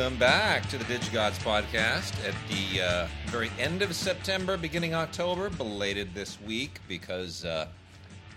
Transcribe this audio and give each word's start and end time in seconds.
Welcome 0.00 0.18
back 0.18 0.66
to 0.70 0.78
the 0.78 0.84
DigiGods 0.84 1.38
podcast 1.44 2.14
at 2.26 2.34
the 2.48 2.80
uh, 2.80 3.06
very 3.26 3.50
end 3.58 3.82
of 3.82 3.94
September, 3.94 4.56
beginning 4.56 4.94
October. 4.94 5.50
Belated 5.50 6.14
this 6.14 6.40
week 6.40 6.80
because 6.88 7.44
uh, 7.44 7.66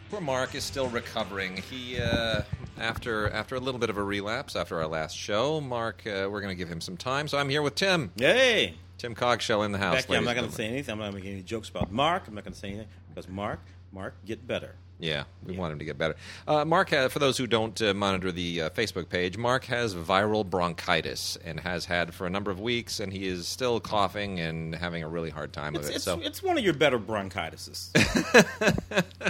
poor 0.09 0.19
Mark 0.19 0.55
is 0.55 0.65
still 0.65 0.89
recovering. 0.89 1.55
He 1.55 2.01
uh, 2.01 2.41
after 2.77 3.29
after 3.29 3.55
a 3.55 3.61
little 3.61 3.79
bit 3.79 3.89
of 3.89 3.95
a 3.95 4.03
relapse 4.03 4.57
after 4.57 4.77
our 4.77 4.87
last 4.87 5.15
show. 5.15 5.61
Mark, 5.61 6.05
uh, 6.05 6.27
we're 6.29 6.41
going 6.41 6.51
to 6.51 6.57
give 6.57 6.67
him 6.67 6.81
some 6.81 6.97
time. 6.97 7.29
So 7.29 7.37
I'm 7.37 7.47
here 7.47 7.61
with 7.61 7.75
Tim. 7.75 8.11
Hey, 8.17 8.73
Tim 8.97 9.15
Cogshell 9.15 9.63
in 9.63 9.71
the 9.71 9.77
house. 9.77 10.05
Becky, 10.05 10.17
I'm 10.17 10.25
not 10.25 10.35
going 10.35 10.49
to 10.49 10.53
say 10.53 10.67
anything. 10.67 10.91
I'm 10.91 10.99
not 10.99 11.11
going 11.11 11.21
to 11.21 11.23
make 11.23 11.33
any 11.33 11.43
jokes 11.43 11.69
about 11.69 11.93
Mark. 11.93 12.27
I'm 12.27 12.35
not 12.35 12.43
going 12.43 12.53
to 12.53 12.59
say 12.59 12.67
anything 12.71 12.87
because 13.07 13.29
Mark, 13.29 13.61
Mark, 13.93 14.15
get 14.25 14.45
better. 14.45 14.75
Yeah, 14.99 15.23
we 15.45 15.57
want 15.57 15.73
him 15.73 15.79
to 15.79 15.85
get 15.85 15.97
better. 15.97 16.15
Uh, 16.47 16.63
Mark, 16.63 16.91
ha- 16.91 17.09
for 17.09 17.19
those 17.19 17.37
who 17.37 17.45
don't 17.47 17.81
uh, 17.81 17.93
monitor 17.93 18.31
the 18.31 18.61
uh, 18.61 18.69
Facebook 18.69 19.09
page, 19.09 19.37
Mark 19.37 19.65
has 19.65 19.95
viral 19.95 20.49
bronchitis 20.49 21.37
and 21.43 21.59
has 21.59 21.85
had 21.85 22.13
for 22.13 22.25
a 22.25 22.29
number 22.29 22.51
of 22.51 22.59
weeks, 22.61 22.99
and 23.01 23.11
he 23.11 23.27
is 23.27 23.47
still 23.47 23.79
coughing 23.81 24.39
and 24.39 24.73
having 24.75 25.03
a 25.03 25.07
really 25.09 25.29
hard 25.29 25.51
time 25.51 25.75
It's, 25.75 25.85
of 25.87 25.91
it. 25.91 25.95
it's, 25.95 26.05
so 26.05 26.19
it's 26.21 26.41
one 26.43 26.57
of 26.57 26.63
your 26.63 26.73
better 26.73 26.99
bronchitises. 26.99 27.89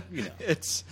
you 0.12 0.24
know. 0.24 0.32
it's 0.40 0.84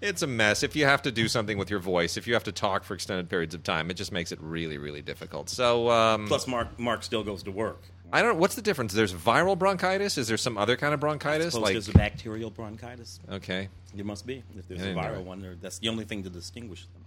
it's 0.00 0.22
a 0.22 0.26
mess. 0.26 0.62
If 0.62 0.74
you 0.74 0.84
have 0.86 1.02
to 1.02 1.12
do 1.12 1.28
something 1.28 1.56
with 1.58 1.70
your 1.70 1.80
voice, 1.80 2.16
if 2.16 2.26
you 2.26 2.34
have 2.34 2.44
to 2.44 2.52
talk 2.52 2.82
for 2.82 2.94
extended 2.94 3.28
periods 3.28 3.54
of 3.54 3.62
time, 3.62 3.90
it 3.90 3.94
just 3.94 4.10
makes 4.10 4.32
it 4.32 4.40
really, 4.40 4.78
really 4.78 5.02
difficult. 5.02 5.48
So, 5.48 5.90
um, 5.90 6.26
Plus, 6.26 6.46
Mark, 6.48 6.78
Mark 6.80 7.02
still 7.04 7.22
goes 7.22 7.42
to 7.44 7.50
work. 7.52 7.82
I 8.12 8.22
don't. 8.22 8.34
Know, 8.34 8.40
what's 8.40 8.54
the 8.54 8.62
difference? 8.62 8.92
There's 8.92 9.12
viral 9.12 9.58
bronchitis. 9.58 10.18
Is 10.18 10.28
there 10.28 10.36
some 10.36 10.56
other 10.56 10.76
kind 10.76 10.94
of 10.94 11.00
bronchitis? 11.00 11.52
Suppose 11.54 11.62
Like, 11.64 11.72
there's 11.74 11.88
a 11.88 11.92
bacterial 11.92 12.50
bronchitis. 12.50 13.20
okay. 13.30 13.68
There 13.94 14.04
must 14.04 14.26
be. 14.26 14.42
If 14.56 14.68
there's 14.68 14.82
a 14.82 14.92
viral 14.94 15.24
one, 15.24 15.58
that's 15.60 15.78
the 15.78 15.88
only 15.88 16.04
thing 16.04 16.22
to 16.24 16.30
distinguish 16.30 16.86
them. 16.86 17.04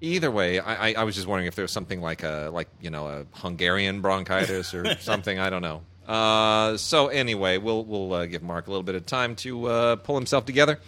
Either 0.00 0.30
way, 0.30 0.58
I, 0.58 0.88
I, 0.90 0.94
I 0.98 1.04
was 1.04 1.14
just 1.14 1.26
wondering 1.26 1.46
if 1.46 1.54
there 1.54 1.62
was 1.62 1.72
something 1.72 2.00
like 2.00 2.22
a 2.22 2.50
like 2.52 2.68
you 2.80 2.90
know 2.90 3.06
a 3.06 3.26
Hungarian 3.32 4.00
bronchitis 4.02 4.74
or 4.74 4.96
something. 5.00 5.38
I 5.38 5.50
don't 5.50 5.62
know. 5.62 5.82
Uh, 6.06 6.76
so 6.76 7.08
anyway, 7.08 7.58
we'll 7.58 7.84
we'll 7.84 8.12
uh, 8.12 8.26
give 8.26 8.42
Mark 8.42 8.66
a 8.66 8.70
little 8.70 8.82
bit 8.82 8.94
of 8.94 9.06
time 9.06 9.34
to 9.36 9.66
uh, 9.66 9.96
pull 9.96 10.16
himself 10.16 10.44
together. 10.44 10.78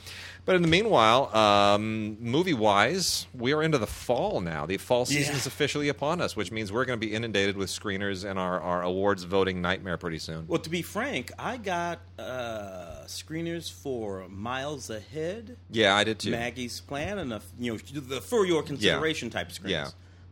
But 0.49 0.57
in 0.57 0.63
the 0.63 0.69
meanwhile, 0.69 1.37
um, 1.37 2.17
movie 2.21 2.55
wise, 2.55 3.27
we 3.35 3.53
are 3.53 3.63
into 3.63 3.77
the 3.77 3.87
fall 3.87 4.41
now. 4.41 4.65
The 4.65 4.79
fall 4.79 5.05
season 5.05 5.35
is 5.35 5.47
officially 5.47 5.91
upon 5.91 6.23
us, 6.23 6.37
which 6.37 6.51
means 6.51 6.73
we're 6.73 6.87
going 6.87 6.99
to 6.99 7.07
be 7.07 7.13
inundated 7.13 7.59
with 7.59 7.69
screeners 7.69 8.25
and 8.25 8.39
our, 8.39 8.59
our 8.59 8.83
awards 8.83 9.25
voting 9.25 9.61
nightmare 9.61 9.99
pretty 9.99 10.17
soon. 10.19 10.47
Well, 10.49 10.59
to 10.61 10.71
be 10.71 10.81
frank, 10.81 11.33
I 11.39 11.59
got 11.59 12.01
uh, 12.19 13.03
screeners 13.05 13.71
for 13.71 14.27
Miles 14.31 14.89
Ahead, 14.89 15.59
Yeah, 15.69 15.95
I 15.95 16.05
did 16.05 16.19
too. 16.19 16.31
Maggie's 16.31 16.81
Plan, 16.81 17.19
and 17.19 17.31
the, 17.31 17.43
you 17.59 17.73
know 17.73 17.79
the 18.01 18.23
for 18.23 18.47
your 18.47 18.63
consideration 18.63 19.29
type 19.29 19.53
screens. 19.53 19.73
Yeah. 19.73 19.91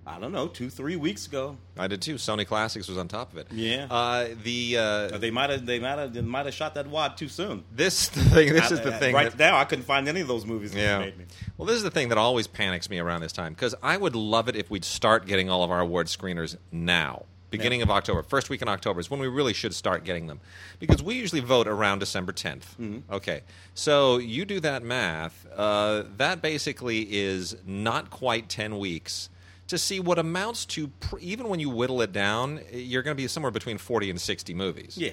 I 0.09 0.21
don't 0.21 0.31
know, 0.31 0.47
two, 0.47 0.71
three 0.71 0.95
weeks 0.95 1.27
ago. 1.27 1.57
I 1.77 1.89
did 1.89 2.01
too. 2.01 2.15
Sony 2.15 2.47
Classics 2.47 2.87
was 2.87 2.97
on 2.97 3.09
top 3.09 3.33
of 3.33 3.39
it. 3.39 3.49
Yeah. 3.51 3.87
Uh, 3.91 4.29
the 4.45 4.79
uh, 4.79 4.83
Uh, 4.83 5.19
They 5.19 5.33
might 5.33 5.51
have 5.51 5.67
they 5.67 5.81
might 5.81 5.99
have 5.99 6.13
they 6.15 6.21
might 6.21 6.47
have 6.47 6.55
shot 6.55 6.75
that 6.75 6.87
wad 6.87 7.17
too 7.17 7.29
soon. 7.29 7.65
this 7.75 8.09
thing. 8.09 8.53
This 8.53 8.71
I- 8.71 8.75
is 8.75 8.81
the 8.83 8.95
I- 8.95 8.99
thing. 8.99 9.15
Right 9.15 9.31
that- 9.31 9.39
now, 9.39 9.59
I 9.59 9.65
couldn't 9.65 9.85
find 9.85 10.07
any 10.09 10.21
of 10.21 10.29
those 10.29 10.47
movies 10.47 10.73
that 10.73 10.81
Yeah. 10.81 10.99
made 11.01 11.19
me. 11.19 11.25
Well, 11.59 11.67
this 11.67 11.77
is 11.77 11.83
the 11.83 11.91
thing 11.91 12.09
that 12.11 12.19
always 12.19 12.47
panics 12.47 12.89
me 12.89 12.99
around 13.01 13.21
this 13.23 13.33
time 13.33 13.53
because 13.53 13.75
I 13.83 13.97
would 13.97 14.15
love 14.15 14.49
it 14.49 14.55
if 14.55 14.71
we'd 14.71 14.85
start 14.85 15.27
getting 15.27 15.51
all 15.51 15.65
of 15.65 15.71
our 15.73 15.81
award 15.81 16.07
screeners 16.07 16.57
now. 16.71 17.25
Beginning 17.51 17.81
of 17.81 17.91
October, 17.91 18.23
first 18.23 18.51
week 18.51 18.61
in 18.61 18.69
October 18.69 19.01
is 19.01 19.09
when 19.11 19.19
we 19.21 19.29
really 19.29 19.55
should 19.55 19.73
start 19.75 20.05
getting 20.05 20.27
them, 20.27 20.41
because 20.79 21.03
we 21.03 21.15
usually 21.15 21.41
vote 21.41 21.67
around 21.67 22.01
December 22.01 22.33
10th. 22.33 22.75
Mm-hmm. 22.79 23.13
Okay, 23.15 23.43
so 23.73 24.19
you 24.19 24.45
do 24.45 24.61
that 24.61 24.83
math. 24.83 25.47
Uh, 25.57 26.03
that 26.19 26.43
basically 26.43 27.03
is 27.11 27.57
not 27.65 28.11
quite 28.11 28.49
ten 28.51 28.79
weeks 28.79 29.31
to 29.69 29.79
see 29.79 30.01
what 30.01 30.19
amounts 30.19 30.65
to. 30.67 30.89
Pr- 30.89 31.19
even 31.21 31.49
when 31.49 31.61
you 31.61 31.71
whittle 31.71 32.01
it 32.03 32.13
down, 32.13 32.61
you're 32.73 33.03
going 33.03 33.17
to 33.17 33.21
be 33.21 33.29
somewhere 33.29 33.53
between 33.53 33.79
40 33.79 34.11
and 34.11 34.21
60 34.21 34.55
movies. 34.55 34.97
Yeah. 34.97 35.13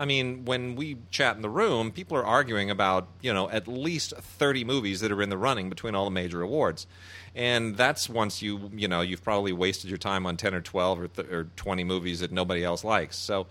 I 0.00 0.04
mean, 0.04 0.44
when 0.44 0.76
we 0.76 0.96
chat 1.10 1.34
in 1.34 1.42
the 1.42 1.50
room, 1.50 1.90
people 1.90 2.16
are 2.16 2.24
arguing 2.24 2.70
about, 2.70 3.08
you 3.20 3.32
know, 3.34 3.50
at 3.50 3.66
least 3.66 4.14
30 4.16 4.64
movies 4.64 5.00
that 5.00 5.10
are 5.10 5.20
in 5.20 5.28
the 5.28 5.36
running 5.36 5.68
between 5.68 5.96
all 5.96 6.04
the 6.04 6.12
major 6.12 6.40
awards. 6.40 6.86
And 7.34 7.76
that's 7.76 8.08
once 8.08 8.40
you, 8.40 8.70
you 8.72 8.86
know, 8.86 9.00
you've 9.00 9.24
probably 9.24 9.52
wasted 9.52 9.90
your 9.90 9.98
time 9.98 10.24
on 10.24 10.36
10 10.36 10.54
or 10.54 10.60
12 10.60 11.00
or, 11.00 11.08
th- 11.08 11.28
or 11.28 11.44
20 11.56 11.82
movies 11.84 12.20
that 12.20 12.30
nobody 12.30 12.62
else 12.62 12.84
likes. 12.84 13.16
So, 13.16 13.48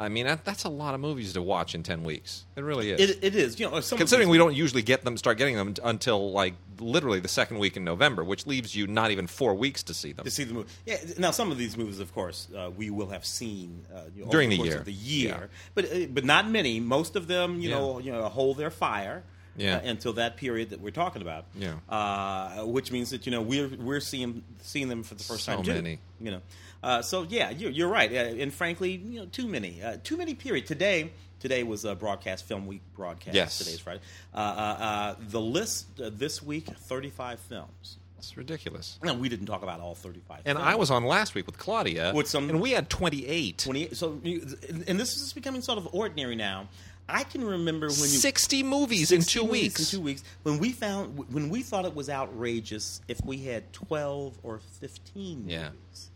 I 0.00 0.08
mean, 0.08 0.24
that, 0.26 0.46
that's 0.46 0.64
a 0.64 0.70
lot 0.70 0.94
of 0.94 1.00
movies 1.00 1.34
to 1.34 1.42
watch 1.42 1.74
in 1.74 1.82
10 1.82 2.04
weeks. 2.04 2.46
It 2.56 2.62
really 2.64 2.90
is. 2.90 2.98
It, 3.10 3.18
it 3.22 3.36
is. 3.36 3.60
You 3.60 3.70
know, 3.70 3.80
Considering 3.82 4.30
we 4.30 4.38
don't 4.38 4.54
usually 4.56 4.80
get 4.80 5.04
them, 5.04 5.18
start 5.18 5.36
getting 5.36 5.56
them 5.56 5.74
until 5.84 6.32
like 6.32 6.54
literally 6.78 7.20
the 7.20 7.28
second 7.28 7.58
week 7.58 7.76
in 7.76 7.84
November, 7.84 8.24
which 8.24 8.46
leaves 8.46 8.74
you 8.74 8.86
not 8.86 9.10
even 9.10 9.26
four 9.26 9.54
weeks 9.54 9.82
to 9.82 9.92
see 9.94 10.12
them. 10.12 10.24
to 10.24 10.30
see 10.30 10.44
the 10.44 10.54
movie. 10.54 10.68
Yeah. 10.86 10.96
Now, 11.18 11.30
some 11.32 11.52
of 11.52 11.58
these 11.58 11.76
movies, 11.76 12.00
of 12.00 12.14
course, 12.14 12.48
uh, 12.56 12.70
we 12.74 12.88
will 12.88 13.08
have 13.10 13.26
seen 13.26 13.84
uh, 13.94 14.00
you 14.16 14.24
know, 14.24 14.30
During 14.30 14.50
over 14.54 14.62
the 14.62 14.68
year. 14.70 14.82
The 14.84 14.92
year, 14.92 15.28
Yeah. 15.42 15.46
but 15.74 15.84
uh, 15.92 16.06
but 16.10 16.24
not 16.24 16.48
many. 16.48 16.80
Most 16.80 17.14
of 17.14 17.26
them, 17.26 17.60
you 17.60 17.68
Yeah. 17.68 17.74
know, 17.78 17.98
you 17.98 18.10
know, 18.10 18.24
hold 18.30 18.56
their 18.56 18.70
fire. 18.70 19.22
Yeah. 19.56 19.76
uh, 19.76 19.80
until 19.90 20.12
that 20.14 20.36
period 20.38 20.70
that 20.70 20.80
we're 20.80 20.92
talking 20.92 21.20
about. 21.20 21.44
Yeah. 21.58 21.74
Uh, 21.88 22.64
which 22.64 22.90
means 22.92 23.10
that 23.10 23.26
you 23.26 23.32
know 23.32 23.42
we're 23.42 23.68
we're 23.68 24.00
seeing 24.00 24.42
seeing 24.62 24.88
them 24.88 25.02
for 25.02 25.14
the 25.16 25.24
first 25.24 25.44
So 25.44 25.56
time 25.56 25.64
too. 25.64 25.74
many. 25.74 25.98
You 26.20 26.30
know. 26.30 26.40
Uh, 26.82 27.02
so 27.02 27.26
yeah, 27.28 27.50
you're, 27.50 27.70
you're 27.70 27.88
right, 27.88 28.10
uh, 28.12 28.14
and 28.16 28.52
frankly, 28.52 28.92
you 28.92 29.20
know, 29.20 29.26
too 29.26 29.46
many, 29.46 29.82
uh, 29.82 29.98
too 30.02 30.16
many. 30.16 30.34
Period. 30.34 30.66
Today, 30.66 31.10
today 31.38 31.62
was 31.62 31.84
a 31.84 31.94
broadcast 31.94 32.46
film 32.46 32.66
week 32.66 32.80
broadcast. 32.96 33.34
Yes. 33.34 33.58
today's 33.58 33.80
Friday. 33.80 34.00
Uh, 34.34 34.38
uh, 34.38 34.40
uh, 34.40 35.14
the 35.28 35.40
list 35.40 36.00
uh, 36.00 36.10
this 36.12 36.42
week: 36.42 36.66
thirty-five 36.66 37.38
films. 37.40 37.98
It's 38.18 38.36
ridiculous. 38.36 38.98
Now 39.02 39.14
we 39.14 39.28
didn't 39.30 39.46
talk 39.46 39.62
about 39.62 39.80
all 39.80 39.94
thirty-five. 39.94 40.42
And 40.46 40.56
films. 40.56 40.70
I 40.72 40.74
was 40.74 40.90
on 40.90 41.04
last 41.04 41.34
week 41.34 41.46
with 41.46 41.58
Claudia, 41.58 42.12
With 42.14 42.28
some- 42.28 42.48
and 42.50 42.60
we 42.60 42.70
had 42.72 42.88
28. 42.90 43.58
28 43.58 43.96
so 43.96 44.20
and 44.24 45.00
this 45.00 45.16
is 45.16 45.32
becoming 45.32 45.62
sort 45.62 45.78
of 45.78 45.88
ordinary 45.94 46.36
now 46.36 46.68
i 47.08 47.24
can 47.24 47.42
remember 47.42 47.86
when 47.88 47.96
you 47.98 48.06
60 48.06 48.62
movies 48.62 49.10
in 49.10 49.22
two 49.22 49.40
movies 49.44 49.52
weeks. 49.62 49.80
in 49.92 49.98
two 49.98 50.04
weeks 50.04 50.22
when 50.42 50.58
we 50.58 50.70
found 50.70 51.18
when 51.32 51.48
we 51.48 51.62
thought 51.62 51.84
it 51.86 51.94
was 51.94 52.08
outrageous 52.10 53.00
if 53.08 53.24
we 53.24 53.38
had 53.38 53.72
12 53.72 54.38
or 54.42 54.60
15 54.80 55.48
Yeah. 55.48 55.70
movies 55.70 56.09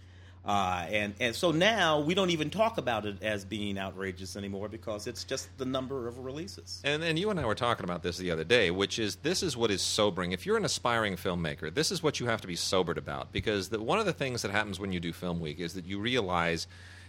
uh, 0.44 0.86
and 0.90 1.14
and 1.20 1.34
so 1.34 1.52
now 1.52 2.00
we 2.00 2.14
don't 2.14 2.30
even 2.30 2.50
talk 2.50 2.76
about 2.76 3.06
it 3.06 3.22
as 3.22 3.44
being 3.44 3.78
outrageous 3.78 4.36
anymore 4.36 4.68
because 4.68 5.06
it's 5.06 5.24
just 5.24 5.48
the 5.56 5.64
number 5.64 6.06
of 6.06 6.18
releases. 6.18 6.82
And, 6.84 7.02
and 7.02 7.18
you 7.18 7.30
and 7.30 7.40
I 7.40 7.46
were 7.46 7.54
talking 7.54 7.84
about 7.84 8.02
this 8.02 8.18
the 8.18 8.30
other 8.30 8.44
day, 8.44 8.70
which 8.70 8.98
is 8.98 9.16
this 9.16 9.42
is 9.42 9.56
what 9.56 9.70
is 9.70 9.80
sobering. 9.80 10.32
If 10.32 10.44
you're 10.44 10.58
an 10.58 10.64
aspiring 10.64 11.16
filmmaker, 11.16 11.72
this 11.72 11.90
is 11.90 12.02
what 12.02 12.20
you 12.20 12.26
have 12.26 12.42
to 12.42 12.46
be 12.46 12.56
sobered 12.56 12.98
about. 12.98 13.32
Because 13.32 13.70
the, 13.70 13.80
one 13.80 13.98
of 13.98 14.04
the 14.04 14.12
things 14.12 14.42
that 14.42 14.50
happens 14.50 14.78
when 14.78 14.92
you 14.92 15.00
do 15.00 15.12
Film 15.12 15.40
Week 15.40 15.60
is 15.60 15.72
that 15.74 15.86
you 15.86 15.98
realize 15.98 16.66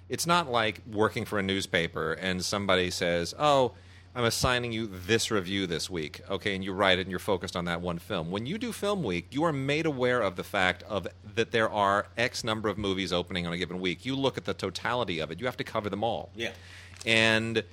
it's 0.07 0.25
not 0.25 0.49
like 0.49 0.81
working 0.89 1.25
for 1.25 1.37
a 1.37 1.43
newspaper 1.43 2.13
and 2.13 2.43
somebody 2.43 2.89
says, 2.89 3.33
oh, 3.37 3.73
I'm 4.15 4.23
assigning 4.23 4.71
you 4.71 4.87
this 4.87 5.29
review 5.29 5.67
this 5.67 5.89
week, 5.89 6.21
okay, 6.29 6.55
and 6.55 6.63
you 6.63 6.71
write 6.71 6.99
it 6.99 7.01
and 7.01 7.09
you're 7.09 7.19
focused 7.19 7.57
on 7.57 7.65
that 7.65 7.81
one 7.81 7.99
film. 7.99 8.31
When 8.31 8.45
you 8.45 8.57
do 8.57 8.71
Film 8.71 9.03
Week, 9.03 9.27
you 9.31 9.43
are 9.43 9.51
made 9.51 9.85
aware 9.85 10.21
of 10.21 10.37
the 10.37 10.43
fact 10.43 10.83
of 10.83 11.05
that 11.35 11.51
there 11.51 11.69
are 11.69 12.07
X 12.17 12.41
number 12.45 12.69
of 12.69 12.77
movies 12.77 13.11
opening 13.11 13.45
on 13.45 13.51
a 13.51 13.57
given 13.57 13.81
week. 13.81 14.05
You 14.05 14.15
look 14.15 14.37
at 14.37 14.45
the 14.45 14.53
totality 14.53 15.19
of 15.19 15.31
it. 15.31 15.41
You 15.41 15.47
have 15.47 15.57
to 15.57 15.65
cover 15.65 15.89
them 15.89 16.01
all. 16.01 16.29
Yeah. 16.33 16.51
And 17.05 17.63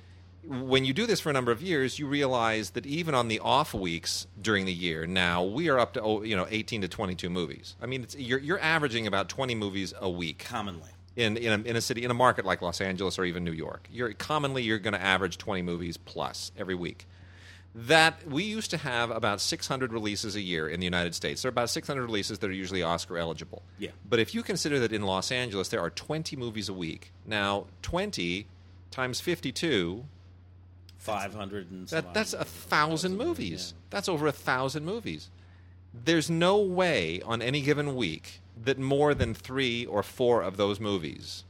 when 0.45 0.83
you 0.83 0.91
do 0.91 1.05
this 1.05 1.21
for 1.21 1.29
a 1.29 1.33
number 1.33 1.53
of 1.53 1.61
years, 1.61 1.97
you 1.97 2.07
realize 2.07 2.71
that 2.71 2.85
even 2.85 3.15
on 3.15 3.29
the 3.29 3.39
off 3.39 3.73
weeks 3.73 4.27
during 4.41 4.65
the 4.65 4.73
year, 4.73 5.07
now 5.07 5.43
we 5.43 5.69
are 5.69 5.79
up 5.79 5.93
to 5.93 6.01
oh, 6.01 6.23
you 6.23 6.35
know 6.35 6.45
18 6.49 6.81
to 6.81 6.89
22 6.89 7.29
movies. 7.29 7.77
I 7.81 7.85
mean, 7.85 8.03
it's, 8.03 8.17
you're 8.17 8.39
you're 8.39 8.59
averaging 8.59 9.07
about 9.07 9.29
20 9.29 9.55
movies 9.55 9.93
a 9.97 10.09
week 10.09 10.43
Commonly. 10.45 10.89
In 11.15 11.37
in 11.37 11.61
a, 11.61 11.69
in 11.69 11.75
a 11.75 11.81
city 11.81 12.03
in 12.03 12.11
a 12.11 12.15
market 12.15 12.45
like 12.45 12.61
Los 12.61 12.81
Angeles 12.81 13.19
or 13.19 13.25
even 13.25 13.43
New 13.43 13.51
York. 13.51 13.87
You're 13.91 14.13
commonly 14.13 14.63
you're 14.63 14.79
going 14.79 14.93
to 14.93 15.01
average 15.01 15.37
20 15.37 15.61
movies 15.61 15.97
plus 15.97 16.51
every 16.57 16.75
week. 16.75 17.05
That 17.75 18.27
we 18.29 18.43
used 18.43 18.69
to 18.71 18.77
have 18.77 19.09
about 19.09 19.41
600 19.41 19.91
releases 19.91 20.35
a 20.35 20.41
year 20.41 20.67
in 20.69 20.79
the 20.79 20.85
United 20.85 21.15
States. 21.15 21.41
There 21.41 21.49
are 21.49 21.51
about 21.51 21.71
600 21.71 22.03
releases 22.03 22.37
that 22.39 22.47
are 22.47 22.53
usually 22.53 22.83
Oscar 22.83 23.17
eligible. 23.17 23.63
Yeah. 23.79 23.89
But 24.07 24.19
if 24.19 24.35
you 24.35 24.43
consider 24.43 24.79
that 24.79 24.93
in 24.93 25.01
Los 25.01 25.31
Angeles 25.31 25.69
there 25.69 25.81
are 25.81 25.89
20 25.89 26.35
movies 26.35 26.69
a 26.69 26.73
week, 26.73 27.11
now 27.25 27.65
20 27.81 28.45
times 28.91 29.21
52 29.21 30.05
Five 30.97 31.33
hundred 31.33 31.69
and 31.69 31.85
that, 31.89 32.13
that's 32.13 32.31
a 32.31 32.45
thousand 32.45 33.17
movies. 33.17 33.27
yeah. 33.27 33.49
movies. 33.49 33.73
That's 33.89 34.07
over 34.07 34.25
a 34.27 34.31
thousand 34.31 34.85
movies. 34.85 35.29
There's 35.93 36.29
no 36.29 36.59
way 36.59 37.21
on 37.25 37.41
any 37.41 37.59
given 37.59 37.97
week 37.97 38.39
that 38.61 38.79
more 38.79 39.13
than 39.13 39.33
three 39.33 39.85
or 39.85 40.03
four 40.03 40.41
of 40.41 40.57
those 40.57 40.79
movies 40.79 41.43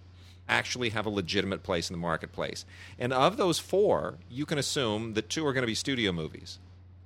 actually 0.47 0.89
have 0.89 1.05
a 1.05 1.09
legitimate 1.09 1.63
place 1.63 1.89
in 1.89 1.93
the 1.93 1.99
marketplace. 1.99 2.65
And 2.99 3.13
of 3.13 3.37
those 3.37 3.59
four, 3.59 4.15
you 4.29 4.45
can 4.45 4.57
assume 4.57 5.13
that 5.13 5.29
two 5.29 5.45
are 5.45 5.53
going 5.53 5.63
to 5.63 5.67
be 5.67 5.75
studio 5.75 6.11
movies. 6.11 6.59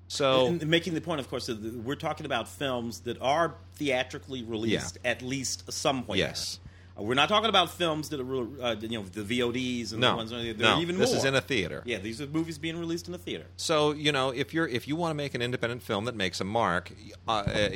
So 0.07 0.47
And 0.47 0.67
making 0.67 0.93
the 0.93 1.01
point, 1.01 1.19
of 1.19 1.29
course, 1.29 1.47
that 1.47 1.61
we're 1.61 1.95
talking 1.95 2.25
about 2.25 2.47
films 2.47 3.01
that 3.01 3.21
are 3.21 3.55
theatrically 3.75 4.43
released 4.43 4.97
at 5.03 5.21
least 5.21 5.71
somewhere. 5.71 6.17
Yes. 6.17 6.59
Uh, 6.97 7.03
we're 7.03 7.13
not 7.13 7.29
talking 7.29 7.49
about 7.49 7.69
films 7.69 8.09
that 8.09 8.19
are, 8.19 8.23
real- 8.23 8.55
uh, 8.61 8.75
you 8.79 8.89
know, 8.97 9.03
the 9.03 9.21
VODs 9.21 9.91
and 9.91 10.01
no, 10.01 10.11
the 10.11 10.15
ones. 10.17 10.29
They're 10.31 10.53
no, 10.55 10.79
even 10.79 10.97
this 10.97 11.11
more. 11.11 11.17
is 11.19 11.25
in 11.25 11.35
a 11.35 11.41
theater. 11.41 11.81
Yeah, 11.85 11.99
these 11.99 12.21
are 12.21 12.27
movies 12.27 12.57
being 12.57 12.77
released 12.79 13.07
in 13.07 13.13
a 13.13 13.17
theater. 13.17 13.45
So 13.57 13.91
you 13.91 14.11
know, 14.11 14.29
if 14.31 14.53
you're 14.53 14.67
if 14.67 14.87
you 14.87 14.95
want 14.95 15.11
to 15.11 15.15
make 15.15 15.35
an 15.35 15.41
independent 15.41 15.83
film 15.83 16.05
that 16.05 16.15
makes 16.15 16.41
a 16.41 16.43
mark, 16.43 16.91
uh, 17.27 17.31
uh, 17.31 17.69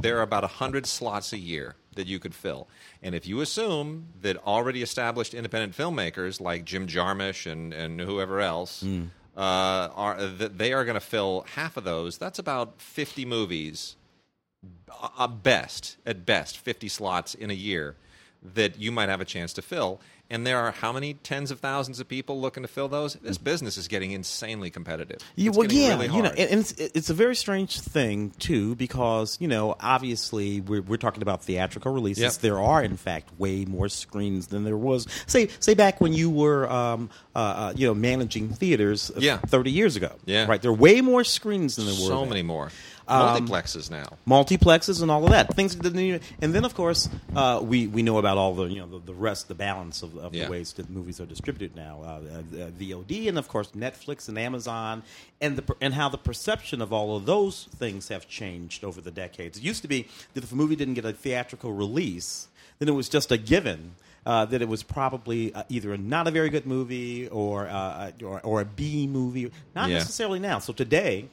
there 0.00 0.18
are 0.18 0.22
about 0.22 0.44
hundred 0.44 0.86
slots 0.86 1.32
a 1.32 1.38
year 1.38 1.76
that 1.94 2.06
you 2.06 2.18
could 2.18 2.34
fill. 2.34 2.68
And 3.02 3.14
if 3.14 3.26
you 3.26 3.40
assume 3.40 4.08
that 4.20 4.36
already 4.46 4.82
established 4.82 5.32
independent 5.32 5.74
filmmakers 5.74 6.40
like 6.42 6.64
Jim 6.66 6.86
Jarmusch 6.86 7.50
and, 7.50 7.72
and 7.72 8.00
whoever 8.00 8.40
else 8.40 8.82
Mm. 8.82 9.08
uh, 9.34 9.40
are 9.94 10.22
that 10.26 10.58
they 10.58 10.74
are 10.74 10.84
going 10.84 10.94
to 10.94 11.00
fill 11.00 11.46
half 11.54 11.78
of 11.78 11.84
those, 11.84 12.18
that's 12.18 12.38
about 12.38 12.82
50 12.82 13.24
movies 13.24 13.96
uh, 15.18 15.26
best 15.26 15.96
at 16.04 16.26
best 16.26 16.58
50 16.58 16.88
slots 16.88 17.34
in 17.34 17.50
a 17.50 17.54
year 17.54 17.96
that 18.54 18.78
you 18.78 18.92
might 18.92 19.08
have 19.08 19.20
a 19.20 19.24
chance 19.24 19.52
to 19.54 19.62
fill 19.62 20.00
and 20.28 20.44
there 20.46 20.58
are 20.58 20.72
how 20.72 20.92
many 20.92 21.14
tens 21.14 21.50
of 21.50 21.60
thousands 21.60 22.00
of 22.00 22.08
people 22.08 22.40
looking 22.40 22.62
to 22.62 22.68
fill 22.68 22.88
those 22.88 23.14
this 23.14 23.38
business 23.38 23.76
is 23.76 23.86
getting 23.88 24.10
insanely 24.10 24.70
competitive 24.70 25.18
Yeah, 25.36 25.50
well, 25.54 25.70
yeah, 25.70 25.90
really 25.90 26.06
you 26.06 26.22
know, 26.22 26.30
and 26.30 26.60
it's, 26.60 26.72
it's 26.72 27.10
a 27.10 27.14
very 27.14 27.36
strange 27.36 27.78
thing 27.80 28.30
too 28.38 28.74
because 28.74 29.36
you 29.40 29.48
know, 29.48 29.76
obviously, 29.80 30.60
we're 30.60 30.82
we're 30.82 30.96
talking 30.96 31.22
about 31.22 31.44
theatrical 31.44 31.92
releases. 31.92 32.22
Yep. 32.22 32.32
There 32.34 32.60
are, 32.60 32.82
in 32.82 32.96
fact, 32.96 33.30
way 33.38 33.64
more 33.64 33.88
screens 33.88 34.48
than 34.48 34.64
there 34.64 34.76
was. 34.76 35.06
Say, 35.26 35.48
say 35.60 35.74
back 35.74 36.00
when 36.00 36.12
you 36.12 36.30
were, 36.30 36.70
um, 36.70 37.10
uh, 37.34 37.38
uh, 37.38 37.72
you 37.76 37.86
know, 37.86 37.94
managing 37.94 38.48
theaters, 38.50 39.10
uh, 39.10 39.20
Yeah. 39.20 39.38
thirty 39.38 39.70
years 39.70 39.96
ago. 39.96 40.12
Yeah. 40.24 40.46
right. 40.46 40.60
There 40.60 40.70
are 40.70 40.74
way 40.74 41.00
more 41.00 41.24
screens 41.24 41.76
than 41.76 41.86
there 41.86 41.94
were. 41.94 42.08
so 42.08 42.20
then. 42.20 42.28
many 42.30 42.42
more 42.42 42.70
Um, 43.08 43.46
multiplexes 43.46 43.90
now. 43.90 44.08
multiplexes 44.26 45.00
and 45.02 45.10
all 45.10 45.24
of 45.24 45.30
that. 45.30 45.54
Things 45.54 45.76
that 45.76 45.82
didn't 45.82 45.98
even, 46.00 46.20
and 46.40 46.52
then 46.54 46.64
of 46.64 46.74
course 46.74 47.08
uh, 47.36 47.60
we 47.62 47.86
we 47.86 48.02
know 48.02 48.18
about 48.18 48.36
all 48.36 48.54
the 48.54 48.64
you 48.64 48.80
know 48.80 48.86
the, 48.86 48.98
the 48.98 49.14
rest 49.14 49.46
the 49.48 49.54
balance 49.54 50.02
of, 50.02 50.16
of 50.18 50.34
Yeah. 50.34 50.46
the 50.46 50.50
ways 50.50 50.72
that 50.74 50.90
movies 50.90 51.20
are 51.20 51.26
distributed 51.26 51.76
now 51.76 52.00
uh, 52.02 52.06
uh, 52.08 52.70
VOD 52.80 53.28
and 53.28 53.38
of 53.38 53.46
course 53.48 53.68
Netflix 53.76 54.28
and 54.28 54.36
Amazon 54.38 55.02
and 55.40 55.56
the 55.56 55.76
and 55.80 55.94
how 55.94 56.08
the 56.08 56.18
perception 56.18 56.82
of 56.82 56.92
all 56.92 57.16
of 57.16 57.26
those 57.26 57.68
things 57.76 58.08
have 58.08 58.26
changed 58.28 58.82
over 58.84 59.00
the 59.00 59.12
decades. 59.12 59.58
It 59.58 59.62
used 59.62 59.82
to 59.82 59.88
be 59.88 60.08
that 60.34 60.42
if 60.42 60.50
a 60.52 60.56
movie 60.56 60.74
didn't 60.76 60.94
get 60.94 61.04
a 61.04 61.12
theatrical 61.12 61.72
release 61.72 62.48
then 62.78 62.88
it 62.88 62.92
was 62.92 63.08
just 63.08 63.30
a 63.32 63.38
given 63.38 63.92
uh, 64.26 64.44
that 64.46 64.60
it 64.60 64.68
was 64.68 64.82
probably 64.82 65.54
uh, 65.54 65.62
either 65.68 65.96
not 65.96 66.26
a 66.26 66.30
very 66.32 66.50
good 66.50 66.66
movie 66.66 67.28
or, 67.28 67.68
uh, 67.68 68.10
or 68.24 68.40
or 68.40 68.60
a 68.60 68.64
B 68.64 69.06
movie. 69.06 69.52
Not 69.76 69.88
Yeah. 69.88 69.98
necessarily 69.98 70.40
now. 70.40 70.58
So 70.58 70.72
today 70.72 71.28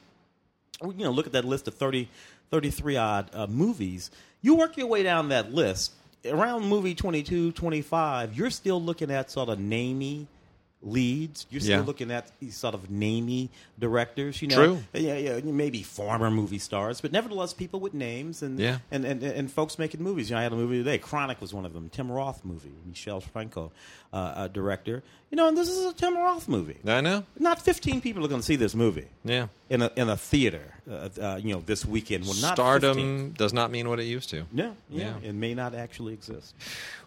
you 0.82 1.04
know, 1.04 1.10
look 1.10 1.26
at 1.26 1.32
that 1.32 1.44
list 1.44 1.68
of 1.68 1.74
30, 1.74 2.08
33 2.50 2.96
odd 2.96 3.30
uh, 3.32 3.46
movies. 3.46 4.10
You 4.42 4.54
work 4.56 4.76
your 4.76 4.86
way 4.86 5.02
down 5.02 5.28
that 5.30 5.52
list. 5.52 5.92
Around 6.26 6.64
movie 6.66 6.94
22, 6.94 7.52
25, 7.52 8.34
you're 8.36 8.50
still 8.50 8.82
looking 8.82 9.10
at 9.10 9.30
sort 9.30 9.48
of 9.50 9.58
namey 9.58 10.26
leads. 10.82 11.46
You're 11.50 11.60
still 11.60 11.80
Yeah. 11.80 11.86
looking 11.86 12.10
at 12.10 12.30
these 12.40 12.56
sort 12.56 12.74
of 12.74 12.88
namey 12.88 13.48
directors. 13.78 14.40
You 14.42 14.48
know, 14.48 14.56
True. 14.56 14.84
Yeah, 14.92 15.16
yeah, 15.16 15.40
maybe 15.42 15.82
former 15.82 16.30
movie 16.30 16.58
stars, 16.58 17.00
but 17.00 17.10
nevertheless, 17.12 17.52
people 17.54 17.80
with 17.80 17.94
names 17.94 18.42
and 18.42 18.58
Yeah. 18.58 18.78
and, 18.90 19.04
and 19.04 19.22
and 19.22 19.50
folks 19.50 19.78
making 19.78 20.02
movies. 20.02 20.28
You 20.30 20.34
know, 20.36 20.40
I 20.40 20.42
had 20.44 20.52
a 20.52 20.56
movie 20.56 20.78
today. 20.78 20.98
Chronic 20.98 21.40
was 21.40 21.54
one 21.54 21.64
of 21.64 21.72
them. 21.72 21.88
Tim 21.90 22.10
Roth 22.10 22.44
movie. 22.44 22.72
Michel 22.86 23.20
Franco, 23.20 23.72
uh, 24.16 24.48
director. 24.48 25.02
You 25.30 25.36
know, 25.36 25.48
and 25.48 25.58
this 25.58 25.68
is 25.68 25.84
a 25.84 25.92
Tim 25.92 26.16
Roth 26.16 26.46
movie. 26.48 26.76
I 26.86 27.00
know 27.00 27.24
Not 27.40 27.60
15 27.60 28.00
people 28.00 28.24
are 28.24 28.28
going 28.28 28.40
to 28.40 28.46
see 28.46 28.54
this 28.54 28.72
movie 28.74 29.06
yeah 29.24 29.48
in 29.68 29.82
a 29.82 29.90
in 29.96 30.08
a 30.08 30.16
theater, 30.16 30.74
uh, 30.88 31.08
uh, 31.20 31.40
you 31.42 31.52
know, 31.54 31.60
this 31.66 31.84
weekend. 31.84 32.24
Well, 32.24 32.36
not 32.40 32.54
stardom 32.54 32.94
15. 32.94 33.32
does 33.36 33.52
not 33.52 33.72
mean 33.72 33.88
what 33.88 33.98
it 33.98 34.04
used 34.04 34.30
to 34.30 34.44
Yeah, 34.52 34.70
yeah, 34.90 35.14
Yeah. 35.22 35.28
it 35.30 35.34
may 35.34 35.54
not 35.54 35.74
actually 35.74 36.12
exist. 36.12 36.54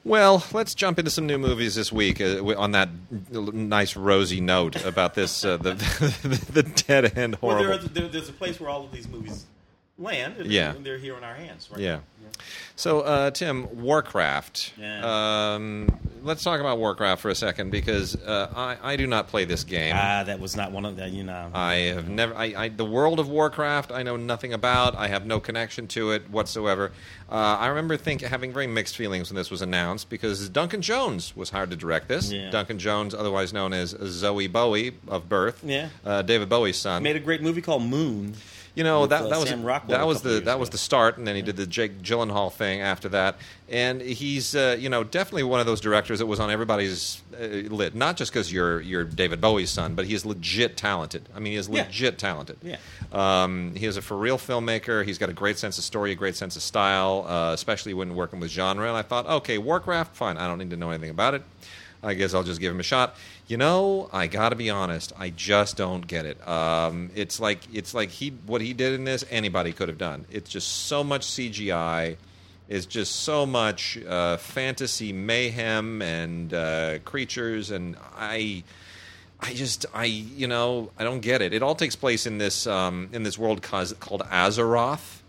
Well, 0.04 0.44
let's 0.52 0.76
jump 0.76 1.00
into 1.00 1.10
some 1.12 1.26
new 1.26 1.38
movies 1.38 1.76
this 1.76 1.90
week 1.92 2.20
uh, 2.20 2.44
on 2.58 2.72
that 2.72 2.90
nice 3.22 3.96
rosy 3.96 4.42
note 4.42 4.84
about 4.84 5.14
this 5.14 5.46
uh, 5.46 5.56
the, 5.56 5.74
the 6.52 6.64
dead 6.64 7.18
end 7.18 7.38
Well, 7.42 7.56
horrible. 7.58 7.88
there, 7.88 8.02
there, 8.02 8.08
there's 8.10 8.30
a 8.30 8.34
place 8.34 8.60
where 8.60 8.70
all 8.70 8.84
of 8.84 8.92
these 8.92 9.08
movies 9.08 9.46
land, 9.98 10.36
and, 10.38 10.52
Yeah. 10.52 10.76
and 10.76 10.86
they're 10.86 10.98
here 10.98 11.16
in 11.18 11.24
our 11.24 11.34
hands, 11.36 11.70
right? 11.72 11.80
Yeah. 11.80 12.00
So, 12.76 13.02
uh, 13.02 13.32
Tim, 13.32 13.82
Warcraft. 13.82 14.74
Yeah. 14.78 15.54
Um, 15.56 15.88
let's 16.24 16.44
talk 16.44 16.60
about 16.60 16.78
Warcraft 16.78 17.22
for 17.22 17.30
a 17.30 17.36
second 17.36 17.72
because 17.72 18.16
uh, 18.16 18.52
I, 18.56 18.94
I 18.94 18.96
do 18.96 19.08
not 19.08 19.28
play 19.28 19.46
this 19.46 19.64
game. 19.64 19.94
Ah, 19.96 20.24
that 20.24 20.40
was 20.40 20.56
not 20.56 20.72
one 20.72 20.86
of 20.86 20.96
the, 20.96 21.08
you 21.08 21.24
know. 21.24 21.50
I 21.54 21.76
have 21.76 22.10
never. 22.10 22.36
I, 22.36 22.54
I 22.56 22.70
the 22.70 22.86
world 22.86 23.20
of 23.20 23.30
Warcraft. 23.30 23.92
I 23.92 24.04
know 24.04 24.16
nothing 24.18 24.54
about. 24.54 24.96
I 24.96 25.08
have 25.08 25.26
no 25.26 25.40
connection 25.40 25.88
to 25.90 26.12
it 26.12 26.30
whatsoever. 26.30 26.92
Uh, 27.30 27.36
I 27.60 27.68
remember 27.68 27.98
think 27.98 28.22
having 28.22 28.54
very 28.54 28.68
mixed 28.68 28.96
feelings 28.96 29.30
when 29.30 29.36
this 29.36 29.52
was 29.52 29.62
announced 29.62 30.10
because 30.10 30.48
Duncan 30.50 30.82
Jones 30.82 31.36
was 31.36 31.50
hired 31.50 31.70
to 31.72 31.76
direct 31.76 32.08
this. 32.08 32.32
Yeah. 32.32 32.50
Duncan 32.50 32.80
Jones, 32.80 33.14
otherwise 33.14 33.54
known 33.54 33.74
as 33.74 33.94
Zowie 33.94 34.52
Bowie 34.52 34.94
of 35.08 35.28
birth. 35.28 35.62
Yeah. 35.64 35.90
Uh, 36.06 36.22
David 36.22 36.50
Bowie's 36.50 36.78
son. 36.78 37.04
made 37.04 37.16
a 37.16 37.20
great 37.20 37.42
movie 37.42 37.62
called 37.62 37.84
Moon. 37.84 38.36
You 38.78 38.84
know 38.84 39.02
with, 39.02 39.10
that 39.10 39.24
uh, 39.24 39.28
that 39.30 39.40
was 39.40 39.50
that 39.88 40.06
was 40.08 40.22
the 40.22 40.30
that 40.30 40.42
ago. 40.52 40.58
was 40.60 40.70
the 40.70 40.78
start, 40.78 41.18
and 41.18 41.26
then 41.26 41.36
he 41.36 41.42
did 41.42 41.56
the 41.58 41.66
Jake 41.66 42.02
Gyllenhaal 42.04 42.54
thing 42.54 42.80
after 42.82 43.10
that. 43.10 43.38
And 43.70 44.00
he's 44.02 44.56
uh, 44.56 44.78
you 44.80 44.88
know 44.88 45.04
definitely 45.04 45.44
one 45.44 45.60
of 45.60 45.66
those 45.66 45.82
directors 45.82 46.20
that 46.20 46.28
was 46.28 46.40
on 46.40 46.52
everybody's 46.52 47.22
uh, 47.34 47.44
lit, 47.44 47.96
not 47.96 48.18
just 48.18 48.32
because 48.32 48.54
you're 48.54 48.80
you're 48.80 49.04
David 49.04 49.42
Bowie's 49.42 49.72
son, 49.72 49.96
but 49.96 50.06
he 50.06 50.14
is 50.14 50.26
legit 50.28 50.78
talented. 50.78 51.28
I 51.36 51.40
mean, 51.40 51.54
he 51.54 51.58
is 51.58 51.68
Yeah. 51.68 51.84
legit 51.86 52.20
talented. 52.20 52.58
Yeah. 52.62 52.78
Um, 53.12 53.74
he 53.76 53.88
is 53.88 53.98
a 53.98 54.02
for 54.04 54.16
real 54.16 54.38
filmmaker. 54.38 55.04
He's 55.04 55.18
got 55.18 55.30
a 55.30 55.34
great 55.34 55.58
sense 55.58 55.80
of 55.80 55.84
story, 55.84 56.12
a 56.12 56.16
great 56.16 56.36
sense 56.36 56.56
of 56.56 56.62
style, 56.62 57.26
uh, 57.28 57.54
especially 57.54 57.96
when 57.96 58.14
working 58.14 58.40
with 58.40 58.52
genre. 58.52 58.88
And 58.88 58.96
I 58.96 59.02
thought, 59.02 59.26
okay, 59.26 59.58
Warcraft, 59.58 60.16
fine. 60.16 60.38
I 60.38 60.46
don't 60.48 60.60
need 60.60 60.70
to 60.70 60.78
know 60.78 60.92
anything 60.92 61.10
about 61.10 61.34
it. 61.34 61.42
I 62.04 62.14
guess 62.14 62.36
I'll 62.36 62.44
just 62.44 62.62
give 62.62 62.72
him 62.72 62.80
a 62.80 62.84
shot. 62.84 63.16
You 63.48 63.56
know, 63.56 64.10
I 64.12 64.28
got 64.28 64.50
to 64.50 64.58
be 64.58 64.70
honest. 64.70 65.14
I 65.18 65.30
just 65.30 65.78
don't 65.78 66.06
get 66.06 66.26
it. 66.26 66.46
Um, 66.46 67.12
it's 67.16 67.40
like 67.40 67.60
it's 67.74 67.94
like 67.94 68.10
he 68.10 68.32
what 68.46 68.60
he 68.60 68.74
did 68.74 68.92
in 68.94 69.06
this. 69.06 69.24
Anybody 69.30 69.72
could 69.72 69.88
have 69.88 69.98
done. 69.98 70.26
It's 70.30 70.50
just 70.50 70.68
so 70.68 71.02
much 71.02 71.26
CGI. 71.26 72.18
It's 72.68 72.86
just 72.86 73.16
so 73.16 73.46
much 73.46 73.98
uh, 74.06 74.36
fantasy 74.36 75.14
mayhem 75.14 76.02
and 76.02 76.54
uh, 76.54 77.00
creatures, 77.00 77.72
and 77.72 77.96
I. 78.16 78.64
I 79.40 79.54
just 79.54 79.86
I 79.94 80.06
you 80.06 80.48
know 80.48 80.90
I 80.98 81.04
don't 81.04 81.20
get 81.20 81.44
it. 81.44 81.54
It 81.54 81.62
all 81.62 81.76
takes 81.76 81.96
place 81.96 82.26
in 82.26 82.40
this 82.40 82.66
um, 82.66 83.08
in 83.14 83.22
this 83.22 83.38
world 83.38 83.62
called 83.62 84.24
Azeroth, 84.32 85.20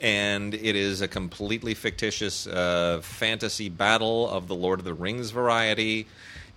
and 0.00 0.54
it 0.54 0.76
is 0.76 1.00
a 1.00 1.08
completely 1.08 1.74
fictitious 1.74 2.46
uh, 2.46 3.00
fantasy 3.02 3.68
battle 3.68 4.30
of 4.30 4.46
the 4.46 4.54
Lord 4.54 4.78
of 4.78 4.84
the 4.84 4.94
Rings 4.94 5.30
variety. 5.30 6.06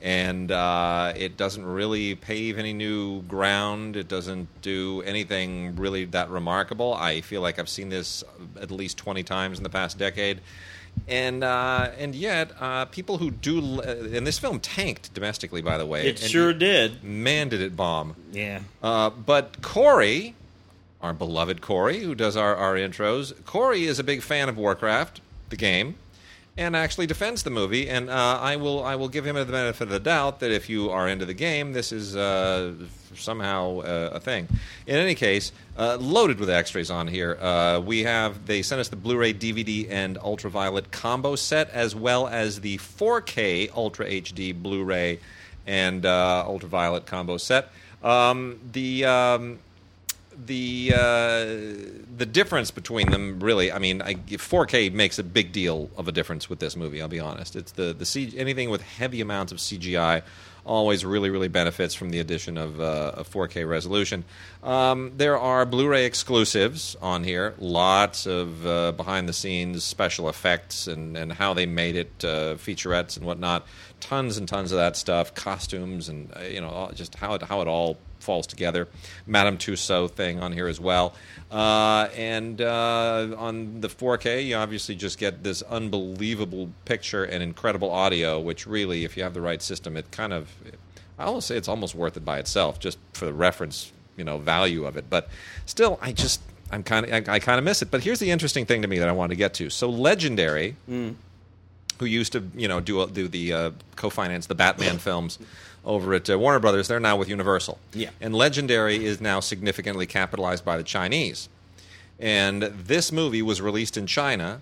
And 0.01 0.51
uh, 0.51 1.13
it 1.15 1.37
doesn't 1.37 1.65
really 1.65 2.15
pave 2.15 2.59
any 2.59 2.73
new 2.73 3.21
ground. 3.23 3.95
It 3.95 4.07
doesn't 4.07 4.47
do 4.61 5.01
anything 5.03 5.75
really 5.77 6.05
that 6.05 6.29
remarkable. 6.29 6.93
I 6.93 7.21
feel 7.21 7.41
like 7.41 7.57
I've 7.57 7.69
seen 7.69 7.89
this 7.89 8.23
at 8.59 8.69
least 8.69 8.97
twenty 8.97 9.23
times 9.23 9.57
in 9.57 9.63
the 9.63 9.69
past 9.69 9.97
decade, 9.97 10.41
and 11.07 11.43
uh, 11.43 11.89
and 11.97 12.13
yet 12.13 12.51
uh, 12.59 12.85
people 12.85 13.17
who 13.17 13.31
do 13.31 13.81
uh, 13.81 14.09
and 14.13 14.27
this 14.27 14.37
film 14.37 14.59
tanked 14.59 15.13
domestically, 15.13 15.61
by 15.61 15.77
the 15.77 15.85
way. 15.85 16.07
It 16.07 16.19
sure 16.19 16.53
did. 16.53 17.03
Man, 17.03 17.49
did 17.49 17.61
it 17.61 17.75
bomb! 17.75 18.15
Yeah. 18.31 18.59
Uh, 18.83 19.09
but 19.09 19.61
Corey, 19.63 20.35
our 21.01 21.13
beloved 21.13 21.61
Corey, 21.61 21.99
who 21.99 22.13
does 22.13 22.35
our, 22.35 22.55
our 22.55 22.75
intros, 22.75 23.33
Corey 23.45 23.85
is 23.85 23.97
a 23.97 24.03
big 24.03 24.21
fan 24.21 24.49
of 24.49 24.57
Warcraft, 24.57 25.21
the 25.49 25.55
game, 25.55 25.95
and 26.57 26.75
actually 26.75 27.05
defends 27.07 27.43
the 27.43 27.49
movie. 27.49 27.89
And 27.89 28.09
uh, 28.09 28.39
I 28.41 28.55
will 28.55 28.83
I 28.83 28.95
will 28.95 29.09
give 29.09 29.25
him 29.25 29.35
the 29.35 29.45
benefit 29.45 29.83
of 29.83 29.89
the 29.89 29.99
doubt 29.99 30.39
that 30.39 30.51
if 30.51 30.69
you 30.69 30.89
are 30.89 31.07
into 31.07 31.25
the 31.25 31.33
game, 31.33 31.73
this 31.73 31.91
is 31.91 32.15
uh, 32.15 32.73
somehow 33.15 33.79
uh, 33.79 34.09
a 34.13 34.19
thing. 34.19 34.47
In 34.87 34.95
any 34.95 35.15
case, 35.15 35.51
uh, 35.77 35.97
loaded 35.99 36.39
with 36.39 36.49
extras 36.49 36.89
on 36.89 37.07
here. 37.07 37.37
Uh, 37.39 37.79
we 37.79 38.03
have 38.03 38.45
they 38.45 38.61
sent 38.61 38.79
us 38.79 38.87
the 38.89 38.95
Blu-ray, 38.95 39.33
DVD, 39.33 39.89
and 39.89 40.17
ultraviolet 40.17 40.91
combo 40.91 41.35
set, 41.35 41.69
as 41.71 41.95
well 41.95 42.27
as 42.27 42.61
the 42.61 42.77
4K 42.77 43.75
Ultra 43.75 44.05
HD 44.05 44.55
Blu-ray 44.55 45.19
and 45.67 46.05
uh, 46.05 46.43
ultraviolet 46.45 47.05
combo 47.05 47.37
set. 47.37 47.69
Um, 48.03 48.59
the 48.71 49.05
um, 49.05 49.59
the 50.37 50.93
uh, 50.93 51.45
the 52.17 52.25
difference 52.25 52.71
between 52.71 53.11
them 53.11 53.39
really 53.39 53.71
i 53.71 53.79
mean 53.79 54.01
I, 54.01 54.15
4k 54.15 54.91
makes 54.91 55.19
a 55.19 55.23
big 55.23 55.51
deal 55.51 55.89
of 55.97 56.07
a 56.07 56.11
difference 56.11 56.49
with 56.49 56.59
this 56.59 56.75
movie 56.75 57.01
i'll 57.01 57.07
be 57.07 57.19
honest. 57.19 57.55
It's 57.55 57.71
the 57.71 57.93
the 57.93 58.05
C, 58.05 58.33
anything 58.37 58.69
with 58.69 58.81
heavy 58.81 59.21
amounts 59.21 59.51
of 59.51 59.59
cgi 59.59 60.23
always 60.65 61.05
really 61.05 61.29
really 61.29 61.47
benefits 61.47 61.93
from 61.93 62.09
the 62.09 62.19
addition 62.19 62.57
of 62.57 62.79
uh, 62.79 63.11
a 63.15 63.23
4k 63.23 63.67
resolution. 63.69 64.23
Um, 64.63 65.13
there 65.15 65.37
are 65.37 65.65
blu-ray 65.65 66.05
exclusives 66.05 66.95
on 67.01 67.23
here 67.23 67.53
lots 67.59 68.25
of 68.25 68.65
uh, 68.65 68.91
behind 68.93 69.29
the 69.29 69.33
scenes 69.33 69.83
special 69.83 70.27
effects 70.27 70.87
and, 70.87 71.15
and 71.15 71.33
how 71.33 71.53
they 71.53 71.65
made 71.65 71.95
it 71.95 72.11
uh, 72.23 72.55
featurettes 72.55 73.15
and 73.15 73.25
whatnot. 73.25 73.65
Tons 73.99 74.37
and 74.37 74.47
tons 74.47 74.71
of 74.71 74.77
that 74.77 74.95
stuff 74.97 75.33
costumes 75.35 76.09
and 76.09 76.31
uh, 76.35 76.41
you 76.41 76.61
know 76.61 76.91
just 76.95 77.15
how 77.15 77.35
it, 77.35 77.43
how 77.43 77.61
it 77.61 77.67
all 77.67 77.97
falls 78.25 78.45
together. 78.47 78.87
Madame 79.25 79.57
Tussauds 79.57 80.11
thing 80.11 80.41
on 80.41 80.51
here 80.51 80.67
as 80.67 80.79
well. 80.79 81.13
Uh, 81.51 82.09
and 82.17 82.59
uh, 82.59 83.27
on 83.37 83.79
the 83.81 83.87
4K, 83.87 84.45
you 84.45 84.55
obviously 84.55 84.95
just 84.95 85.17
get 85.17 85.43
this 85.43 85.61
unbelievable 85.61 86.69
picture 86.85 87.23
and 87.23 87.41
incredible 87.41 87.89
audio, 87.91 88.39
which 88.39 88.65
really, 88.67 89.05
if 89.05 89.15
you 89.15 89.23
have 89.23 89.33
the 89.33 89.41
right 89.41 89.61
system, 89.61 89.95
it 89.95 90.11
kind 90.11 90.33
of, 90.33 90.49
I 91.17 91.23
almost 91.25 91.47
say 91.47 91.55
it's 91.55 91.69
almost 91.69 91.95
worth 91.95 92.17
it 92.17 92.25
by 92.25 92.39
itself, 92.39 92.79
just 92.79 92.97
for 93.13 93.25
the 93.25 93.33
reference, 93.33 93.91
you 94.17 94.23
know, 94.25 94.37
value 94.39 94.85
of 94.85 94.97
it. 94.97 95.05
But 95.09 95.29
still, 95.65 95.97
I 96.01 96.11
just. 96.11 96.41
I'm 96.71 96.81
kind 96.81 97.05
of 97.05 97.29
I, 97.29 97.35
I 97.35 97.39
kind 97.39 97.59
of 97.59 97.63
miss 97.63 97.83
it. 97.83 97.91
But 97.91 98.03
here's 98.03 98.17
the 98.17 98.31
interesting 98.31 98.65
thing 98.65 98.81
to 98.81 98.87
me 98.87 98.97
that 98.97 99.07
I 99.07 99.11
want 99.11 99.29
to 99.29 99.35
get 99.35 99.53
to. 99.55 99.69
So 99.69 99.87
Legendary, 99.87 100.75
Mm. 100.89 101.13
who 101.99 102.05
used 102.05 102.31
to 102.33 102.43
you 102.55 102.67
know 102.67 102.79
do 102.79 103.05
do 103.07 103.27
the 103.27 103.53
uh, 103.53 103.71
co-finance 103.95 104.47
the 104.47 104.55
Batman 104.55 104.97
films 104.97 105.37
over 105.85 106.13
at 106.13 106.29
uh, 106.29 106.37
Warner 106.39 106.59
Brothers, 106.59 106.87
they're 106.87 106.99
now 106.99 107.15
with 107.15 107.29
Universal. 107.29 107.77
Yeah. 107.93 108.09
and 108.19 108.33
Legendary 108.35 109.05
is 109.05 109.21
now 109.21 109.39
significantly 109.39 110.05
capitalized 110.05 110.65
by 110.65 110.77
the 110.77 110.83
Chinese. 110.83 111.47
And 112.19 112.63
this 112.63 113.11
movie 113.11 113.41
was 113.41 113.61
released 113.61 113.97
in 113.97 114.07
China 114.07 114.61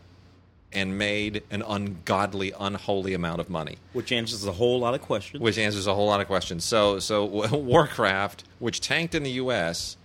and 0.72 0.98
made 0.98 1.44
an 1.52 1.62
ungodly, 1.62 2.52
unholy 2.60 3.14
amount 3.14 3.40
of 3.40 3.48
money 3.48 3.78
Which 3.94 4.12
answers 4.12 4.44
a 4.46 4.52
whole 4.54 4.80
lot 4.80 4.96
of 4.96 5.02
questions. 5.04 5.40
which 5.42 5.60
answers 5.60 5.86
a 5.86 5.94
whole 5.94 6.08
lot 6.08 6.20
of 6.20 6.26
questions. 6.28 6.64
So, 6.66 6.98
so 7.00 7.26
Warcraft, 7.52 8.44
which 8.60 8.82
tanked 8.82 9.14
in 9.14 9.22
the 9.24 9.32
U.S., 9.32 9.98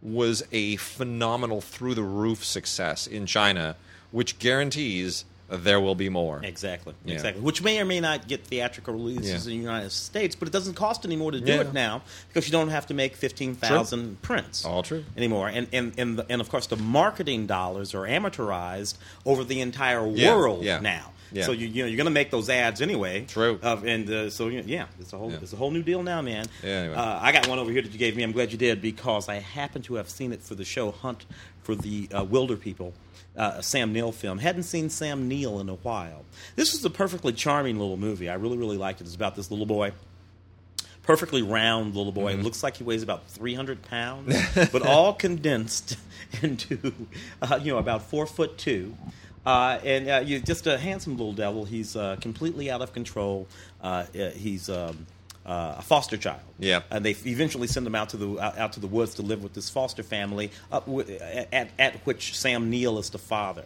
was 0.00 0.42
a 0.52 0.76
phenomenal, 0.76 1.60
through 1.60 1.94
the 1.94 2.02
roof 2.02 2.44
success 2.44 3.06
in 3.06 3.26
China, 3.26 3.76
which 4.10 4.38
guarantees 4.38 5.24
there 5.48 5.80
will 5.80 5.94
be 5.94 6.08
more. 6.08 6.40
Exactly. 6.42 6.94
Yeah. 7.04 7.14
Exactly. 7.14 7.42
Which 7.42 7.62
may 7.62 7.78
or 7.78 7.84
may 7.84 8.00
not 8.00 8.26
get 8.28 8.44
theatrical 8.44 8.94
releases 8.94 9.46
Yeah. 9.46 9.52
in 9.52 9.58
the 9.58 9.64
United 9.64 9.92
States, 9.92 10.34
but 10.34 10.48
it 10.48 10.52
doesn't 10.52 10.74
cost 10.74 11.04
any 11.04 11.16
more 11.16 11.30
to 11.32 11.40
do 11.40 11.52
Yeah. 11.52 11.60
it 11.60 11.72
now 11.74 12.02
because 12.28 12.46
you 12.46 12.52
don't 12.52 12.68
have 12.70 12.86
to 12.86 12.94
make 12.94 13.14
fifteen 13.16 13.54
thousand 13.54 14.22
prints. 14.22 14.64
All 14.64 14.82
true. 14.82 15.04
anymore. 15.16 15.48
And 15.48 15.68
and 15.72 15.92
and, 15.98 16.18
the, 16.18 16.26
and 16.28 16.40
of 16.40 16.48
course 16.48 16.66
the 16.66 16.76
marketing 16.76 17.46
dollars 17.46 17.94
are 17.94 18.02
amortized 18.06 18.94
over 19.26 19.44
the 19.44 19.60
entire 19.60 20.06
world 20.06 20.64
now. 20.64 21.10
Yeah. 21.32 21.46
So 21.46 21.52
you 21.52 21.66
you 21.66 21.82
know 21.82 21.88
you're 21.88 21.96
going 21.96 22.04
to 22.06 22.10
make 22.12 22.30
those 22.30 22.48
ads 22.48 22.80
anyway. 22.80 23.24
True. 23.26 23.58
Uh, 23.62 23.76
and 23.84 24.08
uh, 24.08 24.30
so 24.30 24.48
yeah, 24.48 24.86
it's 25.00 25.12
a 25.12 25.18
whole 25.18 25.30
Yeah. 25.32 25.38
it's 25.42 25.52
a 25.52 25.56
whole 25.56 25.72
new 25.72 25.82
deal 25.82 26.02
now, 26.02 26.22
man. 26.22 26.46
Yeah, 26.62 26.70
anyway. 26.70 26.94
Uh, 26.94 27.18
I 27.20 27.32
got 27.32 27.48
one 27.48 27.58
over 27.58 27.72
here 27.72 27.82
that 27.82 27.90
you 27.92 27.98
gave 27.98 28.14
me. 28.16 28.22
I'm 28.22 28.30
glad 28.32 28.52
you 28.52 28.58
did 28.58 28.80
because 28.80 29.28
I 29.28 29.36
happen 29.36 29.82
to 29.82 29.94
have 29.94 30.08
seen 30.08 30.32
it 30.32 30.42
for 30.42 30.54
the 30.54 30.64
show 30.64 30.92
Hunt 30.92 31.24
for 31.64 31.74
the 31.74 32.08
uh, 32.12 32.24
Wilderpeople. 32.24 32.92
Uh, 33.36 33.54
a 33.56 33.62
Sam 33.64 33.92
Neill 33.92 34.12
film. 34.12 34.38
Hadn't 34.38 34.62
seen 34.62 34.88
Sam 34.90 35.26
Neill 35.26 35.58
in 35.58 35.68
a 35.68 35.74
while. 35.74 36.24
This 36.54 36.72
was 36.72 36.84
a 36.84 36.90
perfectly 36.90 37.32
charming 37.32 37.80
little 37.80 37.96
movie. 37.96 38.28
I 38.28 38.34
really, 38.34 38.56
really 38.56 38.76
liked 38.76 39.00
it. 39.00 39.06
It's 39.08 39.16
about 39.16 39.34
this 39.34 39.50
little 39.50 39.66
boy 39.66 39.92
perfectly 41.04 41.42
round 41.42 41.94
little 41.94 42.12
boy. 42.12 42.34
Mm-hmm. 42.34 42.42
Looks 42.42 42.62
like 42.62 42.76
he 42.76 42.84
weighs 42.84 43.02
about 43.02 43.28
300 43.28 43.82
pounds, 43.82 44.36
but 44.72 44.82
all 44.82 45.12
condensed 45.12 45.96
into, 46.42 46.92
uh, 47.40 47.60
you 47.62 47.72
know, 47.72 47.78
about 47.78 48.02
four 48.02 48.26
foot 48.26 48.58
two. 48.58 48.96
Uh, 49.46 49.78
and 49.84 50.08
uh, 50.08 50.22
you 50.24 50.40
just 50.40 50.66
a 50.66 50.78
handsome 50.78 51.16
little 51.16 51.34
devil. 51.34 51.64
He's 51.64 51.96
uh, 51.96 52.16
completely 52.20 52.70
out 52.70 52.80
of 52.80 52.92
control. 52.92 53.46
Uh, 53.82 54.06
uh, 54.18 54.30
he's 54.30 54.70
um, 54.70 55.06
uh, 55.46 55.76
a 55.78 55.82
foster 55.82 56.16
child. 56.16 56.40
Yeah. 56.58 56.82
and 56.90 57.04
they 57.04 57.16
eventually 57.26 57.66
send 57.66 57.86
him 57.86 57.94
out 57.94 58.10
to 58.10 58.16
the 58.16 58.38
out, 58.40 58.72
to 58.74 58.80
the 58.80 58.86
woods 58.86 59.14
to 59.16 59.22
live 59.22 59.42
with 59.42 59.54
this 59.54 59.68
foster 59.68 60.02
family. 60.02 60.50
Up 60.72 60.86
wi- 60.86 61.18
at, 61.52 61.70
at 61.78 61.96
which 62.06 62.36
Sam 62.38 62.70
Neill 62.70 62.98
is 62.98 63.10
the 63.10 63.18
father. 63.18 63.64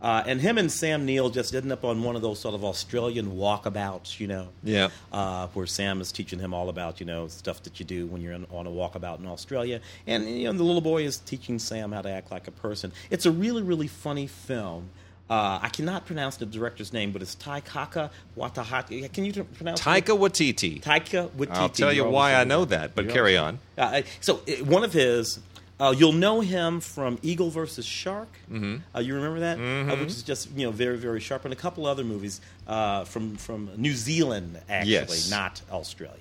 Uh, 0.00 0.22
and 0.26 0.40
him 0.40 0.58
and 0.58 0.70
Sam 0.70 1.04
Neill 1.04 1.28
just 1.28 1.54
end 1.54 1.70
up 1.72 1.84
on 1.84 2.02
one 2.04 2.14
of 2.16 2.22
those 2.22 2.38
sort 2.38 2.54
of 2.54 2.64
Australian 2.64 3.32
walkabouts, 3.32 4.20
you 4.20 4.28
know 4.28 4.48
Yeah. 4.62 4.88
uh, 5.12 5.48
where 5.48 5.66
Sam 5.66 6.00
is 6.00 6.12
teaching 6.12 6.38
him 6.38 6.54
all 6.54 6.68
about 6.68 7.00
you 7.00 7.06
know 7.06 7.26
stuff 7.28 7.62
that 7.64 7.78
you 7.80 7.84
do 7.86 8.06
when 8.06 8.22
you're 8.22 8.32
in, 8.32 8.46
on 8.50 8.66
a 8.66 8.70
walkabout 8.70 9.18
in 9.18 9.26
Australia, 9.26 9.80
and 10.06 10.28
you 10.28 10.44
know 10.44 10.52
the 10.56 10.62
little 10.64 10.80
boy 10.80 11.02
is 11.04 11.18
teaching 11.18 11.58
Sam 11.58 11.90
how 11.92 12.02
to 12.02 12.10
act 12.10 12.30
like 12.30 12.46
a 12.48 12.52
person. 12.52 12.92
It's 13.10 13.26
a 13.26 13.30
really 13.32 13.62
really 13.62 13.88
funny 13.88 14.26
film. 14.28 14.88
Uh, 15.30 15.58
I 15.60 15.68
cannot 15.68 16.06
pronounce 16.06 16.36
the 16.36 16.46
director's 16.46 16.92
name, 16.92 17.12
but 17.12 17.20
it's 17.20 17.36
Taika 17.36 18.10
Waititi. 18.36 19.12
Can 19.12 19.24
you 19.26 19.44
pronounce 19.44 19.80
it? 19.80 19.84
Taika 19.84 20.18
Waititi. 20.18 20.80
Taika 20.82 21.28
Waititi. 21.30 21.50
I'll 21.50 21.68
tell 21.68 21.92
you 21.92 22.04
why 22.08 22.34
I 22.34 22.44
know 22.44 22.64
that, 22.64 22.94
but 22.94 23.10
carry 23.10 23.36
on. 23.36 23.58
Uh, 23.76 24.02
so 24.20 24.40
uh, 24.48 24.64
one 24.64 24.84
of 24.84 24.92
his, 24.94 25.38
uh, 25.78 25.94
you'll 25.96 26.12
know 26.14 26.40
him 26.40 26.80
from 26.80 27.18
Eagle 27.22 27.50
versus 27.50 27.84
Shark. 27.84 28.28
Mm-hmm. 28.50 28.76
Uh, 28.96 29.00
you 29.00 29.14
remember 29.16 29.40
that, 29.40 29.58
uh, 29.58 29.96
which 29.96 30.08
is 30.08 30.22
just 30.22 30.50
you 30.52 30.64
know 30.64 30.72
very 30.72 30.96
very 30.96 31.20
sharp, 31.20 31.44
and 31.44 31.52
a 31.52 31.56
couple 31.56 31.84
other 31.84 32.04
movies 32.04 32.40
uh, 32.66 33.04
from 33.04 33.36
from 33.36 33.70
New 33.76 33.92
Zealand 33.94 34.58
actually, 34.70 34.92
Yes. 34.92 35.30
not 35.30 35.60
Australia. 35.70 36.14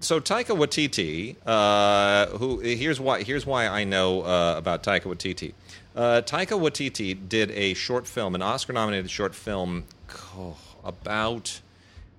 So 0.00 0.18
Taika 0.20 0.56
Waititi, 0.56 1.36
uh, 1.46 2.36
who 2.38 2.58
here's 2.58 2.98
why 2.98 3.22
here's 3.22 3.46
why 3.46 3.68
I 3.68 3.84
know 3.84 4.22
uh, 4.22 4.54
about 4.56 4.82
Taika 4.82 5.02
Waititi. 5.04 5.52
Uh, 6.00 6.22
Taika 6.22 6.58
Waititi 6.58 7.28
did 7.28 7.50
a 7.50 7.74
short 7.74 8.06
film, 8.06 8.34
an 8.34 8.40
Oscar-nominated 8.40 9.10
short 9.10 9.34
film, 9.34 9.84
oh, 10.34 10.56
about 10.82 11.60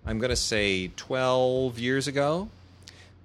I'm 0.06 0.20
going 0.20 0.30
to 0.30 0.36
say 0.36 0.90
12 0.90 1.80
years 1.80 2.08
ago, 2.08 2.50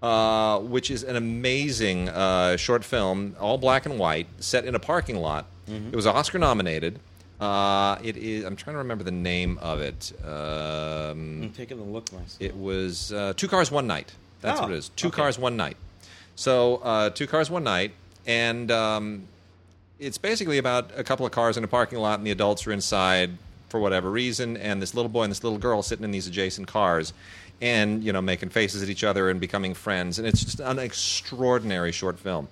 uh, 0.03 0.59
which 0.61 0.91
is 0.91 1.03
an 1.05 1.15
amazing 1.17 2.09
uh, 2.09 2.57
short 2.57 2.85
film, 2.85 3.37
all 3.39 3.59
black 3.59 3.85
and 3.85 3.99
white, 3.99 4.29
set 4.39 4.65
in 4.65 4.75
a 4.75 4.79
parking 4.79 5.17
lot. 5.17 5.45
It 5.69 5.95
was 5.95 6.07
Oscar-nominated. 6.07 7.01
Uh, 7.39 7.99
it 8.03 8.17
is. 8.17 8.45
I'm 8.45 8.57
trying 8.57 8.75
to 8.75 8.79
remember 8.79 9.05
the 9.05 9.11
name 9.11 9.59
of 9.61 9.81
it. 9.83 10.11
Um, 10.25 11.43
I'm 11.43 11.53
taking 11.55 11.79
a 11.79 11.83
look 11.83 12.11
myself. 12.15 12.37
it 12.41 12.57
was 12.57 13.13
uh, 13.13 13.35
Two 13.37 13.49
Cars 13.49 13.71
One 13.71 13.87
Night. 13.87 14.11
That's 14.41 14.59
Oh, 14.61 14.63
what 14.63 14.73
it 14.73 14.77
is. 14.79 14.89
Two 14.97 15.09
okay. 15.09 15.17
Cars 15.17 15.39
One 15.39 15.57
Night. 15.59 15.77
So 16.35 16.77
uh, 16.77 17.11
Two 17.11 17.27
Cars 17.27 17.51
One 17.51 17.63
Night, 17.65 17.93
and 18.27 18.71
um, 18.71 19.25
it's 19.99 20.19
basically 20.19 20.59
about 20.59 20.91
a 20.97 21.05
couple 21.05 21.25
of 21.27 21.33
cars 21.33 21.57
in 21.57 21.65
a 21.65 21.69
parking 21.69 21.99
lot, 21.99 22.19
and 22.19 22.27
the 22.27 22.31
adults 22.31 22.67
are 22.67 22.73
inside 22.73 23.31
for 23.69 23.81
whatever 23.81 24.11
reason, 24.11 24.57
and 24.57 24.81
this 24.81 24.95
little 24.95 25.09
boy 25.09 25.23
and 25.23 25.31
this 25.31 25.43
little 25.43 25.59
girl 25.59 25.83
sitting 25.83 26.05
in 26.05 26.11
these 26.11 26.27
adjacent 26.27 26.69
cars, 26.69 27.13
and 27.61 28.05
you 28.05 28.13
know 28.13 28.21
making 28.23 28.49
faces 28.51 28.83
at 28.83 28.89
each 28.89 29.03
other 29.05 29.29
and 29.31 29.41
becoming 29.41 29.75
friends, 29.75 30.19
and 30.19 30.27
it's 30.29 30.45
just 30.45 30.61
an 30.61 30.79
extraordinary 30.79 31.93
short 31.93 32.19
film. 32.19 32.49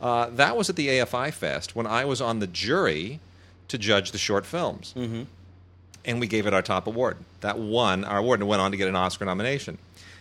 Uh, 0.00 0.26
that 0.30 0.56
was 0.56 0.68
at 0.70 0.76
the 0.76 0.88
AFI 0.88 1.32
Fest 1.32 1.74
when 1.74 1.86
I 1.86 2.04
was 2.04 2.20
on 2.20 2.38
the 2.38 2.46
jury 2.46 3.18
to 3.68 3.78
judge 3.78 4.12
the 4.12 4.18
short 4.18 4.46
films 4.46 4.94
Mm-hmm. 4.96 5.22
and 6.04 6.20
we 6.20 6.26
gave 6.26 6.46
it 6.46 6.54
our 6.54 6.62
top 6.62 6.86
award. 6.86 7.16
That 7.40 7.58
won 7.58 8.04
our 8.04 8.18
award 8.18 8.40
and 8.40 8.48
went 8.48 8.62
on 8.62 8.70
to 8.70 8.76
get 8.76 8.88
an 8.88 8.94
Oscar 8.96 9.24
nomination. 9.24 9.76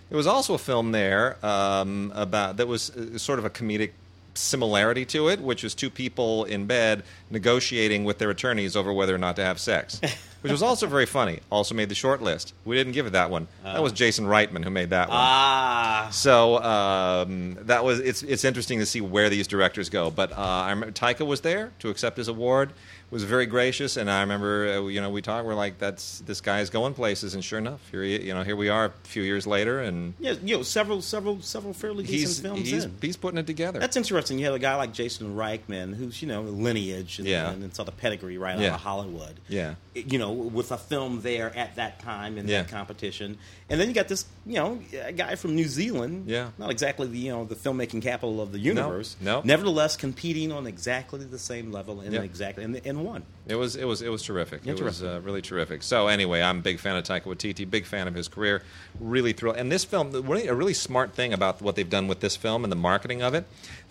There 0.09 0.17
was 0.17 0.25
also 0.27 0.53
a 0.53 0.57
film 0.57 0.91
there 0.93 1.37
um, 1.45 2.11
about 2.15 2.57
that 2.57 2.67
was 2.67 2.89
uh, 2.89 3.17
sort 3.17 3.39
of 3.39 3.45
a 3.45 3.49
comedic 3.49 3.91
similarity 4.37 5.05
to 5.05 5.27
it, 5.29 5.39
which 5.41 5.63
was 5.63 5.73
two 5.75 5.89
people 5.89 6.43
in 6.45 6.65
bed 6.65 7.03
negotiating 7.29 8.03
with 8.05 8.17
their 8.17 8.29
attorneys 8.29 8.75
over 8.75 8.91
whether 8.93 9.13
or 9.13 9.17
not 9.17 9.35
to 9.35 9.43
have 9.43 9.59
sex, 9.59 9.99
which 10.41 10.51
was 10.51 10.61
also 10.63 10.87
very 10.87 11.05
funny. 11.05 11.39
Also 11.49 11.75
made 11.75 11.89
the 11.89 11.95
short 11.95 12.21
list. 12.21 12.53
We 12.65 12.75
didn't 12.75 12.93
give 12.93 13.05
it 13.05 13.11
that 13.11 13.29
one. 13.29 13.47
that 13.63 13.81
was 13.83 13.91
Jason 13.91 14.25
Reitman 14.25 14.63
who 14.63 14.69
made 14.69 14.89
that 14.91 15.09
one. 15.09 15.17
Ah, 15.19 16.07
So 16.11 16.61
um, 16.63 17.57
that 17.61 17.83
was 17.83 17.99
it's 17.99 18.23
it's 18.23 18.43
interesting 18.45 18.79
to 18.79 18.85
see 18.85 19.01
where 19.01 19.29
these 19.29 19.47
directors 19.47 19.89
go. 19.89 20.09
But 20.11 20.31
uh, 20.31 20.35
I 20.37 20.69
remember 20.69 20.91
Taika 20.93 21.25
was 21.25 21.41
there 21.41 21.71
to 21.79 21.89
accept 21.89 22.17
his 22.17 22.27
award. 22.27 22.71
Was 23.09 23.23
very 23.23 23.45
gracious, 23.45 23.95
and 23.95 24.11
I 24.11 24.19
remember 24.19 24.67
uh, 24.67 24.87
you 24.87 24.99
know 24.99 25.09
we 25.09 25.21
talked. 25.21 25.45
We're 25.45 25.53
like, 25.55 25.77
that's 25.79 26.19
this 26.25 26.41
guy 26.41 26.59
is 26.59 26.69
going 26.69 26.93
places, 26.93 27.35
and 27.35 27.43
sure 27.43 27.57
enough, 27.57 27.79
here 27.89 28.03
he, 28.03 28.21
you 28.21 28.33
know 28.33 28.43
here 28.43 28.57
we 28.57 28.67
are 28.67 28.85
a 28.87 28.93
few 29.03 29.23
years 29.23 29.47
later, 29.47 29.79
and 29.79 30.13
yeah, 30.19 30.33
you 30.43 30.57
know, 30.57 30.61
several, 30.63 31.01
several, 31.01 31.41
several 31.41 31.73
fairly 31.73 32.03
decent 32.03 32.45
films 32.45 32.69
he's 32.69 32.83
in. 32.83 32.93
he's 33.01 33.15
putting 33.15 33.37
it 33.37 33.47
together. 33.47 33.79
That's 33.79 33.95
interesting. 33.95 34.39
You 34.39 34.45
have 34.47 34.55
a 34.55 34.59
guy 34.59 34.75
like 34.75 34.91
Jason 34.91 35.37
Reitman, 35.37 35.95
who's 35.95 36.21
you 36.21 36.27
know 36.27 36.41
lineage 36.41 37.19
and, 37.19 37.27
Yeah. 37.29 37.49
and, 37.51 37.63
and 37.63 37.73
sort 37.73 37.87
of 37.87 37.95
pedigree 37.95 38.37
right 38.37 38.59
Yeah. 38.59 38.71
out 38.71 38.75
of 38.75 38.81
Hollywood. 38.81 39.39
Yeah. 39.47 39.75
you 39.95 40.19
know, 40.19 40.31
with 40.33 40.71
a 40.73 40.77
film 40.77 41.21
there 41.21 41.55
at 41.55 41.77
that 41.77 41.99
time 42.01 42.37
in 42.37 42.45
Yeah. 42.47 42.63
that 42.63 42.69
competition, 42.71 43.37
and 43.69 43.79
then 43.79 43.87
you 43.87 43.93
got 43.95 44.09
this, 44.09 44.25
you 44.45 44.55
know, 44.55 44.79
a 45.01 45.13
guy 45.13 45.35
from 45.35 45.55
New 45.55 45.67
Zealand. 45.69 46.25
Yeah. 46.27 46.49
not 46.57 46.71
exactly 46.71 47.07
the 47.07 47.17
you 47.17 47.31
know 47.31 47.45
the 47.45 47.55
filmmaking 47.55 48.01
capital 48.01 48.41
of 48.41 48.51
the 48.51 48.59
universe. 48.59 49.15
no. 49.21 49.41
nevertheless 49.45 49.95
competing 49.95 50.51
on 50.51 50.67
exactly 50.67 51.23
the 51.23 51.39
same 51.39 51.71
level 51.71 52.01
and 52.01 52.13
exactly 52.13 52.65
and, 52.65 52.81
and 52.85 52.96
won. 53.03 53.23
It 53.47 53.55
was 53.55 53.75
it 53.75 53.85
was 53.85 54.01
it 54.01 54.09
was 54.09 54.23
terrific. 54.23 54.65
It 54.65 54.81
was 54.81 55.03
uh, 55.03 55.21
really 55.23 55.41
terrific. 55.41 55.83
So 55.83 56.07
anyway, 56.07 56.41
I'm 56.41 56.59
a 56.59 56.61
big 56.61 56.79
fan 56.79 56.95
of 56.95 57.03
Taika 57.03 57.23
Waititi, 57.23 57.69
big 57.69 57.85
fan 57.85 58.07
of 58.07 58.13
his 58.15 58.27
career. 58.27 58.63
Really 58.99 59.33
thrilled. 59.33 59.57
And 59.57 59.71
this 59.71 59.83
film, 59.85 60.11
really, 60.11 60.47
a 60.47 60.53
really 60.53 60.73
smart 60.73 61.13
thing 61.13 61.33
about 61.33 61.61
what 61.61 61.75
they've 61.75 61.89
done 61.89 62.07
with 62.07 62.19
this 62.19 62.35
film 62.35 62.63
and 62.63 62.71
the 62.71 62.77
marketing 62.77 63.21
of 63.21 63.33
it, 63.33 63.45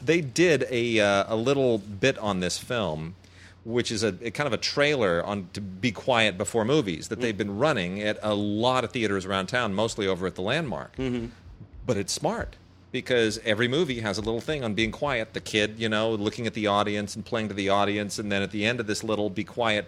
they 0.05 0.21
did 0.21 0.67
a 0.71 1.01
uh, 1.01 1.25
a 1.29 1.37
little 1.37 1.79
bit 1.79 2.19
on 2.19 2.41
this 2.41 2.59
film. 2.59 3.15
Which 3.65 3.91
is 3.91 4.05
a, 4.05 4.15
a 4.23 4.31
kind 4.31 4.47
of 4.47 4.53
a 4.53 4.59
trailer 4.59 5.25
on 5.27 5.49
to 5.55 5.61
be 5.61 5.91
quiet 5.91 6.39
before 6.39 6.65
movies 6.65 7.09
that 7.09 7.21
they've 7.21 7.37
been 7.37 7.59
running 7.59 8.01
at 8.01 8.17
a 8.23 8.33
lot 8.33 8.85
of 8.85 8.93
theaters 8.93 9.27
around 9.27 9.47
town, 9.49 9.75
mostly 9.75 10.07
over 10.07 10.25
at 10.25 10.37
the 10.37 10.43
Landmark. 10.43 10.97
But 11.85 11.97
it's 11.97 12.13
smart 12.13 12.55
because 13.01 13.39
every 13.45 13.69
movie 13.69 14.01
has 14.01 14.17
a 14.17 14.23
little 14.23 14.41
thing 14.41 14.65
on 14.65 14.73
being 14.73 14.91
quiet. 14.91 15.35
The 15.35 15.41
kid, 15.41 15.75
you 15.79 15.89
know, 15.89 16.13
looking 16.13 16.47
at 16.47 16.55
the 16.55 16.67
audience 16.69 17.15
and 17.15 17.23
playing 17.25 17.49
to 17.49 17.55
the 17.55 17.69
audience, 17.69 18.19
and 18.19 18.33
then 18.33 18.41
at 18.41 18.53
the 18.53 18.65
end 18.65 18.81
of 18.81 18.87
this 18.87 19.05
little 19.05 19.29
"be 19.29 19.45
quiet" 19.45 19.87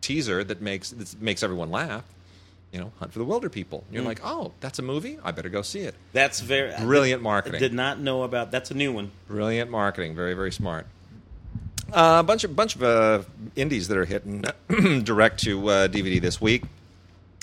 teaser 0.00 0.44
that 0.44 0.60
makes 0.60 0.90
that 0.90 1.20
makes 1.20 1.42
everyone 1.42 1.70
laugh. 1.70 2.04
You 2.72 2.80
know, 2.80 2.92
Hunt 3.00 3.12
for 3.12 3.18
the 3.18 3.24
Wilderpeople. 3.24 3.82
You're 3.90 4.04
like, 4.04 4.20
oh, 4.22 4.52
that's 4.60 4.78
a 4.78 4.82
movie. 4.82 5.18
I 5.24 5.32
better 5.32 5.48
go 5.48 5.62
see 5.62 5.80
it. 5.80 5.94
That's 6.12 6.40
very 6.40 6.72
Brilliant 6.78 7.22
I 7.22 7.24
marketing. 7.24 7.60
did 7.60 7.72
not 7.72 7.98
know 7.98 8.22
about. 8.22 8.50
That's 8.52 8.70
a 8.70 8.74
new 8.74 8.92
one. 8.92 9.10
Brilliant 9.26 9.70
marketing. 9.70 10.14
Very 10.14 10.34
very 10.34 10.52
smart. 10.52 10.86
Uh, 11.92 12.18
a 12.20 12.22
bunch 12.22 12.44
of 12.44 12.54
bunch 12.54 12.76
of 12.76 12.82
uh, 12.84 13.22
indies 13.56 13.88
that 13.88 13.96
are 13.98 14.04
hitting 14.04 14.44
direct 15.02 15.40
to 15.44 15.68
uh, 15.68 15.88
DVD 15.88 16.20
this 16.20 16.40
week. 16.40 16.62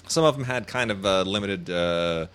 Some 0.08 0.24
of 0.24 0.36
them 0.36 0.46
had 0.46 0.68
kind 0.68 0.92
of 0.92 1.06
uh, 1.06 1.22
limited 1.24 1.70
uh, 1.70 2.28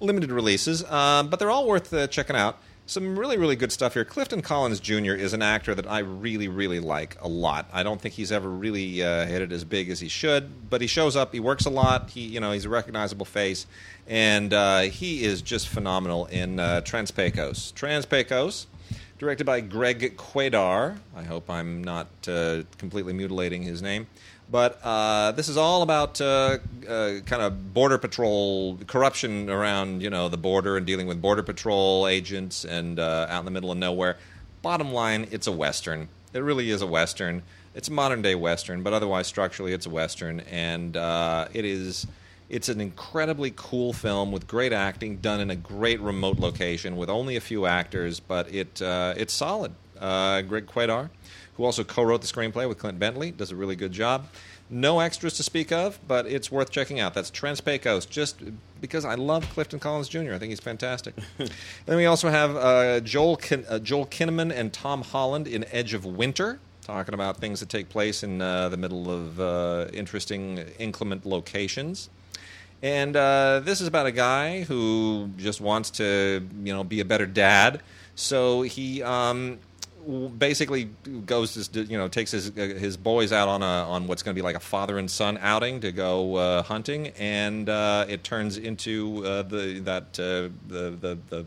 limited 0.00 0.30
releases, 0.30 0.84
uh, 0.84 1.22
but 1.28 1.38
they're 1.38 1.50
all 1.50 1.66
worth 1.66 1.92
uh, 1.92 2.06
checking 2.06 2.36
out. 2.36 2.58
some 2.88 3.18
really, 3.18 3.36
really 3.36 3.56
good 3.56 3.72
stuff 3.72 3.94
here. 3.94 4.04
Clifton 4.04 4.42
Collins 4.42 4.78
Jr. 4.78 5.14
is 5.14 5.32
an 5.32 5.42
actor 5.42 5.74
that 5.74 5.88
I 5.90 5.98
really, 6.00 6.46
really 6.46 6.78
like 6.78 7.16
a 7.20 7.26
lot. 7.26 7.68
I 7.72 7.82
don't 7.82 8.00
think 8.00 8.14
he's 8.14 8.30
ever 8.30 8.48
really 8.48 9.02
uh, 9.02 9.26
hit 9.26 9.42
it 9.42 9.50
as 9.52 9.64
big 9.64 9.90
as 9.90 9.98
he 9.98 10.08
should, 10.08 10.70
but 10.70 10.80
he 10.80 10.86
shows 10.86 11.16
up. 11.16 11.32
He 11.32 11.40
works 11.40 11.64
a 11.64 11.70
lot. 11.70 12.10
He, 12.10 12.20
you 12.20 12.38
know, 12.38 12.52
he's 12.52 12.64
a 12.64 12.68
recognizable 12.68 13.26
face, 13.26 13.66
and 14.06 14.54
uh, 14.54 14.82
he 14.82 15.24
is 15.24 15.42
just 15.42 15.68
phenomenal 15.68 16.26
in 16.26 16.60
uh, 16.60 16.82
Transpecos. 16.84 17.72
Transpecos, 17.72 18.66
directed 19.18 19.44
by 19.44 19.60
Greg 19.62 20.16
Kwedar. 20.16 20.98
I 21.16 21.22
hope 21.24 21.50
I'm 21.50 21.82
not 21.82 22.06
completely 22.22 23.14
mutilating 23.14 23.62
his 23.62 23.82
name. 23.82 24.06
But 24.48 24.80
uh, 24.82 25.32
this 25.32 25.48
is 25.48 25.56
all 25.56 25.82
about 25.82 26.20
uh, 26.20 26.58
uh, 26.88 27.20
kind 27.26 27.42
of 27.42 27.74
border 27.74 27.98
patrol 27.98 28.78
corruption 28.86 29.50
around 29.50 30.02
you 30.02 30.10
know 30.10 30.28
the 30.28 30.36
border 30.36 30.76
and 30.76 30.86
dealing 30.86 31.06
with 31.06 31.20
border 31.20 31.42
patrol 31.42 32.06
agents 32.06 32.64
and 32.64 32.98
uh, 32.98 33.26
out 33.28 33.40
in 33.40 33.44
the 33.44 33.50
middle 33.50 33.72
of 33.72 33.78
nowhere. 33.78 34.18
Bottom 34.62 34.92
line, 34.92 35.26
it's 35.30 35.46
a 35.46 35.52
western. 35.52 36.08
It 36.32 36.40
really 36.40 36.70
is 36.70 36.80
a 36.80 36.86
western. 36.86 37.42
It's 37.74 37.88
a 37.88 37.92
modern 37.92 38.22
day 38.22 38.34
western, 38.34 38.82
but 38.82 38.92
otherwise 38.92 39.26
structurally 39.26 39.72
it's 39.72 39.86
a 39.86 39.90
western, 39.90 40.40
and 40.40 40.96
uh, 40.96 41.48
it 41.52 41.64
is. 41.64 42.06
It's 42.48 42.68
an 42.68 42.80
incredibly 42.80 43.52
cool 43.56 43.92
film 43.92 44.30
with 44.30 44.46
great 44.46 44.72
acting, 44.72 45.16
done 45.16 45.40
in 45.40 45.50
a 45.50 45.56
great 45.56 46.00
remote 46.00 46.38
location 46.38 46.96
with 46.96 47.10
only 47.10 47.34
a 47.34 47.40
few 47.40 47.66
actors, 47.66 48.20
but 48.20 48.54
it 48.54 48.80
uh, 48.80 49.14
it's 49.16 49.32
solid. 49.32 49.74
Greg 49.98 50.66
Kwedar 50.66 51.10
who 51.56 51.64
also 51.64 51.84
co-wrote 51.84 52.20
the 52.20 52.26
screenplay 52.26 52.68
with 52.68 52.78
Clint 52.78 52.98
Bentley, 52.98 53.30
does 53.30 53.50
a 53.50 53.56
really 53.56 53.76
good 53.76 53.92
job. 53.92 54.26
No 54.68 54.98
extras 54.98 55.34
to 55.34 55.42
speak 55.42 55.70
of, 55.70 55.98
but 56.08 56.26
it's 56.26 56.50
worth 56.50 56.70
checking 56.70 56.98
out. 56.98 57.14
That's 57.14 57.30
Transpecos, 57.30 58.08
just 58.08 58.42
because 58.80 59.04
I 59.04 59.14
love 59.14 59.48
Clifton 59.50 59.78
Collins 59.78 60.08
Jr. 60.08 60.32
I 60.32 60.38
think 60.38 60.50
he's 60.50 60.60
fantastic. 60.60 61.14
then 61.86 61.96
we 61.96 62.06
also 62.06 62.28
have 62.30 62.56
uh, 62.56 63.00
Joel 63.00 63.36
Kin- 63.36 63.64
uh, 63.68 63.78
Joel 63.78 64.06
Kinnaman 64.06 64.52
and 64.52 64.72
Tom 64.72 65.02
Holland 65.02 65.46
in 65.46 65.64
Edge 65.70 65.94
of 65.94 66.04
Winter, 66.04 66.58
talking 66.82 67.14
about 67.14 67.36
things 67.36 67.60
that 67.60 67.68
take 67.68 67.88
place 67.88 68.24
in 68.24 68.42
uh, 68.42 68.68
the 68.68 68.76
middle 68.76 69.10
of 69.10 69.38
uh, 69.40 69.86
interesting, 69.92 70.58
inclement 70.78 71.24
locations. 71.24 72.10
And 72.82 73.16
uh, 73.16 73.60
this 73.64 73.80
is 73.80 73.86
about 73.86 74.06
a 74.06 74.12
guy 74.12 74.62
who 74.64 75.30
just 75.36 75.60
wants 75.60 75.90
to, 75.92 76.46
you 76.62 76.72
know, 76.72 76.84
be 76.84 77.00
a 77.00 77.04
better 77.04 77.26
dad. 77.26 77.80
So 78.16 78.62
he 78.62 79.02
um, 79.02 79.58
basically 80.06 80.84
goes 81.26 81.68
to 81.68 81.82
you 81.82 81.98
know 81.98 82.08
takes 82.08 82.30
his 82.30 82.52
his 82.54 82.96
boys 82.96 83.32
out 83.32 83.48
on 83.48 83.62
a 83.62 83.66
on 83.66 84.06
what's 84.06 84.22
going 84.22 84.34
to 84.34 84.38
be 84.38 84.44
like 84.44 84.56
a 84.56 84.60
father 84.60 84.98
and 84.98 85.10
son 85.10 85.38
outing 85.40 85.80
to 85.80 85.92
go 85.92 86.36
uh, 86.36 86.62
hunting, 86.62 87.08
and 87.18 87.68
uh, 87.68 88.06
it 88.08 88.22
turns 88.24 88.56
into 88.56 89.24
uh, 89.24 89.42
the 89.42 89.80
that 89.80 90.18
uh, 90.18 90.48
the 90.68 90.90
the 91.00 91.18
the 91.28 91.46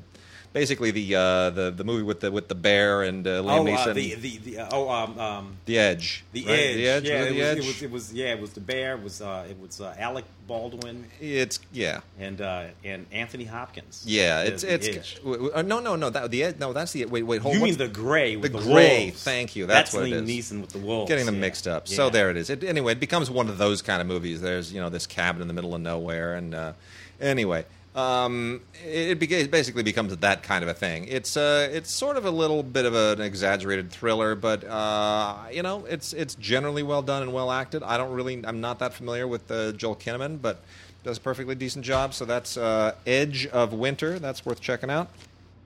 basically 0.53 0.91
the 0.91 1.15
uh, 1.15 1.49
the 1.49 1.71
the 1.71 1.83
movie 1.83 2.03
with 2.03 2.21
the 2.21 2.31
with 2.31 2.47
the 2.47 2.55
bear 2.55 3.03
and 3.03 3.25
uh, 3.27 3.41
Liam 3.41 3.59
oh, 3.59 3.65
Neeson. 3.65 3.87
Uh, 3.87 3.93
the, 3.93 4.15
the, 4.15 4.37
the, 4.37 4.59
uh, 4.59 4.69
oh, 4.71 4.89
um, 4.89 5.19
um, 5.19 5.57
the 5.65 5.77
Edge. 5.77 6.23
The 6.31 6.45
right? 6.45 6.51
Edge. 6.51 6.75
The 6.75 6.87
Edge. 6.87 7.03
Yeah, 7.03 7.13
it, 7.13 7.21
it 7.21 7.29
the 7.29 7.39
was, 7.39 7.47
Edge. 7.47 7.57
it 7.57 7.65
was. 7.65 7.81
It 7.83 7.91
was. 7.91 8.13
Yeah, 8.13 8.33
it 8.33 8.41
was 8.41 8.53
the 8.53 8.59
bear. 8.61 8.95
It 8.95 9.03
was. 9.03 9.21
Uh, 9.21 9.47
it 9.49 9.59
was 9.59 9.81
uh, 9.81 9.95
Alec 9.97 10.25
Baldwin 10.49 11.05
It's 11.21 11.59
yeah. 11.71 12.01
and 12.19 12.41
uh, 12.41 12.65
and 12.83 13.05
Anthony 13.11 13.45
Hopkins. 13.45 14.03
Yeah, 14.05 14.41
it's 14.41 14.63
the 14.63 14.73
it's 14.73 14.87
Edge. 14.87 15.21
uh, 15.23 15.61
no 15.61 15.79
no 15.79 15.95
no 15.95 16.09
that 16.09 16.31
the 16.31 16.43
Ed- 16.43 16.59
no 16.59 16.73
that's 16.73 16.91
the 16.91 17.05
wait 17.05 17.23
wait 17.23 17.41
hold 17.41 17.53
You 17.53 17.61
mean 17.61 17.77
the 17.77 17.87
gray 17.87 18.35
with 18.35 18.51
the 18.51 18.57
the, 18.57 18.65
gray, 18.65 19.05
wolves. 19.05 19.23
thank 19.23 19.55
you, 19.55 19.67
that's 19.67 19.93
what 19.93 20.07
it 20.07 20.11
Liam 20.11 20.27
is. 20.27 20.51
Neeson 20.51 20.61
with 20.61 20.71
the 20.71 20.79
wolves. 20.79 21.07
getting 21.07 21.27
them 21.27 21.35
yeah. 21.35 21.41
mixed 21.41 21.67
up. 21.67 21.83
Yeah. 21.87 21.95
So 21.95 22.09
there 22.09 22.31
it 22.31 22.37
is. 22.37 22.49
It, 22.49 22.63
anyway, 22.63 22.93
it 22.93 22.99
becomes 22.99 23.29
one 23.29 23.47
of 23.47 23.59
those 23.59 23.83
kind 23.83 24.01
of 24.01 24.07
movies. 24.07 24.41
There's 24.41 24.73
you 24.73 24.81
know 24.81 24.89
this 24.89 25.05
cabin 25.05 25.43
in 25.43 25.47
the 25.47 25.53
middle 25.53 25.75
of 25.75 25.81
nowhere, 25.81 26.33
and 26.33 26.55
uh, 26.55 26.73
anyway, 27.21 27.65
um, 27.99 28.61
it, 28.85 29.21
it, 29.21 29.51
basically 29.51 29.83
becomes 29.83 30.15
that 30.15 30.43
kind 30.43 30.63
of 30.63 30.69
a 30.69 30.73
thing. 30.73 31.05
It's 31.07 31.35
uh, 31.35 31.69
it's 31.71 31.93
sort 31.93 32.17
of 32.17 32.25
a 32.25 32.31
little 32.31 32.63
bit 32.63 32.85
of 32.85 32.95
an 32.95 33.21
exaggerated 33.21 33.91
thriller, 33.91 34.35
but 34.35 34.63
uh, 34.63 35.37
you 35.51 35.63
know 35.63 35.85
it's 35.85 36.13
it's 36.13 36.35
generally 36.35 36.83
well 36.83 37.01
done 37.01 37.21
and 37.23 37.33
well 37.33 37.51
acted. 37.51 37.83
I 37.83 37.97
don't 37.97 38.13
really 38.13 38.41
I'm 38.45 38.61
not 38.61 38.79
that 38.79 38.93
familiar 38.93 39.27
with 39.27 39.51
uh, 39.51 39.73
Joel 39.73 39.95
Kinnaman, 39.95 40.41
but 40.41 40.61
does 41.03 41.17
a 41.17 41.21
perfectly 41.21 41.55
decent 41.55 41.85
job. 41.85 42.13
So 42.13 42.25
that's 42.25 42.57
uh, 42.57 42.95
Edge 43.05 43.47
of 43.47 43.73
Winter. 43.73 44.19
That's 44.19 44.45
worth 44.45 44.61
checking 44.61 44.89
out. 44.89 45.09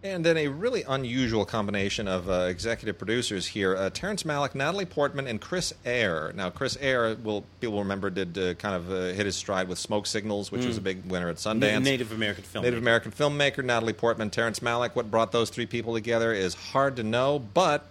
And 0.04 0.26
then 0.26 0.36
a 0.36 0.50
really 0.50 0.84
unusual 0.84 1.46
combination 1.46 2.10
of 2.10 2.30
uh, 2.30 2.48
executive 2.50 2.98
producers 2.98 3.48
here: 3.48 3.74
uh, 3.78 3.90
Terrence 3.90 4.24
Malick, 4.24 4.54
Natalie 4.54 4.86
Portman, 4.86 5.28
and 5.28 5.40
Chris 5.40 5.74
Eyre. 5.86 6.34
Now, 6.36 6.50
Chris 6.50 6.78
Eyre, 6.82 7.16
will 7.16 7.46
people 7.62 7.80
remember, 7.80 8.10
did 8.10 8.38
uh, 8.38 8.54
kind 8.56 8.76
of 8.76 8.92
uh, 8.92 9.14
hit 9.14 9.26
his 9.26 9.38
stride 9.38 9.70
with 9.70 9.80
Smoke 9.80 10.06
Signals, 10.06 10.52
which 10.52 10.66
was 10.66 10.76
a 10.76 10.82
big 10.82 11.06
winner 11.06 11.30
at 11.30 11.44
Na- 11.46 11.54
Sundance. 11.54 11.84
Native 11.84 12.12
American 12.12 12.44
film. 12.44 12.66
Native 12.66 12.80
American 12.80 13.14
filmmaker 13.14 13.64
Natalie 13.64 13.94
Portman, 13.94 14.30
Terrence 14.30 14.60
Malick. 14.60 14.94
What 14.94 15.10
brought 15.10 15.32
those 15.32 15.50
three 15.50 15.66
people 15.66 15.94
together 15.94 16.34
is 16.34 16.54
hard 16.54 16.98
to 16.98 17.04
know, 17.04 17.40
but 17.40 17.88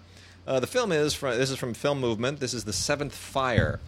uh, 0.46 0.61
the 0.61 0.66
film 0.66 0.92
is 0.92 1.14
from 1.14 1.38
this 1.38 1.51
is 1.51 1.57
from 1.57 1.72
Film 1.72 1.98
Movement. 1.98 2.40
This 2.40 2.53
is 2.53 2.64
the 2.64 2.75
Seventh 2.75 3.14
Fire, 3.14 3.81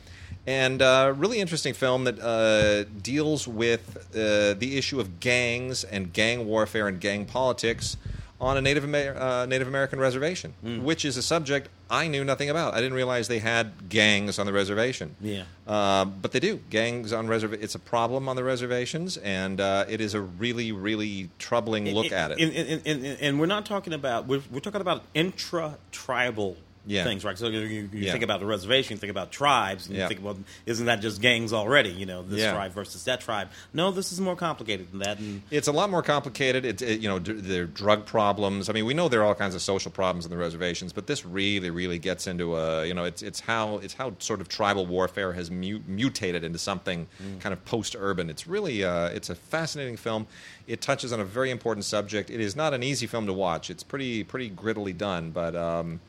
and 0.46 0.80
uh, 0.80 1.12
really 1.14 1.40
interesting 1.40 1.74
film 1.74 2.04
that 2.04 2.18
uh, 2.18 2.84
deals 3.02 3.46
with 3.46 3.98
uh, 4.14 4.54
the 4.54 4.78
issue 4.78 4.98
of 4.98 5.20
gangs 5.20 5.84
and 5.84 6.10
gang 6.10 6.46
warfare 6.46 6.88
and 6.88 6.98
gang 6.98 7.26
politics 7.26 7.98
on 8.44 8.56
a 8.56 8.60
Native 8.60 8.84
Amer- 8.84 9.16
uh, 9.16 9.46
Native 9.46 9.68
American 9.68 9.98
reservation, 9.98 10.54
which 10.84 11.04
is 11.04 11.16
a 11.16 11.22
subject 11.22 11.68
I 11.90 12.08
knew 12.08 12.24
nothing 12.24 12.50
about. 12.50 12.74
I 12.74 12.78
didn't 12.78 12.94
realize 12.94 13.28
they 13.28 13.38
had 13.38 13.88
gangs 13.88 14.38
on 14.38 14.46
the 14.46 14.52
reservation. 14.52 15.16
Yeah. 15.20 15.44
Uh, 15.66 16.04
but 16.04 16.32
they 16.32 16.40
do. 16.40 16.60
Gangs 16.70 17.12
on 17.12 17.26
reserv. 17.26 17.52
It's 17.54 17.74
a 17.74 17.78
problem 17.78 18.28
on 18.28 18.36
the 18.36 18.44
reservations, 18.44 19.16
and 19.18 19.60
uh, 19.60 19.84
it 19.88 20.00
is 20.00 20.14
a 20.14 20.20
really, 20.20 20.72
really 20.72 21.30
troubling 21.38 21.88
look 21.94 22.12
at 22.12 22.32
it. 22.32 22.40
And, 22.40 22.52
and, 22.52 22.68
and, 22.86 23.04
and, 23.04 23.20
and 23.20 23.40
we're 23.40 23.46
not 23.46 23.66
talking 23.66 23.92
about 23.92 24.26
we're, 24.26 24.42
we're 24.50 24.60
talking 24.60 24.80
about 24.80 25.02
intra-tribal 25.14 26.56
Yeah. 26.86 27.04
things, 27.04 27.24
right? 27.24 27.36
So 27.38 27.48
you, 27.48 27.60
you 27.60 27.88
Yeah. 27.92 28.12
think 28.12 28.24
about 28.24 28.40
the 28.40 28.46
reservation, 28.46 28.94
you 28.96 28.98
think 28.98 29.10
about 29.10 29.32
tribes, 29.32 29.86
and 29.86 29.96
Yeah. 29.96 30.02
you 30.02 30.08
think, 30.08 30.22
well, 30.24 30.36
isn't 30.66 30.86
that 30.86 31.00
just 31.00 31.20
gangs 31.20 31.52
already? 31.52 31.90
You 31.90 32.06
know, 32.06 32.22
this 32.22 32.42
tribe 32.42 32.72
versus 32.72 33.04
that 33.04 33.20
tribe. 33.20 33.48
No, 33.72 33.90
this 33.90 34.12
is 34.12 34.20
more 34.20 34.36
complicated 34.36 34.90
than 34.90 35.00
that. 35.00 35.18
And 35.18 35.42
It's 35.50 35.68
a 35.68 35.72
lot 35.72 35.88
more 35.90 36.02
complicated. 36.02 36.64
It's 36.64 36.82
it, 36.82 37.00
you 37.00 37.08
know 37.08 37.18
d- 37.18 37.32
there 37.32 37.62
are 37.62 37.66
drug 37.66 38.04
problems. 38.06 38.68
I 38.68 38.72
mean, 38.72 38.84
we 38.84 38.94
know 38.94 39.08
there 39.08 39.20
are 39.20 39.26
all 39.26 39.34
kinds 39.34 39.54
of 39.54 39.62
social 39.62 39.90
problems 39.90 40.24
in 40.26 40.30
the 40.30 40.36
reservations, 40.36 40.92
but 40.92 41.06
this 41.06 41.24
really, 41.24 41.70
really 41.70 41.98
gets 41.98 42.26
into 42.26 42.56
a 42.56 42.86
you 42.86 42.94
know 42.94 43.04
it's 43.04 43.22
it's 43.22 43.40
how 43.40 43.78
it's 43.78 43.94
how 43.94 44.12
sort 44.18 44.40
of 44.40 44.48
tribal 44.48 44.86
warfare 44.86 45.32
has 45.32 45.50
mu- 45.50 45.80
mutated 45.86 46.44
into 46.44 46.58
something 46.58 47.06
kind 47.40 47.52
of 47.52 47.64
post-urban. 47.64 48.28
It's 48.30 48.46
really 48.46 48.84
uh, 48.84 49.06
it's 49.08 49.30
a 49.30 49.34
fascinating 49.34 49.96
film. 49.96 50.26
It 50.66 50.80
touches 50.80 51.12
on 51.12 51.20
a 51.20 51.24
very 51.24 51.50
important 51.50 51.84
subject. 51.84 52.30
It 52.30 52.40
is 52.40 52.54
not 52.56 52.74
an 52.74 52.82
easy 52.82 53.06
film 53.06 53.26
to 53.26 53.32
watch. 53.32 53.70
It's 53.70 53.82
pretty 53.82 54.22
pretty 54.24 54.50
grittily 54.50 54.96
done, 54.96 55.30
but. 55.30 55.56
Um, 55.56 56.00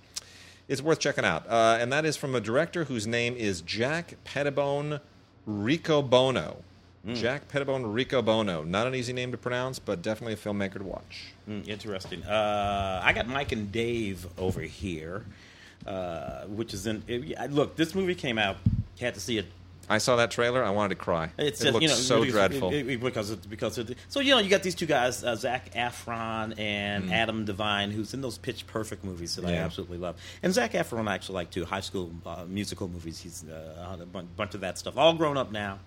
it's 0.68 0.82
worth 0.82 1.00
checking 1.00 1.26
out. 1.26 1.48
Uh, 1.48 1.78
and 1.80 1.92
that 1.92 2.06
is 2.06 2.18
from 2.18 2.36
a 2.36 2.42
director 2.42 2.86
whose 2.86 3.06
name 3.06 3.36
is 3.36 3.62
Jack 3.62 4.16
Pettibone 4.24 5.00
Riccobono. 5.48 6.58
Jack 7.14 7.48
Pettibone 7.50 7.84
Riccobono. 7.84 8.66
Not 8.66 8.88
an 8.88 8.96
easy 8.96 9.14
name 9.14 9.32
to 9.32 9.38
pronounce, 9.38 9.78
but 9.78 10.02
definitely 10.02 10.34
a 10.34 10.38
filmmaker 10.38 10.80
to 10.80 10.84
watch. 10.84 11.26
Mm, 11.48 11.68
interesting. 11.68 12.24
Uh, 12.24 13.00
I 13.04 13.14
got 13.14 13.28
Mike 13.28 13.52
and 13.52 13.72
Dave 13.72 14.26
over 14.40 14.62
here, 14.62 15.24
uh, 15.86 16.46
which 16.46 16.74
is 16.74 16.88
in. 16.88 17.04
It, 17.08 17.52
look, 17.52 17.76
this 17.76 17.94
movie 17.94 18.16
came 18.16 18.40
out. 18.40 18.58
Had 19.00 19.14
to 19.14 19.20
see 19.20 19.38
it. 19.38 19.46
I 19.90 20.00
saw 20.00 20.16
that 20.16 20.32
trailer. 20.32 20.64
I 20.64 20.72
wanted 20.72 20.90
to 20.90 20.96
cry. 21.04 21.30
It's 21.38 21.62
it 21.62 21.66
just, 21.66 21.74
looks 21.74 21.82
you 21.84 21.90
know 21.90 21.96
so 21.96 22.20
because- 22.22 22.34
dreadful. 22.34 22.74
it- 22.74 22.88
it- 22.90 23.00
because 23.02 23.30
it, 23.32 23.50
because 23.50 23.78
it, 23.78 23.98
so 24.10 24.20
you 24.20 24.32
know 24.32 24.40
you 24.40 24.50
got 24.50 24.64
these 24.64 24.76
two 24.76 24.86
guys, 24.86 25.24
uh, 25.24 25.36
Zac 25.36 25.74
Efron 25.74 26.58
and 26.60 27.12
Adam 27.14 27.46
Devine, 27.46 27.92
who's 27.92 28.14
in 28.14 28.22
those 28.22 28.38
Pitch 28.38 28.66
Perfect 28.68 29.04
movies 29.04 29.36
that 29.36 29.46
I 29.46 29.52
Mm. 29.52 29.64
Absolutely 29.66 29.98
love. 29.98 30.16
And 30.44 30.54
Zac 30.54 30.74
Efron 30.74 31.08
I 31.08 31.14
actually 31.16 31.36
like 31.36 31.52
too. 31.52 31.66
High 31.66 31.80
school 31.82 32.12
uh, 32.26 32.46
musical 32.48 32.88
movies. 32.88 33.20
He's 33.20 33.44
uh, 33.48 33.98
a 34.02 34.06
bunch 34.06 34.54
of 34.56 34.62
that 34.62 34.78
stuff. 34.78 34.98
All 34.98 35.14
grown 35.14 35.38
up 35.38 35.52
now. 35.52 35.80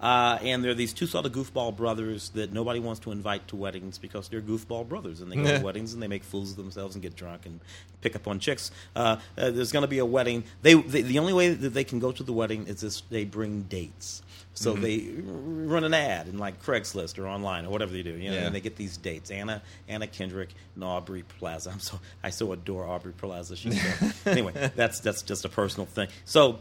Uh, 0.00 0.38
and 0.42 0.62
they're 0.62 0.74
these 0.74 0.92
two 0.92 1.06
sort 1.06 1.24
of 1.24 1.32
goofball 1.32 1.74
brothers 1.74 2.28
that 2.30 2.52
nobody 2.52 2.78
wants 2.80 3.00
to 3.00 3.10
invite 3.12 3.48
to 3.48 3.56
weddings 3.56 3.96
because 3.96 4.28
they're 4.28 4.42
goofball 4.42 4.86
brothers 4.86 5.20
and 5.22 5.32
they 5.32 5.36
go 5.36 5.56
to 5.58 5.64
weddings 5.64 5.94
and 5.94 6.02
they 6.02 6.06
make 6.08 6.22
fools 6.22 6.50
of 6.50 6.56
themselves 6.58 6.94
and 6.94 7.02
get 7.02 7.16
drunk 7.16 7.46
and 7.46 7.60
pick 8.02 8.14
up 8.14 8.28
on 8.28 8.38
chicks. 8.38 8.70
Uh, 8.94 9.16
uh, 9.38 9.50
there's 9.50 9.72
going 9.72 9.84
to 9.84 9.88
be 9.88 9.98
a 9.98 10.04
wedding. 10.04 10.44
They, 10.60 10.74
they 10.74 11.00
the 11.00 11.18
only 11.18 11.32
way 11.32 11.48
that 11.48 11.70
they 11.70 11.84
can 11.84 11.98
go 11.98 12.12
to 12.12 12.22
the 12.22 12.32
wedding 12.34 12.66
is 12.66 12.82
if 12.82 13.08
they 13.08 13.24
bring 13.24 13.62
dates. 13.62 14.22
So 14.52 14.74
Mm-hmm. 14.74 14.82
they 14.82 15.66
run 15.66 15.84
an 15.84 15.92
ad 15.94 16.28
in 16.28 16.38
like 16.38 16.62
Craigslist 16.62 17.18
or 17.18 17.26
online 17.26 17.64
or 17.66 17.70
whatever 17.70 17.92
they 17.92 18.02
do, 18.02 18.12
you 18.16 18.30
know, 18.30 18.36
Yeah. 18.36 18.46
and 18.46 18.54
they 18.54 18.60
get 18.60 18.76
these 18.76 18.96
dates. 18.98 19.30
Anna, 19.30 19.60
Anna 19.88 20.06
Kendrick, 20.06 20.50
and 20.74 20.84
Aubrey 20.84 21.24
Plaza. 21.38 21.70
I'm 21.72 21.80
so 21.80 21.98
I 22.22 22.30
so 22.30 22.52
adore 22.52 22.86
Aubrey 22.86 23.12
Plaza. 23.12 23.56
She's 23.56 23.80
so, 24.24 24.30
anyway. 24.30 24.70
That's 24.76 25.00
that's 25.00 25.22
just 25.22 25.44
a 25.46 25.48
personal 25.50 25.86
thing. 25.86 26.08
So 26.26 26.58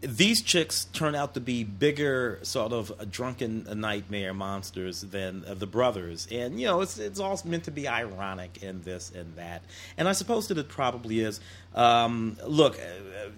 these 0.00 0.42
chicks 0.42 0.84
turn 0.84 1.14
out 1.14 1.34
to 1.34 1.40
be 1.40 1.64
bigger, 1.64 2.38
sort 2.42 2.72
of 2.72 3.10
drunken 3.10 3.66
nightmare 3.80 4.34
monsters 4.34 5.00
than 5.00 5.44
uh, 5.46 5.54
the 5.54 5.66
brothers, 5.66 6.28
and 6.30 6.60
you 6.60 6.66
know 6.66 6.80
it's 6.80 6.98
it's 6.98 7.18
all 7.18 7.40
meant 7.44 7.64
to 7.64 7.70
be 7.70 7.88
ironic 7.88 8.62
and 8.62 8.84
this 8.84 9.10
and 9.10 9.34
that. 9.36 9.62
And 9.96 10.08
I 10.08 10.12
suppose 10.12 10.48
that 10.48 10.58
it 10.58 10.68
probably 10.68 11.20
is. 11.20 11.40
Um, 11.74 12.36
look. 12.46 12.78
Uh, 12.78 13.30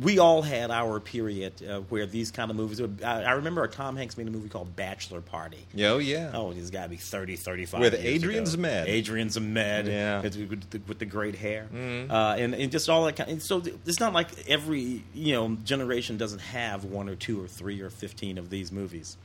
we 0.00 0.18
all 0.18 0.42
had 0.42 0.70
our 0.70 1.00
period 1.00 1.52
uh, 1.68 1.80
where 1.80 2.06
these 2.06 2.30
kind 2.30 2.50
of 2.50 2.56
movies. 2.56 2.80
Would, 2.80 3.02
I, 3.04 3.22
I 3.22 3.32
remember 3.32 3.66
Tom 3.66 3.96
Hanks 3.96 4.16
made 4.16 4.26
a 4.26 4.30
movie 4.30 4.48
called 4.48 4.74
Bachelor 4.74 5.20
Party. 5.20 5.66
Oh 5.78 5.98
yeah. 5.98 6.30
Oh, 6.32 6.50
he's 6.50 6.70
got 6.70 6.84
to 6.84 6.88
be 6.88 6.96
30, 6.96 7.36
35 7.36 7.80
With 7.80 7.92
years 7.92 8.04
Adrian 8.04 8.42
ago. 8.44 8.50
Zmed. 8.52 8.86
Adrian 8.86 9.28
Zmed. 9.28 9.86
Yeah. 9.86 10.20
With, 10.22 10.70
the, 10.70 10.78
with 10.86 10.98
the 10.98 11.04
great 11.04 11.34
hair. 11.34 11.68
Uh, 11.72 12.36
and, 12.38 12.54
and 12.54 12.72
just 12.72 12.88
all 12.88 13.04
that 13.04 13.16
kind 13.16 13.30
and 13.30 13.42
so 13.42 13.62
it's 13.86 14.00
not 14.00 14.12
like 14.12 14.28
every, 14.48 15.04
you 15.14 15.32
know, 15.32 15.56
generation 15.64 16.16
doesn't 16.16 16.40
have 16.40 16.84
one 16.84 17.08
or 17.08 17.14
two 17.14 17.42
or 17.42 17.46
three 17.46 17.80
or 17.80 17.90
15 17.90 18.38
of 18.38 18.50
these 18.50 18.72
movies. 18.72 19.16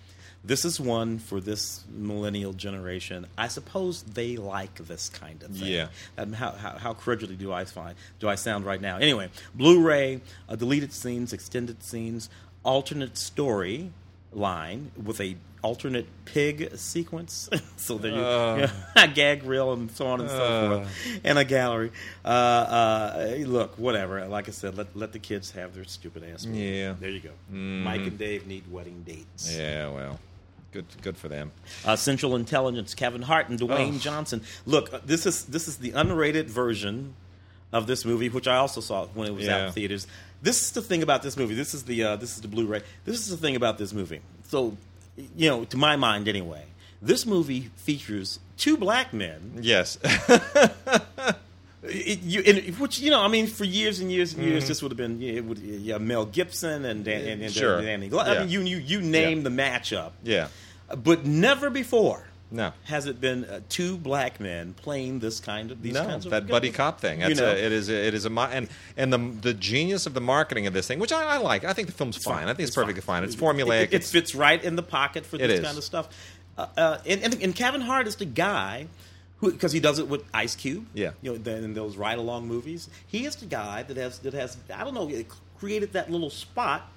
This 0.47 0.63
is 0.65 0.79
one 0.79 1.19
for 1.19 1.41
this 1.41 1.83
millennial 1.93 2.53
generation. 2.53 3.27
I 3.37 3.49
suppose 3.49 4.03
they 4.03 4.37
like 4.37 4.75
this 4.75 5.09
kind 5.09 5.43
of 5.43 5.51
thing. 5.51 5.67
Yeah. 5.67 5.87
Um, 6.17 6.31
how, 6.33 6.51
how, 6.51 6.77
how 6.77 6.93
credulity 6.93 7.35
do 7.35 7.51
I 7.51 7.65
find? 7.65 7.95
Do 8.19 8.29
I 8.29 8.35
sound 8.35 8.65
right 8.65 8.79
now? 8.81 8.95
Anyway, 8.97 9.29
Blu-ray, 9.53 10.21
uh, 10.47 10.55
deleted 10.55 10.93
scenes, 10.93 11.33
extended 11.33 11.83
scenes, 11.83 12.29
alternate 12.63 13.17
story 13.17 13.91
line 14.31 14.91
with 15.01 15.19
a 15.19 15.35
alternate 15.63 16.07
pig 16.23 16.77
sequence. 16.77 17.49
so 17.77 17.97
there 17.97 18.11
you, 18.13 18.21
Uh. 18.21 18.69
a 18.95 19.07
gag 19.07 19.43
reel 19.43 19.73
and 19.73 19.91
so 19.91 20.07
on 20.07 20.21
and 20.21 20.29
so 20.29 20.35
Uh. 20.43 20.69
forth, 20.77 21.19
and 21.25 21.37
a 21.37 21.43
gallery. 21.43 21.91
Uh, 22.23 22.27
uh, 22.27 23.35
look, 23.39 23.77
whatever. 23.77 24.25
Like 24.27 24.47
I 24.47 24.51
said, 24.51 24.77
let 24.77 24.95
let 24.95 25.11
the 25.11 25.19
kids 25.19 25.51
have 25.51 25.73
their 25.75 25.83
stupid 25.83 26.23
ass. 26.23 26.45
Yeah. 26.45 26.93
There 26.99 27.09
you 27.09 27.19
go. 27.19 27.31
Mhm. 27.51 27.83
Mike 27.83 28.01
and 28.01 28.17
Dave 28.17 28.47
need 28.47 28.71
wedding 28.71 29.03
dates. 29.05 29.53
Yeah. 29.57 29.89
Well, 29.89 30.19
good. 30.81 31.01
Good 31.01 31.17
for 31.17 31.27
them. 31.27 31.51
Uh, 31.85 31.95
Central 31.95 32.35
Intelligence, 32.35 32.93
Kevin 32.93 33.21
Hart 33.21 33.49
and 33.49 33.59
Dwayne 33.59 33.95
Oh. 33.95 33.99
Johnson. 33.99 34.41
Look, 34.65 34.93
uh, 34.93 34.99
this 35.05 35.25
is 35.25 35.45
this 35.45 35.67
is 35.67 35.77
the 35.77 35.91
unrated 35.91 36.45
version 36.45 37.13
of 37.73 37.85
this 37.87 38.05
movie, 38.05 38.29
which 38.29 38.47
I 38.47 38.55
also 38.57 38.79
saw 38.81 39.07
when 39.07 39.27
it 39.27 39.33
was 39.33 39.47
out 39.47 39.67
in 39.67 39.71
theaters. 39.73 40.07
This 40.41 40.61
is 40.61 40.71
the 40.71 40.81
thing 40.81 41.01
about 41.03 41.23
this 41.23 41.35
movie. 41.35 41.55
This 41.55 41.73
is 41.73 41.83
the 41.83 42.03
uh, 42.03 42.15
this 42.15 42.35
is 42.35 42.41
the 42.41 42.47
Blu-ray. 42.47 42.81
This 43.05 43.19
is 43.19 43.29
the 43.29 43.37
thing 43.37 43.55
about 43.55 43.77
this 43.77 43.91
movie. 43.93 44.21
So, 44.49 44.77
you 45.35 45.49
know, 45.49 45.65
to 45.65 45.77
my 45.77 45.95
mind 45.95 46.27
anyway, 46.27 46.63
this 47.01 47.25
movie 47.25 47.71
features 47.75 48.39
two 48.55 48.77
black 48.77 49.13
men 49.13 49.59
Yes. 49.61 49.97
it, 51.83 52.21
you, 52.23 52.41
which 52.73 52.99
you 52.99 53.11
know, 53.11 53.21
I 53.21 53.27
mean, 53.27 53.47
for 53.47 53.63
years 53.63 53.99
and 53.99 54.11
years 54.11 54.33
and 54.33 54.43
years, 54.43 54.63
Mm-hmm. 54.63 54.67
this 54.69 54.81
would 54.81 54.91
have 54.91 54.97
been 54.97 55.21
it 55.21 55.43
would, 55.45 55.59
yeah, 55.59 55.97
Mel 55.97 56.25
Gibson 56.25 56.85
and 56.85 57.03
Dan, 57.05 57.25
and, 57.27 57.41
and 57.43 57.53
Sure. 57.53 57.81
Danny. 57.81 58.09
I 58.11 58.33
Yeah. 58.33 58.39
mean, 58.41 58.49
you 58.49 58.61
you 58.61 58.77
you 58.77 59.01
name 59.01 59.39
Yeah. 59.39 59.43
the 59.43 59.49
matchup, 59.49 60.11
yeah. 60.23 60.47
But 60.95 61.25
never 61.25 61.69
before 61.69 62.23
No. 62.51 62.71
has 62.85 63.05
it 63.07 63.19
been 63.19 63.43
uh, 63.45 63.59
two 63.69 63.97
black 63.97 64.39
men 64.39 64.73
playing 64.73 65.19
this 65.19 65.39
kind 65.39 65.71
of 65.71 65.81
these 65.81 65.93
no, 65.93 66.05
kinds 66.05 66.25
of 66.25 66.31
that 66.31 66.47
buddy 66.47 66.71
cop 66.71 66.99
thing. 67.01 67.19
That's 67.19 67.31
You 67.31 67.45
know. 67.45 67.51
a, 67.51 67.55
it 67.55 67.71
is. 67.71 67.89
A, 67.89 68.07
it 68.07 68.13
is 68.13 68.25
a 68.25 68.31
and 68.31 68.69
and 68.95 69.11
the 69.11 69.17
the 69.41 69.53
genius 69.53 70.05
of 70.05 70.13
the 70.13 70.21
marketing 70.21 70.67
of 70.67 70.73
this 70.73 70.87
thing, 70.87 70.99
which 70.99 71.11
I, 71.11 71.23
I 71.23 71.37
like. 71.37 71.63
I 71.65 71.73
think 71.73 71.87
the 71.87 71.93
film's 71.93 72.17
fine. 72.17 72.47
I 72.47 72.53
think 72.53 72.67
it's, 72.67 72.75
perfectly 72.75 73.01
fine. 73.01 73.23
It's 73.23 73.35
formulaic. 73.35 73.83
It, 73.87 73.93
it 73.95 74.03
fits 74.03 74.33
right 74.33 74.63
in 74.63 74.75
the 74.75 74.83
pocket 74.83 75.25
for 75.25 75.37
this 75.37 75.61
kind 75.61 75.77
of 75.77 75.83
stuff. 75.83 76.07
Uh, 76.57 76.65
uh, 76.75 76.97
and, 77.05 77.21
and, 77.21 77.41
and 77.43 77.55
Kevin 77.55 77.81
Hart 77.81 78.07
is 78.07 78.15
the 78.15 78.25
guy 78.25 78.87
who, 79.37 79.51
because 79.51 79.71
he 79.71 79.79
does 79.79 79.99
it 79.99 80.07
with 80.07 80.23
Ice 80.33 80.55
Cube. 80.55 80.87
Yeah. 80.93 81.11
you 81.21 81.37
know, 81.37 81.51
in 81.51 81.73
those 81.73 81.97
ride 81.97 82.17
along 82.17 82.47
movies, 82.47 82.89
he 83.05 83.25
is 83.25 83.35
the 83.35 83.45
guy 83.45 83.83
that 83.83 83.97
has 83.97 84.19
that 84.19 84.33
has 84.33 84.57
I 84.73 84.83
don't 84.83 84.93
know 84.93 85.11
created 85.59 85.93
that 85.93 86.11
little 86.11 86.29
spot 86.29 86.89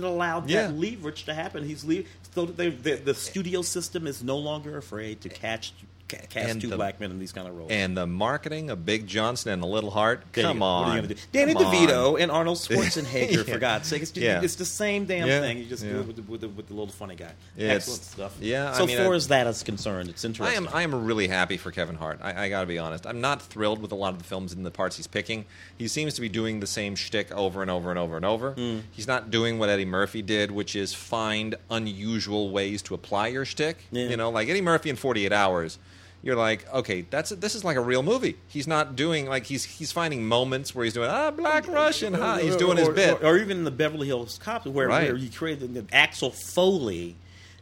that 0.00 0.06
allowed 0.06 0.48
Yeah. 0.48 0.68
that 0.68 0.74
leverage 0.74 1.24
to 1.24 1.34
happen. 1.34 1.64
He's 1.64 1.84
le- 1.84 2.04
so 2.34 2.46
they, 2.46 2.70
the 2.70 2.94
the 2.96 3.14
studio 3.14 3.62
system 3.62 4.06
is 4.06 4.22
no 4.22 4.38
longer 4.38 4.76
afraid 4.78 5.20
to 5.22 5.28
catch 5.28 5.72
ca- 5.80 5.86
cast 6.08 6.36
And 6.36 6.60
two 6.60 6.68
the- 6.68 6.76
black 6.76 6.98
men 7.00 7.10
in 7.10 7.18
these 7.18 7.32
kind 7.32 7.46
of 7.46 7.56
roles. 7.56 7.70
and 7.70 7.96
the 7.96 8.06
marketing 8.06 8.70
of 8.70 8.86
Big 8.86 9.06
Johnson 9.06 9.52
and 9.52 9.62
the 9.62 9.66
Little 9.66 9.90
Heart. 9.90 10.22
There 10.32 10.44
Come 10.44 10.62
on, 10.62 10.82
What 10.82 10.90
are 10.90 10.94
you 10.96 11.02
gonna 11.02 11.14
do? 11.14 11.20
Danny 11.32 11.52
Come 11.54 11.64
DeVito 11.64 12.14
on. 12.14 12.20
and 12.22 12.30
Arnold 12.30 12.58
Schwarzenegger, 12.58 13.46
Yeah. 13.46 13.52
for 13.54 13.58
God's 13.58 13.88
sake. 13.88 14.02
It's, 14.02 14.10
just, 14.10 14.24
Yeah. 14.24 14.40
it's 14.42 14.54
the 14.56 14.64
same 14.64 15.04
damn 15.04 15.26
Yeah. 15.28 15.40
thing. 15.40 15.58
You 15.58 15.64
just 15.66 15.82
do 15.82 16.00
it 16.00 16.06
with 16.06 16.16
the, 16.16 16.22
with, 16.22 16.40
the, 16.40 16.48
with 16.48 16.66
the 16.68 16.74
little 16.74 16.92
funny 16.92 17.14
guy. 17.14 17.32
Yeah, 17.56 17.68
Excellent 17.74 18.02
stuff. 18.02 18.36
yeah, 18.40 18.72
I 18.72 18.78
So 18.78 18.86
mean, 18.86 18.96
far 18.98 19.12
I- 19.12 19.16
as 19.16 19.28
that 19.28 19.46
is 19.46 19.62
concerned, 19.62 20.08
it's 20.08 20.24
I 20.24 20.28
interesting. 20.28 20.56
am 20.56 20.68
I 20.72 20.82
am 20.82 21.04
really 21.04 21.28
happy 21.28 21.56
for 21.56 21.70
Kevin 21.70 21.96
Hart. 21.96 22.20
I, 22.22 22.44
I 22.44 22.48
got 22.48 22.62
to 22.62 22.66
be 22.66 22.78
honest. 22.78 23.06
I'm 23.06 23.20
not 23.20 23.42
thrilled 23.42 23.80
with 23.82 23.92
a 23.92 23.96
lot 23.96 24.12
of 24.12 24.18
the 24.18 24.24
films 24.24 24.52
and 24.52 24.64
the 24.64 24.70
parts 24.70 24.96
he's 24.96 25.06
picking. 25.06 25.44
He 25.76 25.88
seems 25.88 26.14
to 26.14 26.20
be 26.20 26.28
doing 26.28 26.60
the 26.60 26.66
same 26.66 26.94
shtick 26.96 27.30
over 27.32 27.62
and 27.62 27.70
over 27.70 27.90
and 27.90 27.98
over 27.98 28.16
and 28.16 28.24
over. 28.24 28.52
Hmm. 28.52 28.78
He's 28.92 29.06
not 29.06 29.30
doing 29.30 29.58
what 29.58 29.68
Eddie 29.68 29.84
Murphy 29.84 30.22
did, 30.22 30.50
which 30.50 30.74
is 30.74 30.94
find 30.94 31.54
unusual 31.70 32.50
ways 32.50 32.82
to 32.82 32.94
apply 32.94 33.28
your 33.28 33.44
shtick. 33.44 33.76
You 33.90 34.16
know, 34.16 34.30
like 34.30 34.48
Eddie 34.48 34.60
Murphy 34.60 34.90
in 34.90 34.96
48 34.96 35.32
Hours. 35.32 35.78
You're 36.22 36.36
like, 36.36 36.66
okay, 36.74 37.02
that's 37.02 37.30
this 37.30 37.54
is 37.54 37.64
like 37.64 37.76
a 37.76 37.80
real 37.80 38.02
movie. 38.02 38.36
He's 38.48 38.66
not 38.66 38.96
doing 38.96 39.26
like 39.26 39.46
he's 39.46 39.64
he's 39.64 39.92
finding 39.92 40.26
moments 40.26 40.74
where 40.74 40.84
he's 40.84 40.94
doing 40.94 41.08
ah 41.08 41.30
Black 41.30 41.68
Russian, 41.68 42.12
huh? 42.14 42.38
He's 42.38 42.56
doing 42.56 42.76
his 42.76 42.88
bit. 42.88 43.22
Or, 43.22 43.28
or 43.34 43.38
even 43.38 43.58
in 43.58 43.64
the 43.64 43.70
Beverly 43.70 44.08
Hills 44.08 44.38
Cop, 44.42 44.66
where, 44.66 44.88
Right. 44.88 45.08
where 45.08 45.16
he 45.16 45.28
created 45.28 45.74
the 45.74 45.84
Axel 45.94 46.30
Foley. 46.30 47.14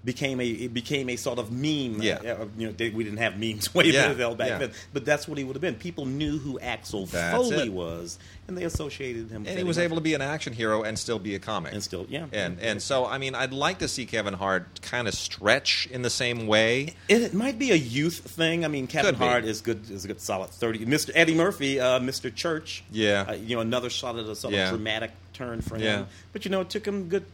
Became 0.07 0.41
a 0.41 0.47
it 0.47 0.73
became 0.73 1.11
a 1.11 1.17
sort 1.17 1.39
of 1.39 1.51
meme. 1.51 2.01
Yeah. 2.01 2.15
Uh, 2.15 2.47
you 2.57 2.69
know, 2.69 2.73
they, 2.73 2.89
we 2.91 3.03
didn't 3.05 3.19
have 3.19 3.39
memes 3.39 3.75
way 3.75 3.87
Yeah, 3.87 4.15
back 4.15 4.49
yeah. 4.49 4.59
then, 4.59 4.71
but 4.93 5.05
that's 5.05 5.27
what 5.27 5.37
he 5.37 5.43
would 5.45 5.57
have 5.57 5.61
been. 5.61 5.75
People 5.75 6.07
knew 6.07 6.39
who 6.39 6.59
Axel 6.61 7.07
That's 7.07 7.37
Foley 7.37 7.67
it. 7.67 7.73
was, 7.73 8.19
and 8.47 8.57
they 8.57 8.63
associated 8.63 9.31
him. 9.31 9.45
and 9.49 9.59
he 9.59 9.65
was 9.65 9.79
able 9.79 9.97
to 9.97 10.01
be 10.01 10.15
an 10.15 10.23
action 10.23 10.53
hero 10.53 10.83
and 10.85 10.97
still 10.97 11.19
be 11.19 11.35
a 11.35 11.41
comic. 11.41 11.73
and 11.75 11.83
still, 11.83 12.07
yeah, 12.09 12.27
And 12.33 12.61
and 12.61 12.81
so 12.81 13.05
I 13.05 13.19
mean 13.19 13.35
I'd 13.35 13.53
like 13.53 13.81
to 13.81 13.89
see 13.89 14.07
Kevin 14.07 14.35
Hart 14.35 14.81
kind 14.81 15.09
of 15.09 15.15
stretch 15.15 15.89
in 15.91 16.03
the 16.03 16.11
same 16.11 16.47
way. 16.47 16.95
It, 17.09 17.23
it 17.23 17.35
might 17.35 17.59
be 17.59 17.73
a 17.73 17.77
youth 17.77 18.19
thing. 18.21 18.65
I 18.65 18.69
mean, 18.69 18.87
Kevin 18.87 19.11
Could 19.15 19.19
be. 19.19 19.27
Hart 19.27 19.45
is 19.45 19.61
good. 19.61 19.91
Is 19.91 20.05
a 20.05 20.09
good 20.09 20.21
solid 20.21 20.51
thirty. 20.51 20.87
Mr. 20.87 21.11
Eddie 21.17 21.35
Murphy, 21.35 21.81
uh, 21.81 21.99
Mr. 21.99 22.33
Church. 22.33 22.85
Yeah. 22.93 23.25
uh, 23.29 23.33
you 23.33 23.57
know, 23.57 23.61
another 23.61 23.91
shot 23.91 24.17
at 24.17 24.27
a 24.27 24.37
sort 24.37 24.55
of 24.55 24.69
dramatic 24.71 25.11
turn 25.33 25.63
for 25.63 25.75
him. 25.75 25.83
Yeah. 25.83 26.05
But 26.33 26.45
you 26.45 26.53
know, 26.53 26.61
it 26.61 26.71
took 26.71 26.87
him 26.87 27.09
good. 27.09 27.25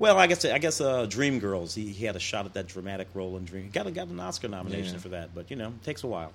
Well, 0.00 0.16
I 0.16 0.28
guess 0.28 0.46
I 0.46 0.56
guess 0.56 0.80
uh, 0.80 1.04
Dreamgirls. 1.06 1.74
He, 1.74 1.88
he 1.92 2.06
had 2.06 2.16
a 2.16 2.18
shot 2.18 2.46
at 2.46 2.54
that 2.54 2.68
dramatic 2.68 3.08
role 3.12 3.36
in 3.36 3.44
Dream. 3.44 3.64
He 3.64 3.68
got 3.68 3.92
got 3.92 4.08
an 4.08 4.18
Oscar 4.18 4.48
nomination 4.48 4.94
Yeah. 4.94 5.00
for 5.00 5.08
that. 5.10 5.34
But 5.34 5.50
you 5.50 5.56
know, 5.56 5.68
it 5.68 5.82
takes 5.84 6.04
a 6.04 6.06
while. 6.06 6.32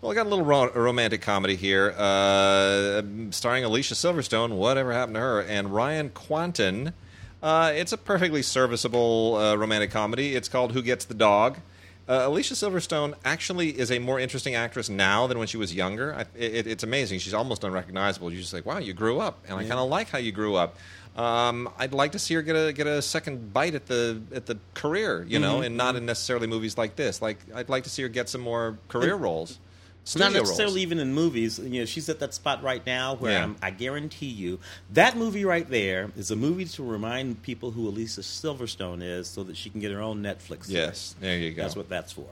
Well, 0.00 0.10
I 0.10 0.16
got 0.16 0.26
a 0.26 0.28
little 0.28 0.44
ro- 0.44 0.72
romantic 0.74 1.22
comedy 1.22 1.54
here, 1.54 1.94
uh, 1.96 3.02
starring 3.30 3.62
Alicia 3.62 3.94
Silverstone. 3.94 4.56
Whatever 4.56 4.92
happened 4.92 5.14
to 5.14 5.20
her? 5.20 5.40
And 5.42 5.72
Ryan 5.72 6.10
Kwanten. 6.10 6.92
Uh, 7.40 7.72
it's 7.76 7.92
a 7.92 7.98
perfectly 7.98 8.42
serviceable 8.42 9.36
uh, 9.36 9.54
romantic 9.54 9.92
comedy. 9.92 10.34
It's 10.34 10.48
called 10.48 10.72
Who 10.72 10.82
Gets 10.82 11.04
the 11.04 11.14
Dog. 11.14 11.58
Uh, 12.06 12.22
Alicia 12.26 12.54
Silverstone 12.54 13.14
actually 13.24 13.70
is 13.78 13.90
a 13.90 13.98
more 13.98 14.20
interesting 14.20 14.54
actress 14.54 14.90
now 14.90 15.26
than 15.26 15.38
when 15.38 15.46
she 15.46 15.56
was 15.56 15.74
younger. 15.74 16.14
I, 16.14 16.20
it, 16.36 16.66
it's 16.66 16.82
amazing. 16.82 17.18
She's 17.20 17.32
almost 17.32 17.64
unrecognizable. 17.64 18.30
You're 18.30 18.42
just 18.42 18.52
like, 18.52 18.66
wow, 18.66 18.78
you 18.78 18.92
grew 18.92 19.20
up, 19.20 19.38
and 19.48 19.58
I 19.58 19.62
kind 19.62 19.80
of 19.80 19.88
like 19.88 20.10
how 20.10 20.18
you 20.18 20.30
grew 20.32 20.54
up. 20.54 20.76
Um, 21.16 21.70
I'd 21.78 21.94
like 21.94 22.12
to 22.12 22.18
see 22.18 22.34
her 22.34 22.42
get 22.42 22.56
a 22.56 22.72
get 22.72 22.86
a 22.86 23.00
second 23.00 23.52
bite 23.54 23.74
at 23.74 23.86
the 23.86 24.20
at 24.34 24.46
the 24.46 24.58
career, 24.74 25.24
you 25.28 25.38
know, 25.38 25.62
and 25.62 25.76
not 25.76 25.94
in 25.96 26.04
necessarily 26.04 26.46
movies 26.48 26.76
like 26.76 26.96
this. 26.96 27.22
Like 27.22 27.38
I'd 27.54 27.68
like 27.68 27.84
to 27.84 27.90
see 27.90 28.02
her 28.02 28.08
get 28.08 28.28
some 28.28 28.40
more 28.40 28.76
career 28.88 29.14
roles, 29.14 29.58
studio 30.04 30.28
Not 30.28 30.34
necessarily 30.34 30.74
roles. 30.74 30.82
even 30.82 30.98
in 30.98 31.14
movies. 31.14 31.58
You 31.58 31.80
know, 31.80 31.84
she's 31.86 32.08
at 32.08 32.20
that 32.20 32.34
spot 32.34 32.62
right 32.62 32.84
now 32.86 33.14
where 33.16 33.32
Yeah. 33.32 33.54
I 33.62 33.70
guarantee 33.70 34.26
you 34.26 34.58
that 34.92 35.16
movie 35.16 35.44
right 35.44 35.68
there 35.68 36.10
is 36.16 36.30
a 36.30 36.36
movie 36.36 36.66
to 36.66 36.82
remind 36.84 37.42
people 37.42 37.70
who 37.70 37.88
Alicia 37.88 38.20
Silverstone 38.20 39.02
is, 39.02 39.26
so 39.28 39.42
that 39.44 39.56
she 39.56 39.70
can 39.70 39.80
get 39.80 39.90
her 39.92 40.00
own 40.00 40.22
Netflix. 40.22 40.66
series. 40.66 40.70
Yes, 40.70 41.14
there 41.20 41.38
you 41.38 41.52
go. 41.52 41.62
That's 41.62 41.76
what 41.76 41.88
that's 41.88 42.12
for. 42.12 42.26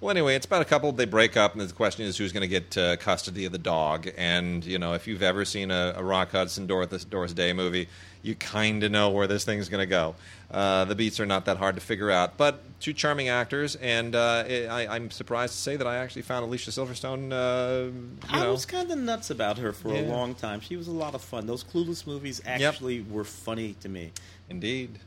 Well, 0.00 0.10
anyway, 0.10 0.34
it's 0.34 0.46
about 0.46 0.62
a 0.62 0.66
couple. 0.66 0.92
They 0.92 1.06
break 1.06 1.36
up, 1.36 1.52
and 1.54 1.60
the 1.60 1.72
question 1.72 2.04
is 2.04 2.18
who's 2.18 2.32
going 2.32 2.42
to 2.42 2.48
get 2.48 2.76
uh, 2.76 2.96
custody 2.96 3.44
of 3.46 3.52
the 3.52 3.58
dog. 3.58 4.08
And 4.16 4.64
you 4.64 4.78
know, 4.78 4.92
if 4.92 5.06
you've 5.06 5.22
ever 5.22 5.44
seen 5.44 5.70
a, 5.70 5.94
a 5.96 6.04
Rock 6.04 6.32
Hudson 6.32 6.66
Doris, 6.66 7.04
Doris 7.04 7.32
Day 7.32 7.52
movie, 7.52 7.88
you 8.22 8.34
kind 8.34 8.82
of 8.82 8.90
know 8.90 9.10
where 9.10 9.26
this 9.26 9.44
thing's 9.44 9.68
going 9.68 9.80
to 9.82 9.86
go. 9.86 10.14
Uh, 10.50 10.84
the 10.84 10.94
beats 10.94 11.18
are 11.18 11.26
not 11.26 11.44
that 11.46 11.56
hard 11.56 11.74
to 11.76 11.80
figure 11.80 12.10
out, 12.10 12.36
but 12.36 12.60
two 12.78 12.92
charming 12.92 13.28
actors, 13.28 13.74
and 13.76 14.14
uh, 14.14 14.44
I, 14.46 14.86
I'm 14.88 15.10
surprised 15.10 15.54
to 15.54 15.58
say 15.58 15.76
that 15.76 15.86
I 15.86 15.96
actually 15.96 16.22
found 16.22 16.44
Alicia 16.44 16.70
Silverstone. 16.70 17.32
Uh, 17.32 17.90
you 17.90 18.18
I 18.28 18.44
know, 18.44 18.52
was 18.52 18.66
kind 18.66 18.90
of 18.90 18.98
nuts 18.98 19.30
about 19.30 19.58
her 19.58 19.72
for 19.72 19.88
a 19.88 20.02
long 20.02 20.34
time. 20.34 20.60
She 20.60 20.76
was 20.76 20.86
a 20.88 20.92
lot 20.92 21.14
of 21.14 21.22
fun. 21.22 21.46
Those 21.46 21.64
Clueless 21.64 22.06
movies 22.06 22.40
Yep. 22.46 22.60
actually 22.74 23.00
were 23.00 23.24
funny 23.24 23.74
to 23.80 23.88
me. 23.88 24.12
Indeed. 24.50 24.98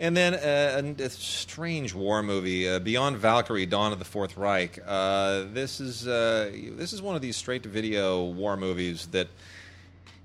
And 0.00 0.16
then 0.16 0.34
uh, 0.34 0.94
a, 1.00 1.02
a 1.02 1.10
strange 1.10 1.92
war 1.92 2.22
movie, 2.22 2.68
uh, 2.68 2.78
Beyond 2.78 3.16
Valkyrie: 3.16 3.66
Dawn 3.66 3.92
of 3.92 3.98
the 3.98 4.04
Fourth 4.04 4.36
Reich. 4.36 4.78
Uh, 4.86 5.44
this 5.52 5.80
is 5.80 6.06
uh, 6.06 6.52
this 6.76 6.92
is 6.92 7.02
one 7.02 7.16
of 7.16 7.22
these 7.22 7.36
straight-to-video 7.36 8.24
war 8.24 8.56
movies 8.56 9.06
that 9.06 9.26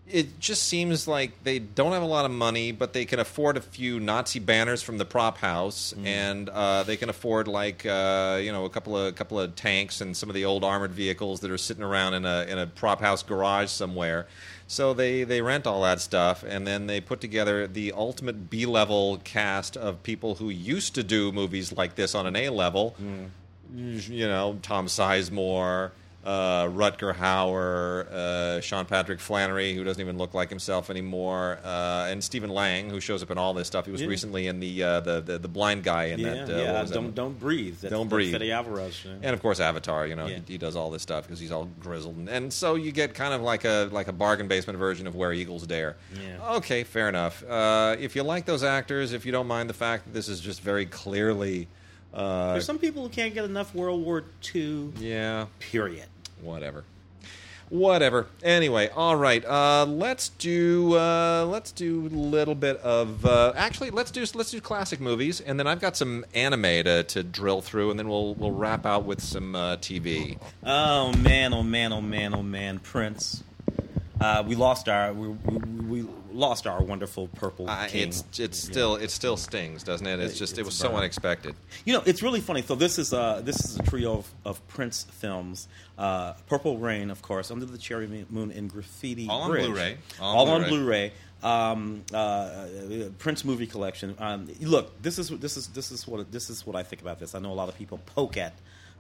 it 0.07 0.39
just 0.39 0.63
seems 0.63 1.07
like 1.07 1.43
they 1.43 1.59
don't 1.59 1.93
have 1.93 2.03
a 2.03 2.07
lot 2.07 2.25
of 2.25 2.31
money, 2.31 2.71
but 2.71 2.93
they 2.93 3.05
can 3.05 3.19
afford 3.19 3.57
a 3.57 3.61
few 3.61 3.99
Nazi 3.99 4.39
banners 4.39 4.83
from 4.83 4.97
the 4.97 5.05
prop 5.05 5.37
house, 5.37 5.93
and 6.03 6.49
uh, 6.49 6.83
they 6.83 6.97
can 6.97 7.09
afford 7.09 7.47
like 7.47 7.85
uh, 7.85 8.39
you 8.41 8.51
know 8.51 8.65
a 8.65 8.69
couple 8.69 8.95
of 8.95 9.15
couple 9.15 9.39
of 9.39 9.55
tanks 9.55 10.01
and 10.01 10.15
some 10.15 10.29
of 10.29 10.35
the 10.35 10.45
old 10.45 10.63
armored 10.63 10.91
vehicles 10.91 11.39
that 11.39 11.49
are 11.49 11.57
sitting 11.57 11.83
around 11.83 12.13
in 12.13 12.25
a 12.25 12.45
in 12.47 12.59
a 12.59 12.67
prop 12.67 12.99
house 12.99 13.23
garage 13.23 13.69
somewhere. 13.69 14.27
So 14.67 14.93
they 14.93 15.23
they 15.23 15.41
rent 15.41 15.67
all 15.67 15.81
that 15.83 16.01
stuff, 16.01 16.43
and 16.47 16.65
then 16.65 16.87
they 16.87 17.01
put 17.01 17.21
together 17.21 17.67
the 17.67 17.91
ultimate 17.91 18.49
B 18.49 18.65
level 18.65 19.19
cast 19.23 19.77
of 19.77 20.03
people 20.03 20.35
who 20.35 20.49
used 20.49 20.95
to 20.95 21.03
do 21.03 21.31
movies 21.31 21.71
like 21.71 21.95
this 21.95 22.15
on 22.15 22.25
an 22.25 22.35
A 22.35 22.49
level. 22.49 22.95
Mm. 23.01 23.29
You 24.09 24.27
know, 24.27 24.59
Tom 24.61 24.87
Sizemore. 24.87 25.91
Uh, 26.25 26.67
Rutger 26.67 27.13
Hauer, 27.13 28.09
uh, 28.09 28.61
Sean 28.61 28.85
Patrick 28.85 29.19
Flanery, 29.19 29.73
who 29.73 29.83
doesn't 29.83 29.99
even 29.99 30.17
look 30.17 30.33
like 30.33 30.49
himself 30.49 30.89
anymore, 30.89 31.59
uh, 31.65 32.07
and 32.09 32.23
Stephen 32.23 32.49
Lang, 32.49 32.89
who 32.89 33.01
shows 33.01 33.21
up 33.21 33.29
in 33.29 33.37
all 33.37 33.53
this 33.53 33.67
stuff. 33.67 33.85
He 33.85 33.91
was 33.91 34.01
Yeah. 34.01 34.07
recently 34.07 34.47
in 34.47 34.61
the, 34.61 34.83
uh, 34.83 34.99
the 35.01 35.19
the 35.19 35.37
the 35.37 35.47
blind 35.49 35.83
guy 35.83 36.05
in 36.05 36.19
yeah, 36.19 36.45
that. 36.45 36.49
Uh, 36.49 36.57
yeah. 36.61 36.81
was 36.81 36.89
that 36.91 36.95
Don't 36.95 37.13
don't 37.13 37.37
breathe. 37.39 37.77
That's, 37.81 37.91
Don't 37.91 38.07
breathe. 38.07 38.31
Fede 38.33 38.51
Alvarez. 38.51 39.01
yeah. 39.03 39.11
and 39.21 39.33
of 39.33 39.41
course 39.41 39.59
Avatar. 39.59 40.07
You 40.07 40.15
know, 40.15 40.27
he, 40.27 40.41
he 40.47 40.57
does 40.57 40.77
all 40.77 40.89
this 40.89 41.01
stuff 41.01 41.25
because 41.25 41.39
he's 41.41 41.51
all 41.51 41.67
grizzled, 41.81 42.15
and, 42.15 42.29
and 42.29 42.53
so 42.53 42.75
you 42.75 42.93
get 42.93 43.13
kind 43.13 43.33
of 43.33 43.41
like 43.41 43.65
a 43.65 43.89
like 43.91 44.07
a 44.07 44.13
bargain 44.13 44.47
basement 44.47 44.79
version 44.79 45.07
of 45.07 45.15
Where 45.15 45.33
Eagles 45.33 45.67
Dare. 45.67 45.97
Yeah. 46.21 46.55
Okay, 46.55 46.83
fair 46.85 47.09
enough. 47.09 47.43
Uh, 47.43 47.97
if 47.99 48.15
you 48.15 48.23
like 48.23 48.45
those 48.45 48.63
actors, 48.63 49.11
if 49.11 49.25
you 49.25 49.33
don't 49.33 49.47
mind 49.47 49.69
the 49.69 49.73
fact 49.73 50.05
that 50.05 50.13
this 50.13 50.29
is 50.29 50.39
just 50.39 50.61
very 50.61 50.85
clearly, 50.85 51.67
uh, 52.13 52.53
There's 52.53 52.65
some 52.65 52.79
people 52.79 53.03
who 53.03 53.09
can't 53.09 53.33
get 53.33 53.43
enough 53.43 53.75
World 53.75 54.05
War 54.05 54.23
II. 54.55 54.91
yeah, 54.99 55.47
Period. 55.59 56.05
Whatever. 56.43 56.83
Whatever. 57.69 58.27
Anyway, 58.43 58.89
all 58.89 59.15
right. 59.15 59.43
Uh, 59.43 59.85
let's 59.87 60.29
do 60.29 60.95
uh, 60.95 61.45
let's 61.49 61.71
do 61.71 62.01
a 62.01 62.13
little 62.15 62.53
bit 62.55 62.77
of 62.77 63.25
uh, 63.25 63.53
actually 63.55 63.89
let's 63.89 64.11
do 64.11 64.23
let's 64.35 64.51
do 64.51 64.61
classic 64.61 64.99
movies, 64.99 65.41
and 65.41 65.59
then 65.59 65.65
I've 65.65 65.79
got 65.79 65.97
some 65.97 66.25
anime 66.35 66.83
to, 66.83 67.03
to 67.03 67.23
drill 67.23 67.61
through, 67.61 67.89
and 67.89 67.97
then 67.97 68.07
we'll 68.07 68.35
we'll 68.35 68.51
wrap 68.51 68.85
out 68.85 69.05
with 69.05 69.21
some 69.21 69.55
uh, 69.55 69.77
TV. 69.77 70.37
Oh 70.63 71.13
man! 71.13 71.53
Oh 71.53 71.63
man! 71.63 71.93
Oh 71.93 72.01
man! 72.01 72.35
Oh 72.35 72.43
man! 72.43 72.79
Prince. 72.79 73.43
Uh, 74.21 74.43
we 74.45 74.55
lost 74.55 74.87
our 74.87 75.11
we, 75.11 75.29
we, 75.29 76.03
we 76.03 76.09
lost 76.33 76.65
our 76.67 76.81
wonderful 76.83 77.27
purple 77.29 77.69
Uh, 77.69 77.87
king. 77.87 78.09
it's 78.09 78.23
it's 78.39 78.57
still 78.59 78.95
it 78.95 79.11
still 79.11 79.37
stings, 79.37 79.83
doesn't 79.83 80.05
it? 80.07 80.19
It's 80.19 80.35
It- 80.35 80.37
just 80.39 80.57
it 80.57 80.65
was 80.65 80.75
so 80.75 80.95
unexpected. 80.95 81.55
You 81.85 81.93
know, 81.93 82.03
it's 82.05 82.21
really 82.23 82.41
funny. 82.41 82.61
So 82.63 82.75
this 82.75 82.97
is 82.99 83.13
uh, 83.13 83.41
this 83.43 83.63
is 83.63 83.77
a 83.79 83.83
trio 83.83 84.17
of, 84.19 84.27
of 84.45 84.67
Prince 84.67 85.05
films. 85.11 85.67
Uh, 85.97 86.33
Purple 86.47 86.77
Rain, 86.79 87.11
of 87.11 87.21
course, 87.21 87.51
Under 87.51 87.65
the 87.65 87.77
Cherry 87.77 88.07
Moon, 88.29 88.51
and 88.51 88.69
Graffiti 88.71 89.27
All 89.29 89.43
on 89.43 89.51
Blu-ray. 89.51 89.97
All, 90.19 90.37
All 90.37 90.47
on 90.49 90.63
on 90.63 90.69
Blu-ray. 90.69 91.11
Blu-ray. 91.41 91.61
Um, 91.71 92.03
uh, 92.13 92.67
Prince 93.19 93.43
movie 93.45 93.67
collection. 93.67 94.15
Um, 94.17 94.49
look, 94.61 95.01
this 95.01 95.19
is 95.19 95.29
this 95.29 95.57
is 95.57 95.67
this 95.67 95.91
is 95.91 96.07
what 96.07 96.31
this 96.31 96.49
is 96.49 96.65
what 96.65 96.75
I 96.75 96.83
think 96.83 97.01
about 97.01 97.19
this. 97.19 97.35
I 97.35 97.39
know 97.39 97.51
a 97.51 97.53
lot 97.53 97.69
of 97.69 97.77
people 97.77 97.99
poke 98.15 98.37
at 98.37 98.53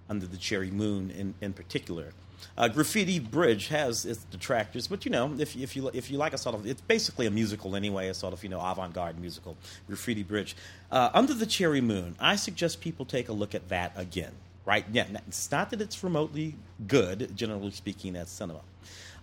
Under 0.09 0.27
the 0.27 0.37
Cherry 0.37 0.69
Moon 0.69 1.09
in 1.11 1.33
in 1.41 1.53
particular. 1.53 2.13
Uh, 2.57 2.67
Graffiti 2.67 3.19
Bridge 3.19 3.67
has 3.67 4.05
its 4.05 4.23
detractors, 4.25 4.87
but 4.87 5.05
you 5.05 5.11
know, 5.11 5.33
if 5.37 5.55
if 5.55 5.75
you 5.75 5.89
if 5.93 6.09
you 6.11 6.17
like 6.17 6.33
a 6.33 6.37
sort 6.37 6.55
of, 6.55 6.65
it's 6.65 6.81
basically 6.81 7.25
a 7.25 7.31
musical 7.31 7.75
anyway, 7.75 8.07
a 8.09 8.13
sort 8.13 8.33
of 8.33 8.43
you 8.43 8.49
know 8.49 8.59
avant-garde 8.59 9.19
musical. 9.19 9.57
Graffiti 9.87 10.23
Bridge, 10.23 10.55
uh, 10.91 11.09
Under 11.13 11.33
the 11.33 11.45
Cherry 11.45 11.81
Moon. 11.81 12.15
I 12.19 12.35
suggest 12.35 12.81
people 12.81 13.05
take 13.05 13.29
a 13.29 13.33
look 13.33 13.55
at 13.55 13.69
that 13.69 13.93
again. 13.95 14.31
Right? 14.65 14.85
Yeah, 14.93 15.07
it's 15.27 15.51
not 15.51 15.71
that 15.71 15.81
it's 15.81 16.01
remotely 16.03 16.55
good, 16.87 17.35
generally 17.35 17.71
speaking, 17.71 18.15
as 18.15 18.29
cinema. 18.29 18.61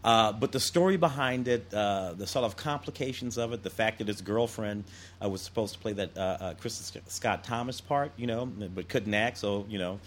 Uh, 0.02 0.32
but 0.32 0.52
the 0.52 0.60
story 0.60 0.96
behind 0.96 1.46
it, 1.46 1.72
uh, 1.74 2.14
the 2.16 2.26
sort 2.26 2.44
of 2.44 2.56
complications 2.56 3.36
of 3.36 3.52
it, 3.52 3.62
the 3.62 3.70
fact 3.70 3.98
that 3.98 4.08
his 4.08 4.22
girlfriend 4.22 4.84
uh, 5.22 5.28
was 5.28 5.42
supposed 5.42 5.74
to 5.74 5.80
play 5.80 5.92
that 5.92 6.16
uh, 6.16 6.20
uh, 6.20 6.54
Kristin 6.54 7.00
Scott 7.08 7.44
Thomas 7.44 7.80
part, 7.80 8.12
you 8.16 8.26
know, 8.26 8.46
but 8.46 8.88
couldn't 8.88 9.12
act, 9.12 9.38
so 9.38 9.66
you 9.68 9.78
know, 9.78 10.00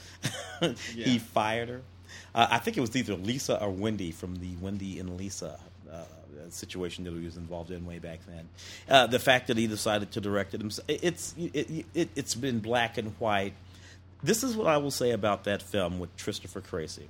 he 0.95 1.19
fired 1.19 1.69
her. 1.69 1.81
Uh, 2.33 2.47
I 2.49 2.59
think 2.59 2.77
it 2.77 2.81
was 2.81 2.95
either 2.95 3.15
Lisa 3.15 3.61
or 3.61 3.69
Wendy 3.69 4.11
from 4.11 4.35
the 4.37 4.55
Wendy 4.61 4.99
and 4.99 5.17
Lisa 5.17 5.59
uh, 5.91 6.03
situation 6.49 7.03
that 7.03 7.13
he 7.13 7.25
was 7.25 7.37
involved 7.37 7.71
in 7.71 7.85
way 7.85 7.99
back 7.99 8.19
then. 8.27 8.47
Uh, 8.89 9.07
the 9.07 9.19
fact 9.19 9.47
that 9.47 9.57
he 9.57 9.67
decided 9.67 10.11
to 10.11 10.21
direct 10.21 10.53
it 10.53 10.61
himself, 10.61 10.85
it's 10.89 11.33
it, 11.37 11.85
it, 11.93 12.09
it's 12.15 12.35
been 12.35 12.59
black 12.59 12.97
and 12.97 13.13
white. 13.19 13.53
This 14.21 14.43
is 14.43 14.55
what 14.55 14.67
I 14.67 14.77
will 14.77 14.91
say 14.91 15.11
about 15.11 15.43
that 15.45 15.61
film 15.61 15.99
with 15.99 16.15
Christopher 16.17 16.61
Crazy. 16.61 17.07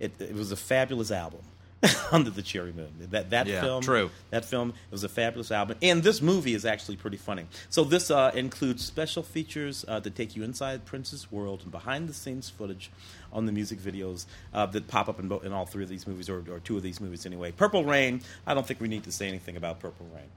It, 0.00 0.12
it 0.20 0.34
was 0.34 0.50
a 0.52 0.56
fabulous 0.56 1.10
album. 1.10 1.40
Under 2.12 2.30
the 2.30 2.40
Cherry 2.40 2.72
Moon. 2.72 2.88
That 3.10 3.28
that 3.30 3.46
Yeah, 3.46 3.60
film, 3.60 3.82
true. 3.82 4.10
That 4.30 4.46
film 4.46 4.70
it 4.70 4.90
was 4.90 5.04
a 5.04 5.08
fabulous 5.08 5.50
album, 5.50 5.76
and 5.82 6.02
this 6.02 6.22
movie 6.22 6.54
is 6.54 6.64
actually 6.64 6.96
pretty 6.96 7.18
funny. 7.18 7.44
So 7.68 7.84
this 7.84 8.10
uh, 8.10 8.30
includes 8.34 8.82
special 8.82 9.22
features 9.22 9.84
uh, 9.86 10.00
that 10.00 10.14
take 10.14 10.34
you 10.34 10.44
inside 10.44 10.86
Prince's 10.86 11.30
world 11.30 11.60
and 11.62 11.70
behind 11.70 12.08
the 12.08 12.14
scenes 12.14 12.48
footage 12.48 12.90
on 13.34 13.46
the 13.46 13.52
music 13.52 13.78
videos 13.78 14.26
uh, 14.52 14.66
that 14.66 14.88
pop 14.88 15.08
up 15.08 15.18
in, 15.18 15.28
bo- 15.28 15.40
in 15.40 15.52
all 15.52 15.66
three 15.66 15.82
of 15.82 15.88
these 15.88 16.06
movies, 16.06 16.28
or, 16.28 16.42
or 16.50 16.60
two 16.60 16.76
of 16.76 16.82
these 16.82 17.00
movies 17.00 17.26
anyway. 17.26 17.52
Purple 17.52 17.84
Rain. 17.84 18.20
I 18.46 18.54
don't 18.54 18.66
think 18.66 18.80
we 18.80 18.88
need 18.88 19.04
to 19.04 19.12
say 19.12 19.28
anything 19.28 19.56
about 19.56 19.80
Purple 19.80 20.06
Rain. 20.14 20.28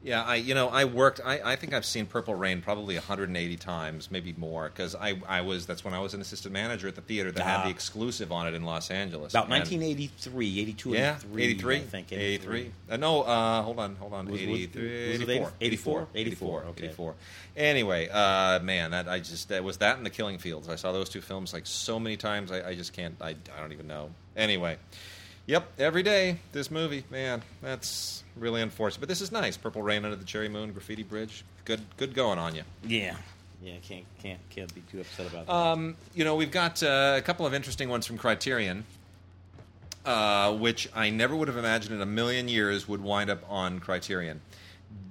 Yeah, 0.00 0.22
I 0.22 0.36
you 0.36 0.54
know 0.54 0.68
I 0.68 0.84
worked. 0.84 1.20
I, 1.24 1.40
I 1.44 1.56
think 1.56 1.74
I've 1.74 1.84
seen 1.84 2.06
Purple 2.06 2.34
Rain 2.36 2.62
probably 2.62 2.94
180 2.94 3.56
times, 3.56 4.10
maybe 4.12 4.32
more, 4.36 4.68
because 4.68 4.94
I 4.94 5.20
I 5.28 5.40
was 5.40 5.66
that's 5.66 5.84
when 5.84 5.92
I 5.92 5.98
was 5.98 6.14
an 6.14 6.20
assistant 6.20 6.52
manager 6.52 6.86
at 6.86 6.94
the 6.94 7.00
theater 7.00 7.32
that 7.32 7.42
had 7.42 7.60
Ah. 7.60 7.64
the 7.64 7.70
exclusive 7.70 8.30
on 8.30 8.46
it 8.46 8.54
in 8.54 8.62
Los 8.64 8.92
Angeles. 8.92 9.32
About 9.32 9.44
And- 9.44 9.50
1983, 9.54 10.60
82, 10.60 10.90
Yeah, 10.90 11.16
83, 11.16 11.42
83, 11.42 11.76
I 11.76 11.80
think. 11.80 12.12
83. 12.12 12.72
Uh, 12.88 12.96
no, 12.96 13.22
uh, 13.22 13.62
hold 13.62 13.80
on, 13.80 13.96
hold 13.96 14.12
on. 14.14 14.26
Was- 14.26 14.40
was- 14.40 14.48
83, 14.48 14.82
was 14.82 15.20
it 15.20 15.28
84, 15.30 15.52
84? 15.60 15.60
84, 15.60 16.08
84, 16.14 16.64
okay. 16.70 16.84
84. 16.84 17.14
Anyway, 17.56 18.08
uh, 18.08 18.60
man, 18.60 18.92
that 18.92 19.08
I 19.08 19.18
just 19.18 19.48
that 19.48 19.64
was 19.64 19.78
that 19.78 19.96
and 19.96 20.06
The 20.06 20.10
Killing 20.10 20.38
Fields. 20.38 20.68
I 20.68 20.76
saw 20.76 20.92
those 20.92 21.08
two 21.08 21.20
films 21.20 21.52
like 21.52 21.66
so 21.66 21.98
many 21.98 22.16
times. 22.16 22.52
I, 22.52 22.68
I 22.68 22.74
just 22.76 22.92
can't. 22.92 23.16
I, 23.20 23.30
I 23.30 23.60
don't 23.60 23.72
even 23.72 23.88
know. 23.88 24.10
Anyway, 24.36 24.78
yep, 25.48 25.66
every 25.78 26.04
day 26.04 26.38
this 26.52 26.70
movie, 26.70 27.02
man, 27.10 27.42
that's 27.60 28.22
really 28.36 28.62
unfortunate. 28.62 29.00
But 29.00 29.08
this 29.08 29.20
is 29.20 29.32
nice. 29.32 29.56
Purple 29.56 29.82
Rain 29.82 30.04
under 30.04 30.16
the 30.16 30.24
Cherry 30.24 30.48
Moon, 30.48 30.72
Graffiti 30.72 31.02
Bridge. 31.02 31.44
Good, 31.64 31.80
good 31.96 32.14
going 32.14 32.38
on 32.38 32.54
you. 32.54 32.62
Yeah, 32.86 33.16
yeah. 33.60 33.74
Can't 33.82 34.04
can't 34.22 34.38
can't 34.50 34.72
be 34.72 34.82
too 34.92 35.00
upset 35.00 35.26
about 35.26 35.46
that. 35.46 35.52
Um, 35.52 35.96
you 36.14 36.24
know, 36.24 36.36
we've 36.36 36.52
got 36.52 36.80
uh, 36.82 37.14
a 37.16 37.22
couple 37.22 37.44
of 37.46 37.54
interesting 37.54 37.88
ones 37.88 38.06
from 38.06 38.18
Criterion, 38.18 38.84
uh, 40.04 40.54
which 40.54 40.88
I 40.94 41.10
never 41.10 41.34
would 41.34 41.48
have 41.48 41.56
imagined 41.56 41.96
in 41.96 42.00
a 42.00 42.06
million 42.06 42.46
years 42.46 42.86
would 42.86 43.02
wind 43.02 43.30
up 43.30 43.40
on 43.48 43.80
Criterion. 43.80 44.40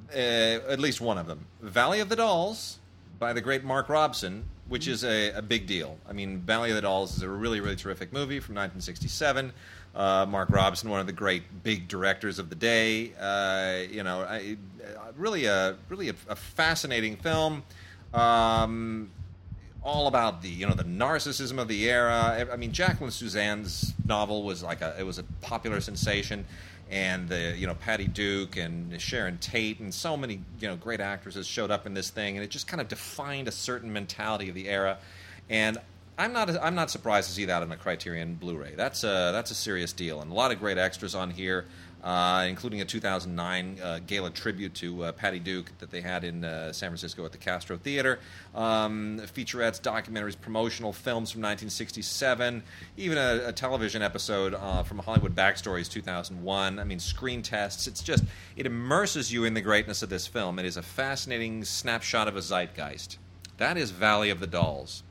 Uh, 0.09 0.63
at 0.69 0.79
least 0.79 1.01
one 1.01 1.17
of 1.17 1.27
them. 1.27 1.47
Valley 1.61 1.99
of 1.99 2.07
the 2.07 2.15
Dolls 2.15 2.79
by 3.19 3.33
the 3.33 3.41
great 3.41 3.65
Mark 3.65 3.89
Robson, 3.89 4.45
which 4.69 4.87
is 4.87 5.03
a, 5.03 5.31
a 5.31 5.41
big 5.41 5.67
deal. 5.67 5.97
I 6.07 6.13
mean, 6.13 6.39
Valley 6.39 6.69
of 6.69 6.75
the 6.75 6.81
Dolls 6.81 7.15
is 7.17 7.23
a 7.23 7.29
really, 7.29 7.59
really 7.59 7.75
terrific 7.75 8.11
movie 8.11 8.39
from 8.39 8.55
1967. 8.55 9.53
Uh, 9.95 10.25
Mark 10.27 10.49
Robson, 10.49 10.89
one 10.89 10.99
of 10.99 11.07
the 11.07 11.13
great 11.13 11.63
big 11.63 11.87
directors 11.87 12.37
of 12.39 12.49
the 12.49 12.55
day. 12.55 13.13
Uh, 13.19 13.83
you 13.91 14.03
know, 14.03 14.21
I, 14.21 14.57
really 15.15 15.45
a 15.45 15.75
really 15.89 16.09
a, 16.09 16.15
a 16.29 16.35
fascinating 16.35 17.15
film. 17.17 17.63
Um, 18.13 19.09
all 19.83 20.07
about 20.07 20.41
the 20.41 20.49
you 20.49 20.67
know 20.67 20.73
the 20.73 20.83
narcissism 20.83 21.59
of 21.59 21.67
the 21.67 21.89
era. 21.89 22.47
I 22.51 22.57
mean, 22.57 22.73
Jacqueline 22.73 23.11
Susann's 23.11 23.93
novel 24.05 24.43
was 24.43 24.61
like 24.61 24.81
a 24.81 24.95
it 24.99 25.03
was 25.03 25.17
a 25.17 25.23
popular 25.41 25.79
sensation, 25.81 26.45
and 26.89 27.27
the 27.27 27.55
you 27.57 27.67
know 27.67 27.75
Patty 27.75 28.07
Duke 28.07 28.57
and 28.57 28.99
Sharon 29.01 29.37
Tate 29.37 29.79
and 29.79 29.93
so 29.93 30.15
many 30.15 30.41
you 30.59 30.67
know 30.67 30.75
great 30.75 30.99
actresses 30.99 31.47
showed 31.47 31.71
up 31.71 31.85
in 31.85 31.93
this 31.93 32.09
thing, 32.09 32.37
and 32.37 32.43
it 32.43 32.49
just 32.49 32.67
kind 32.67 32.81
of 32.81 32.87
defined 32.87 33.47
a 33.47 33.51
certain 33.51 33.91
mentality 33.91 34.49
of 34.49 34.55
the 34.55 34.69
era. 34.69 34.97
And 35.49 35.77
I'm 36.17 36.33
not 36.33 36.49
I'm 36.61 36.75
not 36.75 36.89
surprised 36.89 37.29
to 37.29 37.35
see 37.35 37.45
that 37.45 37.61
on 37.61 37.71
a 37.71 37.77
Criterion 37.77 38.35
Blu-ray. 38.35 38.73
That's 38.75 39.03
a 39.03 39.31
that's 39.31 39.51
a 39.51 39.55
serious 39.55 39.93
deal, 39.93 40.21
and 40.21 40.31
a 40.31 40.33
lot 40.33 40.51
of 40.51 40.59
great 40.59 40.77
extras 40.77 41.13
on 41.13 41.29
here. 41.29 41.65
Uh, 42.03 42.45
including 42.47 42.79
a 42.79 42.85
2009 42.85 43.79
uh, 43.81 43.99
gala 44.05 44.29
tribute 44.29 44.73
to 44.75 45.03
uh, 45.03 45.11
Patty 45.11 45.39
Duke 45.39 45.71
that 45.79 45.89
they 45.89 45.99
had 45.99 46.23
in 46.23 46.45
uh, 46.45 46.71
San 46.71 46.89
Francisco 46.89 47.25
at 47.25 47.31
the 47.31 47.39
Castro 47.39 47.75
Theater. 47.75 48.19
Um, 48.53 49.19
featurettes, 49.25 49.81
documentaries, 49.81 50.39
promotional 50.39 50.93
films 50.93 51.31
from 51.31 51.41
1967, 51.41 52.61
even 52.97 53.17
a, 53.17 53.47
a 53.47 53.51
television 53.51 54.03
episode 54.03 54.53
uh, 54.53 54.83
from 54.83 54.99
Hollywood 54.99 55.35
Backstories 55.35 55.89
2001. 55.89 56.77
I 56.77 56.83
mean, 56.83 56.99
screen 56.99 57.41
tests. 57.41 57.87
It's 57.87 58.03
just, 58.03 58.23
it 58.55 58.67
immerses 58.67 59.33
you 59.33 59.43
in 59.45 59.55
the 59.55 59.61
greatness 59.61 60.03
of 60.03 60.09
this 60.09 60.27
film. 60.27 60.59
It 60.59 60.65
is 60.65 60.77
a 60.77 60.83
fascinating 60.83 61.65
snapshot 61.65 62.27
of 62.27 62.37
a 62.37 62.41
zeitgeist. 62.41 63.17
That 63.57 63.75
is 63.75 63.89
Valley 63.89 64.29
of 64.29 64.39
the 64.39 64.47
Dolls. 64.47 65.01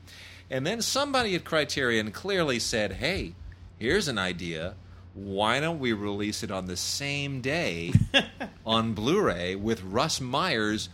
And 0.49 0.65
then 0.65 0.81
somebody 0.81 1.35
at 1.35 1.43
Criterion 1.43 2.11
clearly 2.11 2.59
said, 2.59 2.93
hey, 2.93 3.35
here's 3.77 4.07
an 4.07 4.17
idea 4.17 4.75
why 5.17 5.59
don't 5.59 5.79
we 5.79 5.93
release 5.93 6.43
it 6.43 6.51
on 6.51 6.67
the 6.67 6.77
same 6.77 7.41
day 7.41 7.91
on 8.65 8.93
Blu-ray 8.93 9.55
with 9.55 9.83
Russ 9.83 10.21
Meyer's 10.21 10.89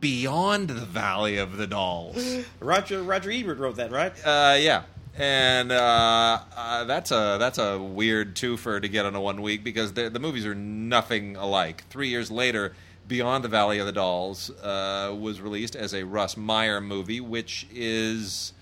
Beyond 0.00 0.68
the 0.68 0.84
Valley 0.84 1.38
of 1.38 1.56
the 1.56 1.66
Dolls? 1.66 2.44
Roger 2.60 3.02
Roger 3.02 3.30
Ebert 3.30 3.58
wrote 3.58 3.76
that, 3.76 3.90
right? 3.90 4.12
Uh, 4.24 4.56
yeah, 4.58 4.82
and 5.16 5.72
uh, 5.72 6.40
uh, 6.56 6.84
that's 6.84 7.10
a 7.10 7.36
that's 7.38 7.58
a 7.58 7.78
weird 7.78 8.36
twofer 8.36 8.80
to 8.80 8.88
get 8.88 9.06
on 9.06 9.14
a 9.14 9.20
one 9.20 9.40
week 9.42 9.64
because 9.64 9.94
the, 9.94 10.10
the 10.10 10.20
movies 10.20 10.44
are 10.44 10.54
nothing 10.54 11.36
alike. 11.36 11.84
Three 11.88 12.08
years 12.08 12.30
later, 12.30 12.74
Beyond 13.08 13.42
the 13.42 13.48
Valley 13.48 13.78
of 13.78 13.86
the 13.86 13.92
Dolls 13.92 14.50
uh, 14.50 15.14
was 15.18 15.40
released 15.40 15.76
as 15.76 15.94
a 15.94 16.04
Russ 16.04 16.36
Meyer 16.36 16.80
movie, 16.80 17.20
which 17.20 17.66
is. 17.72 18.52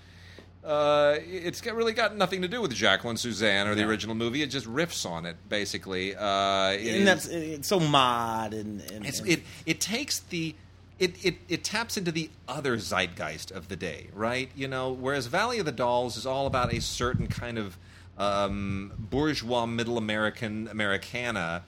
Uh, 0.63 1.17
it's 1.25 1.59
got, 1.59 1.75
really 1.75 1.93
got 1.93 2.15
nothing 2.15 2.41
to 2.43 2.47
do 2.47 2.61
with 2.61 2.71
Jacqueline 2.73 3.15
Susann 3.15 3.65
or 3.65 3.73
the 3.73 3.81
Yeah. 3.81 3.87
original 3.87 4.13
movie. 4.15 4.43
It 4.43 4.47
just 4.51 4.67
riffs 4.67 5.09
on 5.09 5.25
it, 5.25 5.35
basically. 5.49 6.15
Uh, 6.15 6.71
it 6.73 6.79
and 6.79 6.81
is- 6.81 7.05
that's 7.05 7.25
it's 7.27 7.67
so 7.67 7.79
mod 7.79 8.53
and, 8.53 8.81
and, 8.91 9.05
and- 9.05 9.27
it 9.27 9.41
it 9.65 9.81
takes 9.81 10.19
the 10.19 10.53
it, 10.99 11.15
it 11.25 11.35
it 11.49 11.63
taps 11.63 11.97
into 11.97 12.11
the 12.11 12.29
other 12.47 12.77
zeitgeist 12.77 13.49
of 13.51 13.69
the 13.69 13.75
day, 13.75 14.09
right? 14.13 14.51
You 14.55 14.67
know, 14.67 14.91
whereas 14.91 15.25
Valley 15.25 15.57
of 15.57 15.65
the 15.65 15.71
Dolls 15.71 16.15
is 16.15 16.27
all 16.27 16.45
about 16.45 16.71
a 16.71 16.79
certain 16.79 17.25
kind 17.27 17.57
of 17.57 17.75
um, 18.19 18.91
bourgeois 18.99 19.65
middle 19.65 19.97
American 19.97 20.67
Americana. 20.67 21.63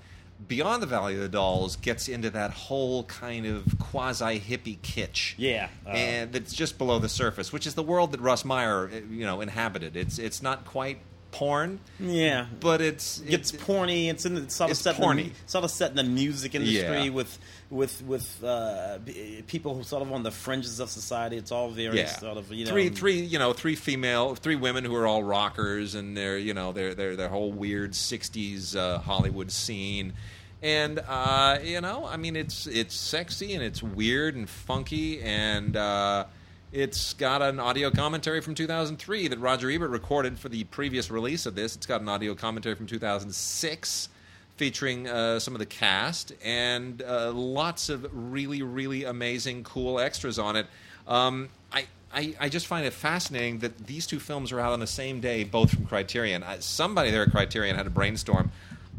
Beyond 0.48 0.82
the 0.82 0.88
Valley 0.88 1.16
of 1.16 1.22
the 1.22 1.30
Dolls 1.30 1.76
gets 1.76 2.08
into 2.08 2.30
that 2.32 2.52
whole 2.52 3.04
kind 3.06 3.46
of 3.46 3.64
quasi 3.80 4.40
hippie 4.40 4.78
kitsch, 4.80 5.34
Yeah, 5.38 5.70
uh, 5.86 5.90
and 5.90 6.32
that's 6.34 6.54
just 6.54 6.78
below 6.78 7.00
the 7.00 7.10
surface, 7.10 7.52
which 7.54 7.68
is 7.68 7.76
the 7.76 7.84
world 7.84 8.12
that 8.12 8.22
Russ 8.22 8.44
Meyer, 8.46 8.90
uh, 8.92 8.96
you 9.10 9.26
know, 9.26 9.42
inhabited. 9.42 9.96
It's 9.96 10.18
it's 10.20 10.42
not 10.42 10.66
quite 10.66 11.00
porn, 11.32 11.80
Yeah, 12.00 12.46
but 12.60 12.80
it's 12.80 13.20
it's 13.28 13.52
porny. 13.52 14.08
It's 14.10 14.24
in 14.26 14.36
the, 14.36 14.44
it's 14.44 14.56
sort 14.56 14.68
of 14.70 14.72
It's 14.74 14.82
set 14.82 14.98
in 15.00 15.04
porny. 15.04 15.24
the, 15.30 15.32
sort 15.48 15.64
of 15.64 15.72
set 15.72 15.90
in 15.90 15.98
the 15.98 16.04
music 16.04 16.54
industry 16.54 17.04
Yeah. 17.06 17.10
with 17.10 17.40
with 17.72 18.04
with 18.04 18.44
uh, 18.44 19.00
people 19.48 19.74
who 19.74 19.82
sort 19.82 20.04
of 20.04 20.12
on 20.12 20.22
the 20.22 20.30
fringes 20.30 20.80
of 20.80 20.92
society. 20.92 21.38
It's 21.38 21.52
all 21.52 21.72
very 21.72 21.98
yeah. 21.98 22.06
sort 22.18 22.38
of 22.38 22.52
you 22.52 22.66
know 22.66 22.72
three 22.72 22.90
three 22.90 23.20
you 23.20 23.40
know 23.40 23.52
three 23.52 23.74
female 23.76 24.36
three 24.36 24.56
women 24.56 24.84
who 24.86 24.94
are 24.96 25.08
all 25.08 25.24
rockers 25.24 25.96
and 25.96 26.16
they're 26.16 26.38
you 26.38 26.54
know 26.54 26.72
they're 26.72 26.94
they're 26.94 27.16
their 27.16 27.30
whole 27.30 27.52
weird 27.52 27.94
60s 27.94 28.76
uh, 28.76 29.00
Hollywood 29.00 29.52
scene 29.52 30.14
and 30.64 31.00
uh, 31.08 31.60
you 31.62 31.82
know 31.82 32.06
I 32.06 32.18
mean 32.18 32.36
it's 32.36 32.66
it's 32.66 32.96
sexy 32.96 33.54
and 33.54 33.64
it's 33.64 33.84
weird 33.84 34.36
and 34.36 34.50
funky 34.50 35.22
and 35.22 35.76
uh, 35.76 36.26
it's 36.72 37.14
got 37.14 37.44
an 37.44 37.60
audio 37.60 37.92
commentary 37.92 38.42
from 38.42 38.56
2003 38.56 39.28
that 39.28 39.40
Roger 39.40 39.70
Ebert 39.70 39.92
recorded 39.92 40.40
for 40.40 40.50
the 40.50 40.64
previous 40.64 41.12
release 41.12 41.46
of 41.46 41.54
this. 41.54 41.76
It's 41.76 41.86
got 41.86 42.02
an 42.02 42.10
audio 42.10 42.34
commentary 42.34 42.76
from 42.76 42.88
2006 42.88 44.10
featuring 44.56 45.08
uh, 45.08 45.40
some 45.40 45.54
of 45.54 45.60
the 45.60 45.66
cast 45.66 46.32
and 46.44 47.02
uh, 47.02 47.32
lots 47.32 47.90
of 47.90 48.08
really, 48.12 48.62
really 48.62 49.04
amazing, 49.04 49.64
cool 49.64 50.00
extras 50.00 50.40
on 50.40 50.56
it. 50.56 50.66
Um, 51.08 51.50
I, 51.72 51.86
I, 52.14 52.36
I 52.40 52.50
just 52.50 52.68
find 52.68 52.86
it 52.86 52.94
fascinating 52.94 53.60
that 53.60 53.86
these 53.86 54.08
two 54.08 54.20
films 54.20 54.52
are 54.52 54.60
out 54.60 54.72
on 54.72 54.80
the 54.80 54.88
same 54.88 55.20
day, 55.20 55.44
both 55.44 55.72
from 55.72 55.86
Criterion. 55.86 56.44
I, 56.44 56.60
somebody 56.60 57.12
there 57.12 57.24
at 57.24 57.32
Criterion 57.32 57.76
had 57.76 57.88
a 57.88 57.90
brainstorm. 57.90 58.52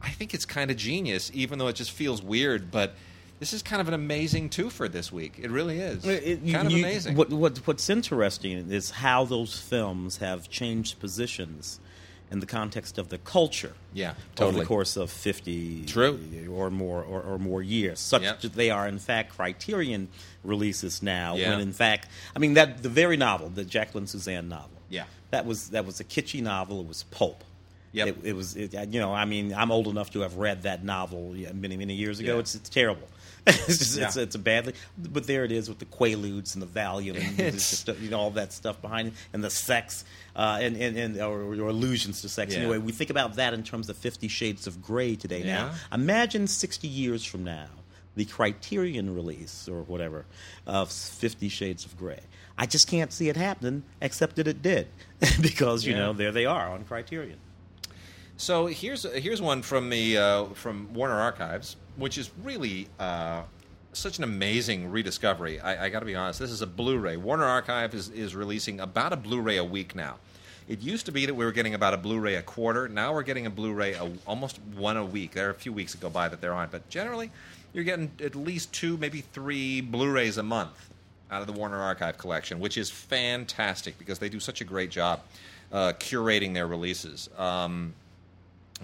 I 0.05 0.11
think 0.11 0.35
it's 0.35 0.45
kind 0.47 0.71
of 0.71 0.77
genius, 0.77 1.31
even 1.35 1.59
though 1.59 1.69
it 1.69 1.77
just 1.77 1.91
feels 1.93 2.23
weird, 2.23 2.71
but. 2.71 2.95
This 3.41 3.53
is 3.53 3.63
kind 3.65 3.81
of 3.81 3.89
an 3.89 3.95
amazing 3.95 4.49
twofer 4.49 4.91
this 4.91 5.11
week. 5.13 5.41
It 5.43 5.51
really 5.51 5.81
is. 5.81 6.05
It- 6.07 6.23
it- 6.23 6.53
kind 6.53 6.71
you- 6.71 6.79
of 6.79 6.85
amazing. 6.85 7.17
What, 7.17 7.31
what, 7.31 7.59
what's 7.67 7.91
interesting 7.91 8.71
is 8.71 8.91
how 8.93 9.25
those 9.25 9.59
films 9.59 10.19
have 10.19 10.49
changed 10.49 11.01
positions 11.01 11.81
in 12.31 12.39
the 12.39 12.47
context 12.47 12.97
of 12.97 13.09
the 13.09 13.19
culture. 13.19 13.73
Yeah, 13.93 14.15
totally. 14.37 14.49
Over 14.55 14.59
the 14.61 14.67
course 14.67 14.97
of 14.97 15.11
fifty 15.11 15.85
True. 15.85 16.19
or 16.51 16.71
more 16.71 17.03
or, 17.03 17.21
or 17.23 17.39
more 17.39 17.61
years, 17.61 17.99
such 17.99 18.23
Yep. 18.23 18.41
that 18.43 18.55
they 18.55 18.71
are 18.71 18.87
in 18.89 18.99
fact 19.01 19.37
Criterion 19.37 20.09
releases 20.45 21.03
now. 21.03 21.35
Yeah. 21.37 21.51
When 21.51 21.61
in 21.61 21.73
fact, 21.73 22.09
I 22.35 22.39
mean 22.39 22.55
that 22.55 22.83
the 22.85 22.89
very 22.89 23.17
novel, 23.17 23.51
the 23.51 23.65
Jacqueline 23.65 24.07
Susann 24.07 24.49
novel. 24.49 24.71
Yeah. 24.89 25.05
that 25.33 25.45
was 25.45 25.71
that 25.71 25.85
was 25.85 25.99
a 26.01 26.05
kitschy 26.05 26.41
novel. 26.41 26.81
It 26.81 26.87
was 26.89 27.03
pulp. 27.11 27.43
Yep. 27.95 28.09
It, 28.09 28.17
it 28.25 28.33
was, 28.35 28.55
it, 28.57 28.75
you 28.93 29.01
know, 29.01 29.15
I 29.15 29.25
mean, 29.25 29.55
I'm 29.55 29.71
old 29.71 29.89
enough 29.89 30.11
to 30.11 30.21
have 30.21 30.37
read 30.37 30.65
that 30.65 30.85
novel 30.85 31.35
many, 31.55 31.77
many 31.79 31.95
years 31.95 32.21
ago. 32.21 32.35
Yeah. 32.35 32.41
It's, 32.41 32.55
it's 32.55 32.69
terrible. 32.69 33.09
it's 33.47 33.67
just, 33.79 33.99
it's, 33.99 34.17
Yeah. 34.17 34.23
it's 34.23 34.35
a 34.35 34.39
badly, 34.39 34.73
but 34.99 35.27
there 35.27 35.45
it 35.45 35.53
is 35.53 35.69
with 35.69 35.79
the 35.79 35.85
Quaaludes 35.85 36.55
and 36.55 36.63
the 36.63 36.67
Valium 36.67 37.17
and 37.17 37.39
It's- 37.41 37.63
stuff, 37.65 38.01
you 38.03 38.11
know 38.11 38.19
all 38.19 38.31
that 38.33 38.53
stuff 38.53 38.81
behind 38.83 39.09
it, 39.09 39.15
and 39.33 39.43
the 39.45 39.51
sex 39.51 40.05
uh, 40.35 40.59
and 40.63 40.77
and, 40.77 40.97
and 40.97 41.21
or, 41.21 41.43
or 41.43 41.69
allusions 41.69 42.21
to 42.23 42.29
sex. 42.29 42.53
Yeah. 42.55 42.61
Anyway, 42.61 42.79
we 42.79 42.91
think 42.93 43.11
about 43.11 43.35
that 43.37 43.53
in 43.55 43.63
terms 43.63 43.89
of 43.91 43.97
Fifty 43.97 44.29
Shades 44.29 44.67
of 44.67 44.83
Grey 44.83 45.15
today. 45.15 45.43
Now, 45.45 45.73
imagine 45.93 46.47
60 46.47 46.89
years 46.89 47.23
from 47.25 47.45
now, 47.45 47.67
the 48.17 48.25
Criterion 48.25 49.15
release 49.15 49.69
or 49.69 49.83
whatever 49.83 50.25
of 50.67 50.91
Fifty 50.91 51.49
Shades 51.51 51.85
of 51.85 51.97
Grey. 51.99 52.21
I 52.57 52.65
just 52.67 52.89
can't 52.89 53.13
see 53.13 53.29
it 53.29 53.37
happening, 53.37 53.83
except 54.01 54.37
that 54.37 54.49
it 54.49 54.63
did, 54.63 54.87
because 55.41 55.85
you 55.85 55.93
Yeah. 55.93 55.99
know 55.99 56.13
there 56.15 56.33
they 56.33 56.47
are 56.47 56.69
on 56.71 56.85
Criterion. 56.85 57.39
So 58.37 58.67
here's 58.67 59.05
here's 59.05 59.41
one 59.41 59.63
from 59.63 59.91
the 59.91 60.19
uh, 60.19 60.45
from 60.55 60.93
Warner 60.93 61.15
Archives, 61.15 61.77
which 61.97 62.19
is 62.19 62.31
really 62.43 62.89
uh, 62.99 63.43
such 63.93 64.19
an 64.19 64.25
amazing 64.25 64.91
rediscovery. 64.91 65.61
I, 65.61 65.87
I 65.87 65.89
got 65.89 66.01
to 66.01 66.07
be 66.07 66.17
honest. 66.17 66.41
This 66.41 66.51
is 66.51 66.61
a 66.61 66.67
Blu-ray. 66.67 67.17
Warner 67.17 67.45
Archive 67.45 67.95
is 67.95 68.09
is 68.11 68.35
releasing 68.35 68.81
about 68.81 69.13
a 69.13 69.17
Blu-ray 69.17 69.59
a 69.59 69.65
week 69.65 69.95
now. 69.95 70.17
It 70.67 70.81
used 70.81 71.07
to 71.07 71.13
be 71.13 71.27
that 71.27 71.35
we 71.35 71.45
were 71.45 71.53
getting 71.53 71.75
about 71.75 71.95
a 71.95 71.97
Blu-ray 71.97 72.35
a 72.35 72.43
quarter. 72.43 72.89
Now 72.89 73.13
we're 73.13 73.23
getting 73.23 73.47
a 73.47 73.51
Blu-ray 73.51 73.95
a, 73.95 74.11
almost 74.27 74.59
one 74.75 74.97
a 74.97 75.05
week. 75.05 75.33
There 75.33 75.47
are 75.47 75.51
a 75.51 75.55
few 75.55 75.73
weeks 75.73 75.93
that 75.93 76.01
go 76.01 76.11
by 76.11 76.29
that 76.29 76.41
there 76.41 76.55
aren't, 76.55 76.73
but 76.73 76.89
generally 76.89 77.31
you're 77.73 77.85
getting 77.85 78.11
at 78.23 78.35
least 78.35 78.73
two, 78.73 78.97
maybe 78.97 79.21
three 79.21 79.81
Blu-rays 79.81 80.39
a 80.39 80.43
month 80.43 80.91
out 81.31 81.41
of 81.41 81.47
the 81.47 81.53
Warner 81.53 81.81
Archive 81.81 82.19
collection, 82.19 82.61
which 82.61 82.79
is 82.79 82.91
fantastic 82.91 83.99
because 83.99 84.19
they 84.19 84.29
do 84.29 84.41
such 84.41 84.61
a 84.61 84.65
great 84.65 84.91
job 84.91 85.21
uh, 85.71 85.93
curating 85.99 86.55
their 86.55 86.67
releases. 86.67 87.29
Um, 87.37 87.95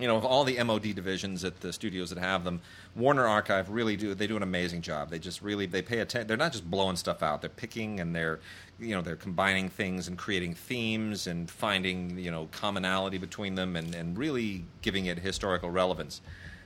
you 0.00 0.08
know, 0.08 0.16
of 0.16 0.24
all 0.24 0.44
the 0.44 0.62
MOD 0.62 0.94
divisions 0.94 1.44
at 1.44 1.60
the 1.60 1.72
studios 1.72 2.10
that 2.10 2.18
have 2.18 2.44
them, 2.44 2.60
Warner 2.94 3.26
Archive 3.26 3.70
really 3.70 3.96
do 3.96 4.14
they 4.14 4.26
do 4.26 4.36
an 4.36 4.42
amazing 4.42 4.82
job. 4.82 5.10
They 5.10 5.18
just 5.18 5.42
really 5.42 5.66
they 5.66 5.82
pay 5.82 5.98
attention. 5.98 6.26
They're 6.28 6.36
not 6.36 6.52
just 6.52 6.70
blowing 6.70 6.96
stuff 6.96 7.22
out. 7.22 7.40
They're 7.40 7.50
picking 7.50 8.00
and 8.00 8.14
they're 8.14 8.40
you 8.78 8.94
know 8.94 9.02
they're 9.02 9.16
combining 9.16 9.68
things 9.68 10.08
and 10.08 10.16
creating 10.16 10.54
themes 10.54 11.26
and 11.26 11.50
finding 11.50 12.18
you 12.18 12.30
know 12.30 12.48
commonality 12.52 13.18
between 13.18 13.54
them 13.54 13.76
and, 13.76 13.94
and 13.94 14.16
really 14.16 14.64
giving 14.82 15.06
it 15.06 15.18
historical 15.18 15.70
relevance. 15.70 16.20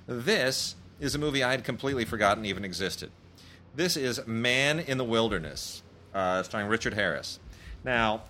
This 0.06 0.76
is 1.00 1.14
a 1.14 1.18
movie 1.18 1.42
I 1.42 1.50
had 1.50 1.64
completely 1.64 2.04
forgotten 2.04 2.44
even 2.44 2.64
existed. 2.64 3.10
This 3.74 3.96
is 3.96 4.24
Man 4.26 4.78
in 4.78 4.98
the 4.98 5.04
Wilderness, 5.04 5.82
uh, 6.14 6.42
starring 6.44 6.68
Richard 6.68 6.94
Harris. 6.94 7.40
Now, 7.82 8.22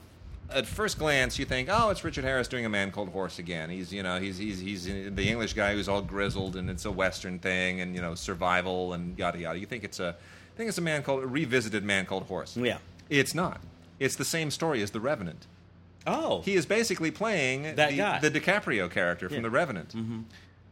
at 0.55 0.67
first 0.67 0.99
glance, 0.99 1.39
you 1.39 1.45
think, 1.45 1.69
"Oh, 1.71 1.91
it's 1.91 2.05
Richard 2.05 2.25
Harris 2.25 2.49
doing 2.49 2.65
a 2.65 2.69
Man 2.69 2.91
Called 2.91 3.09
Horse 3.11 3.39
again." 3.39 3.71
He's, 3.71 3.93
you 3.93 4.03
know, 4.03 4.19
he's 4.21 4.39
he's 4.39 4.59
he's 4.61 4.85
the 4.87 5.29
English 5.29 5.53
guy 5.55 5.75
who's 5.75 5.89
all 5.89 6.03
grizzled, 6.03 6.57
and 6.57 6.71
it's 6.71 6.85
a 6.85 6.91
Western 6.91 7.39
thing, 7.39 7.81
and 7.81 7.95
you 7.95 8.01
know, 8.01 8.15
survival 8.15 8.93
and 8.93 9.19
yada 9.19 9.39
yada. 9.39 9.59
You 9.59 9.67
think 9.67 9.85
it's 9.85 10.01
a, 10.01 10.11
I 10.55 10.57
think 10.57 10.69
it's 10.69 10.79
a 10.79 10.83
man 10.83 11.03
called 11.03 11.23
a 11.23 11.27
revisited 11.27 11.85
Man 11.85 12.07
Called 12.07 12.25
Horse. 12.25 12.57
Yeah. 12.57 12.79
it's 13.11 13.35
not. 13.35 13.61
It's 14.01 14.17
the 14.17 14.25
same 14.25 14.51
story 14.51 14.83
as 14.83 14.91
The 14.91 15.01
Revenant. 15.01 15.47
Oh, 16.07 16.43
He 16.43 16.55
is 16.55 16.67
basically 16.67 17.11
playing 17.11 17.77
That 17.77 17.91
the, 17.91 17.97
guy. 17.97 18.19
the 18.19 18.31
DiCaprio 18.31 18.91
character 18.91 19.29
from 19.29 19.43
The 19.43 19.51
Revenant. 19.51 19.91
Mm-hmm. 19.97 20.21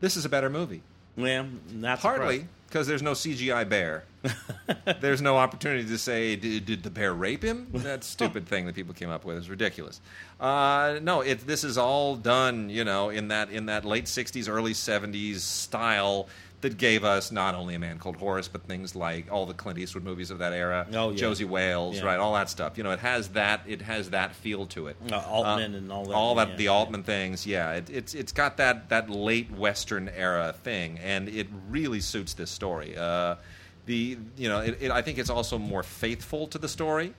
This 0.00 0.16
is 0.16 0.24
a 0.24 0.28
better 0.28 0.50
movie. 0.50 0.82
well, 1.16 1.46
not 1.72 2.00
Partly 2.00 2.46
because 2.72 2.86
there's 2.86 3.02
no 3.02 3.12
CGI 3.12 3.68
bear. 3.68 4.04
there's 5.02 5.20
no 5.20 5.36
opportunity 5.36 5.86
to 5.86 5.98
say, 5.98 6.36
did, 6.36 6.64
did 6.64 6.82
the 6.82 6.88
bear 6.88 7.12
rape 7.12 7.44
him? 7.44 7.68
That 7.82 8.02
stupid 8.02 8.46
thing 8.46 8.64
that 8.64 8.74
people 8.74 8.94
came 8.94 9.10
up 9.10 9.26
with 9.26 9.36
is 9.36 9.50
ridiculous. 9.50 10.00
Uh, 10.40 10.98
no, 11.02 11.20
it, 11.20 11.46
this 11.46 11.64
is 11.64 11.76
all 11.76 12.16
done, 12.16 12.70
you 12.70 12.84
know, 12.84 13.10
in 13.10 13.28
that 13.28 13.50
in 13.50 13.66
that 13.66 13.84
late 13.84 14.06
'60s, 14.06 14.48
early 14.48 14.72
'70s 14.72 15.40
style 15.40 16.28
that 16.62 16.78
gave 16.78 17.04
us 17.04 17.30
not 17.30 17.54
only 17.54 17.74
a 17.74 17.78
man 17.78 17.98
called 17.98 18.16
Horse, 18.16 18.48
but 18.48 18.62
things 18.62 18.96
like 18.96 19.30
all 19.30 19.46
the 19.46 19.52
Clint 19.54 19.78
Eastwood 19.78 20.04
movies 20.04 20.30
of 20.30 20.38
that 20.38 20.52
era, 20.52 20.86
Oh, 20.94 21.10
yeah. 21.10 21.16
Josey 21.16 21.44
Wales, 21.44 21.96
Yeah. 21.98 22.04
right, 22.04 22.18
all 22.18 22.32
that 22.34 22.48
stuff. 22.48 22.78
You 22.78 22.84
know, 22.84 22.92
it 22.92 23.00
has 23.00 23.28
that 23.30 23.60
it 23.66 23.82
has 23.82 24.10
that 24.10 24.34
feel 24.34 24.66
to 24.66 24.86
it. 24.86 24.96
Uh, 25.10 25.16
Altman 25.18 25.74
and 25.74 25.92
all 25.92 26.04
that, 26.06 26.14
all 26.14 26.34
that 26.36 26.48
yeah. 26.50 26.56
the 26.56 26.68
Altman 26.68 27.02
things. 27.02 27.46
Yeah, 27.46 27.72
it, 27.74 27.90
it's 27.90 28.14
it's 28.14 28.32
got 28.32 28.56
that 28.56 28.88
that 28.88 29.10
late 29.10 29.50
Western 29.50 30.08
era 30.08 30.54
thing, 30.64 30.98
and 31.00 31.28
it 31.28 31.48
really 31.68 32.00
suits 32.00 32.34
this 32.34 32.50
story. 32.50 32.96
Uh, 32.96 33.34
the 33.86 34.16
you 34.36 34.48
know, 34.48 34.60
it, 34.60 34.78
it, 34.80 34.90
I 34.90 35.02
think 35.02 35.18
it's 35.18 35.30
also 35.30 35.58
more 35.58 35.82
faithful 35.82 36.46
to 36.48 36.58
the 36.58 36.68
story. 36.68 37.12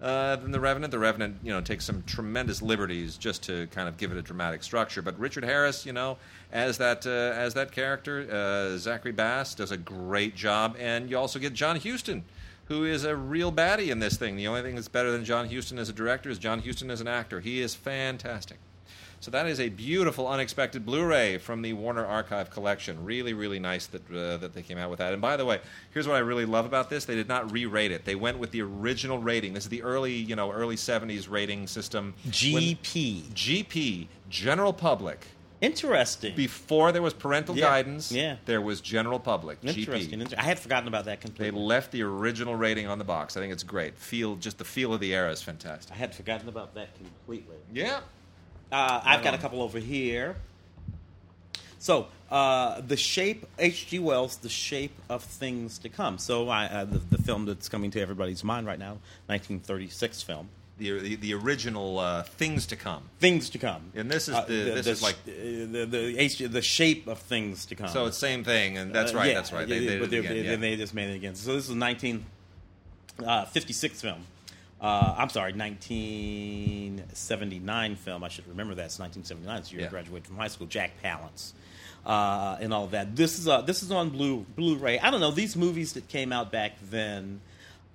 Uh, 0.00 0.36
than 0.36 0.50
the 0.50 0.60
Revenant. 0.60 0.90
The 0.90 0.98
Revenant, 0.98 1.38
you 1.42 1.50
know, 1.50 1.62
takes 1.62 1.86
some 1.86 2.02
tremendous 2.02 2.60
liberties 2.60 3.16
just 3.16 3.44
to 3.44 3.66
kind 3.68 3.88
of 3.88 3.96
give 3.96 4.12
it 4.12 4.18
a 4.18 4.22
dramatic 4.22 4.62
structure. 4.62 5.00
But 5.00 5.18
Richard 5.18 5.42
Harris, 5.42 5.86
you 5.86 5.94
know, 5.94 6.18
as 6.56 6.78
that 6.78 7.06
uh, 7.06 7.10
as 7.10 7.52
that 7.52 7.70
character, 7.70 8.26
uh, 8.32 8.78
Zachary 8.78 9.12
Bass 9.12 9.54
does 9.54 9.70
a 9.70 9.76
great 9.76 10.34
job, 10.34 10.74
and 10.78 11.10
you 11.10 11.18
also 11.18 11.38
get 11.38 11.52
John 11.52 11.78
Huston, 11.78 12.24
who 12.64 12.84
is 12.84 13.04
a 13.04 13.14
real 13.14 13.52
baddie 13.52 13.90
in 13.90 13.98
this 13.98 14.16
thing. 14.16 14.36
The 14.36 14.48
only 14.48 14.62
thing 14.62 14.74
that's 14.74 14.88
better 14.88 15.12
than 15.12 15.22
John 15.22 15.50
Huston 15.50 15.78
as 15.78 15.90
a 15.90 15.92
director 15.92 16.30
is 16.30 16.38
John 16.38 16.62
Huston 16.62 16.90
as 16.90 17.02
an 17.02 17.08
actor. 17.08 17.40
He 17.40 17.60
is 17.60 17.74
fantastic. 17.74 18.56
So 19.20 19.30
that 19.30 19.46
is 19.46 19.60
a 19.60 19.70
beautiful, 19.70 20.28
unexpected 20.28 20.84
Blu-ray 20.84 21.38
from 21.38 21.62
the 21.62 21.72
Warner 21.72 22.04
Archive 22.04 22.50
collection. 22.50 23.02
Really, 23.04 23.32
really 23.32 23.58
nice 23.58 23.86
that 23.88 24.10
uh, 24.10 24.38
that 24.38 24.54
they 24.54 24.62
came 24.62 24.78
out 24.78 24.88
with 24.88 24.98
that. 25.00 25.12
And 25.12 25.20
by 25.20 25.36
the 25.36 25.44
way, 25.44 25.60
here's 25.92 26.08
what 26.08 26.16
I 26.16 26.20
really 26.20 26.46
love 26.46 26.64
about 26.64 26.88
this: 26.88 27.04
they 27.04 27.16
did 27.16 27.28
not 27.28 27.52
re-rate 27.52 27.92
it. 27.92 28.06
They 28.06 28.14
went 28.14 28.38
with 28.38 28.50
the 28.50 28.62
original 28.62 29.18
rating. 29.18 29.52
This 29.52 29.64
is 29.64 29.70
the 29.70 29.82
early, 29.82 30.14
you 30.14 30.36
know, 30.36 30.50
early 30.52 30.76
'70s 30.76 31.30
rating 31.30 31.66
system. 31.66 32.14
When- 32.24 32.32
GP. 32.32 33.32
GP, 33.34 34.06
general 34.30 34.72
public. 34.72 35.26
Interesting. 35.60 36.36
Before 36.36 36.92
there 36.92 37.00
was 37.02 37.14
parental 37.14 37.56
Yeah, 37.56 37.62
guidance, 37.64 38.12
yeah. 38.12 38.36
there 38.44 38.60
was 38.60 38.80
general 38.80 39.18
public. 39.18 39.58
Interesting. 39.62 40.20
Inter- 40.20 40.36
I 40.38 40.42
had 40.42 40.58
forgotten 40.58 40.86
about 40.88 41.06
that 41.06 41.20
completely. 41.20 41.44
They 41.46 41.50
completely. 41.50 41.66
left 41.68 41.92
the 41.92 42.02
original 42.02 42.54
rating 42.56 42.86
on 42.86 42.98
the 42.98 43.04
box. 43.04 43.36
I 43.36 43.40
think 43.40 43.52
it's 43.52 43.62
great. 43.62 43.96
Feel 43.96 44.36
just 44.36 44.58
the 44.58 44.64
feel 44.64 44.92
of 44.92 45.00
the 45.00 45.14
era 45.14 45.30
is 45.32 45.42
fantastic. 45.42 45.94
I 45.94 45.98
had 45.98 46.14
forgotten 46.14 46.48
about 46.48 46.74
that 46.74 46.94
completely. 46.96 47.56
Yeah. 47.72 48.00
Uh, 48.70 49.00
I've 49.04 49.22
got 49.24 49.32
a 49.32 49.36
on. 49.36 49.42
couple 49.42 49.62
over 49.62 49.78
here. 49.78 50.36
So, 51.78 52.08
uh, 52.30 52.80
the 52.80 52.96
shape, 52.96 53.46
H.G. 53.58 53.98
Wells, 54.00 54.36
the 54.38 54.48
shape 54.48 54.92
of 55.08 55.22
things 55.22 55.78
to 55.78 55.88
come. 55.88 56.18
So, 56.18 56.48
I, 56.48 56.64
uh, 56.66 56.84
the, 56.84 56.98
the 56.98 57.18
film 57.18 57.44
that's 57.46 57.68
coming 57.68 57.90
to 57.92 58.00
everybody's 58.00 58.42
mind 58.42 58.66
right 58.66 58.78
now, 58.78 58.98
1936 59.26 60.22
film. 60.22 60.48
The 60.78 60.98
the, 61.00 61.16
the 61.16 61.34
original 61.34 61.98
uh, 61.98 62.22
things 62.22 62.66
to 62.66 62.76
come. 62.76 63.02
Things 63.20 63.48
to 63.50 63.58
come. 63.58 63.90
And 63.94 64.10
this 64.10 64.28
is 64.28 64.34
Uh, 64.34 64.44
the- 64.44 64.54
this 64.74 64.86
is 64.86 64.98
sh- 64.98 65.02
like- 65.02 65.16
uh, 65.26 65.30
the 65.72 65.86
the, 65.88 66.46
the 66.48 66.62
shape 66.62 67.06
of 67.06 67.18
things 67.18 67.64
to 67.66 67.74
come. 67.74 67.88
So 67.88 68.06
it's 68.06 68.18
same 68.18 68.44
thing, 68.44 68.76
and 68.78 68.92
that's 68.94 69.12
Uh, 69.12 69.16
right. 69.16 69.28
yeah, 69.28 69.34
that's 69.34 69.52
right. 69.52 69.66
yeah, 69.68 69.78
They, 69.78 69.86
they 69.86 69.98
but 69.98 70.10
they, 70.10 70.18
again, 70.18 70.32
they- 70.34 70.42
yeah. 70.42 70.56
they 70.56 70.76
just 70.76 70.94
made 70.94 71.10
it 71.10 71.16
again. 71.16 71.34
So 71.34 71.54
this 71.54 71.64
is 71.64 71.70
a 71.70 71.76
1956 71.76 74.00
film. 74.02 74.24
Uh, 74.78 75.14
I'm 75.16 75.30
sorry, 75.30 75.54
1979 75.54 77.96
film. 77.96 78.22
I 78.24 78.28
should 78.28 78.46
remember 78.46 78.74
that. 78.74 78.84
It's 78.86 78.98
1979. 78.98 79.58
It's 79.58 79.68
the 79.70 79.74
year 79.76 79.80
Yeah. 79.82 79.86
I 79.88 79.90
graduated 79.90 80.26
from 80.26 80.36
high 80.36 80.48
school. 80.48 80.66
Jack 80.66 80.90
Palance. 81.02 81.52
Uh, 82.04 82.58
and 82.60 82.72
all 82.74 82.84
of 82.84 82.90
that. 82.92 83.16
This 83.16 83.38
is 83.38 83.48
uh, 83.48 83.62
this 83.62 83.82
is 83.82 83.90
on 83.90 84.10
blue 84.10 84.44
Blu-ray. 84.54 84.98
I 85.00 85.10
don't 85.10 85.20
know 85.20 85.30
these 85.32 85.56
movies 85.56 85.94
that 85.94 86.06
came 86.08 86.30
out 86.32 86.52
back 86.52 86.72
then 86.90 87.40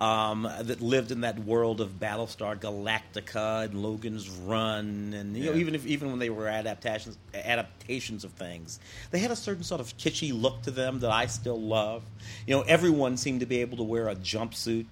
um, 0.02 0.50
that 0.62 0.82
lived 0.82 1.12
in 1.12 1.22
that 1.22 1.38
world 1.38 1.80
of 1.80 2.00
Battlestar 2.00 2.60
Galactica 2.60 3.66
and 3.66 3.84
Logan's 3.84 4.28
Run, 4.30 5.14
and 5.16 5.38
you 5.38 5.52
know 5.52 5.56
even 5.56 5.76
if 5.76 5.86
even 5.86 6.10
when 6.10 6.18
they 6.18 6.32
were 6.32 6.48
adaptations 6.48 7.20
adaptations 7.36 8.24
of 8.24 8.32
things, 8.32 8.80
they 9.12 9.20
had 9.20 9.30
a 9.30 9.36
certain 9.36 9.64
sort 9.64 9.80
of 9.80 9.96
kitschy 9.98 10.34
look 10.34 10.64
to 10.64 10.72
them 10.72 11.02
that 11.02 11.12
I 11.12 11.28
still 11.28 11.62
love. 11.62 12.02
You 12.48 12.56
know, 12.56 12.62
everyone 12.64 13.16
seemed 13.16 13.42
to 13.42 13.46
be 13.46 13.62
able 13.62 13.78
to 13.78 13.84
wear 13.84 14.10
a 14.10 14.16
jumpsuit. 14.16 14.88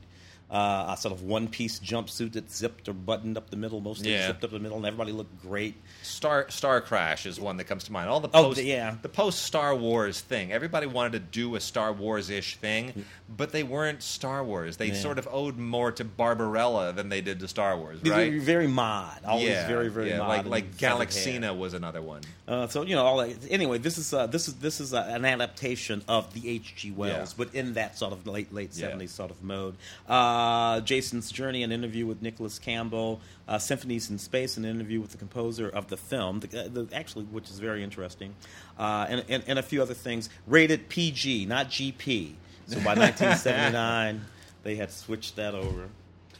Uh, 0.52 0.95
a 0.95 0.97
sort 1.00 1.14
of 1.14 1.22
one-piece 1.22 1.80
jumpsuit 1.80 2.32
that 2.32 2.50
zipped 2.52 2.89
or 2.89 2.93
buttoned 2.93 3.38
up 3.38 3.52
the 3.52 3.56
middle, 3.56 3.82
mostly 3.82 4.12
Yeah. 4.12 4.26
zipped 4.28 4.43
up 4.43 4.50
the 4.50 4.58
middle, 4.58 4.78
and 4.78 4.86
everybody 4.88 5.12
looked 5.12 5.39
great. 5.43 5.76
Star 6.02 6.50
Star 6.50 6.82
Crash 6.82 7.28
is 7.28 7.39
one 7.39 7.58
that 7.58 7.66
comes 7.66 7.84
to 7.84 7.91
mind. 7.91 8.10
All 8.10 8.20
the 8.20 8.30
Oh, 8.34 8.45
post, 8.45 8.64
yeah. 8.64 8.95
the 9.04 9.10
post 9.10 9.43
Star 9.43 9.76
Wars 9.76 10.22
thing. 10.22 10.52
Everybody 10.52 10.88
wanted 10.88 11.12
to 11.12 11.20
do 11.20 11.54
a 11.56 11.60
Star 11.60 11.93
Wars 11.93 12.32
ish 12.32 12.56
thing, 12.58 13.06
but 13.30 13.52
they 13.52 13.62
weren't 13.62 14.02
Star 14.02 14.43
Wars. 14.43 14.78
They 14.78 14.88
Yeah. 14.88 14.93
sort 14.95 15.20
of 15.20 15.28
owed 15.32 15.58
more 15.60 15.91
to 15.91 16.04
Barbarella 16.04 16.93
than 16.93 17.10
they 17.10 17.22
did 17.22 17.39
to 17.41 17.47
Star 17.47 17.78
Wars, 17.78 18.00
right? 18.04 18.34
were 18.34 18.39
very 18.39 18.66
mod, 18.68 19.20
always 19.26 19.50
yeah, 19.50 19.68
very 19.68 19.89
very 19.89 20.10
yeah, 20.10 20.18
mod. 20.18 20.30
like 20.30 20.45
like 20.47 20.80
hair. 20.80 20.91
Galaxina 20.93 21.56
was 21.56 21.76
another 21.76 22.02
one. 22.02 22.22
Uh, 22.47 22.66
so 22.68 22.82
you 22.82 22.95
know, 22.95 23.06
all 23.06 23.18
that. 23.18 23.36
anyway, 23.52 23.78
this 23.78 24.00
is 24.00 24.12
uh, 24.12 24.26
this 24.26 24.47
is 24.47 24.56
this 24.56 24.80
is 24.82 24.95
uh, 24.95 25.06
an 25.10 25.26
adaptation 25.26 26.02
of 26.08 26.34
the 26.34 26.50
H.G. 26.50 26.89
Wells, 26.89 27.36
but 27.36 27.54
in 27.54 27.74
that 27.76 28.00
sort 28.00 28.14
of 28.14 28.26
late 28.26 28.52
late 28.52 28.74
seventies 28.74 29.12
sort 29.12 29.30
of 29.30 29.43
mode. 29.43 29.76
Uh, 30.08 30.38
Jason's 30.82 31.32
Journey, 31.32 31.64
an 31.64 31.72
interview 31.72 32.06
with 32.06 32.22
Nicholas 32.22 32.60
Campbell. 32.60 33.22
Uh, 33.48 33.58
Symphonies 33.58 34.10
in 34.10 34.20
Space, 34.20 34.58
an 34.58 34.66
interview 34.66 35.02
with 35.02 35.12
the 35.12 35.18
composer 35.18 35.68
of 35.70 35.88
the 35.88 35.98
film, 35.98 36.40
the, 36.42 36.66
uh, 36.66 36.68
the, 36.68 36.88
actually, 36.94 37.26
which 37.26 37.50
is 37.50 37.58
very 37.58 37.84
interesting, 37.84 38.36
uh, 38.78 39.08
and, 39.10 39.26
and 39.28 39.44
and 39.48 39.58
a 39.58 39.64
few 39.64 39.82
other 39.82 39.96
things. 39.96 40.30
Rated 40.46 40.88
PG, 40.90 41.46
not 41.46 41.70
GP. 41.70 42.34
So 42.68 42.76
by 42.78 42.94
1979, 42.96 44.22
they 44.64 44.76
had 44.76 44.92
switched 44.92 45.36
that 45.38 45.56
over 45.56 45.90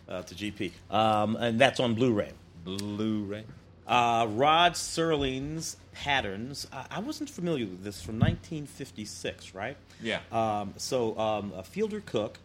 uh, 0.08 0.22
to 0.22 0.36
GP, 0.36 0.72
um, 0.92 1.36
and 1.36 1.60
that's 1.60 1.80
on 1.80 1.96
Blu-ray. 1.96 2.32
Blu-ray. 2.64 3.46
Uh, 3.88 4.28
Rod 4.30 4.74
Serling's 4.74 5.76
Patterns. 5.94 6.68
I, 6.72 6.86
I 6.92 7.00
wasn't 7.00 7.30
familiar 7.30 7.66
with 7.66 7.84
this 7.84 8.04
from 8.04 8.20
1956, 8.20 9.56
right? 9.56 9.78
Yeah. 10.00 10.20
Um, 10.32 10.76
so 10.78 11.18
um, 11.18 11.54
uh, 11.56 11.64
Fielder 11.64 12.02
Cook, 12.06 12.38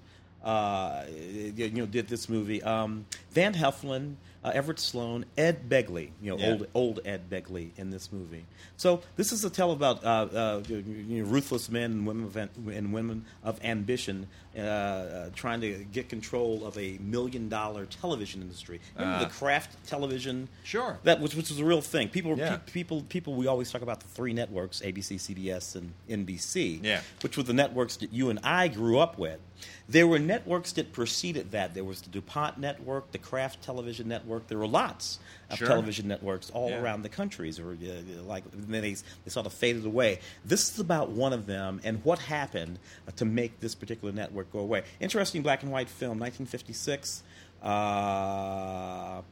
uh, 0.44 1.04
you 1.08 1.70
know, 1.70 1.86
did 1.86 2.06
this 2.08 2.28
movie. 2.28 2.62
Um, 2.62 3.06
Van 3.30 3.54
Heflin, 3.54 4.14
uh, 4.44 4.50
Everett 4.54 4.78
Sloane, 4.78 5.24
Ed 5.38 5.68
Begley. 5.68 6.10
You 6.22 6.32
know, 6.32 6.38
Yeah. 6.38 6.50
old 6.52 6.66
old 6.74 7.00
Ed 7.04 7.30
Begley 7.30 7.70
in 7.76 7.90
this 7.90 8.12
movie. 8.12 8.44
So 8.76 9.02
this 9.16 9.32
is 9.32 9.44
a 9.44 9.50
tale 9.50 9.72
about 9.72 10.04
uh, 10.04 10.08
uh, 10.08 10.62
you 10.68 11.22
know, 11.22 11.24
ruthless 11.24 11.70
men 11.70 11.90
and 11.92 12.06
women 12.06 12.24
of, 12.26 12.36
and 12.36 12.92
women 12.92 13.24
of 13.42 13.58
ambition 13.64 14.26
uh, 14.56 14.60
uh, 14.60 15.30
trying 15.34 15.60
to 15.62 15.84
get 15.92 16.08
control 16.08 16.64
of 16.66 16.76
a 16.78 16.98
million 16.98 17.48
dollar 17.48 17.86
television 17.86 18.42
industry. 18.42 18.80
Remember 18.96 19.16
Ah. 19.24 19.24
the 19.28 19.30
Kraft 19.30 19.76
television? 19.86 20.48
Sure. 20.62 20.98
That 21.04 21.20
which, 21.20 21.34
which 21.34 21.48
was 21.48 21.58
a 21.58 21.64
real 21.64 21.80
thing. 21.80 22.08
People, 22.08 22.36
Yeah. 22.38 22.56
pe- 22.56 22.72
people, 22.72 23.02
people. 23.08 23.34
We 23.34 23.46
always 23.46 23.70
talk 23.72 23.82
about 23.82 24.00
the 24.00 24.08
three 24.08 24.32
networks: 24.32 24.80
ABC, 24.82 25.16
CBS, 25.18 25.74
and 25.74 25.92
NBC. 26.08 26.80
Yeah. 26.82 27.00
Which 27.22 27.36
were 27.36 27.42
the 27.42 27.52
networks 27.54 27.96
that 27.96 28.12
you 28.12 28.30
and 28.30 28.38
I 28.44 28.68
grew 28.68 28.98
up 28.98 29.18
with. 29.18 29.40
There 29.88 30.06
were 30.06 30.18
networks 30.18 30.72
that 30.72 30.92
preceded 30.92 31.52
that. 31.52 31.74
There 31.74 31.84
was 31.84 32.02
the 32.02 32.10
DuMont 32.10 32.58
network, 32.58 33.12
the 33.12 33.18
Kraft 33.18 33.62
television 33.62 34.08
network. 34.08 34.33
There 34.48 34.58
were 34.58 34.66
lots 34.66 35.18
of 35.50 35.58
Sure. 35.58 35.68
television 35.68 36.08
networks 36.08 36.50
all 36.50 36.70
Yeah. 36.70 36.80
around 36.82 37.02
the 37.02 37.08
countries. 37.08 37.58
Or 37.60 37.72
uh, 37.72 38.22
like 38.22 38.44
then 38.52 38.82
they, 38.82 38.92
they 38.94 39.28
sort 39.30 39.46
of 39.46 39.52
faded 39.52 39.84
away. 39.86 40.20
This 40.44 40.72
is 40.72 40.78
about 40.80 41.10
one 41.10 41.32
of 41.32 41.46
them 41.46 41.80
and 41.84 42.04
what 42.04 42.18
happened 42.18 42.78
uh, 43.06 43.12
to 43.16 43.24
make 43.24 43.60
this 43.60 43.74
particular 43.74 44.12
network 44.12 44.52
go 44.52 44.60
away. 44.60 44.84
Interesting 45.00 45.42
black 45.42 45.62
and 45.62 45.70
white 45.72 45.88
film, 45.88 46.18
1956. 46.18 47.22
Uh, 47.62 49.22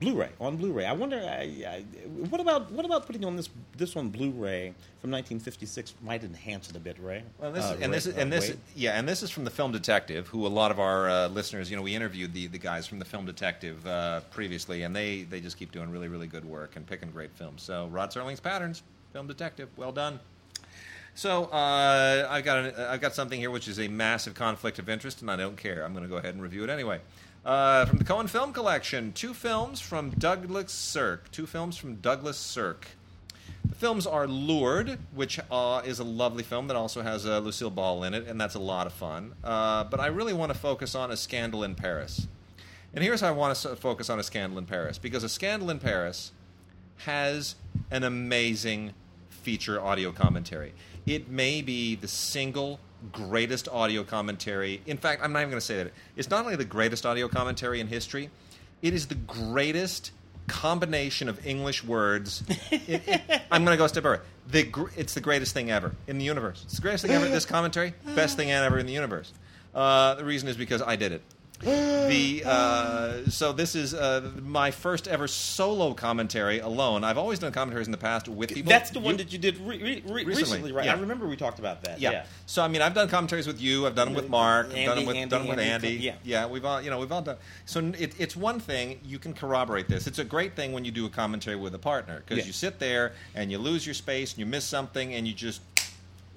Blu-ray 0.00 0.28
on 0.40 0.56
Blu-ray. 0.56 0.84
I 0.86 0.92
wonder, 0.92 1.16
I, 1.16 1.42
I, 1.66 1.84
what 2.28 2.40
about 2.40 2.70
what 2.70 2.84
about 2.84 3.06
putting 3.06 3.24
on 3.24 3.34
this 3.36 3.48
this 3.76 3.96
on 3.96 4.10
Blu-ray 4.10 4.72
from 5.00 5.10
1956 5.10 5.94
might 6.02 6.22
enhance 6.22 6.70
it 6.70 6.76
a 6.76 6.78
bit, 6.78 6.96
Ray. 7.00 7.22
Well, 7.38 7.50
this 7.52 7.64
Uh, 7.64 7.74
is, 7.74 7.80
and 7.82 7.92
this 7.92 8.06
is, 8.06 8.16
and 8.16 8.32
uh, 8.32 8.36
this 8.36 8.48
Wade? 8.50 8.58
yeah, 8.76 8.98
and 8.98 9.08
this 9.08 9.22
is 9.24 9.30
from 9.30 9.44
the 9.44 9.50
Film 9.50 9.72
Detective, 9.72 10.28
who 10.28 10.46
a 10.46 10.48
lot 10.48 10.70
of 10.70 10.78
our 10.78 11.08
uh, 11.08 11.28
listeners, 11.28 11.68
you 11.70 11.76
know, 11.76 11.82
we 11.82 11.94
interviewed 11.96 12.32
the, 12.32 12.46
the 12.46 12.58
guys 12.58 12.86
from 12.86 12.98
the 13.00 13.04
Film 13.04 13.26
Detective 13.26 13.84
uh, 13.86 14.20
previously, 14.30 14.82
and 14.84 14.94
they 14.94 15.22
they 15.24 15.40
just 15.40 15.56
keep 15.58 15.72
doing 15.72 15.90
really 15.90 16.08
really 16.08 16.28
good 16.28 16.44
work 16.44 16.76
and 16.76 16.86
picking 16.86 17.10
great 17.10 17.32
films. 17.32 17.62
So 17.62 17.88
Rod 17.88 18.10
Serling's 18.10 18.40
Patterns, 18.40 18.82
Film 19.12 19.26
Detective, 19.26 19.68
well 19.76 19.92
done. 19.92 20.20
So 21.14 21.46
uh, 21.46 22.28
I've 22.30 22.44
got 22.44 22.58
an, 22.66 22.74
I've 22.76 23.00
got 23.00 23.12
something 23.16 23.40
here 23.40 23.50
which 23.50 23.66
is 23.66 23.80
a 23.80 23.88
massive 23.88 24.34
conflict 24.34 24.78
of 24.78 24.88
interest, 24.88 25.20
and 25.22 25.28
I 25.30 25.34
don't 25.34 25.56
care. 25.56 25.84
I'm 25.84 25.92
going 25.92 26.04
to 26.04 26.08
go 26.08 26.16
ahead 26.18 26.34
and 26.34 26.42
review 26.42 26.62
it 26.62 26.70
anyway. 26.70 27.00
Uh, 27.48 27.86
from 27.86 27.96
the 27.96 28.04
Cohen 28.04 28.26
Film 28.26 28.52
Collection, 28.52 29.10
two 29.10 29.32
films 29.32 29.80
from 29.80 30.10
Douglas 30.10 30.70
Sirk. 30.70 31.30
Two 31.30 31.46
films 31.46 31.78
from 31.78 31.94
Douglas 31.94 32.36
Sirk. 32.36 32.88
The 33.64 33.74
films 33.74 34.06
are 34.06 34.26
Lured, 34.26 34.98
which 35.14 35.40
uh, 35.50 35.80
is 35.82 35.98
a 35.98 36.04
lovely 36.04 36.42
film 36.42 36.66
that 36.68 36.76
also 36.76 37.00
has 37.00 37.24
uh, 37.24 37.38
Lucille 37.38 37.70
Ball 37.70 38.04
in 38.04 38.12
it, 38.12 38.26
and 38.26 38.38
that's 38.38 38.54
a 38.54 38.58
lot 38.58 38.86
of 38.86 38.92
fun. 38.92 39.32
Uh, 39.42 39.84
but 39.84 39.98
I 39.98 40.08
really 40.08 40.34
want 40.34 40.52
to 40.52 40.58
focus 40.58 40.94
on 40.94 41.10
A 41.10 41.16
Scandal 41.16 41.64
in 41.64 41.74
Paris. 41.74 42.26
And 42.92 43.02
here's 43.02 43.22
how 43.22 43.28
I 43.28 43.30
want 43.30 43.56
to 43.56 43.76
focus 43.76 44.10
on 44.10 44.18
A 44.18 44.22
Scandal 44.22 44.58
in 44.58 44.66
Paris 44.66 44.98
because 44.98 45.24
A 45.24 45.28
Scandal 45.30 45.70
in 45.70 45.78
Paris 45.78 46.32
has 47.06 47.54
an 47.90 48.04
amazing 48.04 48.92
feature 49.30 49.80
audio 49.80 50.12
commentary. 50.12 50.74
It 51.06 51.30
may 51.30 51.62
be 51.62 51.94
the 51.94 52.08
single 52.08 52.78
greatest 53.12 53.68
audio 53.68 54.02
commentary. 54.04 54.80
In 54.86 54.96
fact, 54.96 55.22
I'm 55.22 55.32
not 55.32 55.40
even 55.40 55.50
going 55.50 55.60
to 55.60 55.66
say 55.66 55.82
that. 55.82 55.92
It's 56.16 56.30
not 56.30 56.44
only 56.44 56.56
the 56.56 56.64
greatest 56.64 57.06
audio 57.06 57.28
commentary 57.28 57.80
in 57.80 57.86
history, 57.86 58.30
it 58.82 58.94
is 58.94 59.06
the 59.06 59.14
greatest 59.14 60.10
combination 60.46 61.28
of 61.28 61.44
English 61.46 61.84
words. 61.84 62.42
It- 62.70 63.02
it- 63.08 63.42
I'm 63.50 63.64
going 63.64 63.74
to 63.74 63.78
go 63.78 63.84
a 63.84 63.88
step 63.88 64.02
further. 64.02 64.22
The, 64.48 64.62
gr- 64.64 64.88
it's 64.96 65.14
the 65.14 65.20
greatest 65.20 65.52
thing 65.54 65.70
ever 65.70 65.94
in 66.06 66.18
the 66.18 66.24
universe. 66.24 66.62
It's 66.64 66.76
the 66.76 66.82
greatest 66.82 67.04
thing 67.04 67.12
ever. 67.14 67.28
This 67.28 67.44
commentary, 67.46 67.92
best 68.14 68.36
thing 68.36 68.50
ever 68.50 68.78
in 68.78 68.86
the 68.86 68.92
universe. 68.92 69.32
Uh, 69.74 70.14
the 70.14 70.24
reason 70.24 70.48
is 70.48 70.56
because 70.56 70.80
I 70.82 70.96
did 70.96 71.12
it. 71.12 71.22
The 71.60 72.42
uh, 72.46 73.30
so 73.30 73.52
this 73.52 73.74
is 73.74 73.92
uh, 73.94 74.30
my 74.42 74.70
first 74.70 75.08
ever 75.08 75.26
solo 75.26 75.92
commentary 75.94 76.60
alone. 76.60 77.04
I've 77.04 77.18
always 77.18 77.38
done 77.38 77.52
commentaries 77.52 77.86
in 77.88 77.92
the 77.92 77.98
past 77.98 78.28
with 78.28 78.50
people. 78.50 78.68
That's 78.70 78.90
the 78.90 79.00
one 79.00 79.14
You- 79.14 79.18
that 79.24 79.32
you 79.32 79.38
did 79.38 79.58
re- 79.58 79.78
re- 79.82 80.02
re- 80.06 80.24
Recently, 80.24 80.24
recently, 80.34 80.72
right? 80.72 80.86
yeah. 80.86 80.94
I 80.94 80.98
remember 81.00 81.26
we 81.26 81.36
talked 81.36 81.58
about 81.58 81.82
that. 81.84 82.00
yeah. 82.00 82.10
Yeah. 82.10 82.24
So 82.46 82.62
I 82.62 82.68
mean, 82.68 82.82
I've 82.82 82.94
done 82.94 83.08
commentaries 83.08 83.46
with 83.46 83.60
you. 83.60 83.86
I've 83.86 83.94
done 83.94 84.08
them 84.08 84.14
with 84.14 84.28
Mark. 84.28 84.66
I've 84.68 84.72
done 84.72 84.84
them 84.84 84.90
Andy, 84.98 85.06
with 85.06 85.16
Andy, 85.16 85.30
done 85.30 85.40
them 85.42 85.48
with 85.50 85.58
Andy, 85.58 85.88
Andy. 85.88 86.04
yeah. 86.04 86.14
yeah. 86.24 86.46
We've 86.46 86.64
all 86.64 86.80
you 86.80 86.90
know 86.90 86.98
we've 87.00 87.12
all 87.12 87.22
done. 87.22 87.36
So 87.66 87.80
it, 87.98 88.14
it's 88.18 88.36
one 88.36 88.60
thing 88.60 89.00
you 89.04 89.18
can 89.18 89.34
corroborate 89.34 89.88
this. 89.88 90.06
It's 90.06 90.18
a 90.18 90.24
great 90.24 90.54
thing 90.54 90.72
when 90.72 90.84
you 90.84 90.90
do 90.90 91.06
a 91.06 91.10
commentary 91.10 91.56
with 91.56 91.74
a 91.74 91.78
partner 91.78 92.20
because 92.20 92.38
Yeah. 92.38 92.44
you 92.44 92.52
sit 92.52 92.78
there 92.78 93.12
and 93.34 93.50
you 93.50 93.58
lose 93.58 93.86
your 93.86 93.94
space 93.94 94.32
and 94.32 94.38
you 94.38 94.46
miss 94.46 94.64
something 94.64 95.14
and 95.14 95.26
you 95.26 95.34
just 95.34 95.60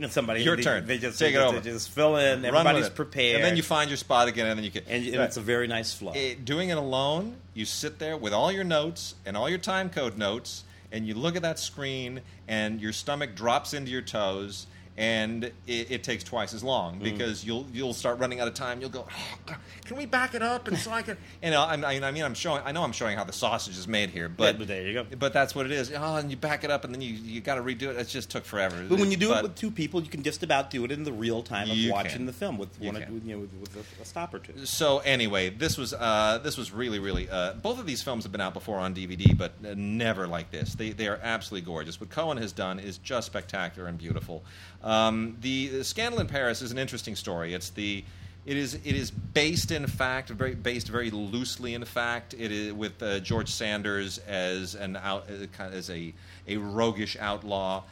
somebody 0.10 0.44
Your 0.44 0.56
they, 0.56 0.64
turn. 0.64 0.86
They 0.86 0.98
just 0.98 1.20
Take 1.20 1.36
it 1.36 1.38
they, 1.38 1.44
over. 1.44 1.60
They 1.60 1.72
just 1.72 1.90
fill 1.90 2.16
in. 2.18 2.44
Everybody's 2.46 2.90
prepared, 2.90 3.36
and 3.36 3.44
then 3.44 3.56
you 3.56 3.64
find 3.64 3.90
your 3.90 3.98
spot 3.98 4.28
again, 4.28 4.48
and 4.48 4.58
then 4.58 4.64
you 4.64 4.72
can. 4.72 4.84
and, 4.88 5.06
and 5.06 5.18
Right. 5.18 5.26
it's 5.26 5.38
a 5.38 5.42
very 5.42 5.68
nice 5.68 5.94
flow. 5.94 6.14
it, 6.14 6.44
doing 6.46 6.70
it 6.70 6.78
alone, 6.78 7.36
you 7.54 7.66
sit 7.66 8.00
there 8.00 8.18
with 8.18 8.34
all 8.34 8.52
your 8.52 8.64
notes 8.64 9.16
and 9.26 9.38
all 9.38 9.50
your 9.50 9.60
time 9.60 9.90
code 9.90 10.18
notes, 10.18 10.64
and 10.92 11.08
you 11.08 11.14
look 11.14 11.36
at 11.36 11.42
that 11.44 11.60
screen, 11.60 12.22
and 12.48 12.82
your 12.82 12.94
stomach 12.94 13.36
drops 13.36 13.74
into 13.74 13.92
your 13.92 14.02
toes, 14.02 14.68
and 15.02 15.46
it, 15.46 15.92
it 15.92 16.04
takes 16.04 16.24
twice 16.24 16.54
as 16.54 16.64
long 16.64 17.00
Mm. 17.00 17.04
because 17.04 17.44
you'll 17.44 17.66
you'll 17.74 17.94
start 17.94 18.20
running 18.20 18.40
out 18.40 18.48
of 18.48 18.54
time. 18.54 18.80
You'll 18.82 18.90
go, 18.92 19.08
oh, 19.10 19.56
can 19.86 19.98
we 19.98 20.06
back 20.06 20.36
it 20.36 20.44
up? 20.44 20.68
And 20.68 20.78
so 20.78 20.92
I 20.92 21.02
can, 21.02 21.18
and 21.42 21.56
I, 21.56 21.76
I 21.76 22.08
I 22.08 22.12
mean, 22.12 22.24
I'm 22.24 22.34
showing, 22.36 22.62
I 22.64 22.72
know 22.72 22.84
I'm 22.84 22.92
showing 22.92 23.18
how 23.18 23.24
the 23.24 23.34
sausage 23.34 23.78
is 23.78 23.88
made 23.88 24.12
here, 24.12 24.30
but 24.30 24.44
Yeah, 24.54 24.60
but 24.60 24.68
there 24.68 24.88
you 24.88 24.94
go. 24.94 25.06
But 25.18 25.34
that's 25.34 25.56
what 25.56 25.66
it 25.66 25.72
is. 25.72 25.92
Oh, 25.92 26.16
and 26.18 26.30
you 26.30 26.38
back 26.38 26.64
it 26.64 26.70
up, 26.72 26.86
and 26.86 26.94
then 26.94 27.02
you 27.02 27.14
you 27.14 27.42
got 27.42 27.56
to 27.56 27.62
redo 27.62 27.84
it. 27.90 27.98
It 27.98 28.08
just 28.08 28.30
took 28.30 28.46
forever. 28.46 28.86
But 28.88 29.00
when 29.00 29.10
you 29.12 29.18
do 29.18 29.30
But- 29.30 29.40
it 29.40 29.44
with 29.44 29.56
two 29.56 29.72
people, 29.72 30.02
you 30.04 30.10
can 30.10 30.22
just 30.24 30.44
about 30.44 30.70
do 30.70 30.86
it 30.86 30.92
in 30.92 31.04
the 31.04 31.12
real 31.14 31.42
time 31.42 31.70
of 31.72 31.78
watching 31.90 32.12
can. 32.18 32.26
the 32.28 32.34
film 32.34 32.58
with 32.60 32.80
one, 32.80 32.96
you 33.26 33.34
know, 33.36 33.40
with, 33.42 33.54
with 33.56 33.76
a, 34.00 34.02
a 34.04 34.06
stop 34.06 34.34
or 34.34 34.40
two. 34.40 34.66
so 34.66 35.00
anyway, 35.00 35.50
this 35.50 35.78
was 35.78 35.94
uh, 35.94 36.40
this 36.44 36.58
was 36.58 36.72
really 36.72 37.00
really 37.00 37.28
uh, 37.30 37.54
both 37.54 37.80
of 37.80 37.86
these 37.88 38.04
films 38.04 38.24
have 38.24 38.32
been 38.32 38.42
out 38.42 38.54
before 38.54 38.78
on 38.78 38.94
DVD, 38.94 39.36
but 39.36 39.60
never 39.76 40.28
like 40.28 40.52
this. 40.52 40.76
They 40.76 40.92
they 40.92 41.08
are 41.08 41.20
absolutely 41.24 41.66
gorgeous. 41.66 42.00
What 42.00 42.10
Cohen 42.12 42.38
has 42.38 42.52
done 42.52 42.78
is 42.80 42.98
just 43.00 43.26
spectacular 43.28 43.88
and 43.88 43.98
beautiful. 43.98 44.44
Um, 44.84 45.38
the, 45.42 45.68
the 45.68 45.84
Scandal 45.84 46.20
in 46.20 46.28
Paris 46.28 46.62
is 46.62 46.72
an 46.72 46.78
interesting 46.78 47.16
story. 47.16 47.54
It's 47.54 47.70
the 47.70 48.04
It 48.46 48.58
is 48.58 48.74
it 48.74 48.96
is 48.96 49.12
based 49.12 49.72
in 49.72 49.86
fact 49.86 50.30
very 50.30 50.56
based 50.56 50.88
very 50.88 51.12
loosely 51.12 51.76
in 51.76 51.86
fact 51.86 52.34
it 52.34 52.52
is 52.52 52.74
with 52.74 53.02
uh, 53.04 53.20
George 53.20 53.50
Sanders 53.50 54.18
as 54.28 54.74
an 54.74 54.96
out 54.96 55.28
uh, 55.30 55.64
as 55.64 55.90
a 55.92 56.14
a 56.48 56.58
roguish 56.58 57.16
outlaw 57.20 57.84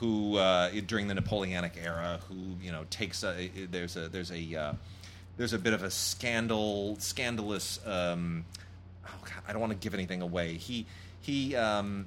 who 0.00 0.36
uh, 0.36 0.70
during 0.86 1.08
the 1.08 1.14
Napoleonic 1.14 1.78
era 1.82 2.20
who 2.28 2.56
you 2.62 2.72
know 2.72 2.84
takes 2.88 3.22
a 3.22 3.50
there's 3.70 3.96
a 3.96 4.08
there's 4.08 4.30
a 4.32 4.56
uh, 4.56 4.72
there's 5.36 5.52
a 5.52 5.58
bit 5.58 5.74
of 5.74 5.82
a 5.82 5.90
scandal 5.90 6.96
scandalous 7.00 7.78
um, 7.86 8.46
oh 9.06 9.20
God, 9.24 9.42
I 9.46 9.52
don't 9.52 9.60
want 9.60 9.72
to 9.72 9.78
give 9.78 9.92
anything 9.92 10.22
away 10.22 10.54
he 10.54 10.86
he 11.20 11.54
um, 11.54 12.06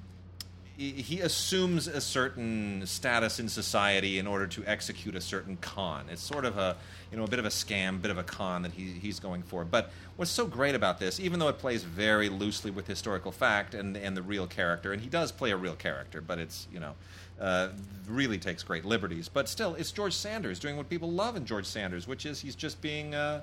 he 0.77 1.19
assumes 1.19 1.87
a 1.87 2.01
certain 2.01 2.85
status 2.85 3.39
in 3.39 3.49
society 3.49 4.17
in 4.17 4.25
order 4.25 4.47
to 4.47 4.63
execute 4.65 5.15
a 5.15 5.21
certain 5.21 5.57
con. 5.57 6.07
It's 6.09 6.21
sort 6.21 6.45
of 6.45 6.57
a 6.57 6.77
you 7.11 7.17
know 7.17 7.23
a 7.23 7.27
bit 7.27 7.39
of 7.39 7.45
a 7.45 7.49
scam, 7.49 8.01
bit 8.01 8.09
of 8.09 8.17
a 8.17 8.23
con 8.23 8.63
that 8.63 8.71
he, 8.71 8.91
he's 8.91 9.19
going 9.19 9.43
for. 9.43 9.63
But 9.63 9.91
what's 10.15 10.31
so 10.31 10.47
great 10.47 10.73
about 10.73 10.99
this, 10.99 11.19
even 11.19 11.39
though 11.39 11.49
it 11.49 11.59
plays 11.59 11.83
very 11.83 12.29
loosely 12.29 12.71
with 12.71 12.87
historical 12.87 13.31
fact 13.31 13.73
and 13.73 13.95
and 13.97 14.15
the 14.15 14.21
real 14.21 14.47
character, 14.47 14.93
and 14.93 15.01
he 15.01 15.09
does 15.09 15.31
play 15.31 15.51
a 15.51 15.57
real 15.57 15.75
character, 15.75 16.21
but 16.21 16.39
it's 16.39 16.67
you 16.73 16.79
know 16.79 16.93
uh, 17.39 17.69
really 18.07 18.37
takes 18.37 18.63
great 18.63 18.85
liberties. 18.85 19.29
But 19.29 19.49
still, 19.49 19.75
it's 19.75 19.91
George 19.91 20.13
Sanders 20.13 20.59
doing 20.59 20.77
what 20.77 20.89
people 20.89 21.11
love 21.11 21.35
in 21.35 21.45
George 21.45 21.65
Sanders, 21.65 22.07
which 22.07 22.25
is 22.25 22.41
he's 22.41 22.55
just 22.55 22.81
being. 22.81 23.13
Uh, 23.13 23.41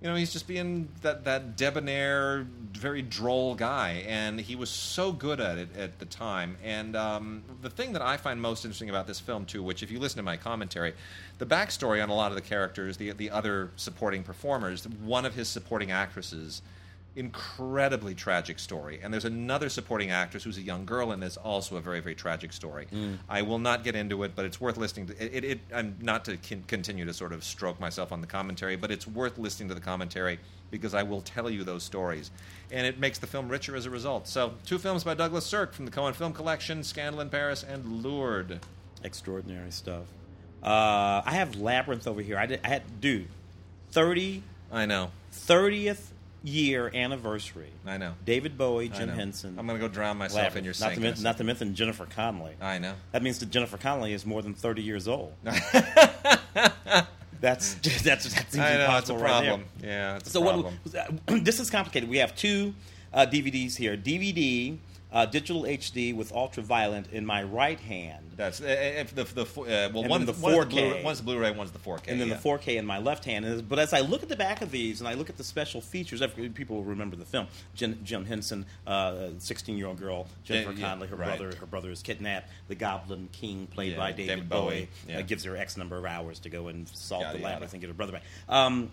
you 0.00 0.08
know, 0.08 0.14
he's 0.14 0.32
just 0.32 0.46
being 0.46 0.88
that, 1.02 1.24
that 1.24 1.56
debonair, 1.56 2.46
very 2.72 3.02
droll 3.02 3.54
guy, 3.54 4.02
and 4.06 4.40
he 4.40 4.56
was 4.56 4.70
so 4.70 5.12
good 5.12 5.40
at 5.40 5.58
it 5.58 5.76
at 5.76 5.98
the 5.98 6.06
time. 6.06 6.56
And 6.64 6.96
um, 6.96 7.42
the 7.60 7.68
thing 7.68 7.92
that 7.92 8.00
I 8.00 8.16
find 8.16 8.40
most 8.40 8.64
interesting 8.64 8.88
about 8.88 9.06
this 9.06 9.20
film, 9.20 9.44
too, 9.44 9.62
which 9.62 9.82
if 9.82 9.90
you 9.90 9.98
listen 9.98 10.16
to 10.16 10.22
my 10.22 10.38
commentary, 10.38 10.94
the 11.38 11.44
backstory 11.44 12.02
on 12.02 12.08
a 12.08 12.14
lot 12.14 12.32
of 12.32 12.36
the 12.36 12.42
characters, 12.42 12.96
the 12.96 13.12
the 13.12 13.30
other 13.30 13.70
supporting 13.76 14.22
performers, 14.22 14.88
one 14.88 15.26
of 15.26 15.34
his 15.34 15.48
supporting 15.48 15.90
actresses 15.90 16.62
incredibly 17.16 18.14
tragic 18.14 18.58
story. 18.58 19.00
And 19.02 19.12
there's 19.12 19.24
another 19.24 19.68
supporting 19.68 20.10
actress 20.10 20.44
who's 20.44 20.58
a 20.58 20.62
young 20.62 20.84
girl 20.84 21.12
in 21.12 21.20
this, 21.20 21.36
also 21.36 21.76
a 21.76 21.80
very, 21.80 22.00
very 22.00 22.14
tragic 22.14 22.52
story. 22.52 22.86
Mm. 22.92 23.18
I 23.28 23.42
will 23.42 23.58
not 23.58 23.84
get 23.84 23.94
into 23.94 24.22
it, 24.22 24.32
but 24.34 24.44
it's 24.44 24.60
worth 24.60 24.76
listening 24.76 25.06
to. 25.08 25.24
It, 25.24 25.44
it, 25.44 25.44
it 25.44 25.60
I'm 25.74 25.96
not 26.00 26.24
to 26.26 26.36
con- 26.36 26.64
continue 26.66 27.04
to 27.04 27.14
sort 27.14 27.32
of 27.32 27.42
stroke 27.44 27.80
myself 27.80 28.12
on 28.12 28.20
the 28.20 28.26
commentary, 28.26 28.76
but 28.76 28.90
it's 28.90 29.06
worth 29.06 29.38
listening 29.38 29.68
to 29.68 29.74
the 29.74 29.80
commentary 29.80 30.38
because 30.70 30.94
I 30.94 31.02
will 31.02 31.20
tell 31.20 31.50
you 31.50 31.64
those 31.64 31.82
stories, 31.82 32.30
and 32.70 32.86
it 32.86 32.98
makes 32.98 33.18
the 33.18 33.26
film 33.26 33.48
richer 33.48 33.74
as 33.74 33.86
a 33.86 33.90
result. 33.90 34.28
So, 34.28 34.54
two 34.64 34.78
films 34.78 35.02
by 35.02 35.14
Douglas 35.14 35.44
Sirk 35.44 35.72
from 35.72 35.84
the 35.84 35.90
Cohen 35.90 36.14
Film 36.14 36.32
Collection: 36.32 36.84
Scandal 36.84 37.20
in 37.20 37.28
Paris 37.28 37.64
and 37.64 38.02
Lured. 38.02 38.60
Extraordinary 39.02 39.72
stuff. 39.72 40.04
Uh, 40.62 41.22
I 41.24 41.32
have 41.32 41.56
Labyrinth 41.56 42.06
over 42.06 42.20
here. 42.20 42.38
I, 42.38 42.46
did, 42.46 42.60
I 42.62 42.68
had, 42.68 43.00
dude, 43.00 43.28
30, 43.92 44.42
I 44.70 44.84
know, 44.84 45.10
30th 45.32 46.10
year 46.42 46.90
anniversary. 46.94 47.70
I 47.86 47.98
know. 47.98 48.14
David 48.24 48.56
Bowie, 48.56 48.88
Jim 48.88 49.08
know. 49.08 49.14
Henson. 49.14 49.56
I'm 49.58 49.66
going 49.66 49.78
to 49.78 49.86
go 49.86 49.92
drown 49.92 50.16
myself 50.18 50.36
Labyrinth. 50.54 50.56
in 50.58 50.64
your 50.64 50.74
not 50.80 50.94
sink. 50.94 51.16
to, 51.16 51.22
not 51.22 51.36
to 51.38 51.44
mention 51.44 51.74
Jennifer 51.74 52.06
Connelly. 52.06 52.54
I 52.60 52.78
know. 52.78 52.94
That 53.12 53.22
means 53.22 53.38
that 53.40 53.50
Jennifer 53.50 53.76
Connelly 53.76 54.12
is 54.12 54.24
more 54.24 54.42
than 54.42 54.54
30 54.54 54.82
years 54.82 55.06
old. 55.08 55.32
That's 57.40 57.74
that's 57.76 58.02
that 58.04 58.20
seems 58.52 58.56
I 58.58 58.74
know 58.74 58.98
it's 58.98 59.08
a 59.08 59.14
impossible 59.14 59.18
right 59.18 59.30
problem. 59.46 59.64
yeah, 59.82 60.16
it's 60.16 60.28
a 60.28 60.30
So 60.32 60.42
problem. 60.42 60.78
what? 61.26 61.44
This 61.44 61.58
is 61.58 61.70
complicated. 61.70 62.08
We 62.10 62.18
have 62.18 62.36
two 62.36 62.74
uh, 63.14 63.24
DVDs 63.24 63.76
here: 63.76 63.96
DVD, 63.96 64.76
uh, 65.12 65.26
digital 65.26 65.62
HD 65.62 66.14
with 66.14 66.32
ultraviolet 66.32 67.12
in 67.12 67.26
my 67.26 67.42
right 67.42 67.80
hand, 67.80 68.30
That's 68.36 68.60
uh, 68.60 68.66
if 68.66 69.14
the 69.14 69.24
the 69.24 69.42
uh, 69.42 69.90
well 69.92 70.08
one 70.08 70.24
the 70.24 70.32
one's 70.32 70.54
4K. 70.56 70.70
Blu-ray, 70.70 71.02
one's 71.04 71.18
the 71.18 71.24
Blu-ray, 71.24 71.50
one's 71.52 71.70
the 71.72 71.78
4K, 71.78 72.08
and 72.08 72.20
then 72.20 72.28
yeah. 72.28 72.34
the 72.34 72.48
4K 72.48 72.76
in 72.76 72.86
my 72.86 72.98
left 72.98 73.24
hand. 73.24 73.44
And- 73.44 73.68
But 73.68 73.78
as 73.78 73.92
I 73.92 74.00
look 74.00 74.22
at 74.22 74.28
the 74.28 74.36
back 74.36 74.62
of 74.62 74.70
these 74.70 75.00
and 75.00 75.08
I 75.08 75.14
look 75.14 75.28
at 75.28 75.36
the 75.36 75.44
special 75.44 75.80
features, 75.80 76.22
people 76.54 76.76
will 76.76 76.84
remember 76.84 77.16
the 77.16 77.24
film. 77.24 77.46
Jim, 77.74 77.98
Jim 78.04 78.24
Henson, 78.24 78.66
uh, 78.86 79.30
16-year-old 79.38 79.98
girl, 79.98 80.28
Jennifer 80.44 80.72
yeah, 80.72 80.88
Connelly, 80.88 81.08
her 81.08 81.16
right. 81.16 81.38
brother, 81.38 81.56
her 81.56 81.66
brother 81.66 81.90
is 81.90 82.02
kidnapped. 82.02 82.48
The 82.68 82.74
Goblin 82.74 83.28
King, 83.32 83.66
played 83.66 83.92
Yeah, 83.92 83.98
by 83.98 84.12
David, 84.12 84.26
David 84.28 84.48
Bowie, 84.48 84.88
Bowie, 85.06 85.16
uh, 85.16 85.22
gives 85.22 85.44
her 85.44 85.56
X 85.56 85.76
number 85.76 85.96
of 85.96 86.04
hours 86.04 86.38
to 86.40 86.50
go 86.50 86.68
and 86.68 86.88
solve 86.88 87.24
the 87.32 87.38
labyrinth 87.38 87.72
and 87.72 87.80
get 87.80 87.88
her 87.88 87.94
brother 87.94 88.12
back. 88.12 88.22
Um, 88.48 88.90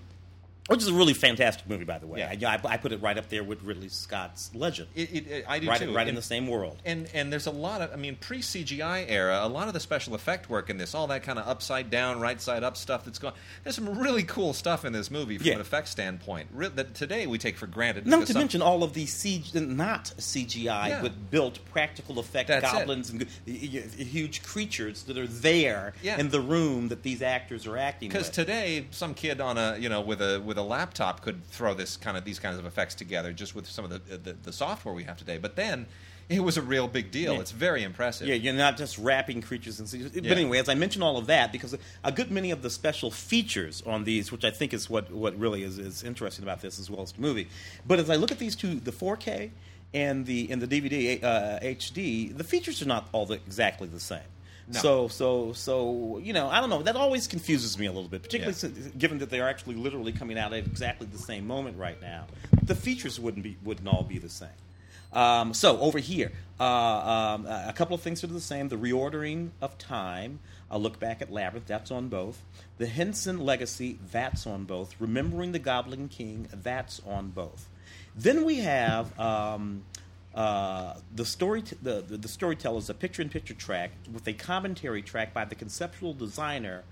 which 0.68 0.82
is 0.82 0.88
a 0.88 0.94
really 0.94 1.14
fantastic 1.14 1.68
movie, 1.70 1.86
by 1.86 1.98
the 1.98 2.08
way. 2.08 2.20
Yeah. 2.20 2.60
I, 2.64 2.74
I 2.74 2.78
put 2.78 2.92
it 2.92 3.02
right 3.02 3.18
up 3.18 3.30
there 3.30 3.44
with 3.44 3.64
Ridley 3.64 3.90
Scott's 3.90 4.52
Legend. 4.54 4.90
It, 4.96 5.14
it, 5.14 5.28
it- 5.28 5.46
I 5.48 5.60
do 5.60 5.68
right 5.70 5.80
too. 5.82 5.94
right 5.94 6.08
in 6.08 6.16
the 6.16 6.22
same 6.22 6.48
world. 6.48 6.82
And 6.86 7.08
and 7.14 7.32
there's 7.32 7.48
a 7.48 7.52
lot 7.52 7.82
of 7.82 7.92
I 7.94 7.96
mean 7.96 8.16
pre 8.20 8.40
CGI 8.40 9.06
era, 9.08 9.40
a 9.42 9.48
lot 9.48 9.68
of 9.68 9.74
the 9.74 9.80
special 9.80 10.14
effect 10.16 10.50
work 10.50 10.70
in 10.70 10.78
this, 10.78 10.94
all 10.96 11.08
that 11.08 11.24
kind 11.24 11.40
of 11.40 11.48
upside 11.48 11.90
down, 11.90 12.20
right 12.20 12.40
side 12.42 12.64
up 12.64 12.76
stuff 12.78 13.06
that's 13.06 13.20
going. 13.20 13.34
There's 13.64 13.76
some 13.76 13.98
really 13.98 14.24
cool 14.24 14.54
stuff 14.54 14.86
in 14.86 14.94
this 14.94 15.10
movie 15.10 15.38
from 15.38 15.48
Yeah. 15.48 15.54
an 15.56 15.62
effect 15.62 15.88
standpoint 15.88 16.50
Re- 16.54 16.68
that 16.70 16.94
today 16.96 17.28
we 17.28 17.38
take 17.38 17.58
for 17.58 17.68
granted. 17.68 18.06
Not 18.08 18.28
to 18.28 18.34
some- 18.34 18.42
mention 18.42 18.62
all 18.62 18.84
of 18.84 18.94
these 18.94 19.14
CG, 19.14 19.54
not 19.56 20.12
CGI, 20.18 20.90
Yeah. 20.90 21.02
but 21.02 21.32
built 21.32 21.60
practical 21.72 22.20
effect 22.20 22.48
That's 22.50 22.64
goblins 22.72 23.10
and 23.10 23.22
g- 23.22 23.28
y- 23.48 23.82
y- 23.98 24.04
huge 24.04 24.44
creatures 24.44 25.04
that 25.04 25.18
are 25.18 25.28
there 25.28 25.94
in 26.04 26.30
the 26.30 26.42
room 26.42 26.90
that 26.90 27.04
these 27.04 27.22
actors 27.22 27.66
are 27.68 27.78
acting 27.78 28.08
in. 28.08 28.12
because 28.12 28.30
today 28.30 28.86
some 28.92 29.14
kid 29.14 29.40
on 29.42 29.58
a 29.58 29.78
you 29.78 29.90
know 29.90 30.02
with 30.02 30.22
a 30.22 30.40
with 30.42 30.57
a 30.58 30.64
laptop 30.64 31.22
could 31.22 31.46
throw 31.48 31.74
this 31.74 31.98
kind 31.98 32.18
of 32.18 32.26
these 32.26 32.40
kinds 32.40 32.58
of 32.58 32.66
effects 32.66 32.96
together 32.96 33.34
just 33.34 33.56
with 33.56 33.68
some 33.68 33.86
of 33.86 33.92
the 33.92 34.18
the, 34.18 34.34
the 34.34 34.54
software 34.54 34.94
we 34.94 35.04
have 35.04 35.18
today. 35.18 35.38
But 35.38 35.56
then 35.56 35.88
it 36.30 36.44
was 36.44 36.58
a 36.58 36.62
real 36.62 36.88
big 36.88 37.12
deal. 37.12 37.36
Yeah. 37.36 37.40
It's 37.40 37.52
very 37.52 37.84
impressive. 37.84 38.28
yeah, 38.28 38.36
you're 38.36 38.54
not 38.54 38.78
just 38.78 38.98
wrapping 38.98 39.42
creatures 39.42 39.80
and. 39.80 39.92
Yeah. 39.94 40.22
But 40.22 40.38
anyway, 40.38 40.60
as 40.60 40.68
I 40.68 40.76
mentioned 40.76 41.04
all 41.04 41.18
of 41.18 41.28
that, 41.28 41.52
because 41.52 41.76
a 42.04 42.12
good 42.12 42.32
many 42.32 42.52
of 42.52 42.62
the 42.62 42.70
special 42.70 43.12
features 43.12 43.82
on 43.86 44.04
these, 44.04 44.32
which 44.32 44.44
I 44.44 44.52
think 44.52 44.74
is 44.74 44.90
what, 44.90 45.12
what 45.12 45.38
really 45.40 45.64
is, 45.64 45.78
is 45.78 46.04
interesting 46.04 46.44
about 46.44 46.62
this 46.62 46.80
as 46.80 46.90
well 46.90 47.02
as 47.02 47.14
the 47.14 47.22
movie. 47.22 47.48
But 47.86 48.00
as 48.00 48.10
I 48.10 48.16
look 48.16 48.32
at 48.32 48.40
these 48.40 48.56
two, 48.56 48.76
the 48.76 48.92
4K 48.92 49.52
and 49.94 50.26
the 50.26 50.52
and 50.52 50.62
the 50.62 50.68
DVD 50.68 51.24
uh, 51.24 51.60
HD, 51.62 52.36
the 52.36 52.44
features 52.44 52.82
are 52.82 52.88
not 52.88 53.08
all 53.14 53.26
the, 53.26 53.36
exactly 53.36 53.88
the 53.88 54.00
same. 54.00 54.20
No. 54.70 54.80
So 54.80 55.08
so 55.08 55.54
so 55.54 56.18
you 56.22 56.34
know 56.34 56.50
I 56.50 56.60
don't 56.60 56.70
know 56.70 56.82
that 56.84 56.96
always 56.96 57.26
confuses 57.28 57.78
me 57.80 57.86
a 57.86 57.92
little 57.92 58.10
bit, 58.10 58.22
particularly 58.24 58.54
Yeah. 58.54 58.60
since, 58.60 58.96
given 58.98 59.20
that 59.20 59.30
they're 59.30 59.48
actually 59.48 59.76
literally 59.76 60.12
coming 60.12 60.38
out 60.38 60.52
at 60.54 60.60
exactly 60.66 61.08
the 61.08 61.18
same 61.18 61.48
moment 61.48 61.78
right 61.78 62.02
now. 62.02 62.26
The 62.64 62.76
features 62.76 63.20
wouldn't 63.20 63.44
be 63.44 63.58
wouldn't 63.64 63.88
all 63.88 64.04
be 64.04 64.18
the 64.18 64.30
same. 64.30 64.50
Um, 65.14 65.54
so 65.54 65.80
over 65.80 66.00
here, 66.00 66.34
uh, 66.60 66.64
um, 66.66 67.46
a 67.46 67.72
couple 67.74 67.96
of 67.96 68.02
things 68.02 68.24
are 68.26 68.28
the 68.28 68.42
same. 68.42 68.68
The 68.68 68.76
reordering 68.78 69.52
of 69.62 69.78
time. 69.78 70.40
A 70.70 70.78
look 70.78 71.00
back 71.00 71.22
at 71.22 71.32
Labyrinth. 71.32 71.66
That's 71.66 71.92
on 71.92 72.10
both. 72.10 72.44
The 72.78 72.88
Henson 72.88 73.40
Legacy. 73.40 74.00
That's 74.12 74.46
on 74.46 74.66
both. 74.66 74.94
Remembering 75.00 75.54
the 75.54 75.60
Goblin 75.60 76.10
King. 76.10 76.50
That's 76.54 77.00
on 77.08 77.30
both. 77.30 77.70
Then 78.18 78.44
we 78.44 78.58
have 78.58 79.18
um, 79.18 79.84
uh, 80.38 80.94
the 81.16 81.26
story. 81.26 81.64
T- 81.64 81.76
the, 81.82 82.02
the 82.08 82.18
the 82.18 82.28
storytellers. 82.28 82.90
A 82.90 82.94
picture-in-picture 82.94 83.56
track 83.56 83.92
with 84.12 84.28
a 84.28 84.34
commentary 84.34 85.02
track 85.02 85.34
by 85.34 85.46
the 85.46 85.56
conceptual 85.56 86.14
designer. 86.14 86.84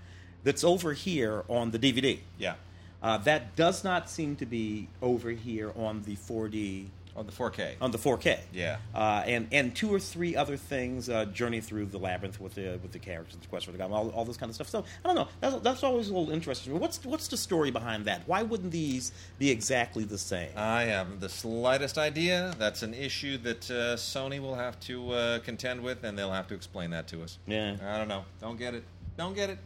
That's 0.42 0.64
over 0.64 0.92
here 0.92 1.44
on 1.48 1.70
the 1.70 1.78
DVD. 1.78 2.18
yeah. 2.38 2.54
Uh, 3.02 3.18
that 3.18 3.54
does 3.56 3.84
not 3.84 4.08
seem 4.10 4.36
to 4.36 4.46
be 4.46 4.88
over 5.02 5.30
here 5.30 5.70
on 5.76 6.02
the 6.02 6.16
4D 6.16 6.86
On 7.16 7.24
the 7.26 7.32
4K. 7.32 7.74
on 7.80 7.90
the 7.90 7.98
4K. 7.98 8.38
Yeah. 8.52 8.76
Uh, 8.94 9.22
and 9.26 9.48
and 9.52 9.74
two 9.74 9.92
or 9.92 9.98
three 9.98 10.36
other 10.36 10.56
things, 10.56 11.08
uh, 11.08 11.24
journey 11.26 11.60
through 11.60 11.86
the 11.86 11.98
labyrinth 11.98 12.40
with 12.40 12.54
the 12.54 12.78
with 12.82 12.92
the 12.92 12.98
characters, 12.98 13.36
the 13.40 13.46
quest 13.46 13.66
for 13.66 13.72
the 13.72 13.78
goblin, 13.78 13.98
all, 13.98 14.10
all 14.10 14.24
this 14.24 14.36
kind 14.36 14.50
of 14.50 14.54
stuff. 14.54 14.68
So 14.68 14.84
I 15.04 15.08
don't 15.08 15.16
know. 15.16 15.28
That's, 15.40 15.56
that's 15.62 15.82
always 15.82 16.08
a 16.10 16.14
little 16.14 16.32
interesting. 16.32 16.78
What's 16.78 17.04
what's 17.04 17.28
the 17.28 17.36
story 17.36 17.70
behind 17.70 18.04
that? 18.04 18.22
Why 18.26 18.42
wouldn't 18.42 18.70
these 18.72 19.12
be 19.38 19.50
exactly 19.50 20.04
the 20.04 20.18
same? 20.18 20.50
I 20.56 20.82
have 20.82 21.20
the 21.20 21.28
slightest 21.28 21.96
idea. 21.98 22.54
That's 22.58 22.82
an 22.82 22.94
issue 22.94 23.38
that 23.38 23.70
uh, 23.70 23.96
Sony 23.96 24.40
will 24.40 24.54
have 24.54 24.78
to 24.80 25.12
uh, 25.12 25.38
contend 25.40 25.82
with, 25.82 26.04
and 26.04 26.18
they'll 26.18 26.32
have 26.32 26.48
to 26.48 26.54
explain 26.54 26.90
that 26.90 27.06
to 27.08 27.22
us. 27.22 27.38
Yeah. 27.46 27.76
I 27.82 27.98
don't 27.98 28.08
know. 28.08 28.24
Don't 28.40 28.58
get 28.58 28.74
it. 28.74 28.84
Don't 29.16 29.34
get 29.34 29.50
it. 29.50 29.58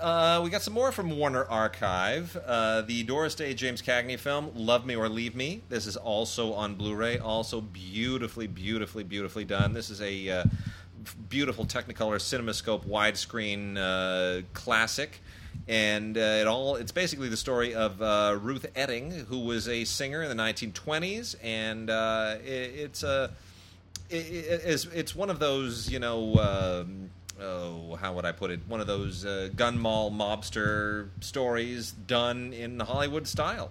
Uh, 0.00 0.40
we 0.42 0.50
got 0.50 0.62
some 0.62 0.74
more 0.74 0.92
from 0.92 1.16
Warner 1.16 1.44
Archive. 1.44 2.36
Uh, 2.46 2.82
the 2.82 3.02
Doris 3.02 3.34
Day 3.34 3.54
James 3.54 3.82
Cagney 3.82 4.18
film, 4.18 4.50
Love 4.54 4.86
Me 4.86 4.96
or 4.96 5.08
Leave 5.08 5.34
Me. 5.34 5.62
This 5.68 5.86
is 5.86 5.96
also 5.96 6.52
on 6.52 6.74
Blu 6.74 6.94
ray. 6.94 7.18
Also 7.18 7.60
beautifully, 7.60 8.46
beautifully, 8.46 9.04
beautifully 9.04 9.44
done. 9.44 9.72
This 9.72 9.90
is 9.90 10.00
a 10.00 10.28
uh, 10.28 10.44
beautiful 11.28 11.64
Technicolor 11.64 12.16
CinemaScope 12.16 12.86
widescreen 12.86 13.76
uh, 13.76 14.42
classic. 14.54 15.20
And 15.68 16.16
uh, 16.16 16.20
it 16.20 16.46
all 16.46 16.76
it's 16.76 16.92
basically 16.92 17.28
the 17.28 17.36
story 17.36 17.74
of 17.74 18.00
uh, 18.00 18.38
Ruth 18.40 18.66
Etting, 18.74 19.26
who 19.26 19.40
was 19.40 19.68
a 19.68 19.84
singer 19.84 20.22
in 20.22 20.34
the 20.34 20.42
1920s. 20.42 21.36
And 21.42 21.90
it, 21.90 22.72
it's 22.74 23.02
a 23.02 23.30
it, 24.12 24.16
it's, 24.64 24.84
it's 24.86 25.14
one 25.14 25.30
of 25.30 25.38
those, 25.38 25.90
you 25.90 25.98
know, 25.98 26.34
um, 26.36 27.10
oh, 27.42 27.96
how 28.00 28.14
would 28.14 28.24
I 28.24 28.32
put 28.32 28.50
it? 28.50 28.60
One 28.68 28.80
of 28.80 28.86
those 28.86 29.24
uh, 29.24 29.48
gun 29.54 29.78
mall 29.78 30.10
mobster 30.10 31.08
stories 31.20 31.92
done 31.92 32.52
in 32.52 32.78
the 32.78 32.84
Hollywood 32.84 33.26
style. 33.26 33.70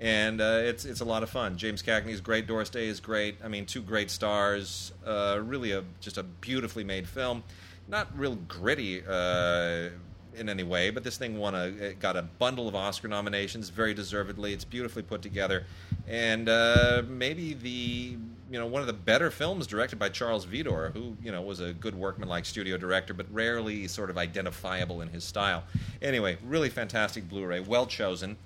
And 0.00 0.40
uh, 0.40 0.60
it's 0.64 0.84
it's 0.84 1.00
a 1.00 1.04
lot 1.04 1.22
of 1.22 1.30
fun. 1.30 1.56
James 1.56 1.80
Cagney's 1.80 2.20
great. 2.20 2.48
Doris 2.48 2.68
Day 2.68 2.88
is 2.88 2.98
great. 2.98 3.36
I 3.44 3.48
mean, 3.48 3.64
two 3.64 3.80
great 3.80 4.10
stars. 4.10 4.92
Uh, 5.06 5.40
really, 5.42 5.70
a 5.70 5.84
just 6.00 6.18
a 6.18 6.24
beautifully 6.24 6.82
made 6.82 7.08
film. 7.08 7.44
Not 7.86 8.08
real 8.18 8.34
gritty 8.34 9.02
uh, 9.06 9.90
in 10.36 10.48
any 10.48 10.64
way, 10.64 10.90
but 10.90 11.04
this 11.04 11.16
thing 11.16 11.38
won 11.38 11.54
a 11.54 11.94
got 11.94 12.16
a 12.16 12.22
bundle 12.22 12.66
of 12.66 12.74
Oscar 12.74 13.06
nominations, 13.06 13.68
very 13.68 13.94
deservedly. 13.94 14.52
It's 14.52 14.64
beautifully 14.64 15.04
put 15.04 15.22
together, 15.22 15.64
and 16.08 16.48
uh, 16.48 17.02
maybe 17.06 17.54
the 17.54 18.16
you 18.54 18.60
know 18.60 18.66
one 18.66 18.82
of 18.82 18.86
the 18.86 18.92
better 18.92 19.32
films 19.32 19.66
directed 19.66 19.98
by 19.98 20.08
Charles 20.08 20.46
Vidor, 20.46 20.92
who 20.92 21.16
you 21.20 21.32
know 21.32 21.42
was 21.42 21.58
a 21.58 21.72
good 21.72 21.96
workman-like 21.96 22.44
studio 22.44 22.76
director, 22.76 23.12
but 23.12 23.26
rarely 23.32 23.88
sort 23.88 24.10
of 24.10 24.16
identifiable 24.16 25.02
in 25.02 25.08
his 25.08 25.24
style. 25.24 25.64
Anyway, 26.00 26.38
really 26.46 26.68
fantastic 26.68 27.28
Blu-ray, 27.28 27.58
well 27.58 27.84
chosen. 27.84 28.36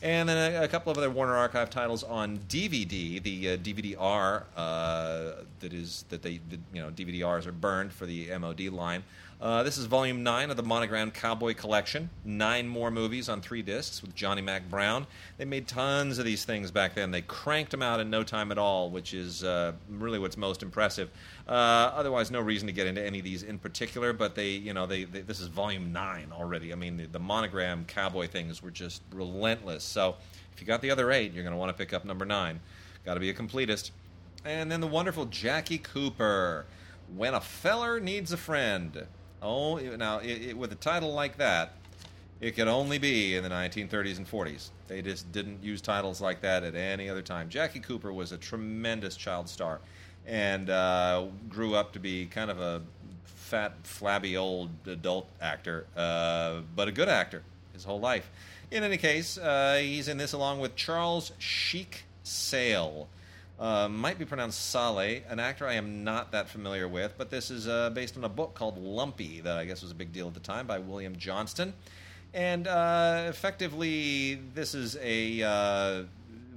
And 0.00 0.26
then 0.26 0.54
a, 0.54 0.62
a 0.62 0.68
couple 0.68 0.90
of 0.90 0.96
other 0.96 1.10
Warner 1.10 1.36
Archive 1.36 1.68
titles 1.68 2.02
on 2.02 2.38
DVD. 2.48 3.22
The 3.22 3.50
uh, 3.50 3.56
DVD-R 3.58 4.46
uh, 4.56 5.32
that 5.60 5.74
is 5.74 6.06
that 6.08 6.22
they 6.22 6.40
that, 6.48 6.60
you 6.72 6.80
know 6.80 6.88
DVD-Rs 6.88 7.46
are 7.46 7.52
burned 7.52 7.92
for 7.92 8.06
the 8.06 8.30
MOD 8.38 8.60
line. 8.68 9.04
Uh, 9.40 9.62
this 9.62 9.78
is 9.78 9.84
volume 9.84 10.24
nine 10.24 10.50
of 10.50 10.56
the 10.56 10.64
Monogram 10.64 11.12
Cowboy 11.12 11.54
Collection. 11.54 12.10
Nine 12.24 12.66
more 12.66 12.90
movies 12.90 13.28
on 13.28 13.40
three 13.40 13.62
discs 13.62 14.02
with 14.02 14.12
Johnny 14.12 14.42
Mack 14.42 14.68
Brown. 14.68 15.06
They 15.36 15.44
made 15.44 15.68
tons 15.68 16.18
of 16.18 16.24
these 16.24 16.44
things 16.44 16.72
back 16.72 16.96
then. 16.96 17.12
They 17.12 17.22
cranked 17.22 17.70
them 17.70 17.80
out 17.80 18.00
in 18.00 18.10
no 18.10 18.24
time 18.24 18.50
at 18.50 18.58
all, 18.58 18.90
which 18.90 19.14
is 19.14 19.44
uh, 19.44 19.74
really 19.88 20.18
what's 20.18 20.36
most 20.36 20.64
impressive. 20.64 21.08
Uh, 21.46 21.52
otherwise, 21.52 22.32
no 22.32 22.40
reason 22.40 22.66
to 22.66 22.72
get 22.72 22.88
into 22.88 23.00
any 23.00 23.18
of 23.18 23.24
these 23.24 23.44
in 23.44 23.60
particular. 23.60 24.12
But 24.12 24.34
they, 24.34 24.50
you 24.50 24.74
know, 24.74 24.86
they, 24.86 25.04
they 25.04 25.20
this 25.20 25.38
is 25.38 25.46
volume 25.46 25.92
nine 25.92 26.32
already. 26.32 26.72
I 26.72 26.76
mean, 26.76 26.96
the, 26.96 27.06
the 27.06 27.20
Monogram 27.20 27.84
Cowboy 27.84 28.26
things 28.26 28.60
were 28.60 28.72
just 28.72 29.02
relentless. 29.12 29.84
So 29.84 30.16
if 30.52 30.60
you 30.60 30.66
got 30.66 30.82
the 30.82 30.90
other 30.90 31.12
eight, 31.12 31.32
you're 31.32 31.44
going 31.44 31.54
to 31.54 31.58
want 31.58 31.70
to 31.70 31.78
pick 31.78 31.92
up 31.92 32.04
number 32.04 32.24
nine. 32.24 32.58
Got 33.04 33.14
to 33.14 33.20
be 33.20 33.30
a 33.30 33.34
completist. 33.34 33.92
And 34.44 34.68
then 34.68 34.80
the 34.80 34.88
wonderful 34.88 35.26
Jackie 35.26 35.78
Cooper. 35.78 36.66
When 37.14 37.34
a 37.34 37.40
feller 37.40 38.00
needs 38.00 38.32
a 38.32 38.36
friend. 38.36 39.06
Oh, 39.42 39.76
now 39.76 40.18
it, 40.18 40.48
it, 40.48 40.58
with 40.58 40.72
a 40.72 40.76
title 40.76 41.12
like 41.12 41.38
that, 41.38 41.74
it 42.40 42.52
could 42.52 42.68
only 42.68 42.98
be 42.98 43.36
in 43.36 43.42
the 43.42 43.48
1930s 43.48 44.16
and 44.18 44.28
40s. 44.28 44.70
They 44.86 45.02
just 45.02 45.30
didn't 45.32 45.62
use 45.62 45.80
titles 45.80 46.20
like 46.20 46.40
that 46.42 46.64
at 46.64 46.74
any 46.74 47.08
other 47.08 47.22
time. 47.22 47.48
Jackie 47.48 47.80
Cooper 47.80 48.12
was 48.12 48.32
a 48.32 48.38
tremendous 48.38 49.16
child 49.16 49.48
star, 49.48 49.80
and 50.26 50.70
uh, 50.70 51.26
grew 51.48 51.74
up 51.74 51.92
to 51.92 51.98
be 51.98 52.26
kind 52.26 52.50
of 52.50 52.60
a 52.60 52.82
fat, 53.24 53.74
flabby 53.82 54.36
old 54.36 54.70
adult 54.86 55.28
actor, 55.40 55.86
uh, 55.96 56.60
but 56.76 56.88
a 56.88 56.92
good 56.92 57.08
actor 57.08 57.42
his 57.72 57.84
whole 57.84 58.00
life. 58.00 58.30
In 58.70 58.82
any 58.82 58.98
case, 58.98 59.38
uh, 59.38 59.78
he's 59.80 60.08
in 60.08 60.18
this 60.18 60.32
along 60.32 60.60
with 60.60 60.76
Charles 60.76 61.32
Chic 61.38 62.04
Sale. 62.22 63.08
Uh, 63.58 63.88
might 63.88 64.20
be 64.20 64.24
pronounced 64.24 64.70
Saleh, 64.70 65.22
an 65.28 65.40
actor 65.40 65.66
I 65.66 65.74
am 65.74 66.04
not 66.04 66.30
that 66.30 66.48
familiar 66.48 66.86
with, 66.86 67.14
but 67.18 67.28
this 67.28 67.50
is 67.50 67.66
uh, 67.66 67.90
based 67.90 68.16
on 68.16 68.22
a 68.22 68.28
book 68.28 68.54
called 68.54 68.78
Lumpy 68.78 69.40
that 69.40 69.56
I 69.56 69.64
guess 69.64 69.82
was 69.82 69.90
a 69.90 69.96
big 69.96 70.12
deal 70.12 70.28
at 70.28 70.34
the 70.34 70.40
time 70.40 70.68
by 70.68 70.78
William 70.78 71.16
Johnston. 71.16 71.74
And 72.32 72.68
uh, 72.68 73.24
effectively, 73.28 74.36
this 74.54 74.76
is 74.76 74.96
a 75.02 75.42
uh, 75.42 76.02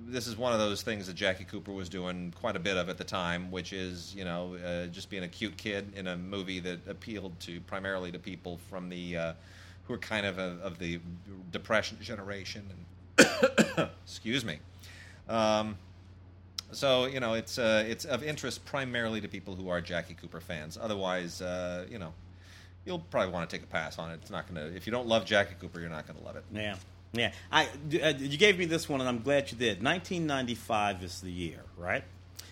this 0.09 0.27
is 0.27 0.37
one 0.37 0.53
of 0.53 0.59
those 0.59 0.83
things 0.83 1.07
that 1.07 1.15
Jackie 1.15 1.45
Cooper 1.45 1.71
was 1.71 1.89
doing 1.89 2.33
quite 2.39 2.55
a 2.55 2.59
bit 2.59 2.77
of 2.77 2.87
at 2.87 2.99
the 2.99 3.03
time, 3.03 3.49
which 3.49 3.73
is 3.73 4.13
you 4.15 4.23
know 4.23 4.55
uh, 4.63 4.85
just 4.87 5.09
being 5.09 5.23
a 5.23 5.29
cute 5.29 5.57
kid 5.57 5.91
in 5.95 6.05
a 6.05 6.15
movie 6.15 6.59
that 6.59 6.87
appealed 6.87 7.39
to 7.39 7.61
primarily 7.61 8.11
to 8.11 8.19
people 8.19 8.59
from 8.69 8.89
the 8.89 9.33
who 9.85 9.95
are 9.95 9.97
kind 9.97 10.27
of 10.27 10.37
a, 10.37 10.59
of 10.61 10.77
the 10.77 10.99
Depression 11.51 11.97
generation. 11.99 12.63
And 13.17 13.89
excuse 14.05 14.45
me. 14.45 14.59
Um, 15.27 15.77
so 16.71 17.05
you 17.05 17.19
know, 17.19 17.33
it's 17.33 17.57
uh, 17.57 17.83
it's 17.87 18.05
of 18.05 18.23
interest 18.23 18.65
primarily 18.65 19.21
to 19.21 19.27
people 19.27 19.55
who 19.55 19.69
are 19.69 19.81
Jackie 19.81 20.13
Cooper 20.13 20.39
fans. 20.39 20.77
Otherwise, 20.81 21.41
uh, 21.41 21.85
you 21.89 21.99
know, 21.99 22.13
you'll 22.85 22.99
probably 22.99 23.31
want 23.31 23.49
to 23.49 23.55
take 23.57 23.63
a 23.63 23.69
pass 23.69 23.97
on 23.99 24.11
it. 24.11 24.19
It's 24.21 24.31
not 24.31 24.51
going 24.53 24.55
to. 24.69 24.75
If 24.75 24.85
you 24.87 24.91
don't 24.91 25.07
love 25.07 25.25
Jackie 25.25 25.55
Cooper, 25.59 25.79
you're 25.79 25.89
not 25.89 26.07
going 26.07 26.19
to 26.19 26.25
love 26.25 26.35
it. 26.35 26.43
Yeah, 26.53 26.75
yeah. 27.13 27.31
I 27.51 27.65
uh, 27.65 28.13
you 28.17 28.37
gave 28.37 28.57
me 28.57 28.65
this 28.65 28.87
one, 28.89 28.99
and 28.99 29.09
I'm 29.09 29.21
glad 29.21 29.51
you 29.51 29.57
did. 29.57 29.83
1995 29.83 31.03
is 31.03 31.21
the 31.21 31.31
year, 31.31 31.63
right? 31.77 32.03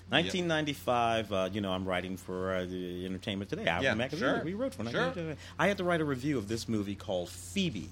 1995. 0.10 1.32
Uh, 1.32 1.50
you 1.52 1.62
know, 1.62 1.72
I'm 1.72 1.86
writing 1.86 2.18
for 2.18 2.54
uh, 2.56 2.62
Entertainment 2.62 3.50
Today. 3.50 3.68
I 3.68 3.82
Yeah, 3.82 3.94
magazine. 3.94 4.28
sure. 4.28 4.44
We 4.44 4.54
wrote 4.54 4.74
for 4.74 4.90
Sure. 4.90 5.14
I 5.58 5.68
had 5.68 5.78
to 5.78 5.84
write 5.84 6.02
a 6.02 6.06
review 6.06 6.38
of 6.38 6.48
this 6.48 6.68
movie 6.68 6.96
called 6.96 7.30
Phoebe. 7.30 7.90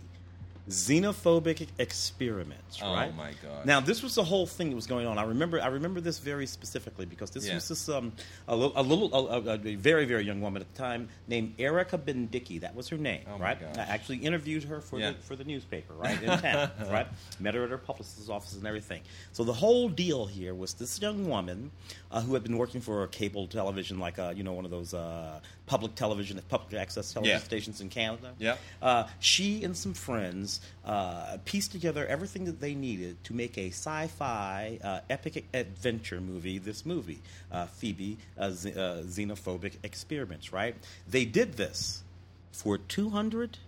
Xenophobic 0.69 1.67
experiments, 1.79 2.79
Oh, 2.81 2.93
right? 2.93 3.15
my 3.15 3.31
God. 3.41 3.65
Now 3.65 3.79
this 3.79 4.03
was 4.03 4.15
the 4.15 4.23
whole 4.23 4.45
thing 4.45 4.69
that 4.69 4.75
was 4.75 4.85
going 4.87 5.07
on. 5.07 5.17
I 5.17 5.23
remember, 5.23 5.61
I 5.61 5.67
remember 5.67 6.01
this 6.01 6.19
very 6.19 6.45
specifically 6.45 7.05
because 7.05 7.31
this 7.31 7.47
Yeah. 7.47 7.55
was 7.55 7.67
this 7.69 7.87
um, 7.89 8.11
a, 8.47 8.55
li- 8.55 8.71
a 8.75 8.83
little, 8.83 9.13
a, 9.13 9.41
a, 9.41 9.53
a 9.53 9.75
very, 9.75 10.05
very 10.05 10.23
young 10.25 10.41
woman 10.41 10.61
at 10.61 10.73
the 10.73 10.77
time 10.77 11.07
named 11.27 11.53
Erica 11.59 11.97
Bendicki. 11.97 12.59
That 12.61 12.75
was 12.75 12.89
her 12.89 12.97
name, 12.97 13.21
Oh, 13.29 13.37
right? 13.39 13.57
I 13.77 13.81
actually 13.81 14.17
interviewed 14.17 14.63
her 14.65 14.81
for 14.81 14.99
Yeah. 14.99 15.11
the 15.11 15.17
for 15.19 15.35
the 15.35 15.43
newspaper, 15.45 15.93
right 15.93 16.21
in 16.21 16.37
town, 16.39 16.71
right? 16.91 17.07
Met 17.39 17.55
her 17.55 17.63
at 17.63 17.69
her 17.69 17.77
publicist's 17.77 18.29
office 18.29 18.53
and 18.55 18.65
everything. 18.67 19.01
So 19.31 19.43
the 19.43 19.53
whole 19.53 19.89
deal 19.89 20.25
here 20.25 20.53
was 20.53 20.73
this 20.73 21.01
young 21.01 21.27
woman 21.29 21.71
uh, 22.11 22.21
who 22.21 22.33
had 22.33 22.43
been 22.43 22.57
working 22.57 22.81
for 22.81 23.03
a 23.03 23.07
cable 23.07 23.47
television, 23.47 23.99
like 23.99 24.19
uh, 24.19 24.33
you 24.35 24.43
know 24.43 24.53
one 24.53 24.65
of 24.65 24.71
those 24.71 24.93
uh, 24.93 25.39
public 25.67 25.93
television, 25.95 26.41
public 26.49 26.73
access 26.81 27.13
television 27.13 27.37
Yeah. 27.39 27.43
stations 27.43 27.79
in 27.81 27.89
Canada. 27.89 28.33
Yeah. 28.39 28.55
Uh, 28.81 29.03
she 29.19 29.63
and 29.63 29.77
some 29.77 29.93
friends 29.93 30.59
uh, 30.85 31.37
pieced 31.45 31.71
together 31.71 32.07
everything 32.07 32.45
that 32.45 32.59
they 32.59 32.73
needed 32.73 33.23
to 33.25 33.33
make 33.33 33.57
a 33.57 33.67
sci-fi 33.69 34.79
uh, 34.83 35.01
epic 35.09 35.45
adventure 35.53 36.19
movie. 36.21 36.57
This 36.57 36.85
movie, 36.85 37.19
uh, 37.51 37.67
Phoebe, 37.67 38.17
uh, 38.37 38.49
z- 38.51 38.71
uh, 38.71 39.03
xenophobic 39.03 39.73
experiments. 39.83 40.51
Right? 40.51 40.75
They 41.07 41.25
did 41.25 41.53
this 41.57 42.03
for 42.51 42.77
two 42.77 43.09
hundred 43.09 43.59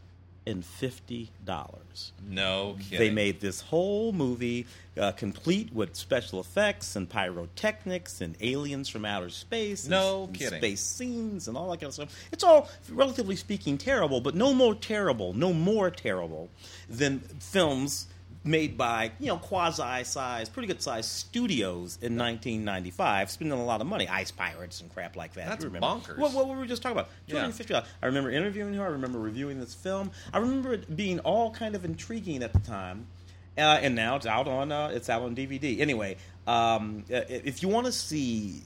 and 0.46 0.64
fifty 0.66 1.30
dollars. 1.46 2.14
No 2.28 2.78
kidding. 2.80 2.98
They 3.00 3.10
made 3.10 3.40
this 3.40 3.62
whole 3.62 4.12
movie 4.12 4.66
uh, 4.98 5.12
complete 5.12 5.74
with 5.74 5.96
special 5.96 6.40
effects 6.40 6.96
and 6.96 7.10
pyrotechnics 7.10 8.22
and 8.22 8.36
aliens 8.42 8.90
from 8.90 9.06
outer 9.06 9.30
space. 9.30 9.84
and 9.84 9.92
No 9.92 10.24
and 10.24 10.34
kidding. 10.34 10.60
Space 10.60 10.82
scenes 10.82 11.48
and 11.48 11.56
all 11.58 11.70
that 11.72 11.78
kind 11.80 11.88
of 11.90 11.94
stuff. 11.94 12.16
It's 12.32 12.44
all, 12.44 12.70
relatively 12.90 13.36
speaking, 13.36 13.78
terrible, 13.78 14.22
but 14.22 14.36
no 14.36 14.54
more 14.54 14.76
terrible, 14.76 15.34
no 15.34 15.54
more 15.54 15.90
terrible 15.92 16.50
than 16.90 17.20
films 17.20 18.08
made 18.44 18.78
by 18.78 19.12
you 19.20 19.28
know 19.28 19.38
quasi-sized, 19.38 20.54
pretty 20.54 20.68
good-sized 20.68 21.10
studios 21.10 21.98
in 22.02 22.18
1995, 22.18 23.32
spending 23.32 23.60
a 23.60 23.64
lot 23.64 23.82
of 23.82 23.88
money, 23.88 24.08
Ice 24.08 24.32
Pirates 24.32 24.82
and 24.82 24.94
crap 24.94 25.16
like 25.16 25.34
that. 25.34 25.50
That's 25.50 25.66
remember? 25.66 25.88
bonkers. 25.88 26.18
What, 26.18 26.34
what 26.34 26.48
were 26.48 26.60
we 26.60 26.68
just 26.68 26.82
talking 26.82 26.98
about? 26.98 27.10
$250. 27.30 27.86
I 28.02 28.06
remember 28.06 28.32
interviewing 28.32 28.74
her. 28.76 28.84
I 28.84 28.90
remember 28.90 29.20
reviewing 29.20 29.60
this 29.60 29.74
film. 29.74 30.12
I 30.34 30.40
remember 30.40 30.74
it 30.74 30.96
being 30.96 31.20
all 31.20 31.52
kind 31.52 31.76
of 31.76 31.86
intriguing 31.86 32.44
at 32.44 32.54
the 32.54 32.60
time. 32.60 33.08
Uh, 33.58 33.78
and 33.82 33.94
now 33.94 34.16
it's 34.16 34.26
out 34.26 34.48
on 34.48 34.72
uh, 34.72 34.90
it's 34.94 35.10
out 35.10 35.22
on 35.22 35.36
DVD. 35.36 35.82
Anyway, 35.82 36.16
um, 36.48 37.04
uh, 37.12 37.22
if 37.28 37.62
you 37.62 37.68
want 37.68 37.86
to 37.86 37.92
see 37.92 38.62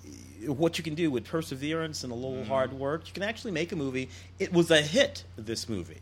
what 0.45 0.77
you 0.77 0.83
can 0.83 0.93
do 0.93 1.09
with 1.09 1.25
perseverance 1.25 2.03
and 2.03 2.11
a 2.11 2.15
little 2.15 2.43
hard 2.43 2.73
work, 2.73 3.07
you 3.07 3.13
can 3.13 3.23
actually 3.23 3.51
make 3.51 3.71
a 3.71 3.75
movie. 3.75 4.09
It 4.37 4.53
was 4.53 4.69
a 4.69 4.81
hit. 4.81 5.23
This 5.35 5.67
movie, 5.67 6.01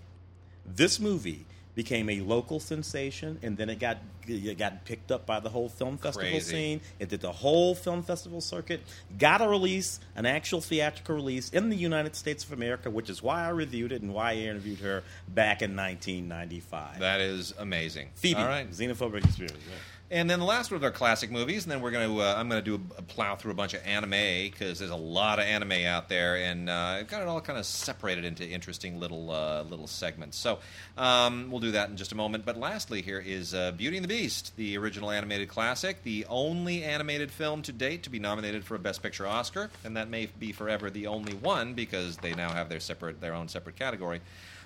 this 0.65 0.99
movie 0.99 1.45
became 1.76 2.09
a 2.09 2.19
local 2.22 2.59
sensation, 2.59 3.39
and 3.41 3.57
then 3.57 3.69
it 3.69 3.80
got 3.80 3.97
it 4.28 4.57
got 4.57 4.86
picked 4.86 5.11
up 5.11 5.26
by 5.26 5.39
the 5.39 5.49
whole 5.49 5.67
film 5.69 5.97
festival 5.97 6.30
Crazy. 6.30 6.51
scene. 6.51 6.82
It 6.99 7.09
did 7.09 7.22
the 7.22 7.32
whole 7.32 7.74
film 7.76 8.03
festival 8.03 8.39
circuit. 8.41 8.82
Got 9.17 9.41
a 9.41 9.47
release, 9.47 9.99
an 10.15 10.26
actual 10.26 10.61
theatrical 10.61 11.15
release 11.15 11.49
in 11.49 11.69
the 11.69 11.76
United 11.76 12.15
States 12.15 12.43
of 12.43 12.51
America, 12.53 12.89
which 12.89 13.09
is 13.09 13.24
why 13.24 13.43
I 13.45 13.49
reviewed 13.49 13.91
it 13.91 14.01
and 14.01 14.13
why 14.13 14.32
I 14.32 14.36
interviewed 14.36 14.80
her 14.80 15.03
back 15.28 15.61
in 15.61 15.76
1995. 15.76 16.99
That 16.99 17.22
is 17.22 17.53
amazing. 17.57 18.09
Phoebe, 18.15 18.36
All 18.39 18.45
right. 18.47 18.69
xenophobic 18.69 19.24
experience. 19.26 19.57
yeah. 19.67 19.76
And 20.12 20.30
then 20.30 20.39
the 20.39 20.45
last 20.45 20.72
one 20.72 20.76
of 20.76 20.84
our 20.84 20.91
classic 20.91 21.32
movies, 21.32 21.64
and 21.64 21.72
then 21.72 21.80
we're 21.80 21.91
gonna 21.91 22.14
uh, 22.18 22.36
I'm 22.38 22.49
gonna 22.49 22.62
do 22.62 22.76
a, 22.76 22.99
a 22.99 23.01
plow 23.01 23.38
through 23.38 23.53
a 23.53 23.55
bunch 23.55 23.74
of 23.74 23.82
anime 23.86 24.51
because 24.51 24.78
there's 24.78 24.91
a 24.91 24.95
lot 24.95 25.39
of 25.39 25.45
anime 25.45 25.86
out 25.86 26.09
there, 26.09 26.36
and 26.36 26.70
uh, 26.70 26.97
I've 26.99 27.07
got 27.07 27.22
it 27.22 27.30
all 27.30 27.39
kind 27.39 27.57
of 27.57 27.66
separated 27.66 28.26
into 28.26 28.45
interesting 28.45 28.99
little 28.99 29.32
uh, 29.32 29.64
little 29.64 29.88
segments. 29.88 30.38
So 30.38 30.59
um, 30.97 31.49
we'll 31.49 31.62
do 31.62 31.72
that 31.72 31.89
in 31.89 31.95
just 31.95 32.12
a 32.12 32.16
moment. 32.16 32.43
But 32.43 32.57
lastly, 32.57 33.01
here 33.01 33.24
is 33.26 33.53
uh, 33.53 33.72
Beauty 33.72 33.95
and 33.95 34.03
the 34.03 34.09
Beast, 34.09 34.53
the 34.57 34.78
original 34.78 35.12
animated 35.12 35.47
classic, 35.47 36.03
the 36.03 36.26
only 36.28 36.84
animated 36.84 37.32
film 37.32 37.62
to 37.62 37.72
date 37.72 38.03
to 38.03 38.09
be 38.09 38.20
nominated 38.20 38.66
for 38.66 38.76
a 38.76 38.80
Best 38.80 39.01
Picture 39.01 39.26
Oscar, 39.26 39.70
and 39.86 39.95
that 39.95 40.09
may 40.09 40.26
be 40.26 40.51
forever 40.51 40.89
the 40.89 41.07
only 41.07 41.36
one 41.36 41.74
because 41.74 42.18
they 42.18 42.34
now 42.34 42.49
have 42.49 42.68
their 42.68 42.82
separate 42.82 43.22
their 43.22 43.34
own 43.34 43.47
separate 43.47 43.78
category. 43.78 44.20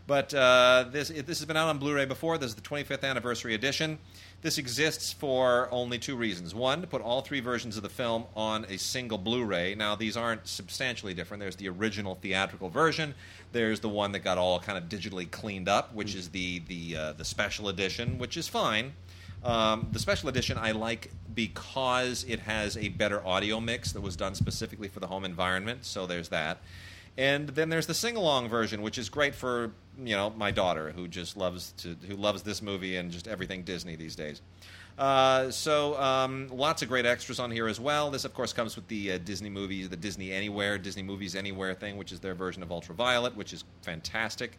But 0.08 0.34
uh, 0.34 0.86
this 0.92 1.10
this 1.10 1.40
has 1.40 1.46
been 1.46 1.58
out 1.58 1.68
on 1.68 1.80
Blu-ray 1.80 2.06
before. 2.06 2.38
This 2.38 2.50
is 2.50 2.56
the 2.56 2.62
25th 2.62 3.04
anniversary 3.04 3.56
edition. 3.56 3.98
This 4.46 4.60
exists 4.60 5.12
for 5.12 5.68
only 5.72 5.98
two 5.98 6.16
reasons. 6.16 6.54
One, 6.54 6.82
to 6.82 6.86
put 6.86 7.02
all 7.02 7.22
three 7.22 7.40
versions 7.40 7.78
of 7.78 7.82
the 7.82 7.90
film 7.90 8.26
on 8.36 8.64
a 8.66 8.78
single 8.78 9.18
Blu-ray. 9.18 9.74
Now, 9.74 9.96
these 9.96 10.16
aren't 10.16 10.48
substantially 10.48 11.16
different. 11.16 11.42
There's 11.42 11.56
the 11.56 11.68
original 11.68 12.14
theatrical 12.14 12.70
version. 12.70 13.16
There's 13.54 13.80
the 13.80 13.90
one 13.90 14.12
that 14.12 14.20
got 14.20 14.38
all 14.38 14.60
kind 14.60 14.78
of 14.78 14.84
digitally 14.84 15.32
cleaned 15.32 15.68
up, 15.68 15.96
which 15.96 16.14
is 16.14 16.30
the 16.30 16.60
the 16.68 16.96
uh, 16.96 17.14
the 17.14 17.26
special 17.26 17.70
edition, 17.70 18.20
which 18.20 18.38
is 18.38 18.48
fine. 18.48 18.94
Um, 19.44 19.88
the 19.92 19.98
special 19.98 20.30
edition 20.30 20.60
I 20.60 20.74
like 20.74 21.10
because 21.34 22.24
it 22.28 22.38
has 22.42 22.78
a 22.78 22.90
better 22.90 23.26
audio 23.26 23.60
mix 23.60 23.94
that 23.94 24.02
was 24.02 24.16
done 24.16 24.36
specifically 24.36 24.90
for 24.90 25.00
the 25.00 25.08
home 25.08 25.26
environment. 25.26 25.86
So 25.86 26.06
there's 26.06 26.30
that. 26.30 26.60
And 27.18 27.48
then 27.50 27.70
there's 27.70 27.88
the 27.88 27.94
sing 27.94 28.18
along 28.18 28.50
version, 28.50 28.82
which 28.82 28.98
is 28.98 29.10
great 29.10 29.36
for 29.36 29.72
you 29.98 30.16
know 30.16 30.32
my 30.32 30.52
daughter 30.52 30.92
who 30.92 31.08
just 31.08 31.38
loves 31.38 31.72
to 31.78 31.96
who 32.08 32.16
loves 32.16 32.44
this 32.44 32.62
movie 32.62 32.98
and 32.98 33.12
just 33.12 33.28
everything 33.28 33.64
Disney 33.64 33.96
these 33.96 34.16
days. 34.16 34.42
Uh, 34.98 35.52
so 35.52 36.00
um, 36.00 36.48
lots 36.50 36.82
of 36.82 36.88
great 36.88 37.06
extras 37.06 37.40
on 37.40 37.52
here 37.52 37.68
as 37.68 37.80
well. 37.80 38.10
This, 38.10 38.24
of 38.24 38.34
course, 38.34 38.54
comes 38.54 38.78
with 38.78 38.88
the 38.88 39.14
uh, 39.14 39.18
Disney 39.18 39.50
movies, 39.50 39.90
the 39.90 39.98
Disney 39.98 40.32
Anywhere, 40.32 40.78
Disney 40.78 41.04
Movies 41.04 41.36
Anywhere 41.36 41.74
thing, 41.74 41.98
which 41.98 42.14
is 42.14 42.22
their 42.22 42.34
version 42.34 42.64
of 42.64 42.72
Ultraviolet, 42.72 43.36
which 43.36 43.52
is 43.52 43.66
fantastic, 43.82 44.58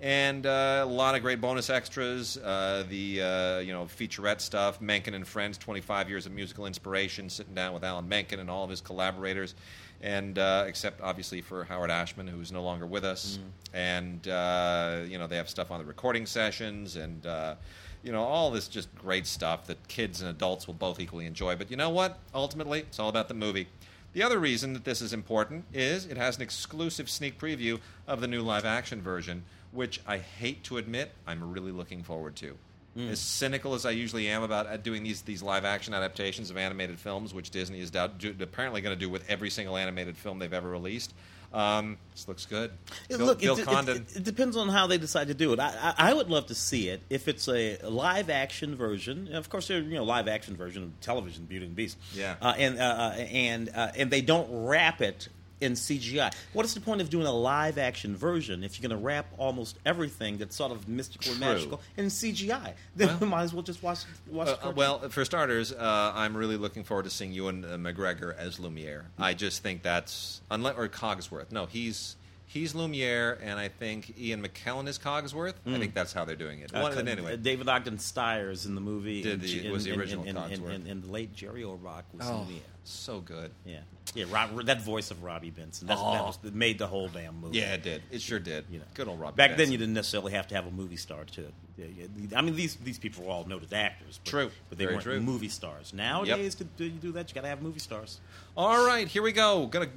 and 0.00 0.46
uh, 0.46 0.80
a 0.82 0.86
lot 0.86 1.14
of 1.14 1.22
great 1.22 1.40
bonus 1.40 1.70
extras. 1.70 2.36
Uh, 2.38 2.84
the 2.88 3.22
uh, 3.22 3.58
you 3.58 3.72
know 3.72 3.84
featurette 3.84 4.40
stuff, 4.40 4.80
Menken 4.80 5.14
and 5.14 5.26
Friends, 5.26 5.58
25 5.58 6.08
years 6.08 6.26
of 6.26 6.32
musical 6.32 6.66
inspiration, 6.66 7.28
sitting 7.28 7.54
down 7.54 7.72
with 7.72 7.84
Alan 7.84 8.08
Menken 8.08 8.40
and 8.40 8.50
all 8.50 8.64
of 8.64 8.70
his 8.70 8.80
collaborators. 8.80 9.54
And 10.00 10.38
uh, 10.38 10.64
except 10.68 11.00
obviously 11.00 11.40
for 11.40 11.64
Howard 11.64 11.90
Ashman, 11.90 12.28
who's 12.28 12.52
no 12.52 12.62
longer 12.62 12.86
with 12.86 13.04
us, 13.04 13.38
mm-hmm. 13.38 13.76
and 13.76 14.28
uh, 14.28 15.00
you 15.08 15.18
know 15.18 15.26
they 15.26 15.36
have 15.36 15.48
stuff 15.48 15.72
on 15.72 15.80
the 15.80 15.84
recording 15.84 16.24
sessions 16.24 16.94
and 16.94 17.26
uh, 17.26 17.56
you 18.02 18.12
know, 18.12 18.22
all 18.22 18.50
this 18.50 18.68
just 18.68 18.94
great 18.94 19.26
stuff 19.26 19.66
that 19.66 19.88
kids 19.88 20.20
and 20.20 20.30
adults 20.30 20.66
will 20.66 20.74
both 20.74 21.00
equally 21.00 21.26
enjoy. 21.26 21.56
But 21.56 21.70
you 21.70 21.76
know 21.76 21.90
what? 21.90 22.18
Ultimately, 22.34 22.80
it's 22.80 22.98
all 22.98 23.08
about 23.08 23.28
the 23.28 23.34
movie. 23.34 23.68
The 24.12 24.22
other 24.22 24.38
reason 24.38 24.72
that 24.72 24.84
this 24.84 25.02
is 25.02 25.12
important 25.12 25.64
is 25.72 26.06
it 26.06 26.16
has 26.16 26.36
an 26.36 26.42
exclusive 26.42 27.10
sneak 27.10 27.38
preview 27.38 27.80
of 28.06 28.20
the 28.20 28.28
new 28.28 28.40
live 28.40 28.64
action 28.64 29.02
version, 29.02 29.44
which 29.72 30.00
I 30.06 30.18
hate 30.18 30.64
to 30.64 30.78
admit 30.78 31.12
I'm 31.26 31.52
really 31.52 31.72
looking 31.72 32.02
forward 32.02 32.36
to. 32.36 32.56
As 32.96 33.20
cynical 33.20 33.74
as 33.74 33.86
I 33.86 33.90
usually 33.92 34.26
am 34.28 34.42
about 34.42 34.66
uh, 34.66 34.76
doing 34.76 35.04
these 35.04 35.22
these 35.22 35.40
live 35.40 35.64
action 35.64 35.94
adaptations 35.94 36.50
of 36.50 36.56
animated 36.56 36.98
films, 36.98 37.32
which 37.32 37.50
Disney 37.50 37.78
is 37.80 37.92
doubt, 37.92 38.18
do, 38.18 38.34
apparently 38.40 38.80
going 38.80 38.94
to 38.96 38.98
do 38.98 39.08
with 39.08 39.24
every 39.30 39.50
single 39.50 39.76
animated 39.76 40.16
film 40.16 40.40
they've 40.40 40.52
ever 40.52 40.68
released, 40.68 41.14
um, 41.54 41.96
this 42.12 42.26
looks 42.26 42.44
good. 42.44 42.72
It- 43.08 43.18
Bill, 43.18 43.26
Look, 43.28 43.40
Bill 43.40 43.54
it, 43.56 43.60
it- 43.60 43.64
Condon. 43.66 43.96
it- 43.98 44.16
it 44.16 44.24
depends 44.24 44.56
on 44.56 44.68
how 44.68 44.88
they 44.88 44.98
decide 44.98 45.28
to 45.28 45.34
do 45.34 45.52
it. 45.52 45.60
I, 45.60 45.94
I, 45.96 46.10
I 46.10 46.12
would 46.14 46.28
love 46.28 46.46
to 46.46 46.56
see 46.56 46.88
it 46.88 47.00
if 47.08 47.28
it's 47.28 47.46
a 47.48 47.78
live 47.88 48.30
action 48.30 48.74
version. 48.74 49.32
Of 49.32 49.48
course, 49.48 49.68
there 49.68 49.78
you 49.80 49.94
know 49.94 50.02
live 50.04 50.26
action 50.26 50.56
version 50.56 50.82
of 50.82 51.00
television, 51.00 51.44
Beauty 51.44 51.66
and 51.66 51.74
the 51.74 51.76
Beast. 51.76 51.98
Yeah. 52.14 52.34
uh, 52.42 52.54
and 52.58 52.80
uh, 52.80 52.82
uh, 52.82 53.10
and 53.16 53.68
uh, 53.76 53.92
and 53.96 54.10
they 54.10 54.22
don't 54.22 54.48
wrap 54.66 55.00
it 55.00 55.28
in 55.60 55.72
CGI. 55.72 56.32
What 56.52 56.64
is 56.64 56.74
the 56.74 56.80
point 56.80 57.00
of 57.00 57.10
doing 57.10 57.26
a 57.26 57.32
live 57.32 57.78
action 57.78 58.16
version 58.16 58.62
if 58.64 58.78
you're 58.78 58.88
going 58.88 58.98
to 58.98 59.04
wrap 59.04 59.26
almost 59.38 59.78
everything 59.84 60.38
that's 60.38 60.56
sort 60.56 60.72
of 60.72 60.88
mystical 60.88 61.32
and 61.32 61.40
magical 61.40 61.80
in 61.96 62.06
CGI? 62.06 62.74
Then 62.96 63.18
we 63.20 63.26
might 63.26 63.42
as 63.42 63.52
well 63.54 63.62
just 63.62 63.82
watch 63.82 64.00
watch. 64.28 64.48
Uh, 64.48 64.68
uh, 64.68 64.72
well, 64.74 65.08
for 65.08 65.24
starters, 65.24 65.72
uh, 65.72 66.12
I'm 66.14 66.36
really 66.36 66.56
looking 66.56 66.84
forward 66.84 67.04
to 67.04 67.10
seeing 67.10 67.32
Ewan 67.32 67.64
uh, 67.64 67.68
McGregor 67.76 68.36
as 68.36 68.58
Lumiere. 68.58 69.04
I 69.18 69.34
just 69.34 69.62
think 69.62 69.82
that's 69.82 70.40
unless 70.50 70.76
or 70.76 70.88
Cogsworth. 70.88 71.52
No, 71.52 71.66
he's 71.66 72.16
he's 72.48 72.74
Lumiere, 72.74 73.38
and 73.42 73.58
I 73.58 73.68
think 73.68 74.18
Ian 74.18 74.42
McKellen 74.42 74.88
is 74.88 74.98
Cogsworth. 74.98 75.54
I 75.66 75.78
think 75.78 75.94
that's 75.94 76.12
how 76.12 76.24
they're 76.24 76.34
doing 76.34 76.60
it. 76.60 76.74
Uh, 76.74 76.80
One, 76.80 76.92
uh, 76.96 77.10
anyway, 77.10 77.36
David 77.36 77.68
Ogden 77.68 77.98
Stiers 77.98 78.66
in 78.66 78.74
the 78.74 78.80
movie 78.80 79.22
Did 79.22 79.40
the- 79.40 79.60
and- 79.60 79.72
was 79.72 79.84
the 79.84 79.92
original 79.96 80.24
and, 80.26 80.36
and, 80.36 80.48
Cogsworth. 80.48 80.74
and, 80.74 80.86
and 80.86 81.02
the 81.04 81.12
late 81.12 81.34
Jerry 81.34 81.62
Orbach 81.62 82.04
was 82.12 82.26
oh, 82.26 82.40
Lumiere. 82.40 82.62
So 82.88 83.20
good. 83.20 83.50
Yeah, 83.66 83.80
yeah. 84.14 84.24
Rob, 84.30 84.64
that 84.66 84.80
voice 84.80 85.10
of 85.10 85.22
Robby 85.22 85.50
Benson. 85.50 85.86
That's, 85.86 86.00
that 86.00 86.06
Oh. 86.06 86.26
was, 86.26 86.38
that 86.38 86.54
made 86.54 86.78
the 86.78 86.86
whole 86.86 87.08
damn 87.08 87.40
movie. 87.40 87.58
Yeah, 87.58 87.74
it 87.74 87.82
did. 87.82 88.02
It 88.10 88.22
sure 88.22 88.38
did. 88.38 88.64
You 88.70 88.78
know, 88.78 88.84
good 88.94 89.08
old 89.08 89.20
Robby. 89.20 89.36
Back 89.36 89.56
then, 89.56 89.70
you 89.70 89.76
didn't 89.78 89.94
necessarily 89.94 90.32
have 90.32 90.48
to 90.48 90.54
have 90.54 90.66
a 90.66 90.70
movie 90.70 90.96
star 90.96 91.24
to. 91.24 91.52
yeah, 91.76 91.86
yeah. 91.96 92.38
I 92.38 92.40
mean, 92.42 92.56
these 92.56 92.76
these 92.76 92.98
people 92.98 93.24
were 93.24 93.30
all 93.30 93.44
noted 93.44 93.72
actors. 93.74 94.20
But, 94.24 94.30
True. 94.30 94.50
but 94.68 94.78
they 94.78 94.84
Very 94.84 94.96
weren't 94.96 95.04
true. 95.04 95.20
movie 95.20 95.48
stars. 95.50 95.92
Nowadays, 95.92 96.54
to 96.56 96.64
do, 96.64 96.84
you 96.84 96.90
do 96.90 97.12
that, 97.12 97.28
you 97.28 97.34
got 97.34 97.42
to 97.42 97.48
have 97.48 97.60
movie 97.62 97.80
stars. 97.80 98.20
All 98.56 98.86
right, 98.86 99.06
here 99.06 99.22
we 99.22 99.32
go. 99.32 99.66
Gonna 99.66 99.88